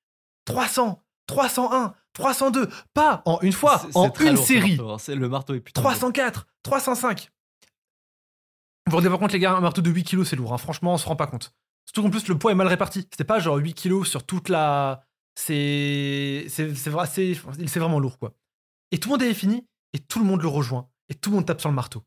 300, 0.45 1.03
301, 1.27 1.95
302, 2.13 2.69
pas 2.95 3.23
en 3.25 3.41
une 3.41 3.53
fois, 3.53 3.83
en 3.95 4.13
une 4.21 4.37
série. 4.37 4.77
marteau, 4.77 4.91
hein. 4.93 4.99
C'est 4.99 5.15
le 5.17 5.29
marteau 5.29 5.55
est 5.55 5.61
putain. 5.61 5.81
de 5.81 5.85
lourd. 5.87 5.93
304, 5.95 6.47
305. 6.63 7.31
Vous 8.87 8.91
vous 8.93 8.97
rendez 8.99 9.09
pas 9.11 9.19
compte, 9.19 9.33
les 9.33 9.39
gars, 9.41 9.55
un 9.57 9.61
marteau 9.61 9.83
de 9.83 9.91
8 9.91 10.05
kilos, 10.05 10.29
c'est 10.29 10.37
lourd. 10.37 10.53
hein. 10.53 10.59
Franchement, 10.59 10.95
on 10.95 10.99
se 10.99 11.07
rend 11.07 11.17
pas 11.17 11.27
compte. 11.27 11.53
Surtout 11.87 12.03
qu'en 12.03 12.11
plus, 12.11 12.29
le 12.29 12.37
poids 12.39 12.53
est 12.53 12.57
mal 12.57 12.67
réparti. 12.67 13.01
C'était 13.03 13.25
pas 13.25 13.39
genre 13.41 13.57
8 13.57 13.73
kilos 13.75 14.09
sur 14.09 14.25
toute 14.27 14.49
la. 14.49 15.05
C'est. 15.35 16.47
C'est 16.49 16.75
c'est 16.75 16.91
vrai- 16.91 17.07
c'est- 17.07 17.35
c'est 17.67 17.79
vraiment 17.81 17.99
lourd, 18.01 18.19
quoi. 18.19 18.35
Et 18.93 18.99
tout 18.99 19.09
le 19.09 19.15
monde 19.15 19.23
avait 19.23 19.35
fini, 19.35 19.67
et 19.93 19.99
tout 19.99 20.19
le 20.19 20.25
monde 20.25 20.43
le 20.43 20.49
rejoint. 20.49 20.89
Et 21.09 21.15
tout 21.15 21.31
le 21.31 21.37
monde 21.37 21.47
tape 21.47 21.61
sur 21.61 21.69
le 21.71 21.75
marteau. 21.75 22.03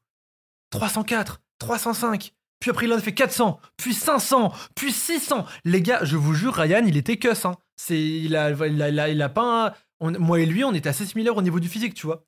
304, 0.72 1.42
305. 1.60 2.34
Puis 2.60 2.72
après, 2.72 2.86
il 2.88 2.94
en 2.94 3.00
fait 3.00 3.14
400, 3.14 3.60
puis 3.78 3.94
500, 3.94 4.54
puis 4.76 4.92
600. 4.92 5.46
Les 5.64 5.82
gars, 5.82 6.04
je 6.04 6.18
vous 6.18 6.34
jure, 6.34 6.54
Ryan, 6.54 6.84
il 6.86 6.98
était 6.98 7.18
cuss. 7.18 7.46
Hein. 7.46 7.56
C'est, 7.78 8.02
il, 8.02 8.36
a, 8.36 8.52
il, 8.52 8.82
a, 8.82 9.10
il, 9.10 9.22
a, 9.22 9.30
pas 9.30 9.78
moi 10.02 10.40
et 10.42 10.46
lui, 10.46 10.66
on 10.66 10.74
était 10.74 10.90
assez 10.90 11.06
similaires 11.06 11.38
au 11.38 11.42
niveau 11.42 11.60
du 11.62 11.70
physique, 11.70 11.94
tu 11.94 12.06
vois. 12.06 12.26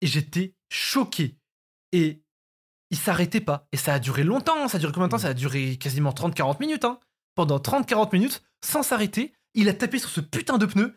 Et 0.00 0.06
j'étais 0.06 0.54
choqué. 0.70 1.36
Et 1.90 2.21
il 2.92 2.98
s'arrêtait 2.98 3.40
pas. 3.40 3.66
Et 3.72 3.76
ça 3.76 3.94
a 3.94 3.98
duré 3.98 4.22
longtemps. 4.22 4.68
Ça 4.68 4.76
a 4.76 4.80
duré 4.80 4.92
combien 4.92 5.08
de 5.08 5.10
temps? 5.12 5.18
Ça 5.18 5.28
a 5.28 5.34
duré 5.34 5.76
quasiment 5.76 6.10
30-40 6.10 6.60
minutes. 6.60 6.84
Hein. 6.84 7.00
Pendant 7.34 7.58
30-40 7.58 8.12
minutes, 8.12 8.42
sans 8.64 8.84
s'arrêter, 8.84 9.32
il 9.54 9.68
a 9.68 9.74
tapé 9.74 9.98
sur 9.98 10.10
ce 10.10 10.20
putain 10.20 10.58
de 10.58 10.66
pneu. 10.66 10.94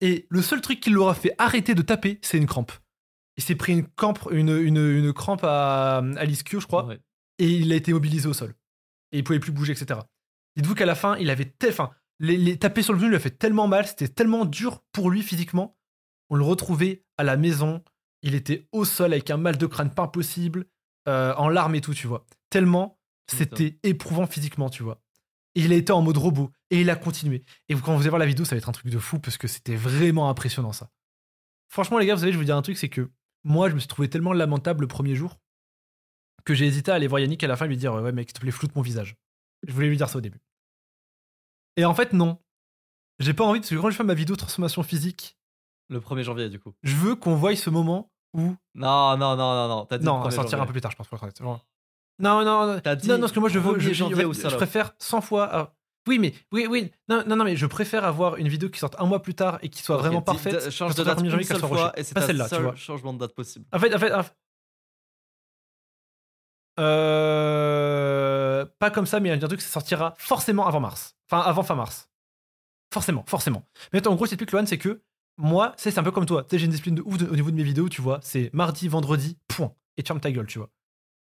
Et 0.00 0.26
le 0.28 0.42
seul 0.42 0.60
truc 0.60 0.80
qui 0.80 0.90
l'aura 0.90 1.14
fait 1.14 1.34
arrêter 1.38 1.74
de 1.74 1.82
taper, 1.82 2.18
c'est 2.22 2.38
une 2.38 2.46
crampe. 2.46 2.72
Il 3.36 3.44
s'est 3.44 3.54
pris 3.54 3.72
une 3.72 3.86
crampe, 3.86 4.20
une, 4.32 4.48
une, 4.50 4.76
une 4.78 5.12
crampe 5.12 5.44
à, 5.44 5.98
à 5.98 6.24
l'ischio, 6.24 6.60
je 6.60 6.66
crois 6.66 6.86
Ouais. 6.86 6.98
et 7.38 7.48
il 7.48 7.72
a 7.72 7.76
été 7.76 7.92
mobilisé 7.92 8.28
au 8.28 8.32
sol. 8.32 8.54
Et 9.12 9.18
il 9.18 9.24
pouvait 9.24 9.38
plus 9.40 9.52
bouger, 9.52 9.72
etc. 9.72 10.00
Dites-vous 10.56 10.74
qu'à 10.74 10.86
la 10.86 10.94
fin, 10.94 11.16
il 11.18 11.30
avait 11.30 11.44
tel, 11.46 11.70
enfin, 11.70 11.90
les, 12.20 12.36
les 12.36 12.56
taper 12.58 12.82
sur 12.82 12.92
le 12.92 12.98
genou 12.98 13.10
lui 13.10 13.16
a 13.16 13.20
fait 13.20 13.30
tellement 13.38 13.66
mal, 13.66 13.86
c'était 13.86 14.08
tellement 14.08 14.44
dur 14.44 14.82
pour 14.92 15.10
lui 15.10 15.22
physiquement. 15.22 15.76
On 16.30 16.36
le 16.36 16.44
retrouvait 16.44 17.04
à 17.18 17.24
la 17.24 17.36
maison, 17.36 17.82
il 18.22 18.34
était 18.34 18.68
au 18.72 18.84
sol 18.84 19.12
avec 19.12 19.30
un 19.30 19.36
mal 19.36 19.58
de 19.58 19.66
crâne 19.66 19.92
pas 19.92 20.08
possible, 20.08 20.66
euh, 21.08 21.34
en 21.36 21.48
larmes 21.48 21.74
et 21.74 21.80
tout, 21.80 21.94
tu 21.94 22.06
vois. 22.06 22.26
Tellement 22.50 22.98
c'était 23.26 23.78
éprouvant 23.82 24.26
physiquement, 24.26 24.68
tu 24.68 24.82
vois. 24.82 25.00
Et 25.54 25.62
il 25.62 25.72
a 25.72 25.76
été 25.76 25.92
en 25.92 26.02
mode 26.02 26.16
robot 26.16 26.50
et 26.70 26.80
il 26.80 26.90
a 26.90 26.96
continué. 26.96 27.44
Et 27.68 27.74
quand 27.74 27.94
vous 27.94 28.00
allez 28.00 28.10
voir 28.10 28.18
la 28.18 28.26
vidéo, 28.26 28.44
ça 28.44 28.54
va 28.54 28.58
être 28.58 28.68
un 28.68 28.72
truc 28.72 28.90
de 28.90 28.98
fou 28.98 29.18
parce 29.18 29.38
que 29.38 29.46
c'était 29.48 29.76
vraiment 29.76 30.28
impressionnant 30.28 30.72
ça. 30.72 30.90
Franchement, 31.68 31.98
les 31.98 32.06
gars, 32.06 32.14
vous 32.14 32.20
savez, 32.20 32.32
je 32.32 32.36
vais 32.36 32.42
vous 32.42 32.46
dire 32.46 32.56
un 32.56 32.62
truc, 32.62 32.76
c'est 32.76 32.88
que 32.88 33.10
moi, 33.44 33.68
je 33.68 33.74
me 33.74 33.78
suis 33.78 33.88
trouvé 33.88 34.08
tellement 34.08 34.32
lamentable 34.32 34.82
le 34.82 34.88
premier 34.88 35.14
jour 35.14 35.38
que 36.44 36.54
j'ai 36.54 36.66
hésité 36.66 36.90
à 36.90 36.94
aller 36.94 37.06
voir 37.06 37.20
Yannick 37.20 37.42
à 37.42 37.46
la 37.46 37.56
fin 37.56 37.64
et 37.64 37.68
lui 37.68 37.76
dire 37.76 37.94
Ouais, 37.94 38.12
mec, 38.12 38.28
s'il 38.28 38.34
te 38.34 38.40
plaît, 38.40 38.50
floute 38.50 38.74
mon 38.76 38.82
visage. 38.82 39.16
Je 39.66 39.72
voulais 39.72 39.88
lui 39.88 39.96
dire 39.96 40.08
ça 40.08 40.18
au 40.18 40.20
début. 40.20 40.40
Et 41.76 41.84
en 41.84 41.94
fait, 41.94 42.12
non. 42.12 42.38
J'ai 43.18 43.32
pas 43.32 43.44
envie, 43.44 43.60
parce 43.60 43.70
que 43.70 43.76
quand 43.76 43.90
je 43.90 43.96
fais 43.96 44.04
ma 44.04 44.14
vidéo 44.14 44.36
transformation 44.36 44.82
physique, 44.82 45.38
Le 45.88 46.00
1er 46.00 46.22
janvier, 46.22 46.50
du 46.50 46.58
coup. 46.58 46.74
je 46.82 46.96
veux 46.96 47.14
qu'on 47.14 47.36
voie 47.36 47.54
ce 47.56 47.70
moment 47.70 48.12
où. 48.34 48.54
Non, 48.74 49.16
non, 49.16 49.36
non, 49.36 49.36
non, 49.36 49.68
non. 49.68 49.86
T'as 49.86 49.98
dit 49.98 50.04
Non, 50.04 50.16
on 50.16 50.28
1er 50.28 50.30
sortira 50.32 50.62
un 50.62 50.66
peu 50.66 50.72
plus 50.72 50.80
tard, 50.80 50.90
je 50.90 50.96
pense. 50.96 51.08
pour 51.08 51.22
être 51.26 51.42
Non, 51.42 51.58
non, 52.18 52.44
non. 52.44 52.80
Dit 52.96 53.08
non, 53.08 53.14
non, 53.14 53.20
parce 53.20 53.32
que 53.32 53.40
moi, 53.40 53.48
je 53.48 53.58
veux. 53.58 53.72
1er 53.74 53.80
Je, 53.80 53.88
je- 53.88 53.94
janvier 53.94 54.24
en 54.24 54.28
ou 54.28 54.34
fait, 54.34 54.48
je 54.50 54.56
préfère 54.56 54.92
100 54.98 55.20
fois. 55.20 55.48
ah, 55.52 55.72
oui, 56.06 56.18
mais. 56.18 56.34
Oui, 56.52 56.66
oui. 56.68 56.90
Non, 57.08 57.24
non, 57.26 57.36
non, 57.36 57.44
mais 57.44 57.56
je 57.56 57.64
préfère 57.66 58.04
avoir 58.04 58.36
une 58.36 58.48
vidéo 58.48 58.68
qui 58.68 58.78
sorte 58.78 58.94
un 58.98 59.06
mois 59.06 59.22
plus 59.22 59.34
tard 59.34 59.58
et 59.62 59.68
qui 59.70 59.82
soit 59.82 59.96
vraiment 59.96 60.20
parfaite. 60.22 60.70
Change 60.70 60.94
de 60.94 61.02
date 61.04 61.18
1er 61.22 61.32
une 61.38 61.42
seule 61.44 61.58
fois 61.60 61.92
et 61.98 62.02
c'est 62.04 62.14
Pas 62.14 62.20
celle-là, 62.22 62.48
tu 62.48 62.56
vois. 62.60 62.74
changement 62.76 63.14
de 63.14 63.18
date 63.20 63.34
possible. 63.34 63.64
En 63.72 63.78
fait, 63.78 63.94
en 63.94 63.98
fait, 63.98 64.12
en 64.12 64.22
fait- 64.22 64.34
Euh, 66.80 68.66
pas 68.78 68.90
comme 68.90 69.06
ça, 69.06 69.20
mais 69.20 69.30
un 69.30 69.38
truc, 69.38 69.60
ça 69.60 69.68
sortira 69.70 70.14
forcément 70.18 70.66
avant 70.66 70.80
mars. 70.80 71.16
Enfin, 71.30 71.42
avant 71.42 71.62
fin 71.62 71.74
mars. 71.74 72.10
Forcément, 72.92 73.24
forcément. 73.26 73.62
Mais 73.92 74.06
en 74.06 74.14
gros, 74.14 74.26
c'est 74.26 74.36
plus 74.36 74.46
que 74.46 74.56
Loan, 74.56 74.66
c'est 74.66 74.78
que 74.78 75.02
moi, 75.36 75.74
c'est 75.76 75.96
un 75.98 76.02
peu 76.02 76.10
comme 76.12 76.26
toi. 76.26 76.42
Tu 76.44 76.50
sais, 76.50 76.58
j'ai 76.58 76.64
une 76.66 76.70
discipline 76.70 76.94
de 76.96 77.02
ouf 77.02 77.16
de- 77.18 77.26
au 77.26 77.34
niveau 77.34 77.50
de 77.50 77.56
mes 77.56 77.62
vidéos, 77.64 77.88
tu 77.88 78.00
vois. 78.02 78.20
C'est 78.22 78.50
mardi, 78.52 78.88
vendredi, 78.88 79.36
point. 79.48 79.74
Et 79.96 80.02
tu 80.02 80.08
fermes 80.08 80.20
ta 80.20 80.30
gueule, 80.32 80.46
tu 80.46 80.58
vois. 80.58 80.70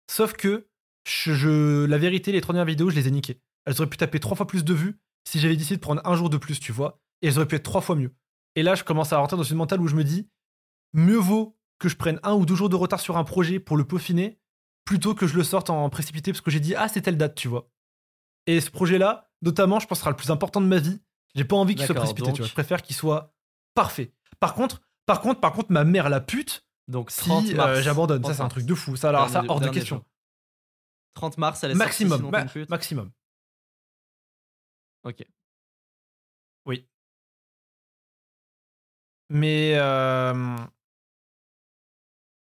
Sauf 0.09 0.33
que 0.33 0.67
je, 1.07 1.33
je- 1.33 1.85
la 1.85 1.97
vérité, 1.97 2.31
les 2.31 2.41
trois 2.41 2.53
dernières 2.53 2.67
vidéos, 2.67 2.89
je 2.89 2.95
les 2.95 3.07
ai 3.07 3.11
niquées. 3.11 3.41
Elles 3.65 3.75
auraient 3.77 3.89
pu 3.89 3.97
taper 3.97 4.19
trois 4.19 4.35
fois 4.37 4.47
plus 4.47 4.63
de 4.63 4.73
vues 4.73 4.99
si 5.27 5.39
j'avais 5.39 5.55
décidé 5.55 5.75
de 5.77 5.81
prendre 5.81 6.01
un 6.05 6.15
jour 6.15 6.29
de 6.29 6.37
plus, 6.37 6.59
tu 6.59 6.71
vois. 6.71 6.99
Et 7.21 7.27
elles 7.27 7.37
auraient 7.37 7.47
pu 7.47 7.55
être 7.55 7.63
trois 7.63 7.81
fois 7.81 7.95
mieux. 7.95 8.13
Et 8.55 8.63
là, 8.63 8.75
je 8.75 8.83
commence 8.83 9.13
à 9.13 9.17
rentrer 9.17 9.37
dans 9.37 9.43
une 9.43 9.57
mentale 9.57 9.81
où 9.81 9.87
je 9.87 9.95
me 9.95 10.03
dis, 10.03 10.27
mieux 10.93 11.17
vaut 11.17 11.57
que 11.79 11.89
je 11.89 11.95
prenne 11.95 12.19
un 12.23 12.33
ou 12.33 12.45
deux 12.45 12.55
jours 12.55 12.69
de 12.69 12.75
retard 12.75 12.99
sur 12.99 13.17
un 13.17 13.23
projet 13.23 13.59
pour 13.59 13.77
le 13.77 13.83
peaufiner, 13.85 14.39
plutôt 14.85 15.15
que 15.15 15.25
je 15.27 15.35
le 15.35 15.43
sorte 15.43 15.69
en 15.69 15.89
précipité 15.89 16.31
parce 16.31 16.41
que 16.41 16.51
j'ai 16.51 16.59
dit, 16.59 16.75
ah, 16.75 16.87
c'est 16.87 17.01
telle 17.01 17.17
date, 17.17 17.35
tu 17.35 17.47
vois. 17.47 17.69
Et 18.45 18.59
ce 18.61 18.69
projet-là, 18.69 19.31
notamment, 19.41 19.79
je 19.79 19.87
pense 19.87 19.99
sera 19.99 20.09
le 20.11 20.15
plus 20.17 20.29
important 20.29 20.61
de 20.61 20.67
ma 20.67 20.77
vie. 20.79 20.99
J'ai 21.35 21.45
pas 21.45 21.55
envie 21.55 21.73
qu'il 21.75 21.85
soit 21.87 21.95
précipité, 22.01 22.27
donc- 22.27 22.35
tu 22.35 22.41
vois. 22.41 22.47
Je 22.49 22.53
préfère 22.53 22.81
qu'il 22.81 22.95
soit 22.95 23.32
parfait. 23.73 24.13
Par 24.39 24.53
contre, 24.53 24.81
par 25.05 25.21
contre, 25.21 25.39
par 25.39 25.53
contre, 25.53 25.71
ma 25.71 25.83
mère 25.83 26.09
la 26.09 26.21
pute 26.21 26.65
Donc 26.87 27.11
si 27.11 27.21
30 27.21 27.45
euh, 27.53 27.81
j'abandonne. 27.81 28.23
Ça, 28.23 28.29
30 28.29 28.35
c'est 28.35 28.41
un 28.43 28.47
truc 28.49 28.65
de 28.65 28.75
fou. 28.75 28.95
Ça, 28.95 29.09
alors, 29.09 29.29
ça, 29.29 29.43
hors 29.47 29.59
de 29.59 29.69
question. 29.69 29.97
jour. 29.97 30.05
30 31.15 31.37
mars, 31.37 31.63
elle 31.63 31.71
est 31.71 31.75
Maximum. 31.75 32.19
sortie, 32.19 32.31
ma- 32.31 32.45
pute. 32.45 32.69
maximum. 32.69 33.11
Ok. 35.03 35.25
Oui. 36.65 36.87
Mais 39.29 39.73
euh, 39.75 40.55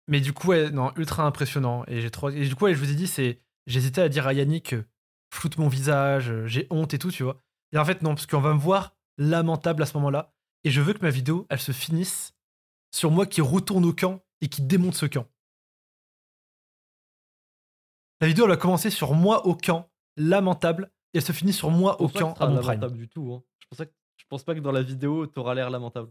mais 0.06 0.20
du 0.20 0.32
coup, 0.32 0.48
ouais, 0.48 0.70
non, 0.70 0.92
ultra 0.96 1.24
impressionnant. 1.24 1.84
Et 1.86 2.00
j'ai 2.00 2.10
trop. 2.10 2.30
Et 2.30 2.46
du 2.48 2.54
coup, 2.54 2.64
ouais, 2.64 2.74
je 2.74 2.78
vous 2.78 2.90
ai 2.90 2.94
dit, 2.94 3.06
c'est 3.06 3.40
j'hésitais 3.66 4.00
à 4.00 4.08
dire 4.08 4.26
à 4.26 4.32
Yannick, 4.32 4.72
euh, 4.74 4.84
floute 5.32 5.58
mon 5.58 5.68
visage, 5.68 6.32
j'ai 6.46 6.66
honte 6.70 6.94
et 6.94 6.98
tout, 6.98 7.10
tu 7.10 7.22
vois. 7.22 7.42
Et 7.72 7.78
en 7.78 7.84
fait, 7.84 8.00
non, 8.02 8.14
parce 8.14 8.26
qu'on 8.26 8.40
va 8.40 8.54
me 8.54 8.58
voir 8.58 8.96
lamentable 9.18 9.82
à 9.82 9.86
ce 9.86 9.94
moment-là. 9.98 10.32
Et 10.64 10.70
je 10.70 10.80
veux 10.80 10.92
que 10.92 11.02
ma 11.02 11.10
vidéo, 11.10 11.46
elle 11.50 11.60
se 11.60 11.72
finisse 11.72 12.34
sur 12.90 13.10
moi 13.10 13.26
qui 13.26 13.40
retourne 13.40 13.84
au 13.84 13.92
camp 13.92 14.22
et 14.40 14.48
qui 14.48 14.62
démonte 14.62 14.94
ce 14.94 15.06
camp. 15.06 15.26
La 18.20 18.26
vidéo, 18.26 18.44
elle 18.44 18.50
va 18.50 18.56
commencer 18.56 18.90
sur 18.90 19.14
moi 19.14 19.46
au 19.46 19.54
camp, 19.54 19.88
lamentable, 20.16 20.90
et 21.14 21.18
elle 21.18 21.24
se 21.24 21.32
finit 21.32 21.52
sur 21.52 21.70
moi 21.70 22.00
au 22.00 22.08
camp 22.08 22.30
ce 22.30 22.34
sera 22.40 22.46
à 22.46 22.48
mon 22.48 22.56
prime. 22.56 22.68
lamentable 22.80 22.96
du 22.98 23.08
tout. 23.08 23.32
Hein. 23.32 23.42
Je, 23.60 23.66
pense 23.68 23.78
pas 23.78 23.86
que, 23.86 23.92
je 24.16 24.24
pense 24.28 24.42
pas 24.42 24.54
que 24.54 24.60
dans 24.60 24.72
la 24.72 24.82
vidéo, 24.82 25.26
t'auras 25.26 25.54
l'air 25.54 25.70
lamentable. 25.70 26.10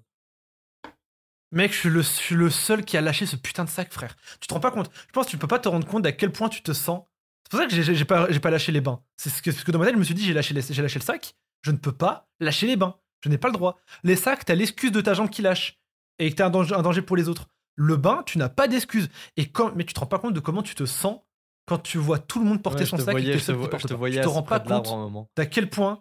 Mec, 1.51 1.71
je 1.73 1.77
suis, 1.79 1.89
le, 1.89 2.01
je 2.01 2.07
suis 2.07 2.35
le 2.35 2.49
seul 2.49 2.83
qui 2.83 2.97
a 2.97 3.01
lâché 3.01 3.25
ce 3.25 3.35
putain 3.35 3.63
de 3.63 3.69
sac, 3.69 3.91
frère. 3.91 4.15
Tu 4.39 4.47
te 4.47 4.53
rends 4.53 4.59
pas 4.59 4.71
compte? 4.71 4.89
Je 5.07 5.11
pense 5.13 5.25
que 5.27 5.31
tu 5.31 5.37
peux 5.37 5.47
pas 5.47 5.59
te 5.59 5.67
rendre 5.69 5.87
compte 5.87 6.05
à 6.05 6.11
quel 6.11 6.31
point 6.31 6.49
tu 6.49 6.61
te 6.61 6.73
sens. 6.73 7.03
C'est 7.43 7.51
pour 7.51 7.59
ça 7.59 7.65
que 7.67 7.81
j'ai- 7.81 8.05
pas, 8.05 8.29
j'ai 8.29 8.41
pas 8.41 8.49
lâché 8.49 8.73
les 8.73 8.81
bains. 8.81 9.01
C'est 9.15 9.29
ce 9.29 9.41
que, 9.41 9.51
parce 9.51 9.63
que 9.63 9.71
dans 9.71 9.79
ma 9.79 9.85
tête, 9.85 9.93
je 9.95 9.99
me 9.99 10.03
suis 10.03 10.13
dit, 10.13 10.25
j'ai 10.25 10.33
lâché, 10.33 10.53
les- 10.53 10.61
j'ai 10.61 10.81
lâché 10.81 10.99
le 10.99 11.05
sac. 11.05 11.35
Je 11.61 11.71
ne 11.71 11.77
peux 11.77 11.93
pas 11.93 12.27
lâcher 12.41 12.67
les 12.67 12.75
bains. 12.75 12.97
Je 13.21 13.29
n'ai 13.29 13.37
pas 13.37 13.47
le 13.47 13.53
droit. 13.53 13.79
Les 14.03 14.15
sacs, 14.15 14.45
t'as 14.45 14.55
l'excuse 14.55 14.91
de 14.91 15.01
ta 15.01 15.13
jambe 15.13 15.29
qui 15.29 15.41
lâche. 15.41 15.79
Et 16.19 16.29
que 16.31 16.35
t'es 16.35 16.43
un 16.43 16.49
danger, 16.49 16.73
un 16.75 16.81
danger 16.81 17.01
pour 17.01 17.15
les 17.17 17.29
autres. 17.29 17.47
Le 17.75 17.95
bain, 17.95 18.23
tu 18.25 18.37
n'as 18.37 18.49
pas 18.49 18.67
d'excuse. 18.67 19.09
Et 19.37 19.49
quand, 19.51 19.75
mais 19.75 19.83
tu 19.85 19.93
te 19.93 19.99
rends 19.99 20.05
pas 20.07 20.17
compte 20.19 20.33
de 20.33 20.39
comment 20.39 20.63
tu 20.63 20.73
te 20.75 20.85
sens 20.85 21.19
quand 21.67 21.77
tu 21.79 21.97
vois 21.97 22.17
tout 22.19 22.39
le 22.39 22.45
monde 22.45 22.63
porter 22.63 22.81
Ouais, 22.83 22.89
son 22.89 22.97
sac 22.97 23.11
voyais, 23.11 23.35
et 23.35 23.37
que 23.39 23.45
te, 23.45 23.51
vo- 23.51 23.67
te 23.67 23.93
voyais 23.93 24.15
Tu 24.17 24.21
te 24.23 24.27
rends 24.27 24.41
pas 24.43 24.59
compte 24.59 24.87
d'à 25.35 25.45
quel 25.45 25.69
point. 25.69 25.99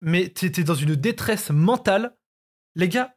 Mais 0.00 0.28
t'es 0.28 0.64
dans 0.64 0.74
une 0.74 0.94
détresse 0.94 1.50
mentale. 1.50 2.16
Les 2.74 2.88
gars, 2.88 3.14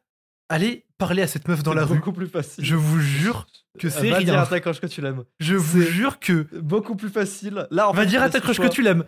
allez 0.48 0.86
parler 0.98 1.22
à 1.22 1.26
cette 1.28 1.48
meuf 1.48 1.62
dans 1.62 1.74
la 1.74 1.84
rue. 1.84 1.96
beaucoup 1.96 2.12
plus 2.12 2.26
facile. 2.28 2.64
Je 2.64 2.74
vous 2.76 3.00
jure 3.00 3.46
que 3.78 3.88
c'est 3.88 4.10
Va 4.10 4.22
dire 4.22 4.38
à 4.38 4.46
ta 4.46 4.60
crush 4.60 4.80
que 4.80 4.86
tu 4.86 5.00
l'aimes. 5.00 5.24
Je 5.40 5.54
vous 5.54 5.82
jure 5.82 6.18
que. 6.20 6.46
Beaucoup 6.60 6.96
plus 6.96 7.08
facile. 7.10 7.66
Là, 7.70 7.88
en 7.88 7.92
Va 7.92 8.02
fait, 8.02 8.08
dire 8.08 8.22
à 8.22 8.30
ta 8.30 8.40
crush 8.40 8.58
que 8.58 8.68
tu 8.68 8.82
l'aimes 8.82 9.04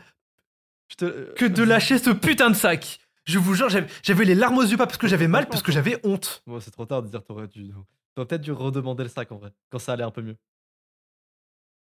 te- 0.97 1.33
que 1.35 1.45
de 1.47 1.63
lâcher 1.63 1.99
ce 1.99 2.11
putain 2.11 2.51
de 2.51 2.55
sac. 2.55 3.01
Je 3.25 3.39
vous 3.39 3.55
jure, 3.55 3.69
j'avais 4.03 4.25
les 4.25 4.35
larmes 4.35 4.59
aux 4.59 4.63
yeux, 4.63 4.77
pas 4.77 4.87
parce 4.87 4.99
que 4.99 5.09
j'avais 5.09 5.29
mal, 5.29 5.49
parce 5.49 5.63
que 5.63 5.73
j'avais 5.73 5.99
honte. 6.05 6.43
Bon, 6.47 6.61
c'est 6.61 6.71
trop 6.71 6.87
tard 6.87 7.03
de 7.03 7.09
dire 7.09 7.25
t'aurais 7.25 7.49
dû. 7.49 7.73
T'aurais 8.15 8.27
peut-être 8.29 8.43
dû 8.43 8.53
redemander 8.53 9.03
le 9.03 9.09
sac 9.09 9.33
en 9.33 9.39
vrai, 9.39 9.53
quand 9.71 9.79
ça 9.79 9.93
allait 9.95 10.05
un 10.05 10.11
peu 10.11 10.23
mieux. 10.23 10.37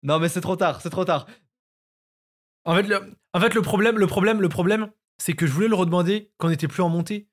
Non, 0.04 0.20
mais 0.20 0.30
c'est 0.30 0.42
trop 0.42 0.56
tard, 0.56 0.82
c'est 0.82 0.90
trop 0.90 1.06
tard. 1.06 1.28
En 2.66 2.76
fait, 2.76 2.84
le, 2.84 3.16
en 3.34 3.40
fait, 3.40 3.54
le 3.54 3.62
problème, 3.62 3.98
le 3.98 4.08
problème, 4.08 4.42
le 4.42 4.50
problème, 4.50 4.90
c'est 5.18 5.34
que 5.34 5.46
je 5.46 5.52
voulais 5.52 5.68
le 5.68 5.76
redemander 5.76 6.32
quand 6.38 6.48
on 6.48 6.52
était 6.52 6.68
plus 6.68 6.82
en 6.82 6.90
montée. 6.90 7.28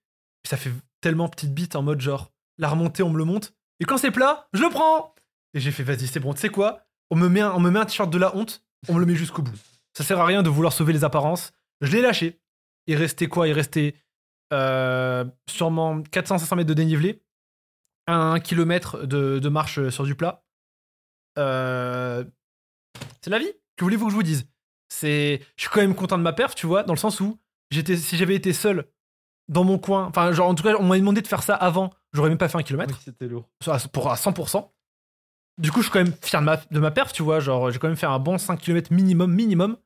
Ça 0.44 0.56
fait 0.56 0.72
tellement 1.00 1.28
petite 1.28 1.54
bite 1.54 1.76
en 1.76 1.82
mode 1.82 2.00
genre, 2.00 2.32
la 2.58 2.68
remontée, 2.68 3.02
on 3.02 3.11
me 3.11 3.18
le 3.18 3.24
monte. 3.24 3.54
Et 3.78 3.84
quand 3.84 3.98
c'est 3.98 4.11
plat, 4.11 4.48
je 4.52 4.62
le 4.62 4.70
prends. 4.70 5.14
Et 5.54 5.61
j'ai 5.61 5.70
fait, 5.70 5.82
vas-y, 5.82 6.06
c'est 6.06 6.20
bon, 6.20 6.34
tu 6.34 6.40
sais 6.40 6.48
quoi? 6.48 6.86
On 7.11 7.16
me 7.16 7.28
met 7.28 7.40
un, 7.40 7.52
on 7.52 7.61
me 7.61 7.70
met 7.70 7.78
un 7.78 7.84
t-shirt 7.84 8.11
de 8.11 8.18
la 8.18 8.36
honte, 8.36 8.64
on 8.88 8.94
me 8.94 9.00
le 9.00 9.06
met 9.06 9.14
jusqu'au 9.14 9.42
bout. 9.42 9.56
Ça 9.96 10.04
sert 10.04 10.20
à 10.20 10.24
rien 10.24 10.42
de 10.42 10.48
vouloir 10.48 10.72
sauver 10.72 10.92
les 10.92 11.04
apparences. 11.04 11.52
Je 11.80 11.90
l'ai 11.92 12.00
lâché. 12.00 12.39
Il 12.91 12.97
restait 12.97 13.28
quoi? 13.28 13.47
Il 13.47 13.53
restait 13.53 13.95
euh, 14.53 15.24
sûrement 15.49 16.01
400-500 16.01 16.57
mètres 16.57 16.68
de 16.68 16.74
dénivelé. 16.74 17.22
un 18.09 18.41
kilomètre 18.41 19.07
de, 19.07 19.38
de 19.38 19.49
marche 19.49 19.88
sur 19.91 20.03
du 20.05 20.16
plat. 20.16 20.45
Euh, 21.38 22.24
c'est 23.22 23.30
la 23.30 23.38
vie. 23.38 23.53
Que 23.76 23.84
voulez-vous 23.84 24.07
que 24.07 24.11
je 24.11 24.16
vous 24.16 24.24
dise? 24.24 24.49
C'est, 24.88 25.41
je 25.57 25.62
suis 25.62 25.70
quand 25.70 25.80
même 25.80 25.95
content 25.95 26.18
de 26.18 26.24
ma 26.24 26.32
perf, 26.32 26.57
tu 26.57 26.66
vois, 26.66 26.82
dans 26.82 26.93
le 26.95 26.99
sens 26.99 27.20
où 27.20 27.38
j'étais, 27.70 27.97
si 27.97 28.16
j'avais 28.16 28.34
été 28.34 28.53
seul 28.53 28.88
dans 29.49 29.62
mon 29.62 29.78
coin, 29.78 30.07
enfin, 30.07 30.32
genre 30.32 30.49
en 30.49 30.55
tout 30.57 30.64
cas, 30.64 30.74
on 30.80 30.84
m'a 30.84 30.99
demandé 30.99 31.22
de 31.22 31.28
faire 31.28 31.45
ça 31.45 31.55
avant, 31.55 31.93
j'aurais 32.12 32.28
même 32.28 32.38
pas 32.38 32.49
fait 32.49 32.59
un 32.59 32.62
kilomètre 32.64 32.95
Oui, 32.97 33.01
c'était 33.05 33.28
lourd. 33.28 33.49
à, 33.68 33.78
pour, 33.93 34.11
à 34.11 34.16
100%. 34.16 34.68
Du 35.59 35.70
coup, 35.70 35.78
je 35.78 35.84
suis 35.84 35.93
quand 35.93 36.03
même 36.03 36.14
fier 36.22 36.41
de 36.41 36.47
ma, 36.47 36.57
de 36.57 36.80
ma 36.80 36.91
perf, 36.91 37.12
tu 37.12 37.22
vois. 37.22 37.38
Genre, 37.38 37.70
j'ai 37.70 37.78
quand 37.78 37.86
même 37.86 37.97
fait 37.97 38.07
un 38.07 38.18
bon 38.18 38.36
5 38.36 38.59
km 38.59 38.93
minimum, 38.93 39.32
minimum. 39.32 39.76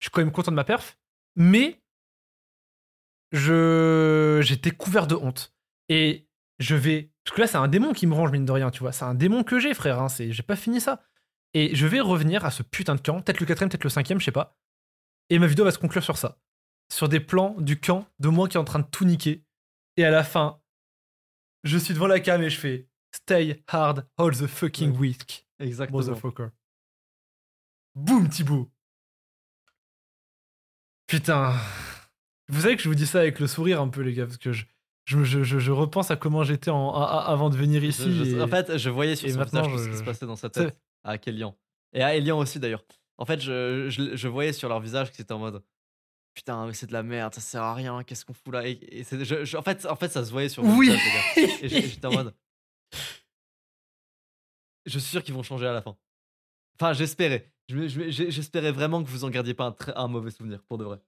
Je 0.00 0.06
suis 0.06 0.10
quand 0.10 0.20
même 0.20 0.32
content 0.32 0.50
de 0.50 0.56
ma 0.56 0.64
perf. 0.64 0.98
Mais, 1.36 1.81
je, 3.32 4.40
j'étais 4.42 4.70
couvert 4.70 5.06
de 5.06 5.14
honte. 5.14 5.54
Et 5.88 6.28
je 6.58 6.74
vais. 6.74 7.10
Parce 7.24 7.36
que 7.36 7.40
là, 7.40 7.46
c'est 7.46 7.56
un 7.56 7.68
démon 7.68 7.92
qui 7.92 8.06
me 8.06 8.14
range, 8.14 8.30
mine 8.30 8.44
de 8.44 8.52
rien, 8.52 8.70
tu 8.70 8.80
vois. 8.80 8.92
C'est 8.92 9.04
un 9.04 9.14
démon 9.14 9.42
que 9.42 9.58
j'ai, 9.58 9.74
frère. 9.74 10.00
Hein. 10.00 10.08
C'est, 10.08 10.32
j'ai 10.32 10.42
pas 10.42 10.56
fini 10.56 10.80
ça. 10.80 11.02
Et 11.54 11.74
je 11.74 11.86
vais 11.86 12.00
revenir 12.00 12.44
à 12.44 12.50
ce 12.50 12.62
putain 12.62 12.94
de 12.94 13.00
camp. 13.00 13.20
Peut-être 13.20 13.40
le 13.40 13.46
quatrième, 13.46 13.68
peut-être 13.68 13.84
le 13.84 13.90
cinquième, 13.90 14.20
je 14.20 14.24
sais 14.24 14.32
pas. 14.32 14.58
Et 15.30 15.38
ma 15.38 15.46
vidéo 15.46 15.64
va 15.64 15.70
se 15.70 15.78
conclure 15.78 16.02
sur 16.02 16.18
ça. 16.18 16.38
Sur 16.92 17.08
des 17.08 17.20
plans 17.20 17.54
du 17.58 17.80
camp 17.80 18.06
de 18.18 18.28
moi 18.28 18.48
qui 18.48 18.56
est 18.56 18.60
en 18.60 18.64
train 18.64 18.80
de 18.80 18.86
tout 18.86 19.04
niquer. 19.04 19.44
Et 19.96 20.04
à 20.04 20.10
la 20.10 20.24
fin, 20.24 20.60
je 21.64 21.78
suis 21.78 21.94
devant 21.94 22.06
la 22.06 22.20
cam 22.20 22.42
et 22.42 22.50
je 22.50 22.58
fais 22.58 22.88
Stay 23.14 23.62
hard 23.68 24.06
all 24.16 24.32
the 24.32 24.46
fucking 24.46 24.96
week, 24.96 25.46
Exactement. 25.58 25.98
motherfucker. 25.98 26.48
Boum, 27.94 28.28
Thibaut. 28.28 28.70
Putain. 31.06 31.54
Vous 32.52 32.60
savez 32.60 32.76
que 32.76 32.82
je 32.82 32.88
vous 32.88 32.94
dis 32.94 33.06
ça 33.06 33.20
avec 33.20 33.40
le 33.40 33.46
sourire 33.46 33.80
un 33.80 33.88
peu, 33.88 34.02
les 34.02 34.12
gars, 34.14 34.26
parce 34.26 34.36
que 34.38 34.52
je, 34.52 34.64
je, 35.06 35.24
je, 35.24 35.42
je- 35.58 35.70
repense 35.72 36.10
à 36.10 36.16
comment 36.16 36.44
j'étais 36.44 36.70
avant 36.70 37.50
de 37.50 37.56
venir 37.56 37.82
ici. 37.82 38.34
et- 38.36 38.40
en 38.40 38.46
fait, 38.46 38.76
je 38.78 38.90
voyais 38.90 39.16
sur 39.16 39.28
son 39.30 39.42
visage 39.42 39.66
ce 39.76 39.88
qui 39.88 39.96
se 39.96 40.02
passait 40.04 40.26
dans 40.26 40.36
sa 40.36 40.50
tête 40.50 40.76
à 41.02 41.18
Kélian. 41.18 41.56
Et 41.94 42.02
à 42.02 42.14
Elian 42.14 42.38
aussi 42.38 42.60
d'ailleurs. 42.60 42.84
En 43.18 43.24
fait, 43.26 43.40
je, 43.40 43.88
je, 43.90 44.16
je 44.16 44.28
voyais 44.28 44.52
sur 44.52 44.68
leur 44.68 44.80
visage 44.80 45.10
que 45.10 45.16
c'était 45.16 45.32
en 45.32 45.38
mode 45.38 45.62
Putain, 46.34 46.66
mais 46.66 46.72
c'est 46.72 46.86
de 46.86 46.92
la 46.94 47.02
merde, 47.02 47.34
ça 47.34 47.40
sert 47.42 47.62
à 47.62 47.74
rien, 47.74 48.02
qu'est-ce 48.04 48.24
qu'on 48.24 48.32
fout 48.32 48.54
là? 48.54 48.66
Et, 48.66 48.78
et 48.90 49.04
c'est- 49.04 49.22
je- 49.24 49.44
je- 49.44 49.56
en, 49.58 49.62
fait, 49.62 49.84
en 49.86 49.96
fait, 49.96 50.08
ça 50.08 50.24
se 50.24 50.30
voyait 50.30 50.48
sur 50.48 50.64
Oui. 50.64 50.88
gars. 50.88 51.42
Et 51.62 51.68
j'étais 51.68 52.06
en 52.06 52.12
mode 52.26 52.34
Je 54.86 54.98
suis 54.98 55.10
sûr 55.10 55.22
qu'ils 55.22 55.34
vont 55.34 55.42
changer 55.42 55.66
à 55.66 55.72
la 55.72 55.82
fin. 55.82 55.96
Enfin, 56.80 56.92
j'espérais. 56.94 57.52
Je 57.68 57.86
J'espérais 58.30 58.72
vraiment 58.72 59.02
que 59.04 59.08
vous 59.08 59.24
en 59.24 59.30
gardiez 59.30 59.54
pas 59.54 59.66
un, 59.66 59.72
très- 59.72 59.92
un 59.96 60.08
mauvais 60.08 60.30
souvenir, 60.30 60.62
pour 60.64 60.78
de 60.78 60.84
vrai. 60.84 60.98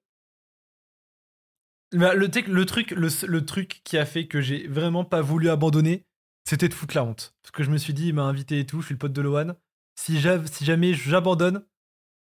Le, 1.95 3.45
truc, 3.45 3.81
qui 3.85 3.97
a 3.99 4.05
fait 4.05 4.27
que 4.27 4.41
j'ai 4.41 4.67
vraiment 4.67 5.05
pas 5.05 5.21
voulu 5.23 5.49
abandonner, 5.49 6.05
c'était 6.45 6.69
de 6.69 6.75
foutre 6.75 6.97
la 6.97 7.05
honte. 7.05 7.35
Parce 7.43 7.53
que 7.53 7.63
je 7.63 7.71
me 7.71 7.79
suis 7.79 7.95
dit, 7.95 8.09
il 8.09 8.15
m'a 8.15 8.25
invité 8.25 8.59
et 8.59 8.67
tout, 8.67 8.81
je 8.81 8.87
suis 8.87 8.95
le 8.95 8.99
pote 8.99 9.13
de 9.13 9.23
Lohan. 9.23 9.55
Si, 9.97 10.21
si 10.21 10.65
jamais 10.65 10.93
j'abandonne, 10.95 11.65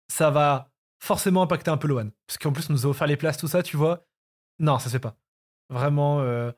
ça 0.07 0.32
va 0.32 0.72
forcément 1.03 1.41
impacter 1.43 1.72
un 1.72 1.78
peu 1.78 1.88
Lohan. 1.88 2.10
Parce 2.26 2.38
qu'en 2.38 2.53
plus, 2.53 2.70
on 2.70 2.74
nous 2.74 2.86
a 2.86 2.89
offert 2.89 3.07
les 3.07 3.18
places, 3.18 3.38
tout 3.38 3.47
ça, 3.47 3.62
tu 3.64 3.76
vois. 3.78 4.07
Non, 4.60 4.80
ça 4.80 4.86
se 4.86 4.91
fait 4.91 4.99
pas. 4.99 5.18
Vraiment. 5.70 6.22
euh, 6.22 6.51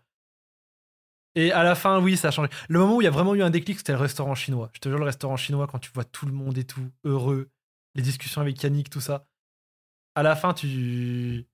Et 1.36 1.52
à 1.52 1.64
la 1.64 1.76
fin, 1.76 2.00
oui, 2.02 2.18
ça 2.18 2.28
a 2.30 2.32
changé. 2.32 2.50
Le 2.70 2.80
moment 2.80 2.98
où 2.98 3.02
il 3.02 3.06
y 3.06 3.08
a 3.08 3.12
vraiment 3.12 3.36
eu 3.36 3.42
un 3.42 3.50
déclic, 3.50 3.78
c'était 3.78 3.94
le 3.94 3.98
restaurant 4.00 4.36
chinois. 4.36 4.70
Je 4.74 4.80
te 4.80 4.90
jure, 4.90 5.00
le 5.00 5.06
restaurant 5.06 5.38
chinois, 5.38 5.68
quand 5.68 5.80
tu 5.80 5.92
vois 5.92 6.04
tout 6.06 6.26
le 6.26 6.34
monde 6.34 6.58
et 6.58 6.66
tout, 6.66 6.88
heureux, 7.04 7.50
les 7.96 8.02
discussions 8.04 8.42
avec 8.42 8.62
Yannick, 8.62 8.90
tout 8.90 9.02
ça. 9.02 9.28
À 10.16 10.24
la 10.24 10.36
fin, 10.36 10.54
tu. 10.54 11.48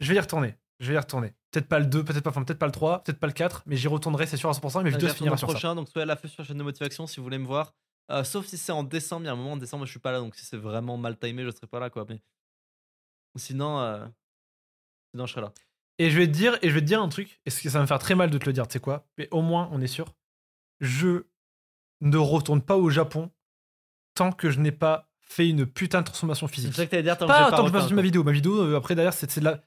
Je 0.00 0.08
vais 0.08 0.16
y 0.16 0.20
retourner. 0.20 0.56
Je 0.80 0.88
vais 0.88 0.94
y 0.94 0.98
retourner. 0.98 1.32
Peut-être 1.50 1.68
pas 1.68 1.78
le 1.78 1.86
2, 1.86 2.04
peut-être 2.04 2.22
pas, 2.24 2.30
enfin, 2.30 2.42
peut-être 2.42 2.58
pas 2.58 2.66
le 2.66 2.72
3, 2.72 3.04
peut-être 3.04 3.20
pas 3.20 3.26
le 3.28 3.32
4, 3.32 3.62
mais 3.66 3.76
j'y 3.76 3.86
retournerai, 3.88 4.26
c'est 4.26 4.36
sûr 4.36 4.48
à 4.48 4.52
100%. 4.52 4.80
Et 4.80 4.84
mes 4.84 4.90
vidéos 4.90 5.08
se 5.08 5.14
finira 5.14 5.36
sur 5.36 5.46
ça. 5.48 5.52
prochain, 5.54 5.74
donc 5.74 5.88
soyez 5.88 6.02
à 6.02 6.06
l'affût 6.06 6.28
sur 6.28 6.42
la 6.42 6.48
chaîne 6.48 6.58
de 6.58 6.62
motivation 6.64 7.06
si 7.06 7.18
vous 7.18 7.22
voulez 7.24 7.38
me 7.38 7.46
voir. 7.46 7.72
Euh, 8.10 8.24
sauf 8.24 8.46
si 8.46 8.58
c'est 8.58 8.72
en 8.72 8.82
décembre, 8.82 9.22
il 9.22 9.26
y 9.26 9.28
a 9.28 9.32
un 9.32 9.36
moment 9.36 9.52
en 9.52 9.56
décembre, 9.56 9.86
je 9.86 9.90
suis 9.90 10.00
pas 10.00 10.12
là, 10.12 10.18
donc 10.18 10.34
si 10.34 10.44
c'est 10.44 10.56
vraiment 10.56 10.96
mal 10.96 11.16
timé, 11.18 11.44
je 11.44 11.50
serai 11.50 11.66
pas 11.66 11.80
là, 11.80 11.90
quoi. 11.90 12.04
Mais 12.08 12.20
sinon, 13.36 13.80
euh, 13.80 14.04
sinon 15.12 15.26
je 15.26 15.32
serai 15.32 15.42
là. 15.42 15.52
Et 15.98 16.10
je 16.10 16.18
vais 16.18 16.26
te 16.26 16.32
dire, 16.32 16.58
et 16.60 16.68
je 16.68 16.74
vais 16.74 16.80
te 16.80 16.86
dire 16.86 17.00
un 17.00 17.08
truc, 17.08 17.40
et 17.46 17.50
ça 17.50 17.68
va 17.70 17.80
me 17.80 17.86
faire 17.86 18.00
très 18.00 18.14
mal 18.16 18.30
de 18.30 18.36
te 18.36 18.46
le 18.46 18.52
dire, 18.52 18.66
tu 18.66 18.72
sais 18.74 18.80
quoi 18.80 19.06
Mais 19.16 19.28
au 19.30 19.42
moins, 19.42 19.68
on 19.72 19.80
est 19.80 19.86
sûr. 19.86 20.12
Je 20.80 21.24
ne 22.00 22.16
retourne 22.16 22.60
pas 22.60 22.76
au 22.76 22.90
Japon 22.90 23.30
tant 24.14 24.32
que 24.32 24.50
je 24.50 24.58
n'ai 24.60 24.72
pas 24.72 25.08
fait 25.20 25.48
une 25.48 25.66
putain 25.66 26.00
de 26.00 26.06
transformation 26.06 26.46
C'est 26.48 26.54
physique. 26.54 26.74
ça 26.74 26.84
que 26.84 26.90
t'allais 26.90 27.02
dire, 27.04 27.16
tant 27.16 27.26
Pas 27.26 27.46
que 27.46 27.50
tant 27.50 27.62
que 27.62 27.68
je 27.68 27.88
pas 27.88 27.94
ma 27.94 28.02
vidéo. 28.02 28.24
Ma 28.24 28.32
vidéo, 28.32 28.60
euh, 28.60 28.76
après, 28.76 28.94
derrière, 28.94 29.12
c'est 29.14 29.30
c'est 29.30 29.40
de 29.40 29.46
la. 29.46 29.62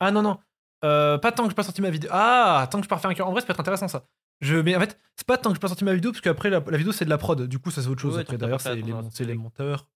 Ah 0.00 0.10
non, 0.10 0.22
non. 0.22 0.38
Euh, 0.84 1.18
pas 1.18 1.32
tant 1.32 1.44
que 1.44 1.50
je 1.50 1.54
pas 1.54 1.62
sorti 1.62 1.82
ma 1.82 1.90
vidéo. 1.90 2.10
Ah, 2.12 2.68
tant 2.70 2.78
que 2.78 2.84
je 2.84 2.88
pas 2.88 2.96
refait 2.96 3.08
un 3.08 3.14
cœur. 3.14 3.26
En 3.26 3.32
vrai, 3.32 3.40
ça 3.40 3.46
peut 3.46 3.52
être 3.52 3.60
intéressant 3.60 3.88
ça. 3.88 4.06
Je, 4.40 4.56
mais 4.56 4.76
en 4.76 4.80
fait, 4.80 4.98
c'est 5.16 5.26
pas 5.26 5.38
tant 5.38 5.50
que 5.50 5.56
je 5.56 5.60
pas 5.60 5.68
sorti 5.68 5.84
ma 5.84 5.94
vidéo, 5.94 6.12
parce 6.12 6.20
qu'après, 6.20 6.50
la, 6.50 6.60
la 6.60 6.76
vidéo, 6.76 6.92
c'est 6.92 7.06
de 7.06 7.10
la 7.10 7.18
prod. 7.18 7.42
Du 7.42 7.58
coup, 7.58 7.70
ça, 7.70 7.82
c'est 7.82 7.88
autre 7.88 8.02
chose. 8.02 8.16
Ouais, 8.16 8.22
après, 8.22 8.36
d'ailleurs, 8.36 8.60
c'est 8.60 8.74
les, 8.74 8.94
c'est 9.10 9.34
monteurs. 9.34 9.88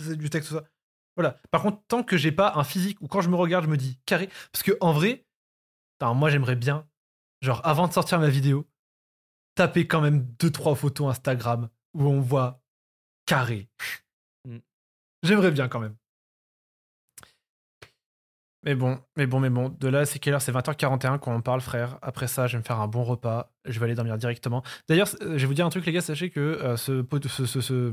C'est 0.00 0.16
du 0.16 0.30
texte, 0.30 0.48
tout 0.48 0.56
ça. 0.56 0.64
Voilà. 1.16 1.40
Par 1.50 1.62
contre, 1.62 1.82
tant 1.88 2.02
que 2.02 2.16
j'ai 2.16 2.32
pas 2.32 2.54
un 2.56 2.64
physique 2.64 3.00
ou 3.00 3.08
quand 3.08 3.20
je 3.20 3.28
me 3.28 3.36
regarde, 3.36 3.64
je 3.64 3.70
me 3.70 3.76
dis 3.76 3.98
carré. 4.06 4.28
Parce 4.52 4.62
que 4.62 4.72
en 4.80 4.92
vrai, 4.92 5.26
moi, 6.00 6.30
j'aimerais 6.30 6.56
bien, 6.56 6.86
genre, 7.40 7.60
avant 7.64 7.88
de 7.88 7.92
sortir 7.92 8.18
ma 8.18 8.28
vidéo, 8.28 8.66
taper 9.54 9.86
quand 9.86 10.00
même 10.00 10.26
2-3 10.38 10.76
photos 10.76 11.08
Instagram 11.10 11.68
où 11.94 12.04
on 12.04 12.20
voit 12.20 12.62
carré. 13.24 13.68
Mm. 14.44 14.58
J'aimerais 15.22 15.50
bien 15.50 15.68
quand 15.68 15.80
même. 15.80 15.96
Mais 18.66 18.74
bon, 18.74 18.98
mais 19.16 19.28
bon, 19.28 19.38
mais 19.38 19.48
bon. 19.48 19.68
De 19.68 19.86
là, 19.86 20.04
c'est 20.04 20.18
quelle 20.18 20.34
heure? 20.34 20.42
C'est 20.42 20.50
20h41 20.50 21.20
qu'on 21.20 21.36
en 21.36 21.40
parle, 21.40 21.60
frère. 21.60 21.98
Après 22.02 22.26
ça, 22.26 22.48
je 22.48 22.54
vais 22.54 22.58
me 22.58 22.64
faire 22.64 22.80
un 22.80 22.88
bon 22.88 23.04
repas. 23.04 23.52
Je 23.64 23.78
vais 23.78 23.84
aller 23.84 23.94
dormir 23.94 24.18
directement. 24.18 24.64
D'ailleurs, 24.88 25.08
euh, 25.22 25.38
je 25.38 25.42
vais 25.42 25.46
vous 25.46 25.54
dire 25.54 25.64
un 25.64 25.70
truc, 25.70 25.86
les 25.86 25.92
gars. 25.92 26.00
Sachez 26.00 26.30
que 26.30 26.40
euh, 26.40 26.76
ce, 26.76 27.04
ce, 27.28 27.92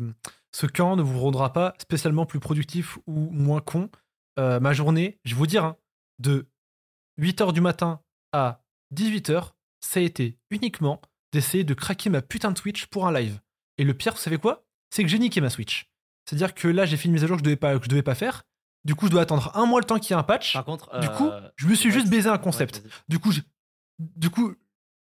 ce, 0.52 0.66
camp 0.66 0.96
ne 0.96 1.04
vous 1.04 1.20
rendra 1.20 1.54
pas 1.54 1.76
spécialement 1.80 2.26
plus 2.26 2.40
productif 2.40 2.98
ou 3.06 3.30
moins 3.30 3.62
con. 3.62 3.92
Euh, 4.40 4.60
ma 4.60 4.74
journée, 4.74 5.20
je 5.26 5.36
vais 5.36 5.38
vous 5.38 5.46
dire, 5.46 5.64
hein, 5.64 5.78
de 6.18 6.48
8h 7.22 7.54
du 7.54 7.62
matin 7.62 8.02
à 8.32 8.64
18h, 8.96 9.52
ça 9.80 10.00
a 10.00 10.04
été 10.04 10.40
uniquement 10.50 11.02
d'essayer 11.34 11.64
de 11.64 11.76
craquer 11.76 12.10
ma 12.10 12.24
putain 12.24 12.50
de 12.50 12.60
Twitch 12.60 12.88
pour 12.88 13.06
un 13.06 13.14
live. 13.14 13.40
Et 13.78 13.84
le 13.84 13.94
pire, 13.94 14.14
vous 14.14 14.20
savez 14.20 14.40
quoi? 14.40 14.66
C'est 14.90 15.04
que 15.04 15.10
j'ai 15.10 15.20
niqué 15.20 15.40
ma 15.40 15.52
Switch. 15.52 15.92
C'est-à-dire 16.26 16.56
que 16.56 16.68
là, 16.68 16.88
j'ai 16.88 16.98
fait 16.98 17.06
une 17.06 17.14
mise 17.14 17.24
à 17.24 17.28
jour 17.28 17.38
que 17.38 17.42
je 17.42 17.56
devais 17.56 17.58
que 17.58 17.84
je 17.84 17.90
devais 17.90 18.02
pas 18.02 18.16
faire. 18.16 18.44
Du 18.86 18.96
coup, 18.96 19.06
je 19.08 19.12
dois 19.12 19.22
attendre 19.22 19.52
un 19.56 19.66
mois 19.66 19.80
le 19.80 19.86
temps 19.86 19.98
qu'il 20.00 20.12
y 20.12 20.14
ait 20.14 20.20
un 20.20 20.24
patch. 20.24 20.54
Par 20.54 20.66
contre, 20.66 21.00
Du 21.00 21.10
coup, 21.10 21.30
euh, 21.30 21.42
je 21.56 21.68
me 21.68 21.76
suis 21.76 21.90
juste 21.92 22.10
baisé 22.10 22.28
un 22.30 22.38
concept. 22.38 22.84
Du 23.08 23.18
coup, 23.20 23.32
je- 23.32 23.42
du 24.00 24.30
coup, 24.30 24.54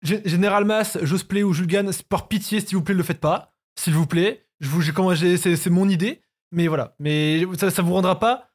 Gé- 0.05 0.27
Général 0.27 0.65
Mass, 0.65 0.99
Josplay 1.03 1.43
ou 1.43 1.53
Julgan, 1.53 1.91
par 2.09 2.27
pitié, 2.27 2.61
s'il 2.61 2.77
vous 2.77 2.83
plaît, 2.83 2.95
ne 2.95 2.99
le 2.99 3.05
faites 3.05 3.21
pas. 3.21 3.55
S'il 3.79 3.93
vous 3.95 4.07
plaît. 4.07 4.47
Je 4.61 4.69
vous, 4.69 4.83
comment 4.95 5.15
c'est, 5.15 5.67
mon 5.71 5.89
idée. 5.89 6.23
Mais 6.53 6.67
voilà. 6.69 6.95
Mais 6.99 7.45
ça, 7.59 7.71
ça 7.71 7.83
vous 7.83 7.93
rendra 7.93 8.19
pas 8.19 8.51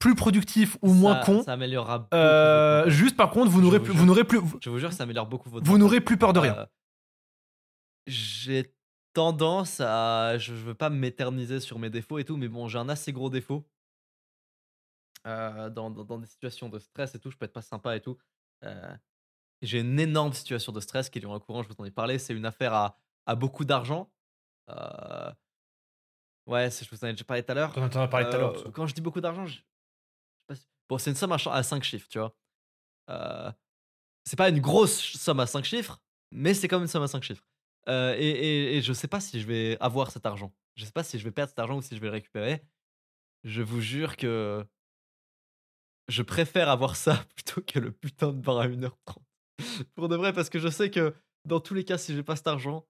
plus 0.00 0.14
productif 0.16 0.76
ou 0.82 0.92
moins 0.92 1.20
Ça- 1.20 1.24
con. 1.26 1.42
Ça 1.44 1.52
améliorera 1.52 1.98
beaucoup. 2.00 2.08
Euh, 2.16 2.88
juste 2.90 3.16
par 3.16 3.30
contre, 3.30 3.50
vous 3.50 3.58
Je 3.60 3.64
n'aurez 3.64 3.80
plus, 3.80 3.92
vous 3.92 4.04
n'aurez 4.06 4.24
plus, 4.24 4.40
Je 4.60 4.70
vous 4.70 4.78
jure, 4.78 4.92
ça 4.92 5.04
améliore 5.04 5.26
beaucoup 5.26 5.48
votre. 5.50 5.64
vous 5.66 5.78
n'aurez 5.78 6.00
plus 6.00 6.16
peur 6.16 6.32
de 6.32 6.40
rien. 6.40 6.56
Euh, 6.58 6.66
j'ai 8.06 8.74
tendance 9.14 9.80
à. 9.80 10.36
Je 10.38 10.52
veux 10.52 10.74
pas 10.74 10.90
m'éterniser 10.90 11.60
sur 11.60 11.78
mes 11.78 11.90
défauts 11.90 12.18
et 12.18 12.24
tout, 12.24 12.36
mais 12.36 12.48
bon, 12.48 12.68
j'ai 12.68 12.78
un 12.78 12.88
assez 12.88 13.12
gros 13.12 13.30
défaut. 13.30 13.66
Euh, 15.28 15.68
dans, 15.70 15.90
dans- 15.90 16.04
dans 16.04 16.18
des 16.18 16.26
situations 16.26 16.68
de 16.68 16.78
stress 16.78 17.14
et 17.14 17.18
tout, 17.20 17.30
je 17.30 17.36
peux 17.36 17.44
être 17.44 17.52
pas 17.52 17.62
sympa 17.62 17.94
et 17.96 18.00
tout. 18.00 18.16
Euh, 18.64 18.96
j'ai 19.62 19.80
une 19.80 20.00
énorme 20.00 20.32
situation 20.32 20.72
de 20.72 20.80
stress 20.80 21.10
qui 21.10 21.18
est 21.18 21.24
en 21.26 21.38
courant, 21.40 21.62
je 21.62 21.68
vous 21.68 21.74
en 21.78 21.84
ai 21.84 21.90
parlé. 21.90 22.18
C'est 22.18 22.34
une 22.34 22.46
affaire 22.46 22.72
à, 22.74 22.98
à 23.26 23.34
beaucoup 23.34 23.64
d'argent. 23.64 24.10
Euh, 24.70 25.32
ouais, 26.46 26.70
je 26.70 26.88
vous 26.90 27.04
en 27.04 27.08
ai 27.08 27.12
déjà 27.12 27.24
parlé 27.24 27.42
tout 27.42 27.52
à 27.52 27.54
l'heure. 27.54 27.72
On 27.76 27.82
en 27.82 27.86
a 27.88 28.08
parlé 28.08 28.26
tout 28.28 28.34
à 28.36 28.38
l'heure. 28.38 28.66
Euh, 28.66 28.70
Quand 28.70 28.86
je 28.86 28.94
dis 28.94 29.00
beaucoup 29.00 29.20
d'argent, 29.20 29.46
je... 29.46 29.60
bon, 30.88 30.98
c'est 30.98 31.10
une 31.10 31.16
somme 31.16 31.32
à 31.32 31.62
5 31.62 31.82
chiffres, 31.82 32.08
tu 32.08 32.18
vois. 32.18 32.34
Euh, 33.10 33.50
c'est 34.24 34.36
pas 34.36 34.48
une 34.48 34.60
grosse 34.60 34.98
somme 35.16 35.40
à 35.40 35.46
5 35.46 35.64
chiffres, 35.64 36.00
mais 36.30 36.54
c'est 36.54 36.68
quand 36.68 36.76
même 36.76 36.84
une 36.84 36.88
somme 36.88 37.02
à 37.02 37.08
5 37.08 37.22
chiffres. 37.22 37.44
Et, 37.86 37.90
et, 38.28 38.76
et 38.76 38.82
je 38.82 38.92
sais 38.92 39.08
pas 39.08 39.18
si 39.20 39.40
je 39.40 39.46
vais 39.46 39.78
avoir 39.80 40.10
cet 40.10 40.26
argent. 40.26 40.54
Je 40.76 40.84
sais 40.84 40.92
pas 40.92 41.02
si 41.02 41.18
je 41.18 41.24
vais 41.24 41.30
perdre 41.30 41.48
cet 41.50 41.58
argent 41.58 41.76
ou 41.76 41.82
si 41.82 41.96
je 41.96 42.00
vais 42.00 42.06
le 42.08 42.12
récupérer. 42.12 42.62
Je 43.44 43.62
vous 43.62 43.80
jure 43.80 44.16
que 44.16 44.66
je 46.08 46.22
préfère 46.22 46.68
avoir 46.68 46.96
ça 46.96 47.24
plutôt 47.34 47.60
que 47.62 47.78
le 47.78 47.92
putain 47.92 48.28
de 48.32 48.40
bar 48.40 48.58
à 48.58 48.68
1h30. 48.68 49.22
Pour 49.94 50.08
de 50.08 50.16
vrai, 50.16 50.32
parce 50.32 50.50
que 50.50 50.58
je 50.58 50.68
sais 50.68 50.90
que 50.90 51.14
dans 51.44 51.60
tous 51.60 51.74
les 51.74 51.84
cas, 51.84 51.98
si 51.98 52.14
j'ai 52.14 52.22
pas 52.22 52.36
cet 52.36 52.46
argent, 52.46 52.86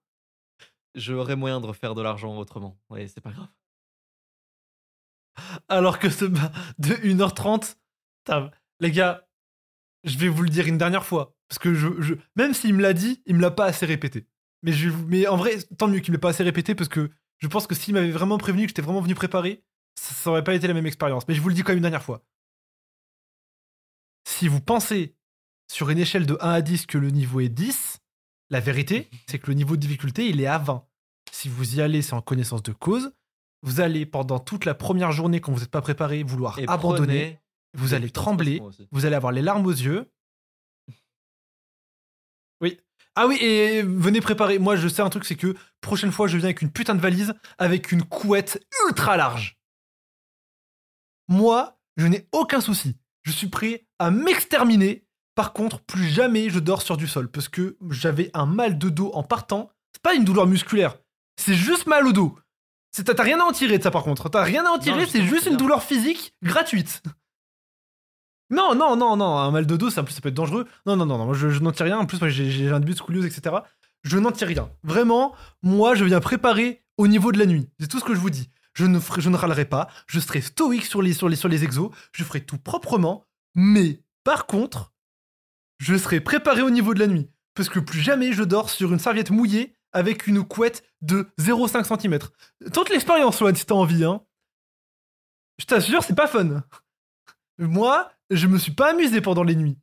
j'aurai 0.95 1.35
moyen 1.35 1.61
de 1.61 1.65
refaire 1.65 1.95
de 1.95 2.01
l'argent 2.01 2.37
autrement. 2.37 2.79
Ouais, 2.89 3.07
c'est 3.07 3.21
pas 3.21 3.31
grave. 3.31 3.47
Alors 5.67 5.99
que 5.99 6.09
ce 6.09 6.25
ba- 6.25 6.51
de 6.77 6.93
1h30, 7.03 7.77
putain, 8.23 8.51
les 8.79 8.91
gars, 8.91 9.27
je 10.03 10.17
vais 10.17 10.27
vous 10.27 10.43
le 10.43 10.49
dire 10.49 10.67
une 10.67 10.77
dernière 10.77 11.05
fois. 11.05 11.35
Parce 11.47 11.59
que 11.59 11.69
même 12.35 12.53
s'il 12.53 12.73
me 12.75 12.81
l'a 12.81 12.93
dit, 12.93 13.21
il 13.25 13.35
me 13.35 13.41
l'a 13.41 13.51
pas 13.51 13.65
assez 13.65 13.85
répété. 13.85 14.27
Mais, 14.61 15.27
en 15.27 15.37
vrai, 15.37 15.57
tant 15.77 15.87
mieux 15.87 15.99
qu'il 15.99 16.11
me 16.11 16.17
l'ait 16.17 16.21
pas 16.21 16.29
assez 16.29 16.43
répété 16.43 16.75
parce 16.75 16.89
que 16.89 17.09
je 17.37 17.47
pense 17.47 17.65
que 17.65 17.73
s'il 17.75 17.93
m'avait 17.93 18.11
vraiment 18.11 18.37
prévenu 18.37 18.63
que 18.63 18.69
j'étais 18.69 18.81
vraiment 18.81 19.01
venu 19.01 19.15
préparer, 19.15 19.63
ça, 19.95 20.13
ça 20.13 20.29
aurait 20.29 20.43
pas 20.43 20.53
été 20.53 20.67
la 20.67 20.73
même 20.73 20.85
expérience. 20.85 21.27
Mais 21.27 21.33
je 21.33 21.41
vous 21.41 21.49
le 21.49 21.55
dis 21.55 21.63
quand 21.63 21.69
même 21.71 21.77
une 21.77 21.83
dernière 21.83 22.03
fois. 22.03 22.23
Si 24.39 24.47
vous 24.47 24.61
pensez 24.61 25.17
sur 25.69 25.89
une 25.89 25.97
échelle 25.97 26.25
de 26.25 26.37
1 26.39 26.49
à 26.49 26.61
10 26.61 26.85
que 26.85 26.97
le 26.97 27.09
niveau 27.09 27.41
est 27.41 27.49
10, 27.49 27.99
La 28.49 28.61
vérité, 28.61 29.09
c'est 29.27 29.37
que 29.37 29.47
le 29.47 29.53
niveau 29.53 29.75
de 29.75 29.81
difficulté, 29.81 30.29
il 30.29 30.39
est 30.39 30.47
à 30.47 30.57
20. 30.57 30.87
Si 31.29 31.49
vous 31.49 31.75
y 31.75 31.81
allez 31.81 32.01
sans 32.01 32.21
connaissance 32.21 32.63
de 32.63 32.71
cause, 32.71 33.11
vous 33.63 33.81
allez 33.81 34.05
pendant 34.05 34.39
toute 34.39 34.63
la 34.63 34.75
première 34.75 35.11
journée, 35.11 35.41
quand 35.41 35.51
vous 35.51 35.59
n'êtes 35.59 35.69
pas 35.69 35.81
préparé, 35.81 36.23
vouloir 36.23 36.57
Et 36.57 36.65
abandonner. 36.69 37.37
Vous 37.73 37.93
allez 37.93 38.09
trembler. 38.11 38.61
Vous 38.91 39.05
allez 39.05 39.17
avoir 39.17 39.33
les 39.33 39.41
larmes 39.41 39.65
aux 39.65 39.71
yeux. 39.71 40.09
Oui. 42.61 42.79
Ah 43.15 43.27
oui, 43.27 43.35
et 43.41 43.81
venez 43.81 44.21
préparer. 44.21 44.57
Moi, 44.57 44.77
je 44.77 44.87
sais 44.87 45.01
un 45.01 45.09
truc, 45.09 45.25
c'est 45.25 45.35
que 45.35 45.53
prochaine 45.81 46.13
fois, 46.13 46.27
je 46.27 46.37
viens 46.37 46.45
avec 46.45 46.61
une 46.61 46.71
putain 46.71 46.95
de 46.95 47.01
valise 47.01 47.33
avec 47.57 47.91
une 47.91 48.03
couette 48.03 48.65
ultra 48.87 49.17
large. 49.17 49.59
Moi, 51.27 51.77
je 51.97 52.07
n'ai 52.07 52.29
aucun 52.31 52.61
souci. 52.61 52.95
Je 53.23 53.33
suis 53.33 53.49
prêt 53.49 53.88
à 53.99 54.11
m'exterminer. 54.11 55.05
Par 55.35 55.53
contre, 55.53 55.79
plus 55.81 56.07
jamais 56.07 56.49
je 56.49 56.59
dors 56.59 56.81
sur 56.81 56.97
du 56.97 57.07
sol 57.07 57.29
parce 57.29 57.47
que 57.47 57.77
j'avais 57.91 58.29
un 58.33 58.45
mal 58.45 58.77
de 58.77 58.89
dos 58.89 59.11
en 59.13 59.23
partant. 59.23 59.69
C'est 59.93 60.01
pas 60.01 60.13
une 60.15 60.25
douleur 60.25 60.47
musculaire, 60.47 60.97
c'est 61.37 61.53
juste 61.55 61.87
mal 61.87 62.05
au 62.07 62.11
dos. 62.13 62.37
C'est- 62.91 63.03
T'as 63.03 63.23
rien 63.23 63.39
à 63.39 63.43
en 63.43 63.51
tirer 63.51 63.77
de 63.77 63.83
ça 63.83 63.91
par 63.91 64.03
contre. 64.03 64.29
T'as 64.29 64.43
rien 64.43 64.65
à 64.65 64.69
en 64.69 64.79
tirer, 64.79 65.05
c'est 65.05 65.23
juste 65.23 65.43
une 65.45 65.51
bien. 65.51 65.57
douleur 65.57 65.83
physique 65.83 66.33
gratuite. 66.43 67.01
Non, 68.51 68.73
non, 68.73 68.95
non, 68.95 69.15
non, 69.15 69.37
un 69.37 69.51
mal 69.51 69.67
de 69.67 69.77
dos, 69.77 69.91
ça, 69.91 70.01
en 70.01 70.03
plus, 70.03 70.13
ça 70.15 70.21
peut 70.21 70.29
être 70.29 70.33
dangereux. 70.35 70.65
Non, 70.87 70.95
non, 70.95 71.05
non, 71.05 71.19
non, 71.19 71.25
moi, 71.25 71.35
je, 71.35 71.49
je 71.51 71.59
n'en 71.59 71.71
tire 71.71 71.85
rien. 71.85 71.99
En 71.99 72.07
plus, 72.07 72.19
moi, 72.19 72.29
j'ai 72.31 72.49
j'ai 72.49 72.67
un 72.69 72.79
début 72.79 72.93
de 72.93 72.97
scoliose, 72.97 73.25
etc. 73.27 73.57
Je 74.01 74.17
n'en 74.17 74.31
tire 74.31 74.47
rien. 74.47 74.71
Vraiment, 74.81 75.35
moi, 75.61 75.93
je 75.93 76.03
viens 76.03 76.19
préparer 76.19 76.83
au 76.97 77.07
niveau 77.07 77.31
de 77.31 77.37
la 77.37 77.45
nuit. 77.45 77.69
C'est 77.79 77.87
tout 77.87 77.99
ce 77.99 78.03
que 78.03 78.15
je 78.15 78.19
vous 78.19 78.31
dis. 78.31 78.49
Je 78.73 78.85
ne, 78.87 78.99
ferai, 78.99 79.21
je 79.21 79.29
ne 79.29 79.35
râlerai 79.37 79.65
pas. 79.65 79.87
Je 80.07 80.19
serai 80.19 80.41
stoïque 80.41 80.85
sur 80.85 81.03
les, 81.03 81.13
sur, 81.13 81.29
les, 81.29 81.35
sur 81.35 81.47
les 81.47 81.63
exos. 81.63 81.91
Je 82.11 82.23
ferai 82.23 82.41
tout 82.41 82.57
proprement. 82.57 83.27
Mais, 83.55 84.01
par 84.23 84.45
contre, 84.45 84.93
je 85.79 85.95
serai 85.97 86.19
préparé 86.21 86.61
au 86.61 86.69
niveau 86.69 86.93
de 86.93 86.99
la 86.99 87.07
nuit. 87.07 87.29
Parce 87.55 87.69
que 87.69 87.79
plus 87.79 87.99
jamais 87.99 88.31
je 88.31 88.43
dors 88.43 88.69
sur 88.69 88.91
une 88.93 88.99
serviette 88.99 89.31
mouillée 89.31 89.75
avec 89.91 90.27
une 90.27 90.43
couette 90.43 90.83
de 91.01 91.27
0,5 91.39 91.99
cm. 91.99 92.19
Tente 92.71 92.89
l'expérience, 92.89 93.39
Loan, 93.41 93.55
si 93.55 93.65
t'as 93.65 93.75
envie. 93.75 94.03
Hein. 94.03 94.21
Je 95.57 95.65
t'assure, 95.65 96.03
c'est 96.03 96.15
pas 96.15 96.27
fun. 96.27 96.63
Moi, 97.57 98.11
je 98.29 98.47
me 98.47 98.57
suis 98.57 98.71
pas 98.73 98.91
amusé 98.91 99.19
pendant 99.19 99.43
les 99.43 99.55
nuits. 99.55 99.77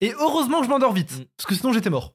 Et 0.00 0.12
heureusement 0.14 0.58
que 0.60 0.66
je 0.66 0.70
m'endors 0.70 0.92
vite, 0.92 1.12
Mm. 1.20 1.24
parce 1.36 1.46
que 1.46 1.54
sinon 1.54 1.72
j'étais 1.72 1.88
mort. 1.90 2.14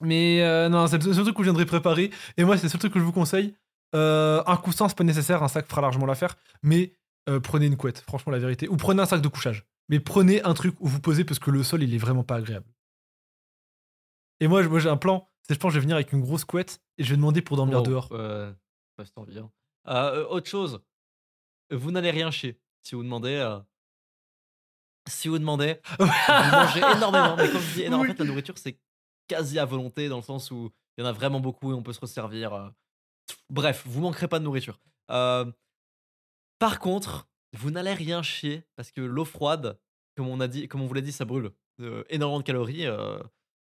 Mais 0.00 0.42
euh, 0.42 0.68
non, 0.68 0.86
c'est 0.86 1.02
le 1.04 1.12
seul 1.12 1.24
truc 1.24 1.36
que 1.36 1.42
je 1.42 1.48
viendrai 1.48 1.66
préparer. 1.66 2.10
Et 2.36 2.44
moi, 2.44 2.56
c'est 2.56 2.64
le 2.64 2.68
seul 2.70 2.80
truc 2.80 2.92
que 2.94 2.98
je 2.98 3.04
vous 3.04 3.12
conseille. 3.12 3.54
Euh, 3.94 4.42
un 4.46 4.56
coussin, 4.56 4.88
c'est 4.88 4.96
pas 4.96 5.04
nécessaire, 5.04 5.42
un 5.42 5.48
sac 5.48 5.68
fera 5.68 5.82
largement 5.82 6.06
l'affaire. 6.06 6.36
Mais 6.62 6.92
euh, 7.30 7.40
prenez 7.40 7.66
une 7.66 7.76
couette, 7.76 8.00
franchement, 8.00 8.32
la 8.32 8.38
vérité. 8.38 8.68
Ou 8.68 8.76
prenez 8.76 9.00
un 9.02 9.06
sac 9.06 9.20
de 9.22 9.28
couchage. 9.28 9.64
Mais 9.88 9.98
prenez 10.00 10.42
un 10.42 10.54
truc 10.54 10.76
où 10.80 10.86
vous 10.86 11.00
posez 11.00 11.24
parce 11.24 11.38
que 11.38 11.50
le 11.50 11.62
sol, 11.62 11.82
il 11.82 11.94
est 11.94 11.98
vraiment 11.98 12.22
pas 12.24 12.36
agréable. 12.36 12.66
Et 14.40 14.48
moi, 14.48 14.62
moi 14.68 14.78
j'ai 14.78 14.88
un 14.88 14.96
plan. 14.96 15.28
C'est 15.42 15.54
je 15.54 15.58
pense 15.58 15.70
que 15.70 15.74
je 15.74 15.78
vais 15.78 15.82
venir 15.82 15.96
avec 15.96 16.12
une 16.12 16.20
grosse 16.20 16.44
couette 16.44 16.80
et 16.98 17.04
je 17.04 17.10
vais 17.10 17.16
demander 17.16 17.42
pour 17.42 17.56
dormir 17.56 17.82
dehors. 17.82 18.08
euh, 18.12 18.52
pas 18.96 19.04
cette 19.04 19.18
envie, 19.18 19.38
hein. 19.38 19.50
Euh, 19.88 20.22
euh, 20.22 20.26
autre 20.28 20.48
chose, 20.48 20.80
vous 21.70 21.90
n'allez 21.90 22.10
rien 22.10 22.30
chier. 22.30 22.60
Si 22.82 22.94
vous 22.94 23.02
demandez, 23.02 23.34
euh, 23.34 23.58
si 25.08 25.28
vous 25.28 25.38
demandez, 25.38 25.80
vous 25.98 26.06
mangez 26.06 26.80
énormément. 26.80 27.36
Mais 27.36 27.50
quand 27.50 27.58
je 27.58 27.74
dis 27.74 27.82
énormément, 27.82 28.04
en 28.04 28.08
Oui. 28.08 28.16
fait, 28.16 28.18
la 28.24 28.30
nourriture, 28.30 28.58
c'est 28.58 28.78
quasi 29.26 29.58
à 29.58 29.64
volonté 29.64 30.08
dans 30.08 30.16
le 30.18 30.22
sens 30.22 30.50
où 30.50 30.70
il 30.96 31.02
y 31.02 31.06
en 31.06 31.08
a 31.08 31.12
vraiment 31.12 31.40
beaucoup 31.40 31.72
et 31.72 31.74
on 31.74 31.82
peut 31.82 31.92
se 31.92 32.00
resservir. 32.00 32.72
Bref, 33.48 33.82
vous 33.86 34.00
manquerez 34.02 34.28
pas 34.28 34.38
de 34.38 34.44
nourriture. 34.44 34.78
Euh, 35.10 35.50
par 36.60 36.78
contre, 36.78 37.28
vous 37.54 37.72
n'allez 37.72 37.94
rien 37.94 38.22
chier 38.22 38.64
parce 38.76 38.92
que 38.92 39.00
l'eau 39.00 39.24
froide, 39.24 39.80
comme 40.14 40.28
on 40.28 40.38
a 40.40 40.46
dit, 40.46 40.68
comme 40.68 40.82
on 40.82 40.86
vous 40.86 40.94
l'a 40.94 41.00
dit, 41.00 41.10
ça 41.10 41.24
brûle 41.24 41.50
euh, 41.80 42.04
énormément 42.10 42.38
de 42.38 42.44
calories. 42.44 42.86
euh, 42.86 43.18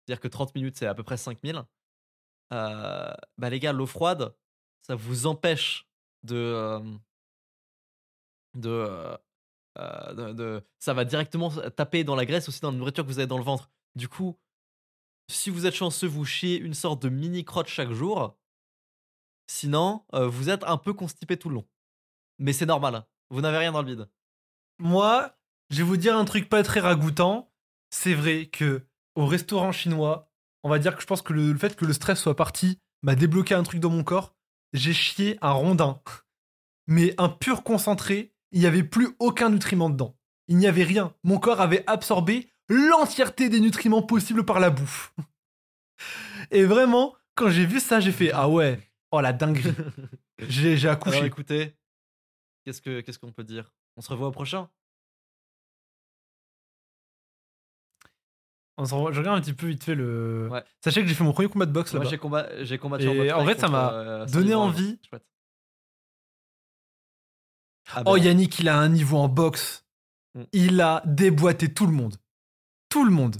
C'est-à-dire 0.08 0.20
que 0.20 0.28
30 0.28 0.56
minutes, 0.56 0.76
c'est 0.76 0.88
à 0.88 0.96
peu 0.96 1.04
près 1.04 1.16
5000. 1.16 1.64
Euh, 2.52 3.14
bah 3.38 3.50
les 3.50 3.60
gars, 3.60 3.74
l'eau 3.74 3.86
froide, 3.86 4.36
ça 4.82 4.96
vous 4.96 5.28
empêche 5.28 5.88
de 6.24 6.82
de, 8.56 9.18
ça 10.80 10.94
va 10.94 11.06
directement 11.06 11.52
taper 11.70 12.04
dans 12.04 12.16
la 12.16 12.26
graisse 12.26 12.50
aussi 12.50 12.60
dans 12.60 12.72
la 12.72 12.78
nourriture 12.78 13.04
que 13.06 13.10
vous 13.10 13.20
avez 13.20 13.28
dans 13.28 13.38
le 13.38 13.44
ventre. 13.44 13.70
Du 13.96 14.10
coup, 14.10 14.36
si 15.30 15.52
vous 15.52 15.68
êtes 15.68 15.76
chanceux, 15.76 16.08
vous 16.08 16.26
chiez 16.26 16.58
une 16.58 16.74
sorte 16.74 17.04
de 17.04 17.10
mini 17.10 17.46
crotte 17.46 17.68
chaque 17.68 17.92
jour. 17.92 18.36
Sinon, 19.48 20.04
vous 20.12 20.50
êtes 20.50 20.64
un 20.64 20.78
peu 20.78 20.94
constipé 20.94 21.38
tout 21.38 21.50
le 21.50 21.56
long. 21.56 21.68
Mais 22.40 22.54
c'est 22.54 22.66
normal, 22.66 22.96
hein. 22.96 23.06
vous 23.30 23.42
n'avez 23.42 23.58
rien 23.58 23.72
dans 23.72 23.82
le 23.82 23.88
vide. 23.88 24.10
Moi, 24.80 25.36
je 25.70 25.78
vais 25.78 25.84
vous 25.84 25.98
dire 25.98 26.18
un 26.18 26.26
truc 26.26 26.50
pas 26.50 26.64
très 26.64 26.80
ragoûtant. 26.80 27.52
C'est 27.90 28.14
vrai 28.14 28.46
que 28.48 28.86
au 29.16 29.26
restaurant 29.26 29.72
chinois, 29.72 30.32
on 30.64 30.70
va 30.70 30.80
dire 30.80 30.96
que 30.96 31.02
je 31.02 31.08
pense 31.08 31.22
que 31.22 31.34
le, 31.34 31.52
le 31.52 31.58
fait 31.58 31.76
que 31.76 31.86
le 31.86 31.94
stress 31.94 32.20
soit 32.20 32.36
parti 32.36 32.80
m'a 33.02 33.16
débloqué 33.16 33.54
un 33.54 33.64
truc 33.64 33.80
dans 33.80 33.90
mon 33.90 34.04
corps. 34.04 34.36
J'ai 34.74 34.94
chié 34.94 35.38
un 35.42 35.52
rondin. 35.52 36.02
Mais 36.88 37.14
un 37.18 37.30
pur 37.30 37.64
concentré, 37.64 38.34
il 38.52 38.62
n'y 38.62 38.66
avait 38.66 38.84
plus 38.84 39.10
aucun 39.20 39.50
nutriment 39.50 39.90
dedans. 39.90 40.18
Il 40.48 40.58
n'y 40.58 40.68
avait 40.68 40.84
rien. 40.84 41.14
Mon 41.24 41.38
corps 41.38 41.62
avait 41.62 41.84
absorbé 41.88 42.50
l'entièreté 42.70 43.50
des 43.50 43.60
nutriments 43.60 44.02
possibles 44.02 44.46
par 44.46 44.60
la 44.60 44.70
bouffe. 44.70 45.14
Et 46.52 46.64
vraiment, 46.64 47.16
quand 47.36 47.50
j'ai 47.50 47.66
vu 47.66 47.80
ça, 47.80 48.00
j'ai 48.00 48.12
fait 48.12 48.32
Ah 48.34 48.50
ouais, 48.50 48.80
oh 49.12 49.22
la 49.22 49.34
dinguerie. 49.34 49.74
J'ai 50.48 50.78
j'ai 50.78 50.88
accouché. 50.88 51.18
Alors 51.18 51.28
écoutez, 51.28 51.76
qu'est-ce 52.66 52.82
que 52.82 53.02
qu'est-ce 53.02 53.20
qu'on 53.20 53.32
peut 53.32 53.44
dire? 53.44 53.74
On 53.98 54.02
se 54.02 54.10
revoit 54.10 54.28
au 54.28 54.32
prochain? 54.32 54.70
On 58.78 58.86
se 58.86 58.94
revoit- 58.94 59.12
je 59.12 59.20
regarde 59.20 59.38
un 59.38 59.42
petit 59.42 59.54
peu 59.54 59.68
vite 59.68 59.84
fait 59.84 59.96
le. 59.96 60.48
Ouais. 60.52 60.64
Sachez 60.84 61.02
que 61.02 61.08
j'ai 61.08 61.14
fait 61.16 61.24
mon 61.24 61.34
premier 61.34 61.50
combat 61.50 61.66
de 61.66 61.72
boxe 61.72 61.94
Moi 61.94 62.00
là-bas. 62.04 62.10
j'ai 62.12 62.18
combat, 62.18 62.64
j'ai 62.64 62.78
combattu 62.78 63.04
Et 63.06 63.10
en 63.10 63.14
boxe 63.16 63.34
en 63.34 63.44
vrai, 63.44 63.58
ça 63.58 63.68
m'a 63.68 63.94
euh, 63.94 64.26
donné 64.28 64.54
envie. 64.56 64.98
chouette. 65.10 65.26
Ah 67.92 68.04
bah 68.04 68.12
Oh, 68.14 68.18
non. 68.18 68.24
Yannick, 68.24 68.60
il 68.60 68.70
a 68.70 68.78
un 68.78 68.88
niveau 68.90 69.18
en 69.18 69.28
boxe. 69.28 69.86
Mm. 70.36 70.44
Il 70.54 70.82
a 70.82 71.02
déboîté 71.06 71.74
tout 71.74 71.88
le 71.88 71.92
monde. 71.92 72.16
Tout 72.90 73.04
le 73.04 73.12
monde. 73.12 73.36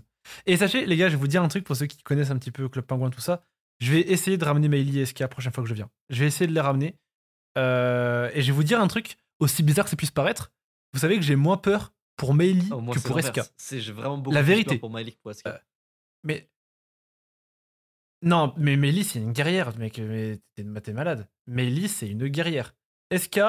Et 0.46 0.58
sachez, 0.58 0.86
les 0.86 0.98
gars, 0.98 1.08
je 1.08 1.14
vais 1.16 1.20
vous 1.20 1.28
dire 1.28 1.42
un 1.44 1.48
truc 1.48 1.64
pour 1.64 1.76
ceux 1.76 1.86
qui 1.86 2.02
connaissent 2.04 2.32
un 2.32 2.38
petit 2.38 2.52
peu 2.52 2.68
Club 2.68 2.86
Penguin, 2.86 3.10
tout 3.10 3.22
ça. 3.22 3.44
Je 3.80 3.92
vais 3.94 4.02
essayer 4.02 4.38
de 4.38 4.44
ramener 4.44 4.68
Maïli 4.68 5.00
et 5.00 5.06
SK 5.06 5.20
la 5.20 5.28
prochaine 5.30 5.54
fois 5.54 5.64
que 5.64 5.70
je 5.70 5.74
viens. 5.74 5.90
Je 6.10 6.20
vais 6.20 6.28
essayer 6.28 6.48
de 6.48 6.54
les 6.54 6.60
ramener. 6.60 6.98
Euh, 7.60 8.32
et 8.34 8.42
je 8.42 8.48
vais 8.48 8.56
vous 8.56 8.64
dire 8.64 8.80
un 8.80 8.88
truc, 8.88 9.18
aussi 9.40 9.62
bizarre 9.64 9.86
que 9.86 9.92
ça 9.92 9.98
puisse 9.98 10.12
paraître. 10.12 10.52
Vous 10.94 11.00
savez 11.00 11.16
que 11.18 11.22
j'ai 11.22 11.36
moins 11.36 11.58
peur 11.58 11.94
pour 12.16 12.30
Oh, 12.32 12.34
moi, 12.34 12.96
que 12.96 13.00
pour 13.00 13.20
SK. 13.20 13.28
l'inverse. 13.28 13.54
C'est 13.58 13.80
j'ai 13.82 13.92
vraiment 13.92 14.18
beaucoup 14.18 14.34
La 14.34 14.42
vérité. 14.42 14.72
peur 14.72 14.80
pour 14.80 14.90
Malik 14.90 15.16
que 15.18 15.22
pour 15.22 15.34
SK. 15.34 15.48
Euh, 15.48 15.58
Mais. 16.24 16.50
Non, 18.22 18.54
mais 18.58 18.76
Meili, 18.76 19.04
c'est 19.06 19.20
une 19.20 19.32
guerrière, 19.32 19.78
mec. 19.78 19.98
Mais 20.00 20.40
t'es 20.56 20.66
t'es 20.82 20.94
malade. 20.94 21.28
Meili, 21.48 21.88
c'est 21.88 22.08
une 22.10 22.28
guerrière. 22.28 22.76
SK, 23.16 23.40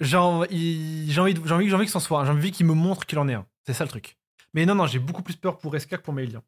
j'ai 0.00 0.16
envie, 0.16 1.10
j'ai 1.10 1.20
envie, 1.20 1.34
de- 1.34 1.44
j'ai 1.46 1.52
envie, 1.54 1.68
j'ai 1.68 1.74
envie 1.74 1.86
que 1.86 1.90
c'en 1.90 2.00
soit 2.00 2.20
un. 2.20 2.24
J'ai 2.24 2.30
envie 2.30 2.52
qu'il 2.52 2.66
me 2.66 2.74
montre 2.74 3.06
qu'il 3.06 3.18
en 3.18 3.28
est 3.28 3.34
un. 3.34 3.46
C'est 3.66 3.74
ça 3.74 3.84
le 3.84 3.90
truc. 3.90 4.16
Mais 4.54 4.64
non, 4.66 4.74
non, 4.74 4.86
j'ai 4.86 4.98
beaucoup 5.00 5.22
plus 5.22 5.36
peur 5.36 5.58
pour 5.58 5.74
SK 5.78 5.90
que 5.90 5.96
pour 6.02 6.14
Meili. 6.14 6.36
hein, 6.36 6.42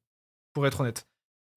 Pour 0.53 0.67
être 0.67 0.81
honnête. 0.81 1.09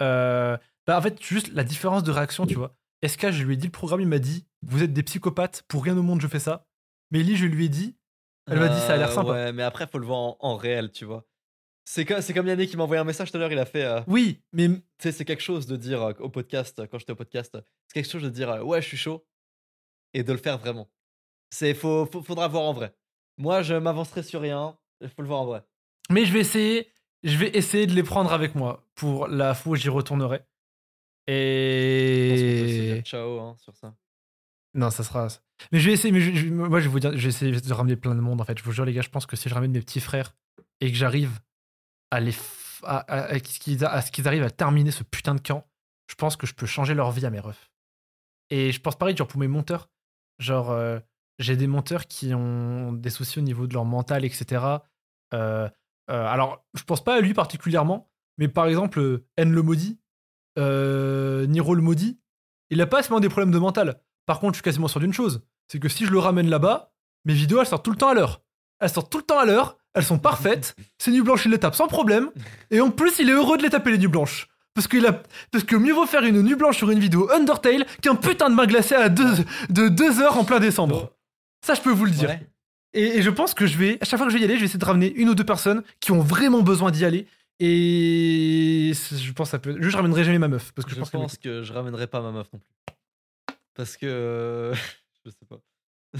Euh, 0.01 0.57
bah, 0.88 0.97
en 0.97 1.01
fait, 1.01 1.22
juste 1.22 1.49
la 1.53 1.63
différence 1.63 2.03
de 2.03 2.11
réaction, 2.11 2.45
tu 2.47 2.55
vois. 2.55 2.76
SK, 3.07 3.32
je 3.32 3.44
lui 3.44 3.53
ai 3.53 3.57
dit 3.57 3.68
le 3.68 3.72
programme, 3.72 4.02
il 4.02 4.07
m'a 4.07 4.19
dit 4.19 4.45
Vous 4.64 4.84
êtes 4.84 4.94
des 4.94 5.03
psychopathes, 5.03 5.64
pour 5.68 5.84
rien 5.84 5.98
au 5.98 6.02
monde, 6.03 6.22
je 6.22 6.27
fais 6.27 6.40
ça. 6.40 6.68
Meili, 7.11 7.36
je 7.36 7.45
lui 7.45 7.65
ai 7.65 7.69
dit 7.69 7.98
Elle 8.48 8.60
m'a 8.60 8.68
dit 8.69 8.80
Ça 8.82 8.94
a 8.94 8.98
l'air 8.98 9.10
Euh, 9.10 9.14
sympa. 9.15 9.32
Ouais, 9.32 9.53
mais 9.53 9.64
après, 9.64 9.88
faut 9.88 9.99
le 9.99 10.06
voir 10.06 10.18
en, 10.19 10.38
en 10.40 10.56
réel, 10.56 10.91
tu 10.91 11.06
vois. 11.06 11.26
C'est 11.88 12.03
comme, 12.03 12.22
c'est 12.22 12.34
comme 12.34 12.48
Yannick 12.48 12.72
qui 12.72 12.77
m'a 12.77 12.84
envoyé 12.84 12.99
un 12.99 13.03
message 13.03 13.30
tout 13.32 13.38
à 13.38 13.40
l'heure, 13.40 13.52
il 13.52 13.60
a 13.60 13.65
fait. 13.65 13.84
euh, 13.84 14.02
Oui, 14.07 14.41
mais 14.53 14.68
tu 14.69 14.82
sais, 14.99 15.11
c'est 15.11 15.23
quelque 15.26 15.44
chose 15.44 15.68
de 15.68 15.76
dire 15.77 16.02
euh, 16.02 16.14
au 16.19 16.30
podcast, 16.30 16.82
quand 16.90 16.98
j'étais 16.98 17.11
au 17.11 17.15
podcast, 17.15 17.56
c'est 17.88 17.94
quelque 17.94 18.10
chose 18.11 18.23
de 18.23 18.30
dire 18.30 18.49
euh, 18.49 18.61
ouais, 18.64 18.82
je 18.82 18.88
suis 18.88 18.98
chaud 18.98 19.26
et 20.14 20.23
de 20.23 20.32
le 20.32 20.40
faire 20.40 20.57
vraiment. 20.57 20.90
C'est 21.52 21.73
faut, 21.76 22.07
faut- 22.11 22.23
faudra 22.23 22.48
voir 22.48 22.64
en 22.64 22.73
vrai. 22.73 22.95
Moi, 23.38 23.61
je 23.61 23.76
m'avancerai 23.76 24.23
sur 24.23 24.41
rien, 24.41 24.76
il 25.02 25.10
faut 25.10 25.22
le 25.22 25.27
voir 25.27 25.41
en 25.41 25.45
vrai. 25.45 25.61
Mais 26.10 26.26
je 26.26 26.34
vais 26.34 26.40
essayer, 26.40 26.91
je 27.23 27.38
vais 27.38 27.56
essayer 27.56 27.86
de 27.86 27.94
les 27.94 28.02
prendre 28.03 28.34
avec 28.34 28.56
moi 28.56 28.84
pour 28.95 29.27
la 29.27 29.53
fois 29.53 29.73
où 29.73 29.76
j'y 29.76 29.90
retournerai. 29.90 30.41
Je 31.27 32.61
pense 32.61 32.97
Et 32.99 33.02
ciao 33.03 33.39
hein, 33.39 33.56
sur 33.57 33.76
ça. 33.76 33.93
non, 34.73 34.89
ça 34.89 35.03
sera. 35.03 35.27
Mais 35.72 35.80
je 35.80 35.88
vais 35.88 35.93
essayer. 35.93 36.11
Mais 36.11 36.22
je- 36.22 36.34
je- 36.34 36.49
moi, 36.49 36.80
je 36.80 36.85
vais 36.85 36.91
vous 36.91 36.99
dire, 36.99 37.11
je 37.18 37.22
vais 37.23 37.30
essayer 37.30 37.52
de 37.60 37.73
ramener 37.73 37.95
plein 37.95 38.14
de 38.15 38.19
monde. 38.22 38.41
En 38.41 38.45
fait, 38.45 38.57
je 38.57 38.64
vous 38.64 38.72
jure, 38.72 38.85
les 38.85 38.93
gars, 38.93 39.02
je 39.02 39.10
pense 39.10 39.26
que 39.26 39.35
si 39.35 39.49
je 39.49 39.53
ramène 39.53 39.72
mes 39.72 39.80
petits 39.81 39.99
frères 40.02 40.35
et 40.81 40.91
que 40.91 40.97
j'arrive 40.97 41.39
à 42.11 42.19
les, 42.19 42.31
f- 42.31 42.81
à, 42.84 42.97
à- 42.99 43.26
à 43.34 43.39
ce 43.39 43.60
qu'ils 43.60 43.84
a- 43.85 44.03
arrivent 44.27 44.43
à 44.43 44.52
terminer 44.52 44.91
ce 44.91 45.03
putain 45.03 45.34
de 45.35 45.41
camp, 45.41 45.65
je 46.10 46.15
pense 46.15 46.35
que 46.35 46.45
je 46.45 46.53
peux 46.53 46.65
changer 46.65 46.93
leur 46.93 47.11
vie 47.11 47.26
à 47.26 47.30
mes 47.30 47.39
refs. 47.39 47.72
Et 48.52 48.72
je 48.72 48.80
pense 48.80 48.95
pareil, 48.97 49.15
genre 49.18 49.27
pour 49.27 49.39
mes 49.39 49.47
monteurs, 49.47 49.89
genre 50.39 50.69
euh, 50.72 50.99
j'ai 51.39 51.56
des 51.57 51.68
monteurs 51.68 52.06
qui 52.06 52.34
ont 52.35 52.93
des 52.93 53.10
soucis 53.10 53.39
au 53.39 53.41
niveau 53.41 53.65
de 53.65 53.73
leur 53.73 53.85
mental, 53.85 54.23
etc. 54.23 54.64
Euh, 55.34 55.68
euh, 56.11 56.27
alors, 56.27 56.64
je 56.76 56.84
pense 56.84 57.03
pas 57.03 57.15
à 57.18 57.22
lui 57.22 57.34
particulièrement, 57.34 58.11
mais 58.38 58.47
par 58.47 58.68
exemple, 58.68 59.23
N 59.38 59.52
le 59.52 59.61
maudit, 59.64 59.99
euh, 60.57 61.45
Niro 61.48 61.76
le 61.76 61.82
maudit, 61.82 62.19
il 62.69 62.82
a 62.82 62.88
pas 62.88 63.03
seulement 63.03 63.19
des 63.19 63.30
problèmes 63.30 63.52
de 63.52 63.60
mental. 63.60 63.99
Par 64.26 64.40
contre, 64.40 64.53
je 64.53 64.57
suis 64.57 64.64
quasiment 64.64 64.88
sûr 64.88 64.99
d'une 64.99 65.14
chose, 65.14 65.41
c'est 65.68 65.80
que 65.80 65.90
si 65.90 66.06
je 66.06 66.11
le 66.11 66.19
ramène 66.19 66.49
là-bas, 66.49 66.91
mes 67.26 67.34
vidéos 67.34 67.60
elles 67.60 67.68
sortent 67.68 67.86
tout 67.86 67.91
le 67.91 67.98
temps 67.98 68.10
à 68.10 68.14
l'heure. 68.14 68.41
Elles 68.80 68.90
sortent 68.90 69.11
tout 69.11 69.18
le 69.18 69.23
temps 69.23 69.40
à 69.40 69.45
l'heure, 69.45 69.77
elles 69.94 70.03
sont 70.03 70.19
parfaites. 70.19 70.76
Ces 70.98 71.11
nuits 71.11 71.22
blanches, 71.22 71.45
il 71.45 71.52
les 71.52 71.60
tape 71.60 71.76
sans 71.76 71.88
problème. 71.88 72.30
Et 72.72 72.82
en 72.82 72.91
plus, 72.91 73.19
il 73.19 73.30
est 73.30 73.34
heureux 73.34 73.57
de 73.57 73.64
les 73.64 73.69
taper 73.69 73.91
les 73.91 73.98
nuits 73.98 74.07
blanches. 74.07 74.48
Parce, 74.73 74.88
qu'il 74.88 75.06
a... 75.06 75.23
Parce 75.52 75.64
que 75.64 75.76
mieux 75.76 75.94
vaut 75.94 76.06
faire 76.06 76.23
une 76.23 76.41
nuit 76.41 76.56
blanche 76.56 76.77
sur 76.77 76.91
une 76.91 76.99
vidéo 76.99 77.32
Undertale 77.32 77.86
qu'un 78.02 78.15
putain 78.15 78.49
de 78.49 78.56
bain 78.56 78.65
glacé 78.65 78.94
à 78.95 79.10
deux... 79.10 79.36
de 79.69 79.88
2 79.88 80.22
heures 80.22 80.38
en 80.38 80.44
plein 80.44 80.60
décembre. 80.60 81.14
Ça, 81.65 81.73
je 81.73 81.82
peux 81.82 81.91
vous 81.91 82.06
le 82.06 82.11
dire. 82.11 82.30
Ouais. 82.30 82.48
Et, 82.94 83.18
et 83.18 83.22
je 83.22 83.30
pense 83.30 83.53
que 83.53 83.65
je 83.65 83.77
vais, 83.77 83.98
à 84.02 84.06
chaque 84.06 84.18
fois 84.18 84.27
que 84.27 84.34
je 84.34 84.38
vais 84.38 84.41
y 84.41 84.45
aller, 84.45 84.56
je 84.56 84.60
vais 84.60 84.65
essayer 84.65 84.80
de 84.80 84.86
ramener 84.86 85.14
une 85.14 85.30
ou 85.30 85.36
deux 85.36 85.45
personnes 85.45 85.84
qui 86.02 86.11
ont 86.11 86.22
vraiment 86.22 86.61
besoin 86.61 86.91
d'y 86.91 87.06
aller. 87.06 87.27
Et 87.60 88.91
je 88.94 89.32
pense 89.34 89.48
que 89.48 89.52
ça 89.52 89.60
peut. 89.60 89.77
Je 89.80 89.95
ramènerai 89.95 90.23
jamais 90.23 90.40
ma 90.40 90.48
meuf. 90.48 90.72
Parce 90.73 90.86
que 90.86 90.91
je, 90.95 91.03
Je 91.03 91.10
pense, 91.10 91.38
que 91.38 91.64
je 91.64 91.73
ramènerai 91.73 92.07
pas 92.07 92.22
ma 92.22 92.32
meuf 92.32 92.48
non 92.53 92.60
plus. 92.60 92.95
Parce 93.73 93.98
que. 93.98 94.72
je 95.26 95.32
sais 95.32 95.45
pas. 95.48 95.60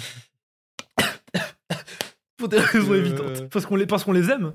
Pour 2.38 2.49
des 2.49 2.60
raisons 2.60 2.90
que- 2.90 2.95
évidentes. 2.95 3.49
Parce 3.49 3.66
qu'on 3.66 3.76
les, 3.76 3.86
parce 3.86 4.03
qu'on 4.03 4.12
les 4.12 4.30
aime. 4.30 4.53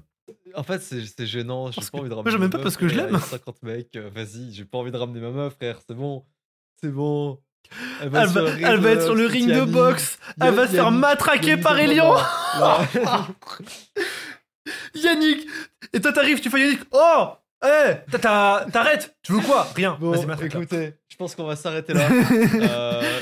En 0.55 0.63
fait, 0.63 0.81
c'est 0.81 1.27
gênant. 1.27 1.71
J'ai 1.71 1.81
pas 1.81 1.87
que- 1.93 1.97
envie 1.99 2.09
de 2.09 2.15
moi, 2.15 2.23
ramener. 2.23 2.31
j'aime 2.31 2.41
ma 2.41 2.45
même 2.45 2.51
pas 2.51 2.59
meuf, 2.59 2.65
parce 2.65 2.77
que 2.77 2.89
je 2.89 2.95
l'aime. 2.95 3.09
il 3.11 3.15
y 3.15 3.17
a 3.17 3.21
50 3.21 3.63
mecs, 3.63 3.97
euh, 3.97 4.11
vas-y, 4.15 4.53
j'ai 4.53 4.65
pas 4.65 4.79
envie 4.79 4.91
de 4.91 4.97
ramener 4.97 5.21
ma 5.21 5.31
meuf, 5.31 5.55
frère. 5.55 5.79
C'est 5.87 5.95
bon. 5.95 6.25
C'est 6.83 6.91
bon. 6.91 7.41
Elle 8.01 8.09
va, 8.09 8.23
elle 8.25 8.87
être 8.87 9.03
sur 9.05 9.15
le 9.15 9.27
ring 9.27 9.53
de 9.53 9.65
boxe. 9.65 10.19
Elle 10.41 10.55
va 10.55 10.67
se 10.67 10.73
faire 10.73 10.91
matraquer 10.91 11.57
par 11.57 11.79
Elian. 11.79 12.17
Yannick 14.95 15.47
Et 15.93 16.01
toi, 16.01 16.13
t'arrives, 16.13 16.41
tu 16.41 16.51
fais 16.51 16.61
Yannick. 16.61 16.81
Oh 16.93 17.33
Eh 17.65 17.95
T'arrêtes 18.21 19.17
Tu 19.23 19.33
veux 19.33 19.41
quoi? 19.41 19.65
Rien. 19.75 19.97
Bon, 20.01 20.11
Vas-y, 20.13 20.47
écoutez, 20.47 20.95
je 21.09 21.17
pense 21.17 21.35
qu'on 21.35 21.45
va 21.45 21.57
s'arrêter 21.57 21.93
là. 21.95 22.09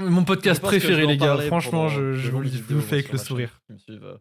Euh, 0.00 0.10
Mon 0.10 0.24
podcast 0.24 0.60
préféré, 0.62 1.06
les 1.06 1.16
gars. 1.16 1.36
Franchement, 1.46 1.88
je, 1.88 2.00
vous, 2.30 2.44
je 2.44 2.62
vous 2.62 2.80
fais 2.80 2.96
avec 2.96 3.12
le 3.12 3.18
sourire. 3.18 3.60
qui 3.66 3.72
me 3.72 3.78
suivent, 3.78 4.04
euh, 4.04 4.16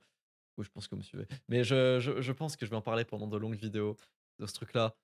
Oui, 0.58 0.66
je 0.66 0.70
pense 0.72 0.88
que 0.88 0.96
vous 0.96 1.02
me 1.02 1.04
suivez. 1.06 1.28
Mais 1.50 1.64
je, 1.64 2.00
je, 2.00 2.20
je 2.22 2.32
pense 2.32 2.56
que 2.56 2.66
je 2.66 2.72
vais 2.72 2.78
en 2.78 2.82
parler 2.82 3.06
pendant 3.06 3.28
de 3.28 3.38
longues 3.38 3.56
vidéos 3.58 3.96
de 4.40 4.46
ce 4.48 4.54
truc-là. 4.54 4.96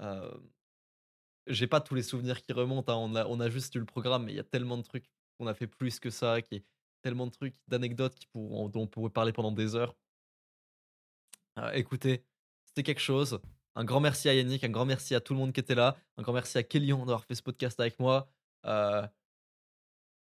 Euh, 0.00 0.30
J'ai 1.48 1.66
pas 1.66 1.80
tous 1.80 1.94
les 1.96 2.02
souvenirs 2.02 2.42
qui 2.42 2.52
remontent. 2.52 2.92
hein. 2.92 2.96
On, 3.10 3.14
a, 3.16 3.26
on 3.26 3.40
a 3.40 3.50
juste 3.50 3.74
eu 3.74 3.80
le 3.80 3.84
programme, 3.86 4.24
mais 4.26 4.32
il 4.32 4.36
y 4.36 4.40
a 4.40 4.44
tellement 4.44 4.76
de 4.78 4.82
trucs 4.82 5.06
qu'on 5.38 5.48
a 5.48 5.54
fait 5.54 5.66
plus 5.66 5.98
que 5.98 6.10
ça, 6.10 6.40
qui 6.42 6.62
tellement 7.02 7.26
de 7.26 7.32
trucs, 7.32 7.54
d'anecdotes 7.68 8.16
dont 8.34 8.70
on 8.74 8.86
pourrait 8.86 9.10
parler 9.10 9.32
pendant 9.32 9.52
des 9.52 9.74
heures. 9.74 9.94
Euh, 11.58 11.72
écoutez, 11.72 12.24
c'était 12.66 12.82
quelque 12.82 13.00
chose. 13.00 13.40
Un 13.76 13.84
grand 13.84 14.00
merci 14.00 14.28
à 14.28 14.34
Yannick, 14.34 14.64
un 14.64 14.68
grand 14.68 14.84
merci 14.84 15.14
à 15.14 15.20
tout 15.20 15.32
le 15.32 15.38
monde 15.38 15.52
qui 15.52 15.60
était 15.60 15.74
là, 15.74 15.96
un 16.18 16.22
grand 16.22 16.32
merci 16.32 16.58
à 16.58 16.62
Kélian 16.62 16.98
d'avoir 16.98 17.24
fait 17.24 17.34
ce 17.34 17.42
podcast 17.42 17.78
avec 17.80 17.98
moi. 18.00 18.28
Euh, 18.66 19.06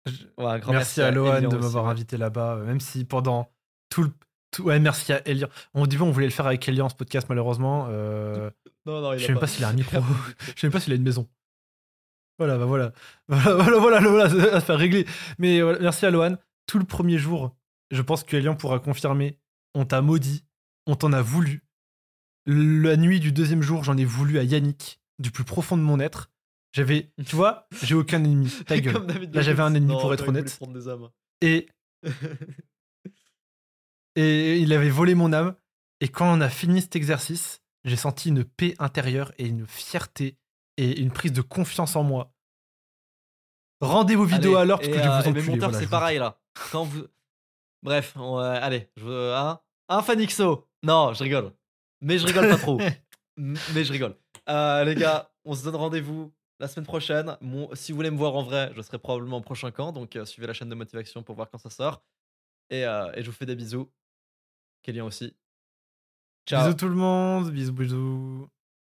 Je- 0.06 0.24
ouais, 0.36 0.46
un 0.46 0.58
grand 0.58 0.72
Merci, 0.72 1.00
à 1.00 1.10
Lohan 1.12 1.40
de 1.42 1.56
m'avoir 1.56 1.86
invité 1.86 2.16
là-bas, 2.16 2.56
euh, 2.56 2.64
même 2.64 2.80
si 2.80 3.04
pendant 3.04 3.52
tout 3.88 4.02
le. 4.02 4.10
tout- 4.50 4.64
ouais, 4.64 4.80
merci 4.80 5.12
à 5.12 5.22
Elian. 5.28 5.48
On 5.74 5.86
dit 5.86 5.96
bon, 5.96 6.06
on 6.08 6.10
voulait 6.10 6.26
le 6.26 6.32
faire 6.32 6.46
avec 6.46 6.66
Elian 6.68 6.88
ce 6.88 6.94
podcast, 6.96 7.28
malheureusement. 7.28 7.86
Euh, 7.88 8.50
Non, 8.86 9.00
non, 9.00 9.12
il 9.12 9.20
je 9.20 9.26
sais 9.26 9.32
même 9.32 9.40
pas 9.40 9.46
s'il 9.46 9.62
a 9.64 9.68
un 9.68 9.72
micro. 9.74 9.98
Je 10.56 10.60
sais 10.60 10.66
même 10.66 10.72
pas 10.72 10.80
s'il 10.80 10.92
a 10.92 10.96
une 10.96 11.04
maison. 11.04 11.28
Voilà, 12.38 12.58
bah 12.58 12.64
voilà. 12.64 12.92
Voilà, 13.28 13.54
voilà, 13.54 13.78
voilà, 13.78 14.00
voilà, 14.08 14.28
ça 14.50 14.60
faire 14.60 14.76
régler. 14.78 15.06
Mais 15.38 15.60
voilà, 15.62 15.78
merci 15.78 16.04
à 16.04 16.10
Lohan. 16.10 16.36
Tout 16.66 16.78
le 16.78 16.84
premier 16.84 17.18
jour, 17.18 17.56
je 17.90 18.02
pense 18.02 18.24
que 18.24 18.36
Elian 18.36 18.56
pourra 18.56 18.78
confirmer. 18.78 19.38
On 19.74 19.84
t'a 19.84 20.00
maudit, 20.02 20.44
on 20.86 20.94
t'en 20.96 21.12
a 21.12 21.22
voulu. 21.22 21.64
La 22.46 22.96
nuit 22.96 23.20
du 23.20 23.32
deuxième 23.32 23.62
jour, 23.62 23.84
j'en 23.84 23.96
ai 23.96 24.04
voulu 24.04 24.38
à 24.38 24.42
Yannick, 24.42 25.00
du 25.18 25.30
plus 25.30 25.44
profond 25.44 25.76
de 25.76 25.82
mon 25.82 26.00
être. 26.00 26.30
J'avais, 26.72 27.12
tu 27.26 27.36
vois, 27.36 27.68
j'ai 27.82 27.94
aucun 27.94 28.24
ennemi. 28.24 28.50
Ta 28.66 28.80
gueule. 28.80 29.06
Là, 29.32 29.42
j'avais 29.42 29.62
un 29.62 29.74
ennemi, 29.74 29.92
Non, 29.92 30.00
pour 30.00 30.14
être 30.14 30.28
honnête. 30.28 30.58
Et 31.42 31.68
Et 34.16 34.58
il 34.58 34.72
avait 34.72 34.90
volé 34.90 35.14
mon 35.14 35.32
âme. 35.32 35.54
Et 36.00 36.08
quand 36.08 36.26
on 36.26 36.40
a 36.40 36.48
fini 36.48 36.80
cet 36.82 36.96
exercice, 36.96 37.62
j'ai 37.84 37.96
senti 37.96 38.28
une 38.28 38.44
paix 38.44 38.74
intérieure 38.78 39.32
et 39.38 39.46
une 39.46 39.66
fierté 39.66 40.36
et 40.76 41.00
une 41.00 41.10
prise 41.10 41.32
de 41.32 41.42
confiance 41.42 41.96
en 41.96 42.02
moi. 42.02 42.34
Rendez 43.80 44.14
vos 44.14 44.24
vidéos 44.24 44.56
Allez, 44.56 44.62
à 44.62 44.64
l'heure 44.64 44.78
parce 44.78 44.88
que 44.88 44.94
je 44.94 45.00
vais 45.00 45.08
euh, 45.08 45.20
vous 45.20 45.28
enculer. 45.28 45.58
voilà, 45.58 45.78
c'est 45.78 45.88
pareil 45.88 46.18
là. 46.18 46.38
Quand 46.70 46.84
vous. 46.84 47.06
Bref, 47.82 48.14
on, 48.16 48.38
euh, 48.38 48.58
allez, 48.60 48.88
je 48.96 49.04
veux 49.04 49.34
un, 49.34 49.60
un 49.88 50.02
Fanixo. 50.02 50.68
Non, 50.82 51.12
je 51.12 51.22
rigole. 51.22 51.52
Mais 52.00 52.18
je 52.18 52.26
rigole 52.26 52.48
pas 52.48 52.58
trop. 52.58 52.78
Mais 53.36 53.84
je 53.84 53.92
rigole. 53.92 54.16
Euh, 54.48 54.84
les 54.84 54.94
gars, 54.94 55.32
on 55.44 55.54
se 55.54 55.64
donne 55.64 55.76
rendez-vous 55.76 56.32
la 56.60 56.68
semaine 56.68 56.86
prochaine. 56.86 57.36
Mon- 57.40 57.74
si 57.74 57.92
vous 57.92 57.96
voulez 57.96 58.10
me 58.10 58.16
voir 58.16 58.34
en 58.34 58.42
vrai, 58.42 58.72
je 58.74 58.82
serai 58.82 58.98
probablement 58.98 59.38
au 59.38 59.40
prochain 59.40 59.70
camp. 59.70 59.92
Donc 59.92 60.14
euh, 60.16 60.24
suivez 60.24 60.46
la 60.46 60.52
chaîne 60.52 60.68
de 60.68 60.74
motivation 60.74 61.22
pour 61.22 61.34
voir 61.34 61.48
quand 61.50 61.58
ça 61.58 61.70
sort. 61.70 62.02
Et, 62.70 62.84
euh, 62.84 63.10
et 63.14 63.22
je 63.22 63.30
vous 63.30 63.36
fais 63.36 63.46
des 63.46 63.56
bisous. 63.56 63.90
Kélian 64.82 65.06
aussi. 65.06 65.34
Ciao. 66.46 66.64
Bisous 66.64 66.76
tout 66.76 66.88
le 66.88 66.94
monde, 66.94 67.50
bisous 67.50 67.72
bisous. 67.72 68.48